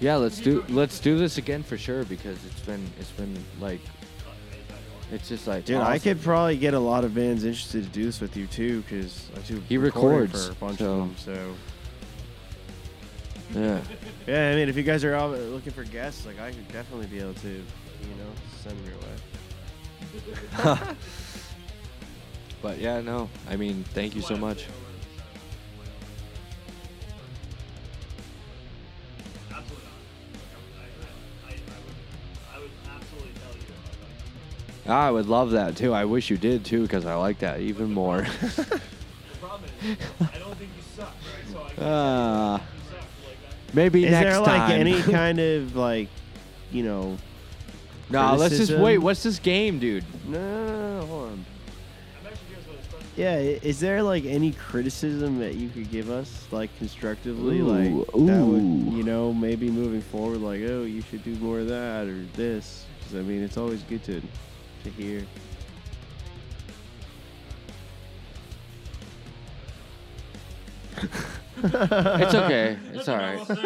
yeah, 0.05 0.17
let's 0.17 0.39
do 0.39 0.63
let's 0.69 0.99
do 0.99 1.17
this 1.17 1.39
again 1.39 1.63
for 1.63 1.79
sure 1.79 2.03
because 2.03 2.37
it's 2.45 2.59
been 2.61 2.87
it's 2.99 3.09
been 3.09 3.35
like 3.59 3.81
it's 5.11 5.27
just 5.27 5.47
like 5.47 5.65
Dude, 5.65 5.77
I 5.77 5.95
awesome. 5.95 5.99
could 5.99 6.21
probably 6.21 6.57
get 6.57 6.75
a 6.75 6.79
lot 6.79 7.03
of 7.03 7.15
bands 7.15 7.43
interested 7.43 7.85
to 7.85 7.89
do 7.89 8.05
this 8.05 8.21
with 8.21 8.37
you 8.37 8.45
too, 8.45 8.81
because 8.81 9.29
I 9.35 9.39
do. 9.39 9.59
He 9.67 9.79
recording 9.79 10.31
records, 10.31 10.45
for 10.45 10.51
a 10.51 10.55
bunch 10.55 10.77
so- 10.77 10.91
of 10.91 10.97
them. 10.99 11.15
So 11.17 11.55
yeah. 13.59 13.81
yeah, 14.27 14.51
I 14.51 14.55
mean, 14.55 14.69
if 14.69 14.77
you 14.77 14.83
guys 14.83 15.03
are 15.03 15.15
all 15.15 15.29
looking 15.31 15.73
for 15.73 15.83
guests, 15.85 16.23
like 16.27 16.39
I 16.39 16.51
could 16.51 16.67
definitely 16.67 17.07
be 17.07 17.19
able 17.19 17.33
to, 17.35 17.49
you 17.49 18.15
know, 18.19 18.31
send 18.61 18.77
them 18.77 18.85
your 18.85 20.73
way. 20.75 20.79
But 22.61 22.79
yeah, 22.79 22.99
no. 22.99 23.29
I 23.47 23.57
mean, 23.57 23.83
thank 23.93 24.15
you 24.15 24.23
so 24.23 24.35
much. 24.35 24.65
I 34.87 35.09
would 35.09 35.27
love 35.27 35.51
that 35.51 35.75
too. 35.75 35.93
I 35.93 36.05
wish 36.05 36.29
you 36.29 36.37
did 36.37 36.63
too, 36.63 36.83
because 36.83 37.05
I 37.05 37.15
like 37.15 37.39
that 37.39 37.59
even 37.59 37.91
more. 37.93 38.25
Ah, 41.77 42.61
maybe 43.73 44.05
Is 44.05 44.11
next 44.11 44.23
time. 44.23 44.27
Is 44.27 44.45
there 44.45 44.57
like 44.57 44.69
time. 44.69 44.79
any 44.79 45.01
kind 45.11 45.39
of 45.39 45.75
like, 45.75 46.07
you 46.71 46.83
know? 46.83 47.17
no, 48.09 48.35
let's 48.35 48.57
just 48.57 48.73
wait. 48.77 48.97
What's 48.99 49.23
this 49.23 49.39
game, 49.39 49.79
dude? 49.79 50.05
No, 50.27 50.39
no, 50.39 50.65
no, 50.67 50.99
no, 51.01 51.05
hold 51.05 51.31
on. 51.31 51.45
Yeah, 53.17 53.37
is 53.37 53.79
there 53.79 54.03
like 54.03 54.25
any 54.25 54.51
criticism 54.53 55.39
that 55.39 55.55
you 55.55 55.69
could 55.69 55.89
give 55.89 56.09
us, 56.09 56.45
like 56.51 56.75
constructively, 56.77 57.59
Ooh, 57.59 57.65
like 57.67 58.05
that 58.27 58.45
would, 58.45 58.61
you 58.93 59.03
know, 59.03 59.33
maybe 59.33 59.69
moving 59.69 60.01
forward, 60.01 60.39
like, 60.39 60.61
oh, 60.61 60.83
you 60.83 61.01
should 61.01 61.23
do 61.23 61.33
more 61.35 61.59
of 61.59 61.67
that 61.67 62.07
or 62.07 62.23
this? 62.33 62.85
'Cause, 63.03 63.15
I 63.15 63.21
mean, 63.21 63.41
it's 63.43 63.57
always 63.57 63.83
good 63.83 64.03
to 64.05 64.21
to 64.85 64.91
hear. 64.91 65.25
It's 71.63 72.35
okay. 72.35 72.77
It's 72.93 73.09
all 73.09 73.17
right. 73.17 73.39
that's 73.47 73.49
a, 73.49 73.63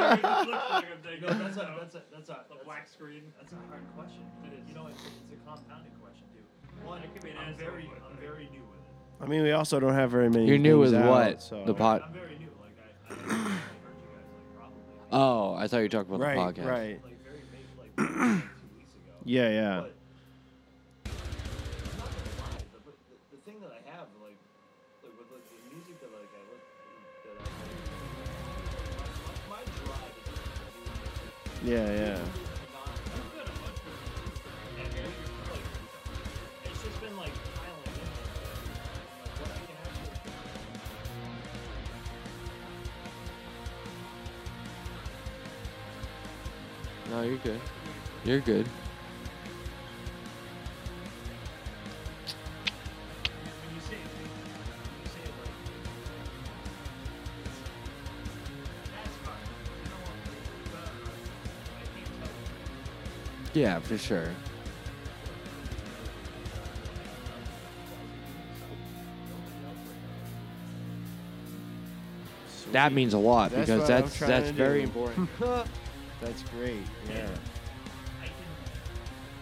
that's 1.20 1.96
a, 1.96 2.02
that's 2.12 2.30
a, 2.30 2.46
the 2.50 2.64
black 2.64 2.88
screen. 2.88 3.24
That's 3.38 3.52
a 3.52 3.56
hard 3.70 3.84
question. 3.98 4.22
It 4.46 4.54
is. 4.62 4.70
You 4.70 4.76
know, 4.76 4.88
it's, 4.88 5.02
it's 5.04 5.34
a 5.34 5.46
compounded 5.46 5.92
question 6.02 6.24
too. 6.34 6.88
One, 6.88 7.04
it 7.04 7.14
could 7.14 7.24
be 7.24 7.32
an 7.32 7.38
I'm 7.38 7.54
very, 7.56 7.92
I'm 8.10 8.18
very 8.18 8.48
new 8.52 8.62
with 8.62 8.80
it. 8.80 9.24
I 9.24 9.26
mean, 9.28 9.44
we 9.44 9.52
also 9.52 9.82
don't 9.82 9.94
have 9.94 10.12
very 10.12 10.30
many. 10.30 10.48
You're 10.48 10.58
new 10.58 10.82
things 10.84 10.94
with 10.94 11.02
out, 11.02 11.10
what? 11.10 11.42
So. 11.42 11.66
The 11.66 11.74
pod. 11.74 12.02
I'm 12.06 12.14
very 12.14 12.38
new. 12.38 12.48
Like 12.62 12.72
I, 12.82 13.12
I 13.12 13.14
heard 13.14 13.28
you 13.28 13.28
guys 13.28 14.30
like 14.32 14.56
probably 14.56 14.82
Oh, 15.12 15.54
I 15.56 15.68
thought 15.68 15.78
you 15.78 15.84
were 15.84 15.90
talking 15.90 16.16
about 16.16 16.26
right, 16.26 16.56
the 16.56 16.62
podcast. 16.62 16.66
right. 16.66 17.00
like 17.04 17.18
very 17.24 17.40
like 17.98 17.98
two 17.98 18.78
weeks 18.78 18.94
ago. 18.94 19.12
Yeah, 19.26 19.50
yeah. 19.50 19.82
But 19.82 19.96
can 31.64 31.92
yeah. 31.92 32.20
No, 47.10 47.24
you're 47.24 47.38
good. 47.38 47.60
You're 48.24 48.40
good. 48.40 48.66
Yeah, 63.54 63.80
for 63.80 63.98
sure. 63.98 64.30
That 72.72 72.94
means 72.94 73.14
a 73.14 73.18
lot 73.18 73.52
That's 73.52 73.62
because 73.70 73.82
what 73.82 73.92
I'm 73.92 74.02
that's 74.04 74.18
trying 74.18 74.30
that's 74.30 74.48
to 74.50 74.54
very 74.54 74.80
do. 74.80 74.84
important. 74.86 75.30
That's 76.22 76.44
great. 76.44 76.78
Yeah. 77.08 77.16
I 78.22 78.26
can. 78.26 78.34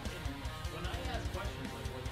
It, 0.04 0.10
when 0.72 0.84
I 0.86 0.94
ask 1.12 1.32
questions 1.34 1.68
like 1.74 1.88
what 1.94 2.04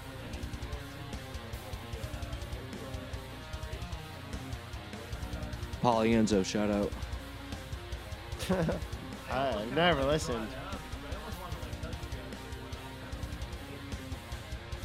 Polyenso, 5.82 6.44
shout 6.44 6.70
out. 6.70 6.92
I, 9.30 9.54
I've 9.54 9.72
never 9.72 10.04
listened. 10.04 10.48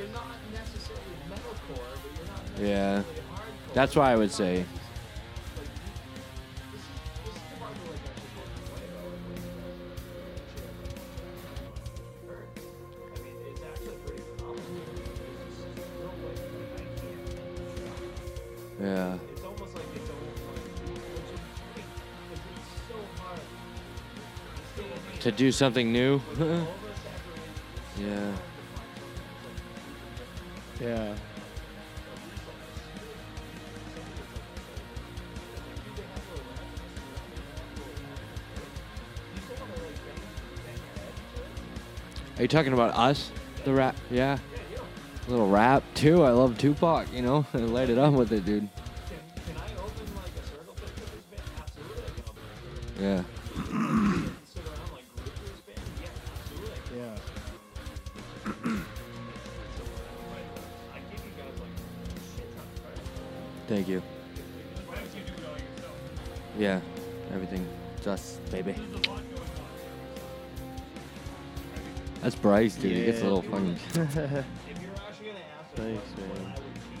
you're 0.00 0.08
not 0.08 0.26
necessarily 0.52 1.04
metalcore, 1.28 1.92
but 2.02 2.10
you're 2.16 2.66
not 2.66 2.68
yeah. 2.68 3.02
hardcore. 3.30 3.74
That's 3.74 3.96
why 3.96 4.12
I 4.12 4.16
would 4.16 4.32
say. 4.32 4.58
Like, 4.58 4.66
you- 4.66 5.80
this 6.74 6.84
is 6.86 6.92
this 7.18 7.50
talking 42.50 42.72
about 42.72 42.94
us? 42.94 43.30
The 43.64 43.72
rap? 43.72 43.96
Yeah. 44.10 44.38
little 45.28 45.48
rap 45.48 45.82
too. 45.94 46.24
I 46.24 46.30
love 46.30 46.58
Tupac. 46.58 47.12
You 47.12 47.22
know, 47.22 47.46
and 47.52 47.72
light 47.72 47.90
it 47.90 47.98
up 47.98 48.12
with 48.12 48.32
it, 48.32 48.44
dude. 48.44 48.68
Bryce, 72.60 72.74
dude. 72.76 72.92
He 72.94 73.04
gets 73.06 73.20
a 73.22 73.24
little 73.24 73.40
fucking. 73.40 73.70
If 73.72 73.96
you're 73.96 74.04
actually 74.04 75.28
gonna 75.28 75.38
ask 75.58 75.78
me 75.78 75.98
Thanks, 75.98 76.10
man. 76.18 76.28
I 76.30 76.44
would 76.44 76.74
keep, 76.74 77.00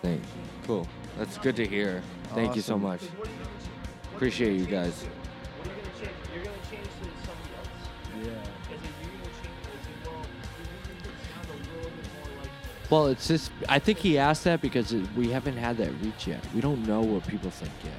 Thanks. 0.00 0.26
Cool. 0.66 0.88
That's 1.18 1.36
good 1.36 1.56
to 1.56 1.66
hear. 1.66 2.02
Thank 2.34 2.56
you 2.56 2.62
so 2.62 2.74
Awesome. 2.76 2.82
much. 2.84 3.00
'cause 3.00 3.08
what 3.10 3.28
are 3.28 3.30
you 3.30 3.36
gonna 3.36 3.44
ch- 3.44 3.68
what 3.68 3.68
are 3.68 4.10
you 4.10 4.16
Appreciate 4.16 4.52
you 4.58 4.64
guys. 4.64 5.02
What 5.02 5.66
are 5.66 5.70
you 5.70 5.76
gonna 5.76 5.98
change? 6.00 6.16
You're 6.34 6.44
gonna 6.44 6.56
change 6.70 6.88
to 6.88 7.04
somebody 7.26 7.52
else. 7.58 7.84
Yeah. 8.24 8.74
Is 8.74 8.80
it 8.80 8.94
you 9.02 9.08
gonna 9.12 9.36
change? 9.36 9.60
Is 9.68 9.84
it 9.84 10.08
well? 10.08 10.24
You 10.24 10.64
think 10.88 11.00
it 11.04 11.12
sound 11.28 11.44
a 11.44 11.76
little 11.76 11.90
bit 11.90 12.08
more 12.16 12.42
like 12.42 12.90
Well, 12.90 13.06
it's 13.08 13.28
just. 13.28 13.50
I 13.68 13.78
think 13.78 13.98
he 13.98 14.16
asked 14.16 14.44
that 14.44 14.62
because 14.62 14.94
it, 14.94 15.04
we 15.14 15.28
haven't 15.28 15.58
had 15.58 15.76
that 15.76 15.90
reach 16.02 16.26
yet. 16.26 16.42
We 16.54 16.62
don't 16.62 16.86
know 16.86 17.02
what 17.02 17.26
people 17.26 17.50
think 17.50 17.72
yet. 17.84 17.92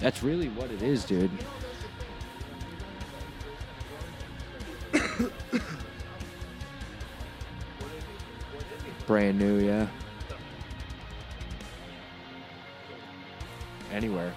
That's 0.00 0.22
really 0.22 0.48
what 0.48 0.70
it 0.70 0.80
is, 0.80 1.04
dude. 1.04 1.30
Brand 9.14 9.38
new, 9.38 9.60
yeah. 9.60 9.86
Anywhere. 13.92 14.34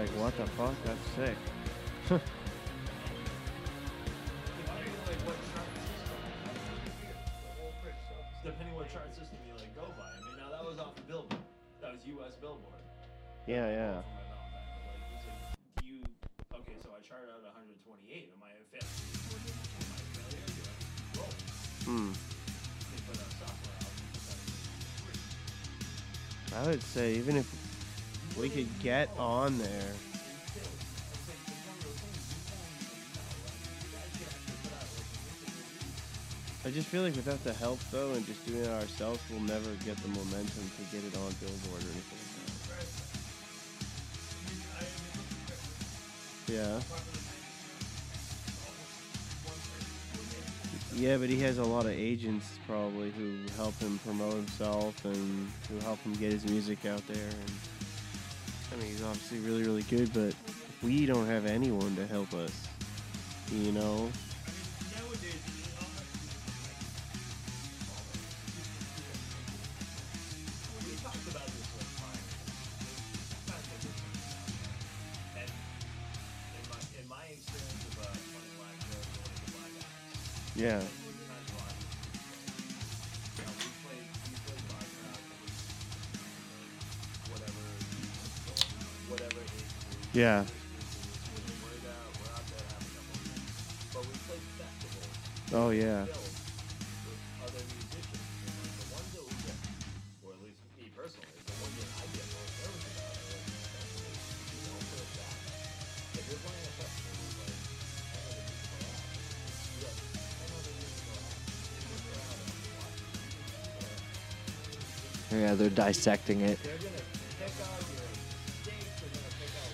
Like, 0.00 0.08
what 0.16 0.32
the 0.38 0.46
fuck? 0.56 0.72
That's 0.88 1.06
sick. 1.12 1.36
Depending 8.40 8.74
what 8.74 8.88
chart 8.88 9.12
system 9.12 9.36
you 9.44 9.52
like 9.60 9.68
go 9.76 9.84
by. 10.00 10.08
I 10.08 10.16
mean, 10.24 10.40
now 10.40 10.48
that 10.48 10.64
was 10.64 10.80
off 10.80 10.96
the 10.96 11.04
Billboard. 11.04 11.36
That 11.84 11.92
was 11.92 12.00
U.S. 12.16 12.32
Billboard. 12.40 12.80
Yeah, 13.44 13.68
yeah. 13.68 14.00
From 14.00 14.16
my 14.16 14.24
mouth, 14.32 14.48
but, 14.56 14.88
like, 14.88 15.04
is 15.20 15.28
it- 15.28 15.36
do 15.76 15.84
you? 15.84 16.00
Okay, 16.64 16.80
so 16.80 16.96
I 16.96 17.04
charted 17.04 17.28
out 17.28 17.44
128. 17.44 18.32
Am 18.32 18.40
I 18.40 18.56
a 18.56 18.64
failure? 18.72 18.88
Am 18.88 19.36
I 19.36 20.00
a 20.00 20.08
failure? 20.16 20.48
Do 20.56 20.64
I 20.64 20.72
roll? 21.20 21.36
Hmm. 21.84 22.16
They 22.88 23.00
put 23.04 23.20
out 23.20 23.32
software 23.36 23.76
out 23.84 23.92
because 24.00 24.32
I 26.56 26.64
would 26.64 26.80
say 26.88 27.20
even 27.20 27.36
if 27.36 27.44
get 28.82 29.10
on 29.18 29.58
there. 29.58 29.92
I 36.62 36.70
just 36.70 36.88
feel 36.88 37.02
like 37.02 37.16
without 37.16 37.42
the 37.42 37.54
help 37.54 37.80
though 37.90 38.12
and 38.12 38.24
just 38.26 38.46
doing 38.46 38.62
it 38.62 38.68
ourselves, 38.68 39.20
we'll 39.30 39.40
never 39.40 39.70
get 39.84 39.96
the 39.98 40.08
momentum 40.08 40.70
to 40.76 40.82
get 40.94 41.04
it 41.04 41.16
on 41.16 41.32
Billboard 41.40 41.82
or 41.82 41.90
anything. 41.90 42.20
Yeah. 46.48 46.80
Yeah, 50.96 51.16
but 51.16 51.30
he 51.30 51.40
has 51.40 51.58
a 51.58 51.64
lot 51.64 51.86
of 51.86 51.92
agents 51.92 52.58
probably 52.66 53.10
who 53.12 53.38
help 53.56 53.78
him 53.78 53.98
promote 54.04 54.34
himself 54.34 55.02
and 55.04 55.50
who 55.70 55.78
help 55.78 55.98
him 56.00 56.12
get 56.14 56.32
his 56.32 56.44
music 56.44 56.84
out 56.84 57.06
there. 57.06 57.28
And 57.28 57.50
I 58.72 58.76
mean, 58.76 58.86
he's 58.86 59.02
obviously 59.02 59.38
really, 59.40 59.62
really 59.62 59.82
good, 59.82 60.12
but 60.12 60.34
we 60.82 61.06
don't 61.06 61.26
have 61.26 61.46
anyone 61.46 61.96
to 61.96 62.06
help 62.06 62.32
us. 62.34 62.68
You 63.52 63.72
know? 63.72 64.10
And 90.22 90.46
oh, 95.54 95.70
you 95.70 95.86
watch 95.86 96.08
Yeah, 115.32 115.54
they're 115.54 115.70
dissecting 115.70 116.40
it. 116.40 116.58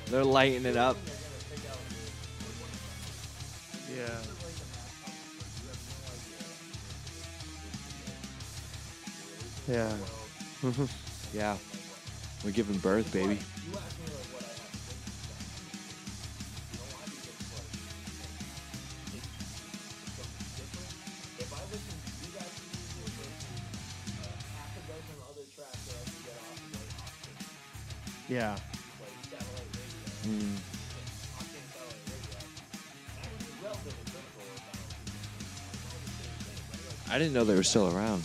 They're 0.06 0.24
lighting 0.24 0.64
it 0.66 0.76
up. 0.76 0.96
Yeah. 3.96 4.18
Yeah. 9.68 9.92
Yeah. 11.34 11.56
We're 12.44 12.52
giving 12.52 12.78
birth, 12.78 13.12
baby. 13.12 13.40
Didn't 37.26 37.34
know 37.34 37.44
they 37.44 37.56
were 37.56 37.64
still 37.64 37.88
around. 37.88 38.22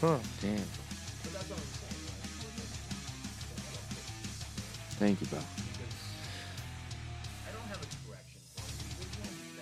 Huh. 0.00 0.18
Damn. 0.42 0.56
Thank 4.98 5.20
you, 5.20 5.28
bro. 5.28 5.38
I 5.38 5.42
don't 7.52 7.62
have 7.68 7.76
a 7.76 7.86
correction 8.08 8.40
for 8.56 8.66
you. 8.66 8.82
Which 8.98 9.14
one's 9.20 9.54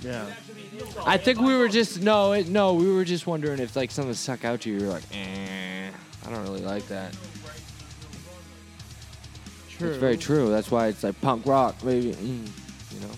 that? 0.00 0.08
Yeah. 0.08 0.26
Actually, 0.30 0.62
it 0.62 0.88
is 0.88 0.96
all 0.96 1.06
I 1.06 1.18
think 1.18 1.38
we 1.40 1.54
were 1.54 1.68
just 1.68 2.00
no, 2.00 2.32
it, 2.32 2.48
no, 2.48 2.72
we 2.72 2.90
were 2.90 3.04
just 3.04 3.26
wondering 3.26 3.60
if 3.60 3.76
like 3.76 3.90
something 3.90 4.14
stuck 4.14 4.46
out 4.46 4.62
to 4.62 4.70
you. 4.70 4.78
You're 4.80 4.88
like, 4.88 5.04
eh, 5.12 5.90
I 6.26 6.30
don't 6.30 6.42
really 6.42 6.62
like 6.62 6.88
that. 6.88 7.14
True. 9.68 9.90
It's 9.90 9.98
very 9.98 10.16
true. 10.16 10.48
That's 10.48 10.70
why 10.70 10.86
it's 10.86 11.04
like 11.04 11.20
punk 11.20 11.44
rock, 11.44 11.84
maybe. 11.84 12.14
Mm, 12.14 12.48
you 12.92 13.00
know. 13.00 13.10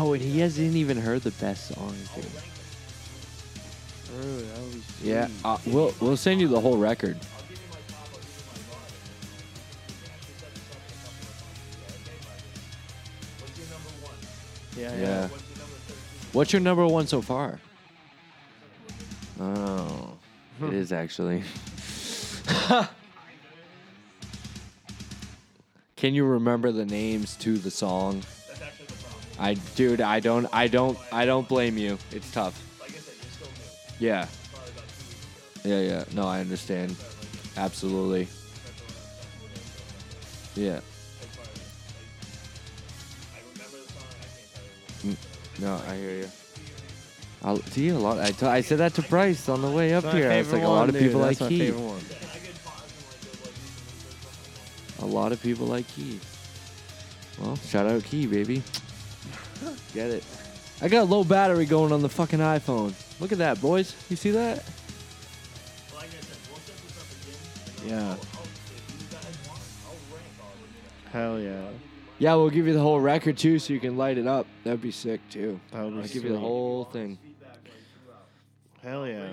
Oh, 0.00 0.12
and 0.12 0.22
he 0.22 0.38
hasn't 0.38 0.76
even 0.76 0.96
heard 0.96 1.22
the 1.22 1.32
best 1.32 1.74
song. 1.74 1.92
dude. 2.14 2.24
That 4.06 4.60
would 4.62 4.82
Yeah, 5.02 5.26
sweet. 5.26 5.36
uh, 5.44 5.58
we'll 5.66 5.94
we'll 6.00 6.16
send 6.16 6.40
you 6.40 6.46
the 6.46 6.60
whole 6.60 6.76
record. 6.78 7.18
Yeah. 14.76 14.92
Yeah. 14.94 15.00
Yeah. 15.00 15.28
What's 16.32 16.52
your 16.52 16.60
number 16.60 16.86
one 16.86 17.06
so 17.06 17.22
far? 17.22 17.58
Oh, 19.40 20.12
it 20.62 20.72
is 20.74 20.92
actually. 20.92 21.42
Can 25.96 26.14
you 26.14 26.24
remember 26.24 26.70
the 26.70 26.84
names 26.86 27.34
to 27.36 27.58
the 27.58 27.70
song? 27.72 28.22
I, 29.38 29.54
dude, 29.76 30.00
I 30.00 30.20
don't, 30.20 30.46
I 30.52 30.66
don't, 30.68 30.98
I 31.12 31.24
don't 31.24 31.46
blame 31.48 31.78
you. 31.78 31.96
It's 32.10 32.30
tough. 32.32 32.60
Yeah. 34.00 34.26
Yeah, 35.64 35.80
yeah. 35.80 36.04
No, 36.12 36.26
I 36.26 36.40
understand. 36.40 36.96
Absolutely. 37.56 38.28
Yeah. 40.54 40.80
Mm, 45.04 45.16
No, 45.60 45.80
I 45.88 45.96
hear 45.96 46.10
you. 46.16 46.28
I'll 47.44 47.58
see 47.62 47.88
a 47.90 47.98
lot. 47.98 48.18
I, 48.18 48.32
t- 48.32 48.46
I 48.46 48.60
said 48.62 48.78
that 48.78 48.94
to 48.94 49.02
Bryce 49.02 49.48
on 49.48 49.62
the 49.62 49.70
way 49.70 49.94
up 49.94 50.02
That's 50.02 50.14
my 50.14 50.20
here. 50.20 50.30
It's 50.32 50.50
like 50.52 50.62
favorite 50.62 50.66
a 50.66 50.68
lot 50.72 50.78
one, 50.80 50.88
of 50.88 50.94
dude. 50.96 51.02
people 51.04 51.20
That's 51.20 51.40
like 51.40 51.50
my 51.50 51.56
Key. 51.56 51.58
favorite 51.70 51.80
one. 51.82 52.00
A 55.00 55.06
lot 55.06 55.30
of 55.30 55.40
people 55.40 55.66
like 55.66 55.86
Key. 55.88 56.18
Well, 57.40 57.54
shout 57.56 57.86
out 57.86 58.02
Key, 58.02 58.26
baby. 58.26 58.62
Get 59.94 60.10
it. 60.10 60.24
I 60.80 60.88
got 60.88 61.08
low 61.08 61.24
battery 61.24 61.66
going 61.66 61.92
on 61.92 62.02
the 62.02 62.08
fucking 62.08 62.38
iPhone. 62.38 62.94
Look 63.20 63.32
at 63.32 63.38
that, 63.38 63.60
boys. 63.60 63.94
You 64.08 64.16
see 64.16 64.30
that? 64.30 64.64
Yeah. 67.86 68.16
Hell 71.12 71.40
yeah. 71.40 71.68
Yeah, 72.18 72.34
we'll 72.34 72.50
give 72.50 72.66
you 72.66 72.72
the 72.74 72.80
whole 72.80 73.00
record 73.00 73.38
too, 73.38 73.58
so 73.58 73.72
you 73.72 73.80
can 73.80 73.96
light 73.96 74.18
it 74.18 74.26
up. 74.26 74.46
That'd 74.64 74.82
be 74.82 74.90
sick 74.90 75.20
too. 75.30 75.58
That 75.72 75.84
would 75.84 75.94
be 75.94 76.00
I'll 76.00 76.02
give 76.08 76.14
you 76.16 76.20
the 76.22 76.28
sweet. 76.30 76.38
whole 76.40 76.84
thing. 76.84 77.18
Hell 78.82 79.06
yeah. 79.06 79.30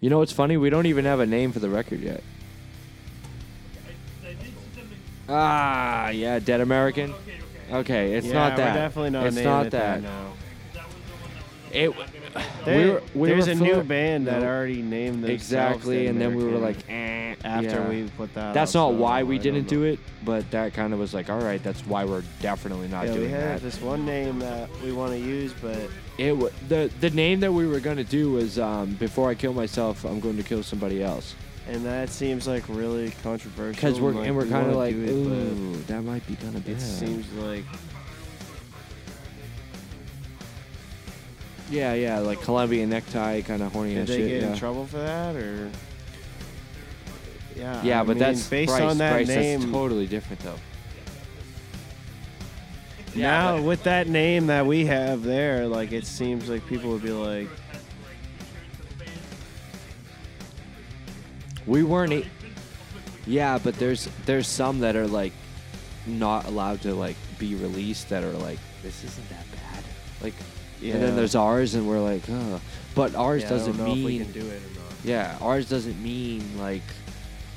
You 0.00 0.10
know 0.10 0.18
what's 0.18 0.32
funny? 0.32 0.56
We 0.56 0.70
don't 0.70 0.86
even 0.86 1.04
have 1.06 1.20
a 1.20 1.26
name 1.26 1.52
for 1.52 1.58
the 1.58 1.68
record 1.70 2.00
yet. 2.00 2.22
Ah, 5.28 6.10
yeah, 6.10 6.38
Dead 6.38 6.60
American. 6.60 7.12
Okay, 7.70 8.14
it's 8.14 8.26
yeah, 8.26 8.32
not 8.32 8.56
that. 8.56 8.74
We're 8.74 8.80
definitely 8.80 9.10
not 9.10 9.26
It's 9.26 9.36
not 9.36 9.66
it 9.66 9.70
that. 9.72 10.02
It. 11.72 11.92
There- 12.64 12.84
we 12.84 12.90
were, 12.90 13.02
we 13.14 13.28
there's 13.28 13.48
a 13.48 13.54
new 13.54 13.82
band 13.82 14.26
that 14.26 14.42
already 14.42 14.82
named 14.82 15.24
themselves 15.24 15.42
Exactly, 15.76 16.06
and 16.06 16.20
then 16.20 16.34
we 16.34 16.44
were 16.44 16.58
like, 16.58 16.76
eh, 16.88 17.34
after 17.44 17.68
yeah. 17.70 17.88
we 17.88 18.08
put 18.16 18.32
that. 18.34 18.52
That's 18.52 18.76
out, 18.76 18.90
not 18.90 18.96
so 18.96 19.02
why 19.02 19.22
we 19.22 19.36
I 19.36 19.38
didn't 19.38 19.68
do 19.68 19.84
it, 19.84 19.98
but 20.24 20.50
that 20.50 20.74
kind 20.74 20.92
of 20.92 20.98
was 20.98 21.14
like, 21.14 21.30
all 21.30 21.40
right, 21.40 21.62
that's 21.62 21.80
why 21.86 22.04
we're 22.04 22.22
definitely 22.40 22.88
not 22.88 23.06
Yeah, 23.06 23.12
we 23.12 23.18
doing 23.20 23.30
have 23.30 23.40
that. 23.40 23.62
this 23.62 23.80
one 23.80 24.04
name 24.04 24.38
that 24.40 24.68
we 24.84 24.92
want 24.92 25.12
to 25.12 25.18
use, 25.18 25.52
but 25.62 25.78
It 26.18 26.30
w- 26.30 26.50
the 26.68 26.90
the 27.00 27.10
name 27.10 27.40
that 27.40 27.52
we 27.52 27.66
were 27.66 27.80
gonna 27.80 28.04
do 28.04 28.32
was 28.32 28.58
um, 28.58 28.94
before 28.94 29.30
I 29.30 29.34
kill 29.34 29.52
myself, 29.54 30.04
I'm 30.04 30.20
going 30.20 30.36
to 30.36 30.42
kill 30.42 30.62
somebody 30.62 31.02
else. 31.02 31.34
And 31.68 31.84
that 31.84 32.10
seems 32.10 32.46
like 32.46 32.64
really 32.68 33.12
controversial. 33.22 33.72
Because 33.72 34.00
we're 34.00 34.12
like, 34.12 34.26
and 34.28 34.36
we're 34.36 34.44
we 34.44 34.50
kind 34.50 34.70
of 34.70 34.76
like, 34.76 34.94
it, 34.94 35.10
ooh, 35.10 35.76
that 35.88 36.02
might 36.02 36.26
be 36.26 36.36
kind 36.36 36.56
of 36.56 36.64
bad. 36.64 36.76
It 36.76 36.80
seems 36.80 37.32
like 37.34 37.64
yeah, 41.70 41.94
yeah, 41.94 42.18
like 42.20 42.40
Colombian 42.42 42.90
necktie, 42.90 43.40
kind 43.42 43.62
of 43.62 43.72
horny 43.72 43.90
did 43.90 43.98
and 44.00 44.08
they 44.08 44.16
shit. 44.18 44.28
get 44.28 44.42
yeah. 44.42 44.52
in 44.52 44.58
trouble 44.58 44.86
for 44.86 44.98
that 44.98 45.34
or? 45.34 45.70
Yeah. 47.56 47.82
Yeah, 47.82 48.00
I 48.00 48.04
but 48.04 48.10
mean, 48.10 48.18
that's 48.18 48.46
based 48.48 48.68
Bryce, 48.68 48.82
on 48.82 48.98
that 48.98 49.12
Bryce, 49.12 49.28
name. 49.28 49.60
That's 49.60 49.72
totally 49.72 50.06
different 50.06 50.42
though. 50.42 50.58
now 53.16 53.60
with 53.60 53.82
that 53.84 54.08
name 54.08 54.46
that 54.48 54.66
we 54.66 54.86
have 54.86 55.22
there, 55.22 55.66
like 55.66 55.92
it 55.92 56.06
seems 56.06 56.48
like 56.48 56.66
people 56.66 56.90
would 56.90 57.02
be 57.02 57.12
like, 57.12 57.48
We 61.66 61.82
weren't. 61.82 62.12
A- 62.12 62.24
yeah, 63.26 63.58
but 63.58 63.74
there's 63.74 64.08
there's 64.24 64.46
some 64.46 64.80
that 64.80 64.94
are 64.96 65.06
like 65.06 65.32
not 66.06 66.44
allowed 66.46 66.80
to 66.82 66.94
like 66.94 67.16
be 67.38 67.54
released 67.56 68.08
that 68.10 68.22
are 68.22 68.32
like 68.32 68.58
this 68.82 69.02
isn't 69.04 69.28
that 69.30 69.44
bad. 69.52 69.84
Like, 70.22 70.34
yeah. 70.80 70.94
and 70.94 71.02
then 71.02 71.16
there's 71.16 71.34
ours, 71.34 71.74
and 71.74 71.88
we're 71.88 72.00
like, 72.00 72.22
oh. 72.30 72.60
But 72.94 73.14
ours 73.14 73.42
yeah, 73.42 73.48
I 73.48 73.50
doesn't 73.50 73.76
don't 73.76 73.86
know 73.86 73.92
if 73.92 73.98
we 73.98 74.04
mean. 74.18 74.24
can 74.24 74.32
do 74.32 74.46
it 74.46 74.62
or 74.62 74.80
not. 74.80 74.92
Yeah, 75.04 75.36
ours 75.40 75.68
doesn't 75.68 76.00
mean 76.02 76.42
like. 76.58 76.82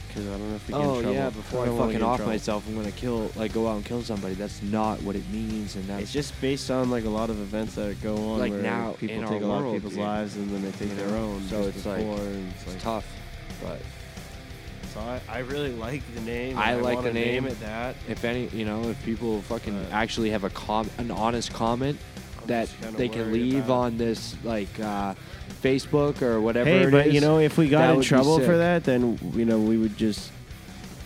Because 0.08 0.26
I 0.28 0.32
don't 0.32 0.50
know 0.50 0.56
if 0.56 0.68
we 0.68 0.74
get 0.74 0.80
in 0.82 0.88
Oh 0.88 1.02
trouble. 1.02 1.14
yeah, 1.16 1.30
before 1.30 1.62
I, 1.62 1.66
don't 1.68 1.78
fucking 1.78 2.02
off 2.02 2.26
myself, 2.26 2.68
I'm 2.68 2.76
gonna 2.76 2.90
kill, 2.92 3.32
like, 3.36 3.54
go 3.54 3.68
out 3.68 3.76
and 3.76 3.86
kill 3.86 4.02
somebody. 4.02 4.34
That's 4.34 4.60
not 4.64 5.00
what 5.04 5.16
it 5.16 5.30
means, 5.30 5.76
and 5.76 5.86
that's 5.86 6.02
It's 6.02 6.12
just 6.12 6.42
based 6.42 6.72
on 6.72 6.90
like 6.90 7.06
a 7.06 7.10
lot 7.10 7.30
of 7.30 7.40
events 7.40 7.76
that 7.76 8.02
go 8.02 8.16
on, 8.32 8.40
Like 8.40 8.52
where 8.54 8.64
now 8.64 8.96
people 9.00 9.18
in 9.18 9.24
our 9.24 9.30
take 9.30 9.44
a 9.44 9.46
lot 9.46 9.64
of 9.64 9.72
people's 9.72 9.98
lives 9.98 10.36
and 10.36 10.50
then 10.50 10.64
they 10.64 10.72
take 10.72 10.90
You 10.90 10.96
their 10.96 11.16
own. 11.16 11.44
So 11.48 11.62
it's 11.62 11.86
like- 11.86 12.00
it's 12.00 12.64
it's 12.64 12.68
like 12.74 12.82
tough. 12.82 13.06
But 13.62 13.80
So 15.00 15.06
I, 15.06 15.22
I 15.30 15.40
really 15.40 15.72
like 15.74 16.04
the 16.14 16.22
name. 16.22 16.52
and 16.52 16.60
I 16.60 16.76
like 16.76 17.04
the 17.04 17.14
name. 17.14 17.46
it 17.46 17.60
that. 17.62 17.96
if 18.08 18.26
any, 18.26 18.48
you 18.48 18.66
know, 18.66 18.90
if 18.90 19.02
people 19.06 19.42
fucking 19.44 19.84
But- 19.84 19.94
actually 19.94 20.32
have 20.32 20.44
a 20.44 20.50
com, 20.50 20.90
an 20.98 21.12
honest 21.12 21.54
comment 21.54 21.98
I'm 22.42 22.48
that 22.48 22.70
they 22.98 23.08
can 23.08 23.32
leave 23.32 23.66
about- 23.66 23.74
on 23.74 23.98
this 23.98 24.36
like 24.44 24.80
uh, 24.80 25.16
Facebook 25.62 26.22
or 26.22 26.42
whatever. 26.42 26.70
Hey, 26.70 26.84
it 26.84 26.92
but 26.92 27.14
you 27.14 27.22
know, 27.22 27.40
if 27.40 27.58
we 27.58 27.70
got 27.70 27.96
in 27.96 28.02
trouble 28.02 28.40
for 28.40 28.58
that, 28.58 28.84
then 28.84 29.18
you 29.34 29.46
know 29.46 29.60
we 29.60 29.78
would 29.78 29.98
just. 29.98 30.32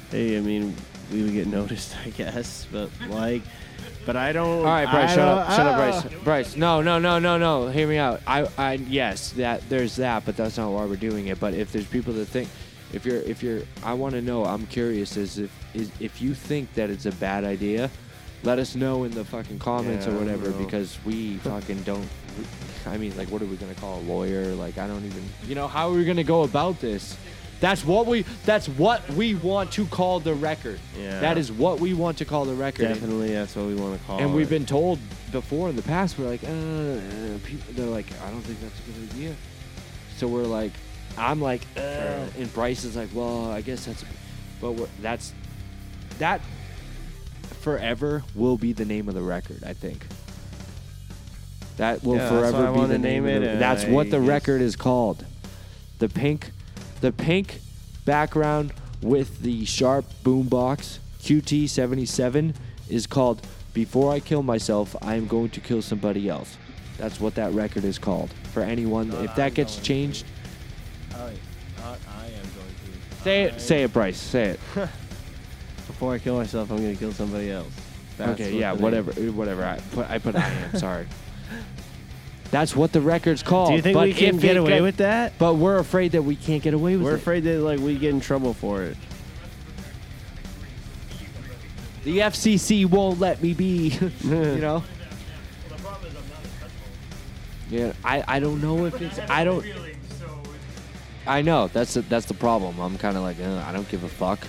Hey, 0.10 0.38
I 0.38 0.42
mean, 0.42 0.76
we 1.12 1.24
would 1.24 1.34
get 1.34 1.48
noticed, 1.60 1.96
I 2.06 2.10
guess. 2.10 2.66
But 2.72 2.90
like, 3.10 3.44
but 4.06 4.16
I 4.16 4.32
don't. 4.32 4.60
All 4.60 4.64
right, 4.66 4.90
Bryce, 4.90 5.12
I 5.12 5.16
shut 5.16 5.28
up, 5.28 5.50
shut 5.52 5.68
up, 5.68 5.74
ah. 5.74 6.02
Bryce. 6.02 6.24
Bryce, 6.24 6.56
no, 6.56 6.82
no, 6.82 6.98
no, 6.98 7.20
no, 7.20 7.38
no. 7.38 7.68
Hear 7.68 7.88
me 7.88 7.98
out. 7.98 8.22
I, 8.26 8.48
I, 8.58 8.74
yes, 8.74 9.32
that 9.34 9.68
there's 9.70 9.98
that, 9.98 10.26
but 10.26 10.36
that's 10.36 10.58
not 10.58 10.72
why 10.72 10.86
we're 10.86 10.96
doing 10.96 11.28
it. 11.28 11.40
But 11.40 11.54
if 11.54 11.72
there's 11.72 11.88
people 11.88 12.14
that 12.14 12.26
think, 12.26 12.50
if 12.94 13.06
you're, 13.06 13.18
if 13.22 13.42
you're, 13.44 13.62
I 13.84 13.94
want 13.94 14.14
to 14.16 14.22
know. 14.22 14.46
I'm 14.46 14.66
curious 14.68 15.18
is 15.18 15.40
if, 15.40 15.52
is 15.76 15.92
if 16.00 16.22
you 16.22 16.34
think 16.34 16.74
that 16.76 16.90
it's 16.90 17.06
a 17.06 17.12
bad 17.14 17.44
idea, 17.44 17.90
let 18.44 18.60
us 18.60 18.76
know 18.76 19.04
in 19.04 19.12
the 19.12 19.26
fucking 19.26 19.60
comments 19.60 20.06
Yeah, 20.06 20.14
or 20.14 20.20
whatever 20.20 20.52
because 20.52 20.98
we 21.06 21.38
fucking 21.38 21.84
don't. 21.84 22.08
I 22.86 22.98
mean, 22.98 23.16
like, 23.18 23.30
what 23.30 23.42
are 23.42 23.46
we 23.46 23.56
gonna 23.56 23.74
call 23.76 24.00
a 24.00 24.04
lawyer? 24.04 24.54
Like, 24.56 24.78
I 24.78 24.88
don't 24.88 25.06
even. 25.06 25.24
You 25.48 25.56
know, 25.56 25.68
how 25.68 25.90
are 25.90 25.94
we 25.94 26.04
gonna 26.06 26.24
go 26.24 26.44
about 26.44 26.80
this? 26.80 27.18
That's 27.62 27.86
what 27.86 28.06
we. 28.06 28.24
That's 28.46 28.68
what 28.68 29.08
we 29.12 29.36
want 29.36 29.72
to 29.74 29.86
call 29.86 30.20
the 30.20 30.34
record. 30.34 30.80
Yeah. 31.00 31.20
That 31.22 31.38
is 31.38 31.52
what 31.52 31.80
we 31.80 31.94
want 31.94 32.18
to 32.18 32.26
call 32.26 32.44
the 32.46 32.54
record. 32.54 32.86
And- 32.86 32.96
Definitely, 32.96 33.32
that's 33.34 33.56
what 33.56 33.68
we 33.68 33.76
want 33.76 34.00
to 34.00 34.06
call 34.06 34.20
And 34.20 34.32
it. 34.32 34.34
we've 34.34 34.50
been 34.50 34.66
told 34.66 35.00
before 35.32 35.70
in 35.70 35.76
the 35.78 35.82
past, 35.84 36.20
we're 36.20 36.28
like, 36.30 36.44
uh, 36.44 36.48
uh, 36.48 37.38
people, 37.46 37.74
they're 37.74 37.86
like, 37.88 38.06
I 38.26 38.30
don't 38.30 38.42
think 38.42 38.60
that's 38.60 38.78
a 38.80 38.92
good 38.92 39.12
idea. 39.14 39.36
So 40.18 40.28
we're 40.28 40.44
like, 40.44 40.74
I'm 41.18 41.42
like, 41.42 41.62
uh, 41.78 41.80
and 42.38 42.52
Bryce 42.54 42.84
is 42.84 42.96
like, 42.96 43.10
well, 43.14 43.52
I 43.52 43.62
guess 43.62 43.86
that's, 43.86 44.04
but 44.62 44.76
that's, 45.02 45.34
that 46.20 46.42
forever 47.62 48.24
will 48.36 48.58
be 48.58 48.74
the 48.74 48.86
name 48.86 49.08
of 49.08 49.14
the 49.16 49.22
record, 49.22 49.64
I 49.64 49.74
think. 49.74 50.06
That 51.78 52.04
will 52.04 52.18
Yeah, 52.18 52.30
forever 52.30 52.72
be 52.72 52.86
the 52.86 52.98
name, 52.98 53.26
of 53.26 53.44
it, 53.44 53.54
the, 53.54 53.58
That's 53.58 53.86
I 53.86 53.90
what 53.90 54.10
the 54.12 54.20
guess- 54.20 54.28
record 54.28 54.62
is 54.62 54.76
called. 54.76 55.26
The 56.00 56.10
pink, 56.10 56.52
the 57.02 57.12
pink 57.12 57.60
background 58.06 58.74
with 59.02 59.42
the 59.42 59.66
sharp 59.66 60.06
boombox 60.24 61.00
QT77 61.22 62.54
is 62.90 63.08
called 63.08 63.42
"Before 63.74 64.12
I 64.14 64.20
Kill 64.20 64.44
Myself, 64.44 64.96
I 65.02 65.16
Am 65.16 65.28
Going 65.28 65.50
to 65.52 65.60
Kill 65.62 65.82
Somebody 65.82 66.28
Else." 66.30 66.58
That's 66.98 67.20
what 67.20 67.36
that 67.36 67.54
record 67.54 67.86
is 67.86 67.98
called. 67.98 68.32
For 68.52 68.62
anyone, 68.62 69.12
if 69.14 69.34
that 69.36 69.54
gets 69.54 69.78
changed, 69.78 70.26
I, 71.16 71.20
I, 71.20 71.96
I 72.18 72.26
am 72.28 72.44
going 72.56 72.74
to. 73.18 73.24
say 73.24 73.44
it. 73.44 73.62
Say 73.62 73.84
it, 73.84 73.94
Bryce. 73.94 74.18
Say 74.20 74.50
it. 74.50 74.60
Before 75.88 76.14
I 76.14 76.20
kill 76.20 76.38
myself, 76.38 76.72
I'm 76.72 76.78
going 76.78 76.94
to 76.94 77.00
kill 77.00 77.12
somebody 77.12 77.52
else. 77.52 77.72
That's 78.18 78.32
okay, 78.40 78.52
what 78.52 78.60
yeah, 78.60 78.70
the 78.72 78.76
name- 78.76 78.84
whatever, 78.84 79.12
uh, 79.12 79.32
whatever. 79.34 79.66
I 79.66 79.80
put, 79.92 80.10
I 80.10 80.18
put 80.20 80.36
I 80.36 80.48
am. 80.50 80.78
Sorry. 80.78 81.08
That's 82.52 82.76
what 82.76 82.92
the 82.92 83.02
record's 83.02 83.42
called. 83.42 83.70
Do 83.70 83.76
you 83.76 83.82
think 83.82 83.96
but 83.96 84.04
we 84.06 84.14
can 84.14 84.36
if 84.36 84.42
get 84.42 84.58
away 84.58 84.74
get- 84.74 84.82
with 84.84 84.98
that? 84.98 85.34
But 85.40 85.56
we're 85.56 85.80
afraid 85.80 86.12
that 86.12 86.22
we 86.22 86.36
can't 86.36 86.62
get 86.62 86.74
away 86.76 86.96
with 86.96 87.06
We're 87.06 87.16
it. 87.16 87.22
afraid 87.22 87.44
that 87.46 87.60
like 87.62 87.80
we 87.80 87.98
get 87.98 88.12
in 88.12 88.20
trouble 88.22 88.54
for 88.54 88.84
it. 88.84 88.96
The 92.04 92.20
FCC 92.20 92.86
won't 92.86 93.20
let 93.20 93.42
me 93.42 93.54
be. 93.54 93.98
you 94.24 94.30
know. 94.30 94.84
Yeah, 97.70 97.94
I, 98.04 98.24
I 98.28 98.40
don't 98.40 98.62
know 98.62 98.86
if 98.86 99.02
it's 99.02 99.18
I 99.18 99.44
don't. 99.44 99.66
I 101.26 101.42
know 101.42 101.68
that's 101.68 101.94
the, 101.94 102.02
that's 102.02 102.26
the 102.26 102.34
problem. 102.34 102.80
I'm 102.80 102.98
kind 102.98 103.16
of 103.18 103.24
like 103.24 103.40
I 103.40 103.72
don't 103.72 103.88
give 103.90 104.04
a 104.04 104.10
fuck. 104.10 104.46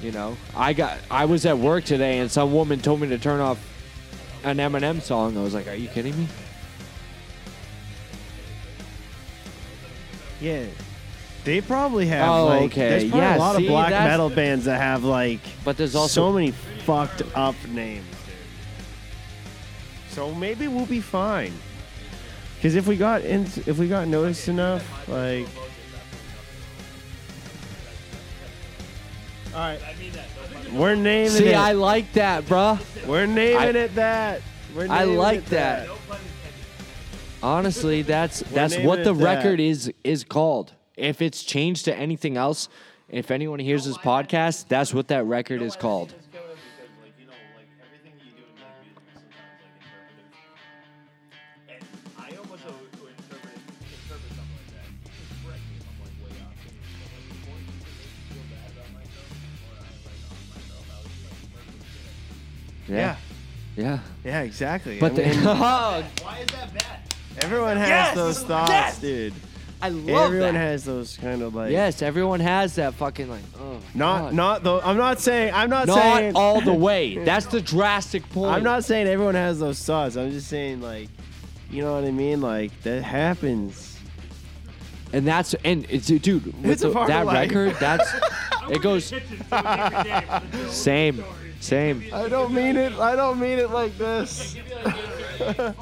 You 0.00 0.12
know, 0.12 0.36
I 0.54 0.72
got 0.72 0.98
I 1.10 1.24
was 1.24 1.44
at 1.46 1.58
work 1.58 1.84
today 1.84 2.18
and 2.18 2.30
some 2.30 2.52
woman 2.54 2.78
told 2.80 3.00
me 3.00 3.08
to 3.08 3.18
turn 3.18 3.40
off 3.40 3.58
an 4.44 4.58
Eminem 4.58 5.00
song. 5.02 5.36
I 5.36 5.42
was 5.42 5.54
like, 5.54 5.66
Are 5.66 5.74
you 5.74 5.88
kidding 5.88 6.16
me? 6.16 6.28
Yeah. 10.40 10.66
They 11.44 11.60
probably 11.60 12.06
have 12.06 12.28
Oh, 12.28 12.46
like 12.46 12.62
okay. 12.72 12.88
there's 12.90 13.04
probably 13.10 13.20
Yeah, 13.20 13.36
a 13.36 13.38
lot 13.38 13.56
see, 13.56 13.64
of 13.66 13.68
black 13.70 13.90
that's- 13.90 14.08
metal 14.10 14.30
bands 14.30 14.64
that 14.66 14.80
have 14.80 15.02
like 15.04 15.40
But 15.64 15.76
there's 15.76 15.94
also 15.94 16.28
so 16.28 16.32
many 16.32 16.50
fucked 16.84 17.22
up 17.34 17.54
names, 17.68 18.06
dude. 18.26 18.34
So 20.10 20.32
maybe 20.34 20.68
we'll 20.68 20.86
be 20.86 21.00
fine. 21.00 21.52
Cuz 22.62 22.74
if 22.74 22.86
we 22.86 22.96
got 22.96 23.22
in, 23.22 23.42
if 23.66 23.78
we 23.78 23.88
got 23.88 24.08
noticed 24.08 24.48
enough, 24.48 25.08
like 25.08 25.46
All 29.54 29.60
right. 29.60 29.80
We're 30.72 30.94
naming 30.94 31.30
see. 31.30 31.48
it. 31.48 31.56
I 31.56 31.72
like 31.72 32.12
that, 32.12 32.44
bruh. 32.44 32.78
We're 33.06 33.26
naming 33.26 33.76
I- 33.76 33.80
it 33.80 33.94
that. 33.94 34.42
We're 34.74 34.86
I 34.88 35.04
like 35.04 35.38
it 35.38 35.46
that. 35.46 35.88
Honestly, 37.42 38.02
that's 38.02 38.40
that's 38.52 38.76
what 38.78 39.04
the 39.04 39.14
record 39.14 39.60
is 39.60 39.92
is 40.04 40.24
called. 40.24 40.72
If 40.96 41.22
it's 41.22 41.42
changed 41.42 41.84
to 41.86 41.96
anything 41.96 42.36
else, 42.36 42.68
if 43.08 43.30
anyone 43.30 43.60
hears 43.60 43.84
this 43.84 43.96
podcast, 43.96 44.66
that's 44.68 44.92
what 44.92 45.08
that 45.08 45.24
record 45.24 45.62
is 45.62 45.76
called. 45.76 46.12
Yeah. 62.88 63.16
Yeah. 63.76 63.98
Yeah, 64.24 64.40
exactly. 64.42 64.98
But 64.98 65.12
I 65.12 65.14
the, 65.14 65.22
mean, 65.22 65.44
Why 65.44 66.04
is 66.40 66.46
that 66.46 66.74
bad? 66.74 67.00
everyone 67.42 67.76
has 67.76 67.88
Yes! 67.88 68.14
those 68.16 68.42
thoughts, 68.42 68.70
Yes! 68.70 68.98
dude. 69.00 69.34
I 69.80 69.90
love 69.90 70.08
Everyone 70.32 70.54
that. 70.54 70.60
has 70.60 70.84
those 70.84 71.16
kind 71.18 71.40
of 71.40 71.54
like 71.54 71.70
yes, 71.70 72.02
everyone 72.02 72.40
has 72.40 72.74
that 72.74 72.94
fucking 72.94 73.30
like. 73.30 73.42
Oh, 73.60 73.78
Not 73.94 74.18
God. 74.22 74.34
not 74.34 74.62
though. 74.64 74.80
I'm 74.80 74.96
not 74.96 75.20
saying. 75.20 75.54
I'm 75.54 75.70
not, 75.70 75.86
not 75.86 76.02
saying. 76.02 76.32
all 76.34 76.60
the 76.60 76.74
way. 76.88 77.16
That's 77.24 77.46
the 77.46 77.60
drastic 77.60 78.28
point. 78.30 78.50
I'm 78.52 78.64
not 78.64 78.82
saying 78.84 79.06
everyone 79.06 79.36
has 79.36 79.60
those 79.60 79.78
thoughts. 79.84 80.16
I'm 80.16 80.32
just 80.32 80.48
saying 80.48 80.80
like, 80.80 81.08
you 81.70 81.82
know 81.82 81.94
what 81.94 82.02
I 82.02 82.10
mean. 82.10 82.40
Like 82.40 82.72
that 82.82 83.04
happens. 83.04 83.96
and 85.12 85.24
that's 85.24 85.54
and 85.64 85.86
it's 85.88 86.08
dude 86.08 86.46
with 86.46 86.66
It's 86.72 86.82
the- 86.82 86.90
part 86.90 87.06
that 87.06 87.26
life. 87.26 87.48
record. 87.48 87.76
That's 87.78 88.10
it 88.70 88.82
goes 88.82 89.14
same, 90.74 91.24
same. 91.60 92.04
I 92.12 92.28
don't 92.28 92.52
mean 92.52 92.76
it. 92.76 92.92
I 92.94 93.16
don't 93.16 93.38
mean 93.38 93.58
it 93.58 93.70
like 93.70 93.96
this. 93.98 94.56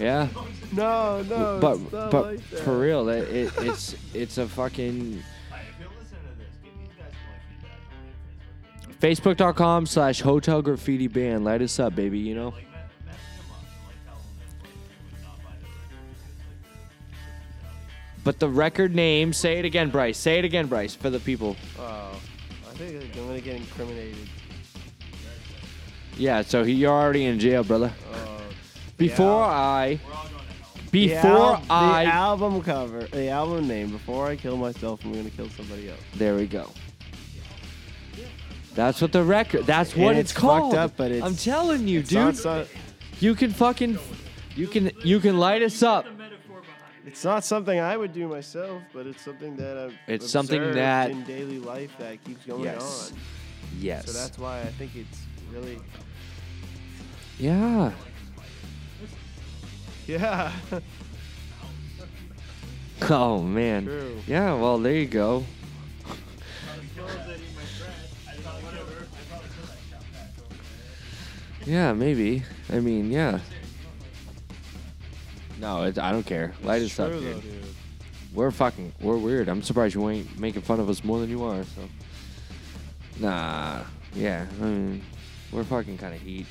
Yeah. 0.00 0.28
No, 0.72 1.22
no. 1.28 1.58
but 1.60 2.10
but 2.10 2.24
like 2.24 2.40
for 2.40 2.78
real, 2.78 3.08
it, 3.10 3.28
it, 3.28 3.52
it's 3.58 3.94
it's 4.14 4.38
a 4.38 4.48
fucking 4.48 5.22
Alright, 5.50 5.66
if 5.68 5.78
you're 5.78 5.88
listening 5.90 6.22
to 6.22 6.38
this, 6.38 6.56
give 6.64 6.72
these 6.72 6.88
guys 6.96 7.12
some 7.12 7.28
like 9.12 9.20
feedback. 9.20 9.36
Facebook.com 9.36 9.84
slash 9.84 10.22
hotel 10.22 10.62
graffiti 10.62 11.06
band. 11.06 11.44
Light 11.44 11.60
us 11.60 11.78
up, 11.78 11.94
baby. 11.94 12.18
You 12.18 12.34
know. 12.34 12.48
Like, 12.48 12.54
mess, 12.72 12.80
mess 13.04 13.34
them 13.36 13.50
up 13.52 13.58
and 13.66 13.84
like 13.84 14.06
tell 14.06 14.16
them 14.16 14.38
that 14.38 14.62
they 14.62 14.70
would 15.10 15.22
not 15.22 15.44
buy 15.44 15.52
the 15.60 15.66
record. 15.66 16.08
It's 16.14 16.24
like, 17.62 18.24
But 18.24 18.38
the 18.38 18.48
record 18.48 18.94
name. 18.94 19.34
Say 19.34 19.58
it 19.58 19.66
again, 19.66 19.90
Bryce. 19.90 20.16
Say 20.16 20.38
it 20.38 20.46
again, 20.46 20.66
Bryce, 20.66 20.94
for 20.94 21.10
the 21.10 21.20
people. 21.20 21.56
Oh, 21.78 21.82
I 21.82 22.74
think 22.74 23.04
I'm 23.16 23.26
gonna 23.26 23.40
get 23.42 23.56
incriminated. 23.56 24.16
Yeah. 26.20 26.42
So 26.42 26.62
he, 26.64 26.72
you're 26.74 26.92
already 26.92 27.24
in 27.24 27.38
jail, 27.38 27.64
brother. 27.64 27.92
Oh. 28.12 28.40
Before 28.96 29.42
I. 29.44 29.98
The 30.92 31.06
Before 31.08 31.30
al- 31.56 31.62
I. 31.70 32.04
the 32.04 32.10
album 32.12 32.62
cover, 32.62 33.02
the 33.04 33.28
album 33.28 33.68
name. 33.68 33.90
Before 33.90 34.26
I 34.26 34.34
kill 34.36 34.56
myself, 34.56 35.04
I'm 35.04 35.12
gonna 35.14 35.30
kill 35.30 35.48
somebody 35.50 35.88
else. 35.88 36.00
There 36.16 36.34
we 36.34 36.46
go. 36.46 36.68
That's 38.74 39.00
what 39.00 39.12
the 39.12 39.22
record. 39.22 39.66
That's 39.66 39.94
what 39.96 40.10
And 40.10 40.18
it's, 40.18 40.32
it's 40.32 40.38
called. 40.40 40.72
fucked 40.72 40.78
up, 40.92 40.96
but 40.96 41.10
it's- 41.12 41.24
I'm 41.28 41.36
telling 41.36 41.86
you, 41.88 42.00
It's 42.00 42.08
dude. 42.10 42.18
not, 42.18 42.36
so- 42.36 42.66
you 43.20 43.34
can 43.34 43.52
fucking. 43.52 43.98
You 44.56 44.66
can 44.66 44.90
you 45.04 45.20
can 45.20 45.38
light 45.38 45.62
us 45.62 45.82
up. 45.82 46.06
it's 47.06 47.24
not 47.24 47.44
something 47.44 47.78
I 47.78 47.96
would 47.96 48.12
do 48.12 48.26
myself, 48.28 48.82
but 48.92 49.06
it's 49.06 49.22
something 49.24 49.56
that 49.56 49.78
I've 49.78 49.94
It's 50.08 50.28
something 50.30 50.58
observed 50.58 50.76
that- 50.78 51.10
in 51.10 51.22
daily 51.24 51.58
life 51.60 51.92
that 52.00 52.22
keeps 52.24 52.44
going 52.44 52.64
Yes. 52.64 53.12
on. 53.12 53.18
Yes. 53.78 54.06
So 54.06 54.12
that's 54.18 54.38
why 54.38 54.60
I 54.60 54.66
think 54.78 54.96
it's 54.96 55.18
really 55.52 55.78
yeah. 57.38 57.92
yeah. 60.06 60.52
Oh 63.08 63.40
man. 63.40 63.86
True. 63.86 64.18
Yeah. 64.26 64.52
Well, 64.52 64.78
there 64.78 64.92
you 64.92 65.06
go. 65.06 65.44
Yeah, 71.64 71.92
maybe. 71.92 72.42
I 72.70 72.80
mean, 72.80 73.10
yeah. 73.10 73.40
No, 75.58 75.84
it, 75.84 75.98
I 75.98 76.12
don't 76.12 76.26
care. 76.26 76.54
Light 76.62 76.82
us 76.82 76.98
up, 76.98 77.12
dude. 77.12 77.42
dude. 77.42 77.64
We're 78.34 78.50
fucking, 78.50 78.92
we're 79.00 79.16
weird. 79.16 79.48
I'm 79.48 79.62
surprised 79.62 79.94
you 79.94 80.08
ain't 80.08 80.38
making 80.38 80.62
fun 80.62 80.78
of 80.78 80.88
us 80.88 81.02
more 81.02 81.20
than 81.20 81.30
you 81.30 81.42
are. 81.42 81.64
So, 81.64 81.82
nah, 83.18 83.80
yeah. 84.14 84.46
I 84.60 84.64
mean, 84.64 85.02
we're 85.52 85.64
fucking 85.64 85.98
kind 85.98 86.14
of 86.14 86.20
heat. 86.20 86.46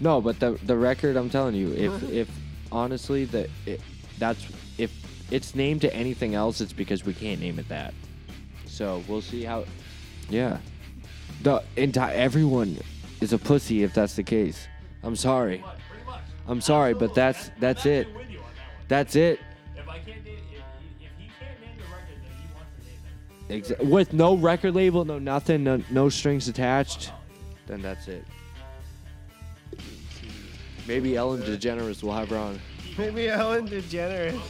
No, 0.00 0.20
but 0.20 0.38
the 0.40 0.58
the 0.64 0.76
record, 0.76 1.16
I'm 1.16 1.30
telling 1.30 1.54
you, 1.54 1.72
if 1.72 2.02
if 2.10 2.30
honestly 2.70 3.24
that 3.26 3.48
it, 3.64 3.80
that's 4.18 4.46
if 4.78 4.92
it's 5.30 5.54
named 5.54 5.80
to 5.82 5.94
anything 5.94 6.34
else, 6.34 6.60
it's 6.60 6.72
because 6.72 7.04
we 7.04 7.14
can't 7.14 7.40
name 7.40 7.58
it 7.58 7.68
that. 7.68 7.94
So 8.66 9.02
we'll 9.08 9.22
see 9.22 9.42
how. 9.44 9.64
Yeah, 10.28 10.58
the 11.42 11.62
entire 11.76 12.14
everyone 12.14 12.78
is 13.20 13.32
a 13.32 13.38
pussy 13.38 13.82
if 13.84 13.94
that's 13.94 14.16
the 14.16 14.22
case. 14.22 14.66
I'm 15.02 15.16
sorry. 15.16 15.64
I'm 16.48 16.60
sorry, 16.60 16.94
but 16.94 17.14
that's 17.14 17.50
that's 17.58 17.86
it. 17.86 18.12
with 18.14 18.30
you 18.30 18.38
on 18.38 18.44
that 18.44 18.66
one. 18.66 18.84
That's 18.88 19.16
it. 19.16 19.40
If 19.76 19.88
I 19.88 19.98
can't 19.98 20.24
name, 20.24 20.38
if, 20.52 20.60
if 21.00 21.10
he 21.18 21.30
can't 21.40 21.60
name 21.60 21.76
the 21.76 21.84
record, 21.84 22.18
then 22.22 22.30
he 22.36 22.54
wants 22.54 22.70
to 22.78 23.52
name 23.52 23.80
it. 23.80 23.80
Exa- 23.80 23.88
with 23.90 24.12
no 24.12 24.36
record 24.36 24.74
label, 24.74 25.04
no 25.04 25.18
nothing, 25.18 25.64
no, 25.64 25.82
no 25.90 26.08
strings 26.08 26.48
attached, 26.48 27.10
then 27.66 27.82
that's 27.82 28.08
it. 28.08 28.24
Maybe 30.86 31.16
Ellen 31.16 31.42
DeGeneres 31.42 32.02
will 32.02 32.12
have 32.12 32.28
her 32.30 32.36
on. 32.36 32.60
Maybe 32.96 33.28
Ellen 33.28 33.68
DeGeneres. 33.68 34.40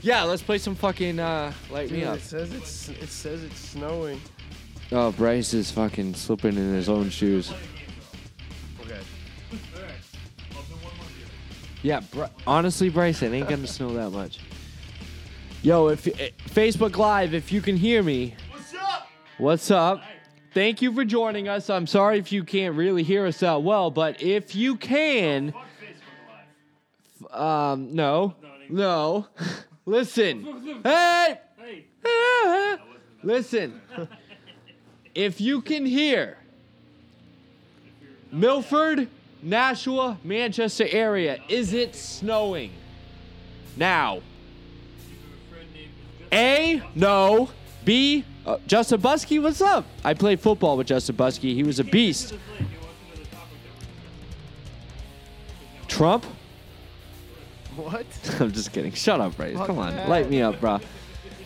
Yeah, 0.00 0.22
let's 0.22 0.42
play 0.42 0.58
some 0.58 0.76
fucking 0.76 1.18
uh, 1.18 1.52
light 1.70 1.90
me 1.90 2.04
up. 2.04 2.18
it 2.18 2.22
says 2.22 2.52
it's 2.52 2.88
it 2.88 3.08
says 3.08 3.42
it's 3.42 3.58
snowing. 3.58 4.20
Oh, 4.92 5.10
Bryce 5.12 5.52
is 5.52 5.70
fucking 5.70 6.14
slipping 6.14 6.56
in 6.56 6.72
his 6.74 6.88
own 6.88 7.10
shoes. 7.10 7.52
Okay. 8.80 9.00
Yeah, 11.82 12.00
Br- 12.12 12.24
honestly, 12.46 12.88
Bryce, 12.88 13.22
it 13.22 13.32
ain't 13.32 13.48
gonna 13.48 13.66
snow 13.66 13.92
that 13.94 14.10
much. 14.10 14.38
Yo, 15.62 15.88
if 15.88 16.06
eh, 16.06 16.30
Facebook 16.48 16.96
Live, 16.96 17.34
if 17.34 17.50
you 17.52 17.60
can 17.60 17.76
hear 17.76 18.02
me, 18.02 18.34
What's 18.50 18.74
up? 18.74 19.08
what's 19.38 19.70
up? 19.70 20.02
Thank 20.54 20.80
you 20.80 20.92
for 20.92 21.04
joining 21.04 21.48
us. 21.48 21.68
I'm 21.68 21.86
sorry 21.86 22.18
if 22.18 22.32
you 22.32 22.42
can't 22.42 22.74
really 22.74 23.02
hear 23.02 23.26
us 23.26 23.40
that 23.40 23.62
well, 23.62 23.90
but 23.90 24.22
if 24.22 24.54
you 24.54 24.76
can, 24.76 25.52
um, 27.30 27.94
no, 27.94 28.34
no, 28.68 29.26
listen, 29.86 30.80
hey, 30.84 31.38
Hey. 32.02 32.76
listen, 33.22 33.80
if 35.14 35.40
you 35.40 35.60
can 35.60 35.84
hear 35.84 36.38
Milford, 38.32 39.08
Nashua, 39.42 40.18
Manchester 40.24 40.86
area, 40.90 41.38
is 41.48 41.72
it 41.72 41.94
snowing? 41.94 42.72
Now? 43.76 44.20
A, 46.32 46.82
no. 46.94 47.50
B, 47.84 48.24
uh, 48.48 48.58
Justin 48.66 49.00
Buskey, 49.00 49.42
what's 49.42 49.60
up? 49.60 49.84
I 50.04 50.14
played 50.14 50.40
football 50.40 50.76
with 50.78 50.86
Justin 50.86 51.16
Buskey. 51.16 51.54
He 51.54 51.62
was 51.62 51.78
a 51.78 51.84
beast. 51.84 52.34
Trump? 55.86 56.24
What? 57.76 58.06
I'm 58.40 58.52
just 58.52 58.72
kidding. 58.72 58.92
Shut 58.92 59.20
up. 59.20 59.34
Fuck 59.34 59.66
Come 59.66 59.78
on. 59.78 60.08
Light 60.08 60.30
me 60.30 60.40
up, 60.40 60.60
bro. 60.60 60.80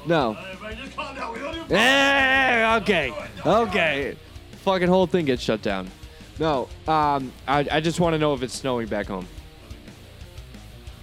No. 0.06 0.34
Everybody 0.34 0.76
just 0.76 0.96
calm 0.96 1.16
down. 1.16 1.32
We 1.32 1.40
don't 1.40 1.68
do 1.68 1.74
Hey, 1.74 2.78
okay. 2.80 3.12
Okay. 3.44 4.16
Fucking 4.62 4.88
whole 4.88 5.06
thing 5.06 5.26
gets 5.26 5.42
shut 5.42 5.60
down. 5.60 5.90
No. 6.38 6.68
Um, 6.86 7.32
I, 7.48 7.66
I 7.70 7.80
just 7.80 7.98
want 7.98 8.14
to 8.14 8.18
know 8.18 8.32
if 8.32 8.42
it's 8.42 8.54
snowing 8.54 8.86
back 8.86 9.06
home. 9.06 9.26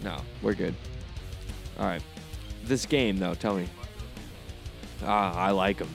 No, 0.01 0.21
we're 0.41 0.53
good. 0.53 0.75
All 1.77 1.85
right. 1.85 2.01
This 2.63 2.85
game, 2.85 3.17
though, 3.17 3.33
tell 3.33 3.55
me. 3.55 3.67
Ah, 5.03 5.35
I 5.37 5.51
like 5.51 5.77
them. 5.77 5.89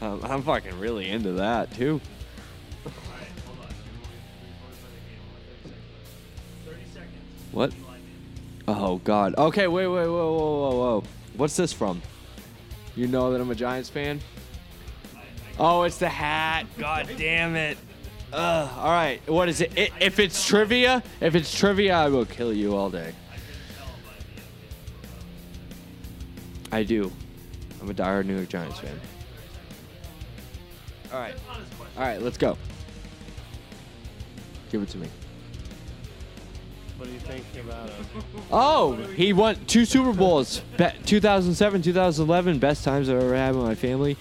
I'm 0.00 0.42
fucking 0.42 0.78
really 0.80 1.10
into 1.10 1.32
that, 1.32 1.74
too. 1.74 2.00
What? 7.52 7.72
Oh, 8.68 8.98
God. 8.98 9.34
Okay, 9.36 9.66
wait, 9.66 9.88
wait, 9.88 10.06
whoa, 10.06 10.32
whoa, 10.32 10.58
whoa, 10.60 10.76
whoa. 10.76 11.04
What's 11.36 11.56
this 11.56 11.72
from? 11.72 12.00
You 12.96 13.08
know 13.08 13.32
that 13.32 13.40
I'm 13.40 13.50
a 13.50 13.54
Giants 13.54 13.90
fan? 13.90 14.20
Oh, 15.58 15.82
it's 15.82 15.98
the 15.98 16.08
hat. 16.08 16.66
God 16.78 17.08
damn 17.18 17.56
it. 17.56 17.76
Ugh. 18.32 18.70
All 18.78 18.90
right. 18.90 19.20
What 19.28 19.48
is 19.48 19.60
it? 19.60 19.72
If 20.00 20.18
it's 20.18 20.46
trivia, 20.46 21.02
if 21.20 21.34
it's 21.34 21.56
trivia, 21.56 21.96
I 21.96 22.08
will 22.08 22.24
kill 22.24 22.52
you 22.52 22.76
all 22.76 22.88
day. 22.88 23.12
I 26.72 26.82
do. 26.82 27.10
I'm 27.80 27.90
a 27.90 27.94
diehard 27.94 28.26
New 28.26 28.36
York 28.36 28.48
Giants 28.48 28.78
fan. 28.78 28.98
All 31.12 31.18
right. 31.18 31.34
All 31.96 32.02
right, 32.02 32.22
let's 32.22 32.38
go. 32.38 32.56
Give 34.70 34.82
it 34.82 34.88
to 34.90 34.98
me. 34.98 35.08
What 36.96 37.06
do 37.06 37.12
you 37.12 37.18
think 37.20 37.44
about 37.64 37.88
it? 37.88 37.94
Oh, 38.52 38.92
he 39.16 39.32
won 39.32 39.56
two 39.66 39.84
Super 39.84 40.12
Bowls. 40.12 40.60
Be- 40.76 40.90
2007, 41.06 41.82
2011, 41.82 42.58
best 42.58 42.84
times 42.84 43.08
I've 43.08 43.16
ever 43.22 43.34
had 43.34 43.54
with 43.56 43.64
my 43.64 43.74
family. 43.74 44.16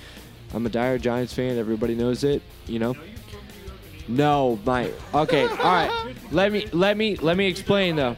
I'm 0.54 0.66
a 0.66 0.70
dire 0.70 0.98
Giants 0.98 1.34
fan. 1.34 1.58
Everybody 1.58 1.94
knows 1.94 2.24
it. 2.24 2.42
You 2.68 2.80
know. 2.80 2.96
No, 4.08 4.60
my. 4.66 4.92
Okay, 5.14 5.46
all 5.46 5.58
right. 5.58 6.16
Let 6.32 6.52
me 6.52 6.68
let 6.72 6.98
me 6.98 7.16
let 7.18 7.38
me 7.38 7.46
explain 7.48 7.96
though. 7.98 8.16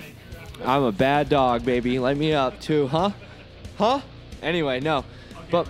I'm 0.63 0.83
a 0.83 0.91
bad 0.91 1.27
dog, 1.27 1.65
baby. 1.65 1.99
Let 1.99 2.15
me 2.15 2.33
up 2.33 2.61
too, 2.61 2.87
huh? 2.87 3.09
Huh? 3.77 4.01
Anyway, 4.41 4.79
no, 4.79 5.05
but 5.49 5.67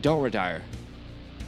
don't 0.00 0.22
retire. 0.22 0.62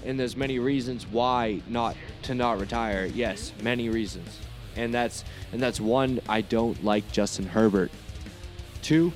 And 0.05 0.19
there's 0.19 0.37
many 0.37 0.59
reasons 0.59 1.07
why 1.07 1.63
not 1.69 1.97
to 2.23 2.35
not 2.35 2.61
retire. 2.61 3.07
Yes, 3.07 3.53
many 3.63 3.89
reasons. 3.89 4.39
And 4.77 4.95
that's 4.95 5.25
and 5.53 5.61
that's 5.61 5.81
one 5.81 6.21
I 6.29 6.41
don't 6.41 6.83
like 6.85 7.11
Justin 7.13 7.47
Herbert. 7.47 7.91
Two 8.83 9.13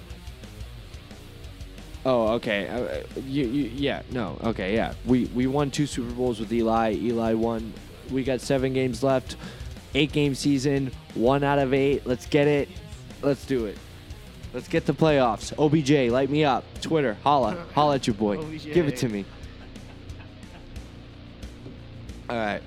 Oh, 2.04 2.28
okay. 2.34 2.68
Uh, 2.68 3.20
you, 3.20 3.46
you, 3.46 3.70
yeah, 3.74 4.02
no, 4.10 4.36
okay, 4.42 4.74
yeah. 4.74 4.94
We 5.06 5.26
we 5.26 5.46
won 5.46 5.70
two 5.70 5.86
Super 5.86 6.12
Bowls 6.12 6.40
with 6.40 6.52
Eli. 6.52 6.94
Eli 6.94 7.34
won. 7.34 7.72
We 8.10 8.24
got 8.24 8.40
seven 8.40 8.72
games 8.72 9.02
left. 9.02 9.36
Eight 9.94 10.10
game 10.10 10.34
season. 10.34 10.90
One 11.14 11.44
out 11.44 11.58
of 11.58 11.72
eight. 11.72 12.04
Let's 12.06 12.26
get 12.26 12.48
it. 12.48 12.68
Let's 13.22 13.46
do 13.46 13.66
it. 13.66 13.78
Let's 14.52 14.68
get 14.68 14.84
the 14.84 14.92
playoffs. 14.92 15.52
OBJ, 15.58 16.12
light 16.12 16.28
me 16.28 16.44
up. 16.44 16.64
Twitter, 16.80 17.16
holla, 17.22 17.64
holla 17.74 17.94
at 17.94 18.06
your 18.06 18.14
boy. 18.14 18.38
OBJ. 18.38 18.72
Give 18.72 18.86
it 18.86 18.96
to 18.98 19.08
me. 19.08 19.24
All 22.28 22.36
right. 22.36 22.62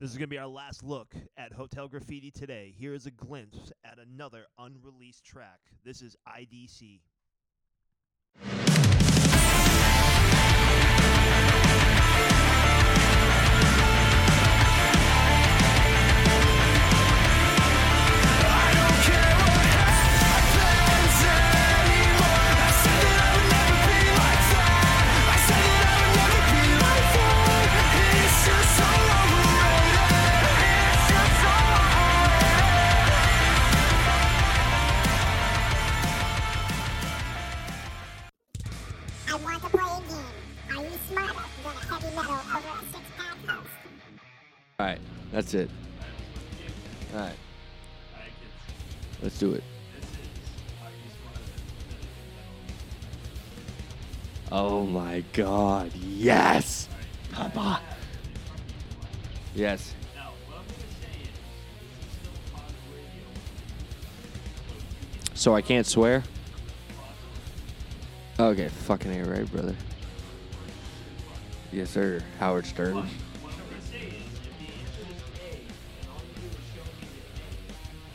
This 0.00 0.10
is 0.10 0.16
going 0.16 0.28
to 0.28 0.28
be 0.28 0.38
our 0.38 0.46
last 0.46 0.84
look 0.84 1.12
at 1.36 1.52
Hotel 1.52 1.88
Graffiti 1.88 2.30
today. 2.30 2.72
Here 2.78 2.94
is 2.94 3.06
a 3.06 3.10
glimpse 3.10 3.72
at 3.84 3.98
another 3.98 4.44
unreleased 4.56 5.24
track. 5.24 5.58
This 5.84 6.02
is 6.02 6.16
IDC. 6.28 7.00
All 44.80 44.86
right. 44.86 45.00
That's 45.32 45.54
it. 45.54 45.68
All 47.12 47.18
right. 47.18 47.34
Let's 49.20 49.36
do 49.36 49.54
it. 49.54 49.64
Oh 54.52 54.86
my 54.86 55.24
god. 55.32 55.92
Yes. 55.96 56.88
Papa. 57.32 57.80
Yes. 59.56 59.94
So 65.34 65.56
I 65.56 65.60
can't 65.60 65.88
swear? 65.88 66.22
Okay, 68.38 68.68
fucking 68.68 69.10
A 69.10 69.24
right, 69.24 69.50
brother. 69.50 69.74
Yes, 71.72 71.90
sir. 71.90 72.22
Howard 72.38 72.64
Stern. 72.64 73.08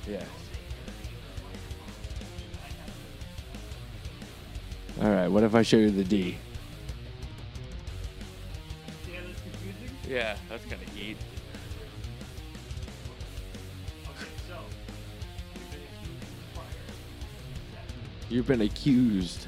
Yeah. 0.07 0.23
All 5.01 5.09
right. 5.09 5.27
What 5.27 5.43
if 5.43 5.55
I 5.55 5.61
show 5.61 5.77
you 5.77 5.91
the 5.91 6.03
D? 6.03 6.37
Yeah, 9.07 9.19
that's 9.21 9.41
confusing. 9.41 9.97
Yeah, 10.07 10.37
that's 10.49 10.65
kind 10.65 10.81
of 10.81 10.95
neat. 10.95 11.17
You've 18.29 18.47
been 18.47 18.61
accused 18.61 19.47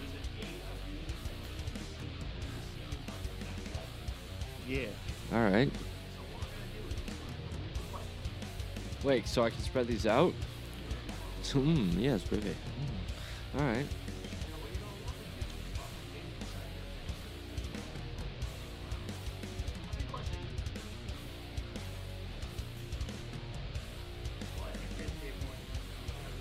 All 5.41 5.49
right. 5.49 5.71
Wait, 9.03 9.27
so 9.27 9.43
I 9.43 9.49
can 9.49 9.59
spread 9.63 9.87
these 9.87 10.05
out? 10.05 10.35
Hmm, 11.51 11.99
yes, 11.99 12.21
baby. 12.21 12.55
Mm. 13.55 13.59
All 13.59 13.65
right. 13.65 13.85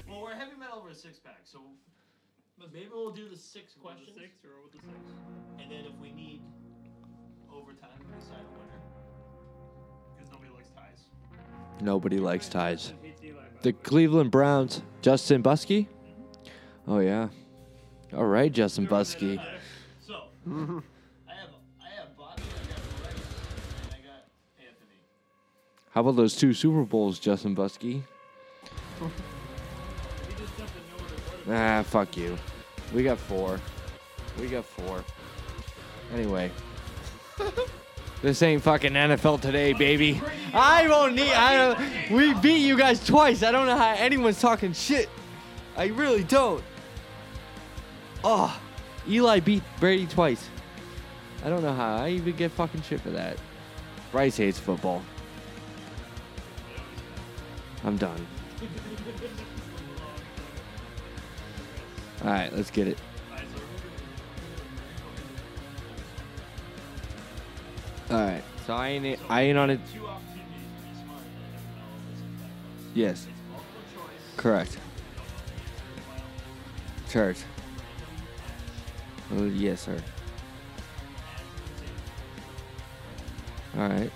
Well, 0.07 0.21
we're 0.21 0.35
heavy 0.35 0.57
metal 0.59 0.79
over 0.79 0.91
a 0.91 0.95
six 0.95 1.19
pack, 1.19 1.41
so 1.45 1.61
maybe 2.71 2.91
we'll 2.93 3.13
do 3.13 3.31
the 3.31 3.37
six 3.37 3.73
questions. 3.73 4.11
the 4.15 4.21
six 4.21 4.45
or 4.45 4.63
with 4.63 4.73
the 4.73 4.79
six? 4.87 4.99
And 5.59 5.71
then 5.71 5.87
if 5.87 5.99
we 6.03 6.13
need 6.13 6.43
overtime 7.53 7.91
to 7.99 8.21
decide 8.21 8.41
a 8.41 8.59
winner. 8.59 8.90
Nobody 11.81 12.19
likes 12.19 12.49
ties. 12.49 12.93
The. 13.63 13.73
Cleveland 13.73 14.31
Browns, 14.31 14.83
Justin 15.03 15.43
Buskey? 15.43 15.87
Oh, 16.87 16.99
yeah. 16.99 17.29
All 18.15 18.27
right, 18.27 18.51
Justin 18.51 18.87
Buskey. 18.87 19.43
So, 20.07 20.15
I 20.47 20.51
have 20.51 20.71
I 21.81 21.89
have 21.97 22.17
Bobby, 22.17 22.43
I 22.43 22.69
got 22.69 22.79
and 23.83 23.93
I 23.93 23.99
got 24.03 24.25
Anthony. 24.59 25.01
How 25.91 26.01
about 26.01 26.17
those 26.17 26.37
two 26.37 26.53
Super 26.53 26.83
Bowls, 26.85 27.19
Justin 27.19 27.55
Buskey? 27.55 28.03
Ah, 31.49 31.83
fuck 31.85 32.17
you. 32.17 32.37
We 32.95 33.03
got 33.03 33.19
four. 33.19 33.59
We 34.39 34.47
got 34.47 34.65
four. 34.65 35.03
Anyway. 36.15 36.51
this 38.23 38.43
ain't 38.43 38.63
fucking 38.63 38.93
NFL 38.93 39.41
today, 39.41 39.73
baby. 39.73 40.21
I 40.53 40.87
won't 40.89 41.15
need. 41.15 41.33
I 41.33 41.57
don't, 41.57 42.11
we 42.11 42.35
beat 42.35 42.59
you 42.59 42.77
guys 42.77 43.05
twice. 43.05 43.43
I 43.43 43.51
don't 43.51 43.67
know 43.67 43.77
how 43.77 43.95
anyone's 43.95 44.41
talking 44.41 44.73
shit. 44.73 45.09
I 45.77 45.87
really 45.87 46.25
don't. 46.25 46.63
Oh, 48.23 48.61
Eli 49.09 49.41
beat 49.41 49.63
Brady 49.79 50.07
twice. 50.07 50.49
I 51.43 51.49
don't 51.49 51.63
know 51.63 51.73
how 51.73 51.97
I 51.97 52.11
even 52.11 52.37
get 52.37 52.51
fucking 52.51 52.83
shit 52.83 53.01
for 53.01 53.09
that. 53.11 53.39
Bryce 54.13 54.37
hates 54.37 54.59
football. 54.59 55.03
I'm 57.85 57.97
done. 57.97 58.27
All 62.23 62.31
right, 62.31 62.53
let's 62.55 62.71
get 62.71 62.87
it. 62.87 62.99
All 68.11 68.17
right, 68.17 68.43
so 68.67 68.75
I 68.75 68.89
ain't 68.89 69.21
I 69.29 69.43
ain't 69.43 69.57
on 69.57 69.71
it. 69.71 69.79
Two 69.95 70.05
opportunities 70.05 70.43
to 70.77 70.89
be 70.89 70.95
smart 71.05 71.23
in 71.23 71.33
the 71.33 71.47
NFL 71.47 71.87
over 71.95 72.11
six 72.17 72.29
pack 72.41 72.51
questions. 72.65 72.95
Yes, 72.95 73.27
correct. 74.37 74.79
Church. 77.09 77.37
Oh, 79.33 79.45
yes, 79.45 79.83
sir. 79.83 80.03
All 83.77 83.89
right. 83.89 84.11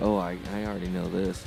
Oh, 0.00 0.16
I, 0.16 0.38
I 0.52 0.64
already 0.64 0.88
know 0.88 1.08
this. 1.08 1.44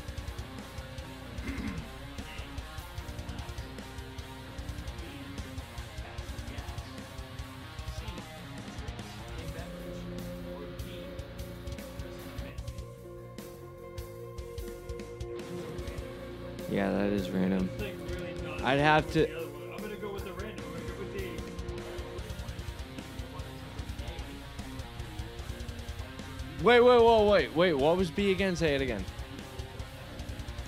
Have 18.96 19.12
to. 19.14 19.26
the 19.26 19.38
other 19.38 19.48
one. 19.48 19.72
I'm 19.74 19.82
gonna 19.82 19.96
go 19.96 20.14
with 20.14 20.26
the 20.26 20.34
random. 20.34 20.66
I'm 20.66 20.74
gonna 20.74 20.94
go 20.94 21.00
with 21.00 21.18
D. 21.18 21.30
Wait, 26.64 26.80
wait, 26.80 27.02
whoa, 27.02 27.30
wait, 27.30 27.56
wait. 27.56 27.74
What 27.74 27.98
was 27.98 28.12
B 28.12 28.32
again? 28.32 28.56
Say 28.56 28.76
it 28.76 28.82
again. 28.82 29.04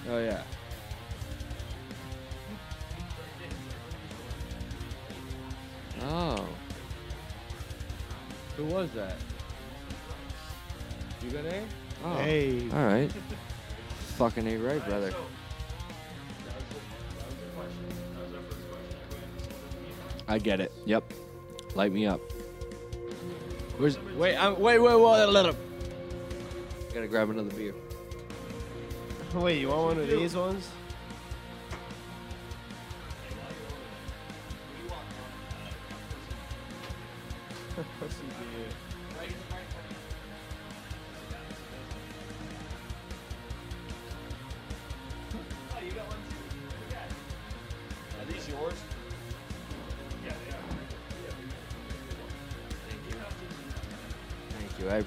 Oh 0.09 0.19
yeah. 0.19 0.43
Oh. 6.01 6.45
Who 8.57 8.65
was 8.65 8.89
that? 8.91 9.15
You 11.23 11.31
got 11.31 11.45
A? 11.45 11.63
Oh. 12.03 12.15
Hey. 12.17 12.69
All 12.71 12.85
right. 12.85 13.11
Fucking 14.17 14.47
A 14.47 14.57
right, 14.57 14.85
brother. 14.85 15.13
I 20.33 20.39
get 20.39 20.59
it. 20.59 20.71
Yep. 20.85 21.13
Light 21.75 21.93
me 21.93 22.07
up. 22.07 22.19
Where's 23.77 23.99
wait? 24.17 24.35
I'm, 24.35 24.59
wait, 24.59 24.79
wait, 24.79 24.95
wait. 24.95 25.25
Let 25.27 25.45
him. 25.45 25.55
Gotta 26.91 27.07
grab 27.07 27.29
another 27.29 27.51
beer. 27.51 27.75
Wait, 29.35 29.61
you 29.61 29.67
want 29.67 29.95
one 29.95 29.99
of 29.99 30.07
these 30.07 30.35
ones? 30.35 30.67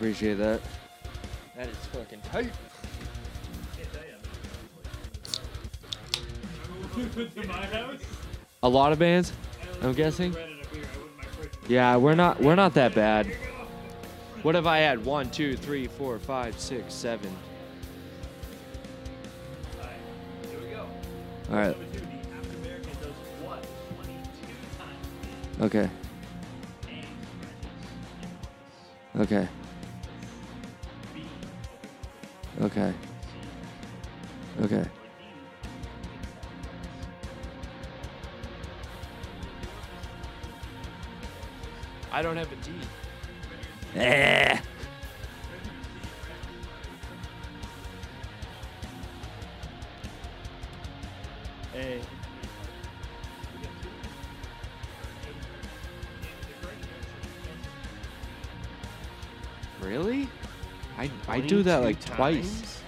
Appreciate 0.06 0.34
that. 0.34 0.60
That 1.56 1.66
is 1.68 1.76
fucking 1.86 2.20
tight. 2.30 2.52
to 7.34 7.46
my 7.48 7.66
house. 7.66 7.98
A 8.62 8.68
lot 8.68 8.92
of 8.92 9.00
bands, 9.00 9.32
I'm 9.82 9.92
guessing. 9.94 10.30
Bread 10.30 10.48
and 10.48 10.64
a 10.64 10.68
beer. 10.68 10.84
I 10.84 10.98
wouldn't 10.98 11.16
my 11.18 11.24
fridge. 11.24 11.50
Yeah, 11.68 11.96
we're 11.96 12.14
not 12.14 12.40
we're 12.40 12.54
not 12.54 12.74
that 12.74 12.94
bad. 12.94 13.26
What 14.42 14.54
if 14.54 14.64
I 14.64 14.78
had 14.78 15.04
one, 15.04 15.28
two, 15.30 15.56
three, 15.56 15.88
four, 15.88 16.20
five, 16.20 16.56
six, 16.60 16.94
seven? 16.94 17.34
Here 20.48 20.60
we 20.60 20.68
go. 20.68 20.86
All 21.50 21.56
right. 21.56 21.76
Okay. 25.60 25.90
two, 29.18 29.48
do 61.48 61.62
that 61.64 61.82
like 61.82 61.98
22 62.04 62.14
twice. 62.16 62.82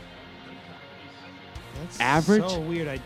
That's 1.81 2.01
Average? 2.01 2.49
So 2.51 2.61
weird. 2.61 2.89
I 2.89 3.01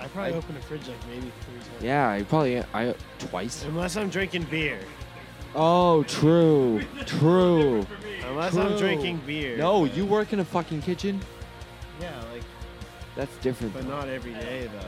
I 0.00 0.06
probably 0.08 0.32
I- 0.34 0.36
open 0.36 0.54
the 0.54 0.60
fridge 0.62 0.86
like 0.88 1.06
maybe 1.08 1.30
three 1.46 1.58
times. 1.58 1.82
Yeah, 1.82 2.08
I 2.10 2.22
probably 2.22 2.62
I 2.74 2.94
twice. 3.18 3.64
Unless 3.64 3.96
I'm 3.96 4.08
drinking 4.10 4.44
beer. 4.50 4.80
Oh, 5.54 6.02
true. 6.04 6.82
True. 7.06 7.86
Unless 8.26 8.56
I'm 8.56 8.70
True. 8.70 8.78
drinking 8.78 9.20
beer. 9.24 9.56
No, 9.56 9.84
you 9.84 10.04
work 10.04 10.32
in 10.32 10.40
a 10.40 10.44
fucking 10.44 10.82
kitchen? 10.82 11.20
Yeah, 12.00 12.10
like, 12.32 12.42
That's 13.14 13.36
different. 13.36 13.72
but 13.72 13.86
not 13.86 14.08
every 14.08 14.32
day 14.32 14.68
though. 14.72 14.78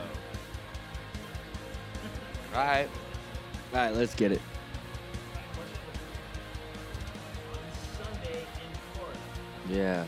All 2.59 2.65
right. 2.65 2.89
All 3.73 3.79
right, 3.79 3.93
let's 3.95 4.13
get 4.13 4.31
it. 4.33 4.41
on 7.51 8.05
Sunday 8.05 8.39
in 8.41 8.45
Florida. 8.93 9.19
Yeah. 9.69 10.05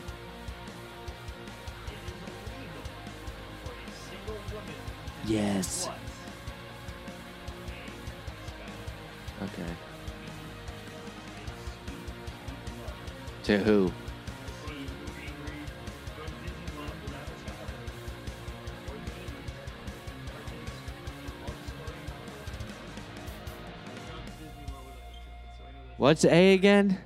What's 26.20 26.34
A 26.34 26.52
again? 26.52 26.98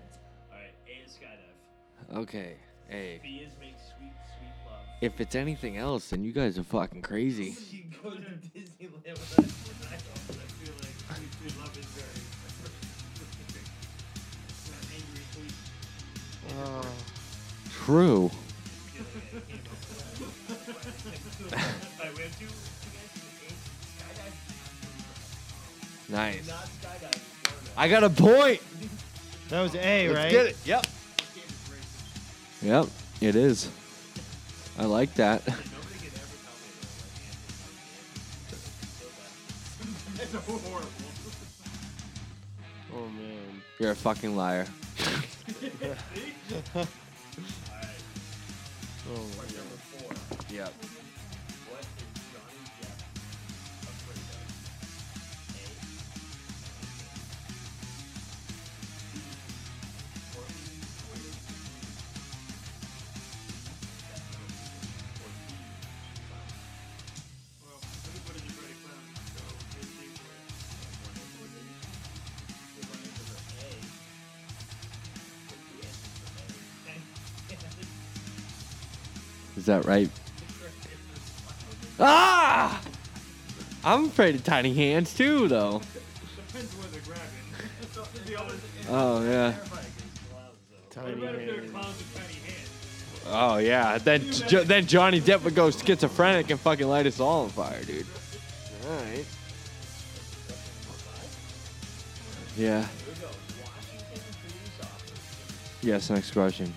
Alright, 0.50 0.74
A 0.88 1.04
is 1.06 1.12
skydive. 1.12 2.18
Okay, 2.22 2.56
A. 2.90 3.20
B 3.22 3.44
is 3.46 3.52
make 3.60 3.76
sweet, 3.78 4.10
sweet 4.10 4.50
love. 4.66 4.80
If 5.00 5.20
it's 5.20 5.36
anything 5.36 5.76
else, 5.76 6.08
then 6.10 6.24
you 6.24 6.32
guys 6.32 6.58
are 6.58 6.64
fucking 6.64 7.02
crazy. 7.02 7.54
You 7.70 7.84
go 8.02 8.10
to 8.10 8.16
Disneyland 8.18 9.12
with 9.12 9.38
us. 9.38 9.44
I 9.84 9.96
feel 9.96 10.74
like 10.80 10.90
sweet, 11.14 11.32
sweet 11.38 11.54
love 11.60 11.78
is 11.78 11.84
very. 11.84 12.10
True. 17.84 18.32
Alright, 21.52 22.16
we 22.16 22.22
have 22.22 22.38
two, 22.40 22.46
two 22.46 22.90
guys. 22.90 23.14
Skydive. 24.10 24.34
Nice. 26.10 26.50
I 27.76 27.88
got 27.88 28.04
a 28.04 28.10
point. 28.10 28.60
That 29.54 29.62
was 29.62 29.76
A, 29.76 30.08
right? 30.08 30.32
Get 30.32 30.46
it. 30.46 30.56
Yep. 30.64 30.84
Yep, 32.60 32.86
it 33.20 33.36
is. 33.36 33.70
I 34.76 34.84
like 34.84 35.14
that. 35.14 35.42
Oh 42.96 43.08
man. 43.08 43.62
You're 43.78 43.92
a 43.92 43.94
fucking 43.94 44.34
liar. 44.36 44.66
Oh 49.06 49.26
Yep. 50.50 50.72
That 79.82 79.86
right? 79.88 80.08
Ah! 82.00 82.80
I'm 83.84 84.06
afraid 84.06 84.34
of 84.34 84.44
tiny 84.44 84.72
hands 84.74 85.14
too, 85.14 85.48
though. 85.48 85.80
Depends 86.48 86.72
where 86.76 86.88
they're 86.88 87.00
grabbing. 87.02 87.22
So, 87.92 88.02
the 88.26 88.40
other- 88.40 88.54
Oh 88.88 89.24
yeah. 89.24 89.54
Tiny 90.90 91.20
What 91.20 91.34
if 91.34 91.46
they're 91.46 91.60
hands. 91.62 91.72
tiny 92.14 92.34
hands? 92.46 92.70
Oh 93.26 93.56
yeah. 93.58 93.98
Then 93.98 94.30
jo- 94.32 94.64
then 94.64 94.86
Johnny 94.86 95.20
Depp 95.20 95.42
would 95.44 95.54
go 95.54 95.70
schizophrenic 95.70 96.50
and 96.50 96.60
fucking 96.60 96.86
light 96.86 97.06
us 97.06 97.20
all 97.20 97.44
on 97.44 97.48
fire, 97.50 97.82
dude. 97.84 98.06
All 98.88 98.96
right. 98.96 99.24
Yeah. 102.56 102.86
Yes. 105.82 106.08
Next 106.10 106.30
question. 106.32 106.72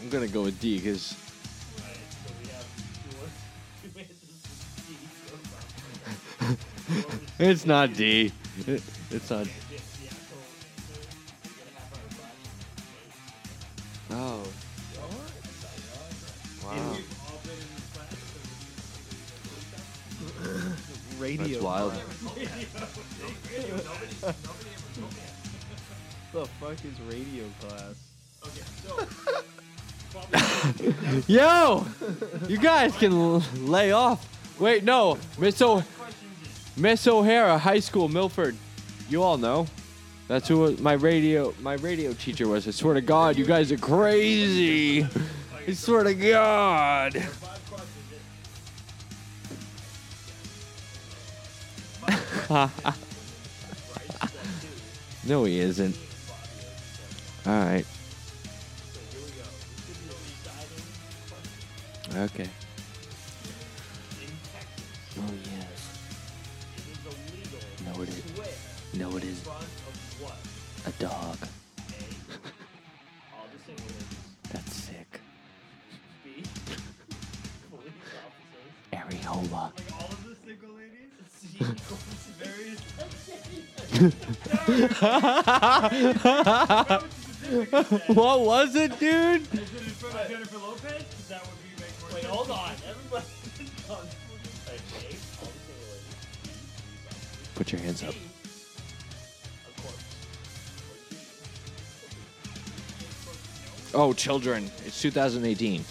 I'm 0.00 0.08
gonna 0.08 0.26
go 0.28 0.42
with 0.42 0.58
D 0.60 0.78
because 0.78 1.14
it's 7.38 7.66
not 7.66 7.92
D. 7.94 8.32
It- 8.66 8.82
It's 9.10 9.30
not. 9.30 9.46
The 26.96 27.02
fuck 27.02 27.12
is 27.12 27.14
radio 27.14 27.44
class? 27.60 27.94
Okay, 28.44 28.62
so 28.86 29.06
Yo, 31.26 31.86
you 32.48 32.58
guys 32.58 32.96
can 32.96 33.12
l- 33.12 33.42
lay 33.58 33.92
off. 33.92 34.26
Wait, 34.58 34.84
no, 34.84 35.18
Miss 35.38 35.60
O, 35.62 35.82
Miss 36.76 37.06
O'Hara, 37.06 37.58
High 37.58 37.80
School, 37.80 38.08
Milford. 38.08 38.56
You 39.08 39.22
all 39.22 39.36
know. 39.38 39.66
That's 40.28 40.48
who 40.48 40.76
my 40.78 40.94
radio 40.94 41.54
my 41.60 41.74
radio 41.74 42.12
teacher 42.14 42.48
was. 42.48 42.66
I 42.66 42.72
swear 42.72 42.94
to 42.94 43.00
God, 43.00 43.36
you 43.36 43.44
guys 43.44 43.70
are 43.70 43.76
crazy. 43.76 45.06
I 45.66 45.72
swear 45.72 46.02
to 46.04 46.14
God. 46.14 47.22
no, 55.24 55.44
he 55.44 55.58
isn't. 55.60 55.96
All 57.46 57.52
right. 57.52 57.86
Okay. 62.16 62.48
Oh 65.16 65.32
yes. 65.44 65.98
No, 67.84 68.02
it 68.02 68.08
is. 68.08 68.24
No, 68.94 69.16
it 69.16 69.22
is. 69.22 69.40
Front 69.42 69.62
of 69.62 70.22
what? 70.22 70.38
A 70.86 70.90
dog. 71.00 71.38
All 73.32 73.46
the 73.52 73.58
single 73.64 73.86
ladies. 73.86 74.16
That's 74.52 74.74
sick. 74.74 75.20
B. 76.24 76.42
Police 77.70 77.92
officers. 78.26 78.72
Areola. 78.92 79.70
Like 87.50 87.72
all 87.74 87.80
of 87.80 87.86
the 87.86 87.86
single 87.86 87.86
ladies? 87.86 87.86
C. 87.86 88.06
Various. 88.06 88.16
what 88.16 88.40
was 88.40 88.74
it, 88.76 88.98
dude? 88.98 89.42
Is 89.42 89.74
it 89.74 89.82
in 89.82 89.88
front 89.90 90.16
of 90.16 90.28
Jennifer 90.30 90.58
Lopez? 90.58 90.82
'Cause 90.82 91.28
that 91.28 91.42
would 91.46 91.58
be 91.62 91.82
make 91.82 92.00
more 92.00 92.10
Wait, 92.14 92.22
sense. 92.22 92.34
hold 92.34 92.50
on. 92.50 92.72
Everybody. 92.88 93.24
Alright, 93.88 93.88
A. 93.88 93.92
All 93.92 94.00
the 94.02 94.08
single 94.08 94.36
ladies. 94.36 94.52
B. 94.52 94.78
Police 94.98 95.24
officers. 95.42 96.02
Put 97.54 97.72
your 97.72 97.80
hands 97.80 98.02
up. 98.02 98.12
C. 98.12 98.18
A 99.66 99.80
corpse. 99.80 100.04
Or 103.94 103.98
D. 103.98 103.98
Oh, 103.98 104.12
children. 104.12 104.70
It's 104.84 105.00
2018. 105.00 105.84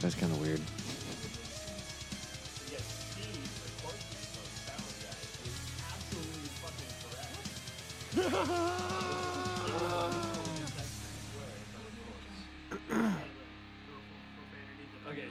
That's 0.00 0.14
kind 0.14 0.32
of 0.32 0.40
weird. 0.40 0.60
Okay, 8.40 8.48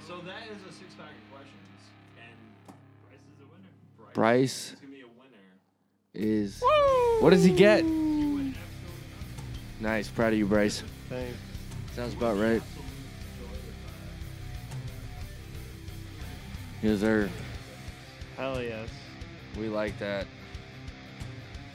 so 0.08 0.20
that 0.22 0.44
is 0.52 0.62
a 0.70 0.72
six 0.72 0.94
pack 0.94 1.10
of 1.10 1.32
questions, 1.32 1.80
and 2.18 2.38
Bryce 3.08 3.18
is 3.34 3.42
a 3.42 3.46
winner. 3.46 4.14
Bryce 4.14 4.74
is 4.74 4.76
gonna 4.80 4.94
be 4.94 5.02
a 5.02 5.08
winner. 5.08 5.48
is. 6.14 6.62
What 7.22 7.32
does 7.32 7.44
he 7.44 7.52
get? 7.52 7.84
Nice. 9.80 10.08
Proud 10.10 10.34
of 10.34 10.40
you, 10.40 10.46
Bryce. 10.46 10.84
Thanks. 11.10 11.36
Sounds 11.96 12.14
about 12.14 12.38
right. 12.38 12.62
Yes, 16.84 17.00
sir. 17.00 17.28
Hell 18.38 18.62
yes. 18.62 18.90
We 19.58 19.68
like 19.68 19.98
that. 19.98 20.28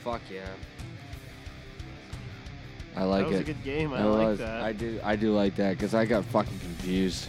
Fuck 0.05 0.20
yeah. 0.31 0.47
I 2.97 3.05
like 3.05 3.25
that 3.25 3.31
was 3.31 3.41
it. 3.41 3.43
a 3.43 3.45
good 3.45 3.65
game. 3.65 3.93
I 3.93 4.01
It 4.03 4.05
like 4.05 4.27
was. 4.29 4.39
that. 4.39 4.62
I 4.62 4.73
do. 4.73 5.01
I 5.03 5.16
do 5.16 5.33
like 5.35 5.57
that 5.57 5.71
because 5.73 5.95
I 5.95 6.05
got 6.05 6.25
fucking 6.27 6.59
confused. 6.61 7.29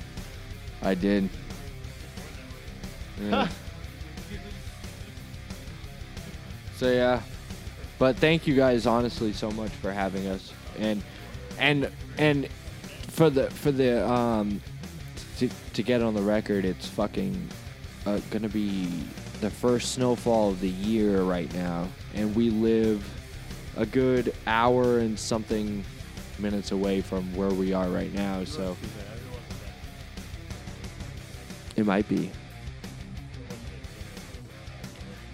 I 0.81 0.93
did. 0.95 1.29
Yeah. 3.21 3.47
so 6.77 6.91
yeah, 6.91 7.21
but 7.97 8.17
thank 8.17 8.45
you 8.45 8.55
guys 8.55 8.85
honestly 8.85 9.31
so 9.33 9.49
much 9.51 9.71
for 9.71 9.91
having 9.91 10.27
us 10.27 10.51
and 10.77 11.01
and 11.57 11.89
and 12.17 12.47
for 13.07 13.29
the 13.29 13.49
for 13.49 13.71
the 13.71 14.05
um 14.07 14.61
to, 15.37 15.49
to 15.73 15.83
get 15.83 16.01
on 16.01 16.13
the 16.13 16.21
record, 16.21 16.65
it's 16.65 16.87
fucking 16.87 17.49
uh, 18.05 18.19
gonna 18.29 18.49
be 18.49 18.87
the 19.41 19.49
first 19.49 19.93
snowfall 19.93 20.49
of 20.51 20.59
the 20.61 20.69
year 20.69 21.21
right 21.23 21.53
now, 21.53 21.87
and 22.13 22.35
we 22.35 22.49
live 22.49 23.03
a 23.77 23.85
good 23.85 24.33
hour 24.47 24.99
and 24.99 25.17
something 25.19 25.83
minutes 26.39 26.71
away 26.71 27.01
from 27.01 27.33
where 27.35 27.49
we 27.49 27.73
are 27.73 27.87
right 27.87 28.13
now. 28.13 28.43
So 28.43 28.75
it 31.75 31.85
might 31.85 32.07
be. 32.07 32.31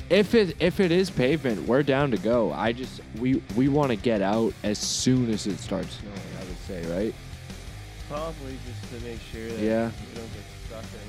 If 0.09 0.35
it 0.35 0.57
if 0.59 0.79
it 0.81 0.91
is 0.91 1.09
pavement, 1.09 1.67
we're 1.67 1.83
down 1.83 2.11
to 2.11 2.17
go. 2.17 2.51
I 2.51 2.73
just 2.73 2.99
we 3.17 3.41
we 3.55 3.69
want 3.69 3.91
to 3.91 3.95
get 3.95 4.21
out 4.21 4.53
as 4.63 4.77
soon 4.77 5.31
as 5.31 5.47
it 5.47 5.57
starts 5.57 5.97
snowing. 5.99 6.19
I 6.39 6.43
would 6.43 6.57
say, 6.67 6.85
right? 6.93 7.15
Probably 8.09 8.57
just 8.67 8.93
to 8.93 8.99
make 9.07 9.21
sure 9.31 9.47
that 9.47 9.59
Yeah. 9.59 9.85
we 9.85 10.15
don't 10.15 10.33
get 10.33 10.43
stuck 10.67 10.83
in 10.83 10.99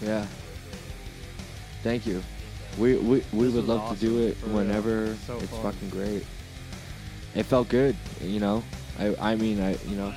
shit. 0.00 0.08
Yeah. 0.08 0.26
Thank 1.84 2.06
you. 2.06 2.22
We 2.78 2.96
we, 2.96 3.22
we 3.32 3.44
This 3.46 3.54
would 3.54 3.66
love 3.66 3.96
to 3.96 4.00
do 4.04 4.18
it 4.26 4.36
real. 4.42 4.56
whenever 4.56 5.14
So 5.26 5.36
it's 5.38 5.46
fun. 5.50 5.62
fucking 5.72 5.90
great. 5.90 6.24
It 7.36 7.44
felt 7.44 7.68
good, 7.68 7.94
you 8.20 8.40
know. 8.40 8.64
I 8.98 9.14
I 9.20 9.34
mean 9.36 9.60
I 9.60 9.76
you 9.86 9.94
know. 9.96 10.12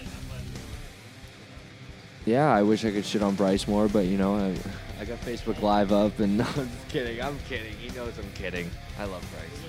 Yeah, 2.25 2.51
I 2.51 2.63
wish 2.63 2.83
I 2.83 2.91
could 2.91 3.05
shit 3.05 3.21
on 3.21 3.35
Bryce 3.35 3.67
more, 3.67 3.87
but 3.87 4.05
you 4.05 4.17
know 4.17 4.35
I 4.35 4.55
I 4.99 5.05
got 5.05 5.19
Facebook 5.21 5.61
Live 5.61 5.91
up 5.91 6.19
and 6.19 6.37
no, 6.39 6.45
I'm 6.45 6.69
just 6.69 6.87
kidding. 6.87 7.21
I'm 7.21 7.37
kidding. 7.47 7.73
He 7.75 7.89
knows 7.95 8.17
I'm 8.17 8.31
kidding. 8.33 8.71
I 8.97 9.03
love 9.05 9.21
Bryce. 9.33 9.61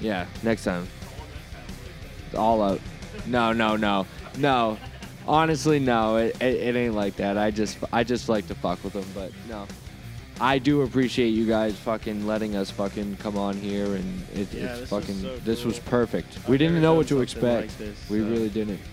Yeah, 0.00 0.26
next 0.42 0.64
time. 0.64 0.88
It's 2.26 2.34
all 2.34 2.62
out. 2.62 2.80
No, 3.26 3.52
no, 3.52 3.76
no, 3.76 4.06
no. 4.38 4.78
Honestly, 5.28 5.78
no. 5.78 6.16
It, 6.16 6.36
it, 6.40 6.54
it 6.54 6.76
ain't 6.76 6.94
like 6.94 7.16
that. 7.16 7.36
I 7.36 7.50
just 7.50 7.76
I 7.92 8.02
just 8.02 8.28
like 8.30 8.46
to 8.48 8.54
fuck 8.54 8.82
with 8.82 8.94
him, 8.94 9.04
but 9.14 9.30
no. 9.48 9.66
I 10.40 10.58
do 10.58 10.82
appreciate 10.82 11.28
you 11.30 11.46
guys 11.46 11.76
fucking 11.76 12.26
letting 12.26 12.56
us 12.56 12.70
fucking 12.70 13.16
come 13.18 13.36
on 13.36 13.56
here 13.56 13.94
and 13.94 14.22
it, 14.34 14.52
Yeah, 14.52 14.74
it's 14.76 14.80
this 14.80 14.80
was 14.80 14.88
fucking 14.88 15.20
so 15.20 15.36
this 15.38 15.64
was 15.64 15.78
cool. 15.80 15.90
perfect. 15.90 16.38
I've 16.38 16.48
we 16.48 16.56
didn't 16.58 16.74
never 16.74 16.82
know 16.82 16.90
done 16.92 16.96
what 16.96 17.08
to 17.08 17.26
something 17.26 17.50
like 17.52 17.64
expect. 17.64 17.78
this, 17.78 18.10
we 18.10 18.20
so- 18.20 18.24
really 18.26 18.48
didn't. 18.48 18.80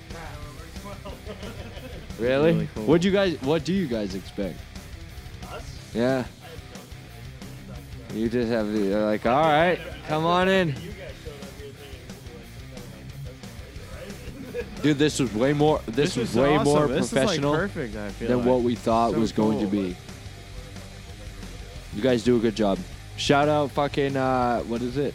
Really? 2.19 2.51
really 2.53 2.69
cool. 2.73 2.85
What 2.85 3.01
do 3.01 3.07
you 3.09 3.13
guys 3.13 3.39
what 3.43 3.63
do 3.63 3.73
you 3.73 3.85
guys 3.87 4.15
expect? 4.15 4.57
Yeah. 5.93 6.25
You 8.13 8.27
just 8.27 8.49
have 8.49 8.73
you're 8.73 9.05
like, 9.05 9.23
all 9.27 9.43
right, 9.43 9.79
come 10.07 10.25
on 10.25 10.49
in. 10.57 10.73
Dude, 14.81 14.97
this 14.97 15.19
was 15.19 15.31
way 15.33 15.53
more. 15.53 15.79
This, 15.87 16.15
was, 16.15 16.33
way 16.35 16.57
more 16.57 16.87
professional 16.87 17.53
perfect. 17.53 17.95
I 17.95 18.09
feel 18.09 18.29
than 18.29 18.45
what 18.45 18.61
we 18.61 18.73
thought 18.75 19.11
So 19.11 19.19
was 19.19 19.31
going 19.31 19.59
to 19.59 19.65
cool. 19.65 19.71
be. 19.71 19.95
You 21.93 22.01
guys 22.01 22.23
do 22.23 22.35
a 22.37 22.39
good 22.39 22.55
job. 22.55 22.79
Shout 23.17 23.49
out, 23.49 23.71
fucking, 23.71 24.15
uh, 24.15 24.61
what 24.63 24.81
is 24.81 24.97
it? 24.97 25.13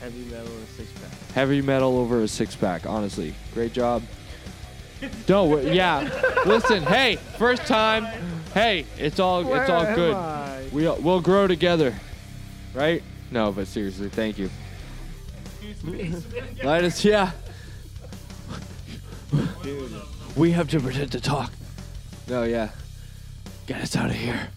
Heavy 0.00 0.24
metal 0.24 0.46
and 0.46 0.68
six 0.76 0.90
pack. 0.92 1.32
Heavy 1.34 1.62
metal 1.62 1.96
over 1.98 2.22
a 2.22 2.28
six 2.28 2.54
pack. 2.56 2.86
Honestly, 2.86 3.34
great 3.54 3.72
job. 3.72 4.02
No, 5.28 5.44
we- 5.46 5.70
yeah. 5.70 6.08
Listen, 6.46 6.82
hey, 6.82 7.16
first 7.38 7.62
time. 7.66 8.04
Hey, 8.54 8.86
it's 8.98 9.18
all 9.20 9.40
it's 9.40 9.70
all 9.70 9.80
Where 9.82 9.88
am 9.90 9.94
good. 9.94 10.14
I? 10.14 10.64
We 10.72 10.88
we'll 10.88 11.20
grow 11.20 11.46
together, 11.46 11.94
right? 12.74 13.02
No, 13.30 13.52
but 13.52 13.66
seriously, 13.66 14.08
thank 14.08 14.38
you. 14.38 14.50
Let 16.62 16.84
us, 16.84 17.04
yeah. 17.04 17.32
Dude, 19.62 19.92
We 20.36 20.52
have 20.52 20.68
to 20.70 20.80
pretend 20.80 21.12
to 21.12 21.20
talk. 21.20 21.52
No, 22.28 22.44
yeah. 22.44 22.70
Get 23.66 23.80
us 23.80 23.96
out 23.96 24.06
of 24.10 24.16
here. 24.16 24.48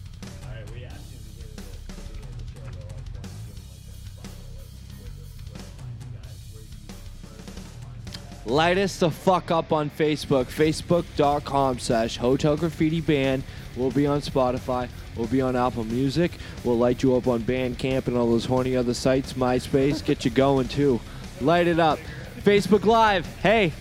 Light 8.48 8.78
us 8.78 8.96
the 8.98 9.10
fuck 9.10 9.50
up 9.50 9.72
on 9.72 9.90
Facebook. 9.90 10.46
Facebook.com 10.46 11.78
slash 11.78 12.16
Hotel 12.16 12.56
Graffiti 12.56 13.00
Band. 13.02 13.42
We'll 13.76 13.90
be 13.90 14.06
on 14.06 14.20
Spotify. 14.22 14.88
We'll 15.16 15.26
be 15.26 15.40
on 15.42 15.54
Apple 15.54 15.84
Music. 15.84 16.32
We'll 16.64 16.78
light 16.78 17.02
you 17.02 17.14
up 17.14 17.26
on 17.26 17.40
Bandcamp 17.42 18.06
and 18.06 18.16
all 18.16 18.30
those 18.30 18.46
horny 18.46 18.74
other 18.74 18.94
sites. 18.94 19.34
MySpace. 19.34 20.02
Get 20.04 20.24
you 20.24 20.30
going 20.30 20.68
too. 20.68 20.98
Light 21.42 21.66
it 21.66 21.78
up. 21.78 21.98
Facebook 22.40 22.84
Live. 22.84 23.26
Hey. 23.36 23.72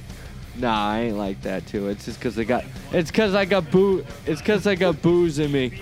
Nah, 0.58 0.90
I 0.92 1.00
ain't 1.02 1.18
like 1.18 1.42
that 1.44 1.66
too. 1.68 1.88
It's 1.88 2.06
just 2.06 2.20
cause 2.20 2.38
I 2.38 2.44
got 2.44 2.66
it's 2.92 3.12
cause 3.12 3.36
I 3.36 3.46
got 3.46 3.70
boo 3.70 4.04
it's 4.26 4.42
cause 4.42 4.66
I 4.66 4.74
got 4.76 5.02
booze 5.04 5.38
in 5.40 5.52
me. 5.52 5.82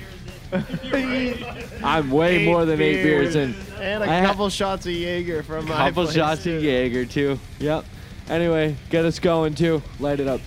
I'm 1.83 2.11
way 2.11 2.37
Eight 2.37 2.45
more 2.45 2.65
than 2.65 2.81
eight 2.81 3.01
beers 3.01 3.35
in. 3.35 3.55
And 3.79 4.03
a 4.03 4.09
I 4.09 4.19
ha- 4.19 4.27
couple 4.27 4.49
shots 4.49 4.85
of 4.85 4.91
Jaeger 4.91 5.43
from 5.43 5.65
my 5.67 5.75
Couple 5.75 6.03
place, 6.03 6.15
shots 6.15 6.43
too. 6.43 6.57
of 6.57 6.63
Jaeger 6.63 7.05
too. 7.05 7.39
Yep. 7.59 7.85
Anyway, 8.29 8.75
get 8.89 9.05
us 9.05 9.19
going 9.19 9.53
too. 9.55 9.81
Light 9.99 10.19
it 10.19 10.27
up. 10.27 10.41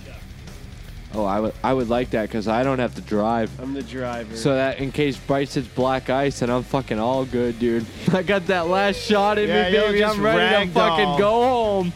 Oh, 1.15 1.25
I 1.25 1.41
would 1.41 1.55
I 1.65 1.73
would 1.73 1.89
like 1.89 2.11
that 2.11 2.23
because 2.29 2.49
I 2.49 2.63
don't 2.63 2.81
have 2.81 2.95
to 2.97 3.01
drive. 3.01 3.51
I'm 3.61 3.73
the 3.73 3.83
driver. 3.83 4.37
So 4.37 4.55
that 4.55 4.79
in 4.79 4.93
case 4.93 5.17
Bryce 5.17 5.55
hits 5.55 5.67
black 5.67 6.11
ice 6.11 6.43
and 6.43 6.53
I'm 6.53 6.63
fucking 6.63 6.99
all 6.99 7.25
good, 7.25 7.59
dude. 7.59 7.87
I 8.13 8.23
got 8.23 8.47
that 8.49 8.69
last 8.69 8.97
shot 9.01 9.39
in 9.39 9.49
Yeah, 9.49 9.71
me, 9.71 9.77
baby. 9.77 10.05
I'm 10.05 10.21
ready 10.21 10.67
to 10.67 10.73
fucking 10.73 11.07
ragdoll. 11.07 11.19
go 11.19 11.43
home. 11.43 11.93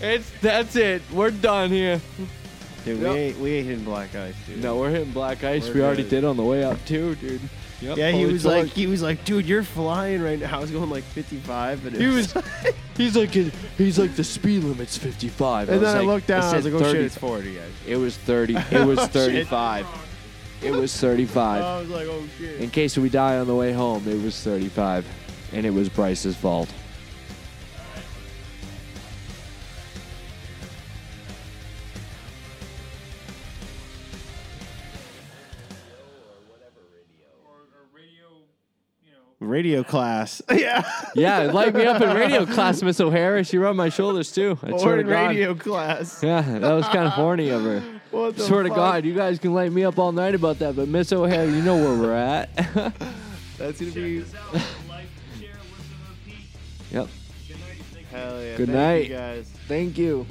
It's 0.00 0.30
that's 0.40 0.74
it. 0.76 1.02
We're 1.12 1.32
done 1.32 1.70
here. 1.70 2.00
dude, 2.86 3.00
Yep. 3.00 3.12
we 3.12 3.18
ain't 3.20 3.38
we 3.40 3.52
ain't 3.56 3.66
hitting 3.66 3.84
black 3.84 4.14
ice, 4.14 4.34
dude. 4.46 4.62
No, 4.62 4.76
we're 4.78 4.90
hitting 4.90 5.12
black 5.12 5.44
ice. 5.44 5.68
We're 5.68 5.74
we 5.74 5.82
already 5.82 6.08
did 6.08 6.24
on 6.24 6.38
the 6.38 6.44
way 6.44 6.64
up 6.64 6.82
too, 6.86 7.14
dude. 7.16 7.40
Yep, 7.82 7.98
Yeah, 7.98 8.10
he 8.10 8.22
holy 8.22 8.32
was 8.32 8.44
torch. 8.44 8.54
like, 8.54 8.66
he 8.72 8.86
was 8.86 9.02
like, 9.02 9.22
dude, 9.26 9.44
you're 9.44 9.62
flying 9.64 10.22
right 10.22 10.38
now. 10.40 10.56
I 10.56 10.60
was 10.62 10.70
going 10.70 10.88
like 10.88 11.04
55, 11.04 11.84
but 11.84 11.92
it 11.92 12.00
He 12.00 12.06
was, 12.06 12.32
he's 12.96 13.16
like, 13.16 13.30
he's 13.30 13.98
like 13.98 14.14
the 14.16 14.24
speed 14.24 14.64
limit's 14.64 14.96
55. 14.98 15.68
and 15.68 15.80
was 15.80 15.88
then 15.88 15.96
I 15.96 16.00
like- 16.00 16.06
looked 16.08 16.26
down. 16.28 16.42
I 16.42 16.54
was 16.56 16.64
said 16.64 16.72
like, 16.72 16.82
oh 16.82 16.92
shit, 16.92 17.02
it's 17.02 17.16
40, 17.18 17.54
guys. 17.54 17.70
It 17.86 17.96
was 17.96 18.16
30. 18.16 18.56
It 18.70 18.86
was 18.86 18.98
Oh, 19.00 19.06
35. 19.06 19.86
It 20.62 20.70
was 20.72 20.96
35. 20.96 21.62
I 21.62 21.80
was 21.80 21.88
like, 21.90 22.06
oh 22.08 22.24
shit. 22.38 22.60
In 22.60 22.70
case 22.70 22.96
we 22.96 23.08
die 23.08 23.38
on 23.38 23.46
the 23.46 23.54
way 23.54 23.72
home, 23.72 24.06
it 24.08 24.20
was 24.22 24.40
35, 24.42 25.06
and 25.52 25.66
it 25.66 25.70
was 25.70 25.88
Bryce's 25.88 26.34
fault. 26.36 26.72
Radio 39.56 39.82
class. 39.82 40.42
yeah. 40.54 40.86
Yeah, 41.14 41.38
light 41.50 41.72
me 41.74 41.86
up 41.86 42.02
in 42.02 42.14
radio 42.14 42.44
class, 42.54 42.82
Miss 42.82 43.00
O'Hara. 43.00 43.42
She 43.42 43.56
rubbed 43.56 43.78
my 43.78 43.88
shoulders 43.88 44.30
too. 44.30 44.58
I 44.62 44.72
Or 44.72 44.78
swear 44.78 44.96
to 44.96 45.00
in 45.00 45.06
God. 45.08 45.28
radio 45.28 45.54
class. 45.54 46.22
Yeah, 46.22 46.42
that 46.42 46.72
was 46.72 46.84
kind 46.88 47.06
of 47.06 47.12
horny 47.12 47.48
of 47.48 47.62
her. 47.62 47.82
What 48.10 48.36
the 48.36 48.42
Swear 48.44 48.62
to 48.64 48.68
fuck? 48.68 48.76
God, 48.76 49.04
you 49.06 49.14
guys 49.14 49.38
can 49.38 49.52
light 49.54 49.72
me 49.72 49.82
up 49.84 49.98
all 49.98 50.12
night 50.12 50.34
about 50.34 50.58
that, 50.60 50.76
but 50.76 50.88
Miss 50.88 51.10
O'Hara, 51.12 51.46
you 51.46 51.60
know 51.62 51.76
where 51.76 51.98
we're 51.98 52.14
at. 52.14 52.54
That's 53.56 53.80
gonna 53.80 53.92
be. 53.92 54.20
Check 54.20 54.30
this 54.30 54.34
out. 54.34 54.60
share, 55.40 55.48
yep. 56.92 57.08
Good 57.48 57.58
night. 57.58 57.82
Thank 57.92 58.08
you. 58.12 58.16
Hell 58.16 58.42
yeah. 58.42 58.56
Good 58.56 58.68
Thank 58.68 58.68
night. 58.68 59.08
you 59.08 59.14
guys. 59.16 59.50
Thank 59.68 59.98
you. 59.98 60.26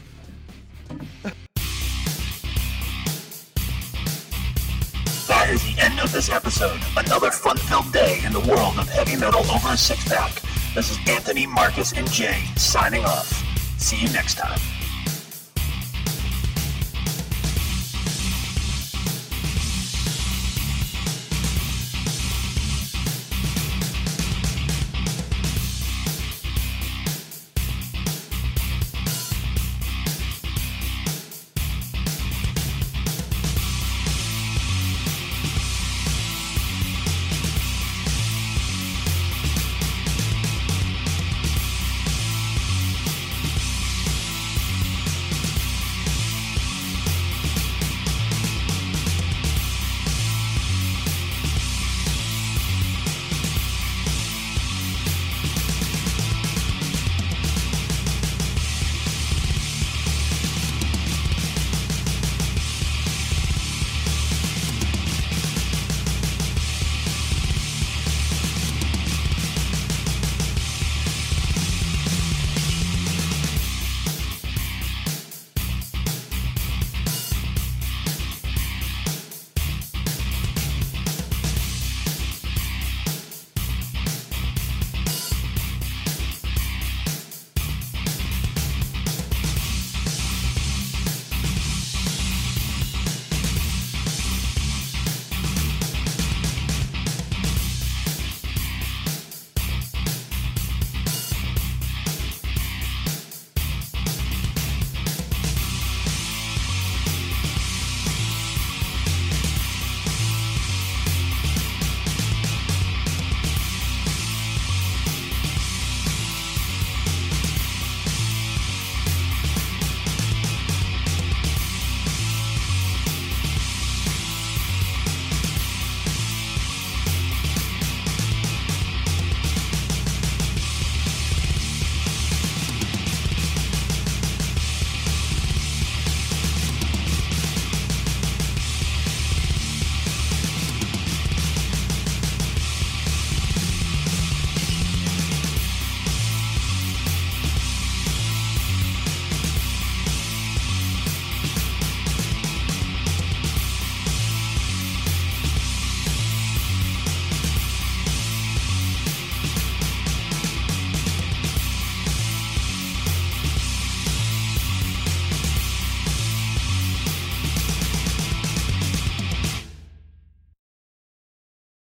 That 5.46 5.54
is 5.54 5.76
the 5.76 5.80
end 5.80 6.00
of 6.00 6.12
this 6.12 6.32
episode. 6.32 6.80
Another 6.98 7.30
fun-filled 7.30 7.94
day 7.94 8.20
in 8.26 8.34
the 8.34 8.40
world 8.40 8.80
of 8.80 8.90
heavy 8.90 9.16
metal 9.16 9.42
over 9.42 9.74
a 9.74 9.78
six-pack. 9.78 10.42
This 10.74 10.90
is 10.90 10.98
Anthony, 11.08 11.46
Marcus, 11.46 11.94
and 11.94 12.10
Jay 12.10 12.46
signing 12.56 13.06
off. 13.06 13.28
See 13.80 13.96
you 13.96 14.10
next 14.12 14.40
time. 14.40 14.60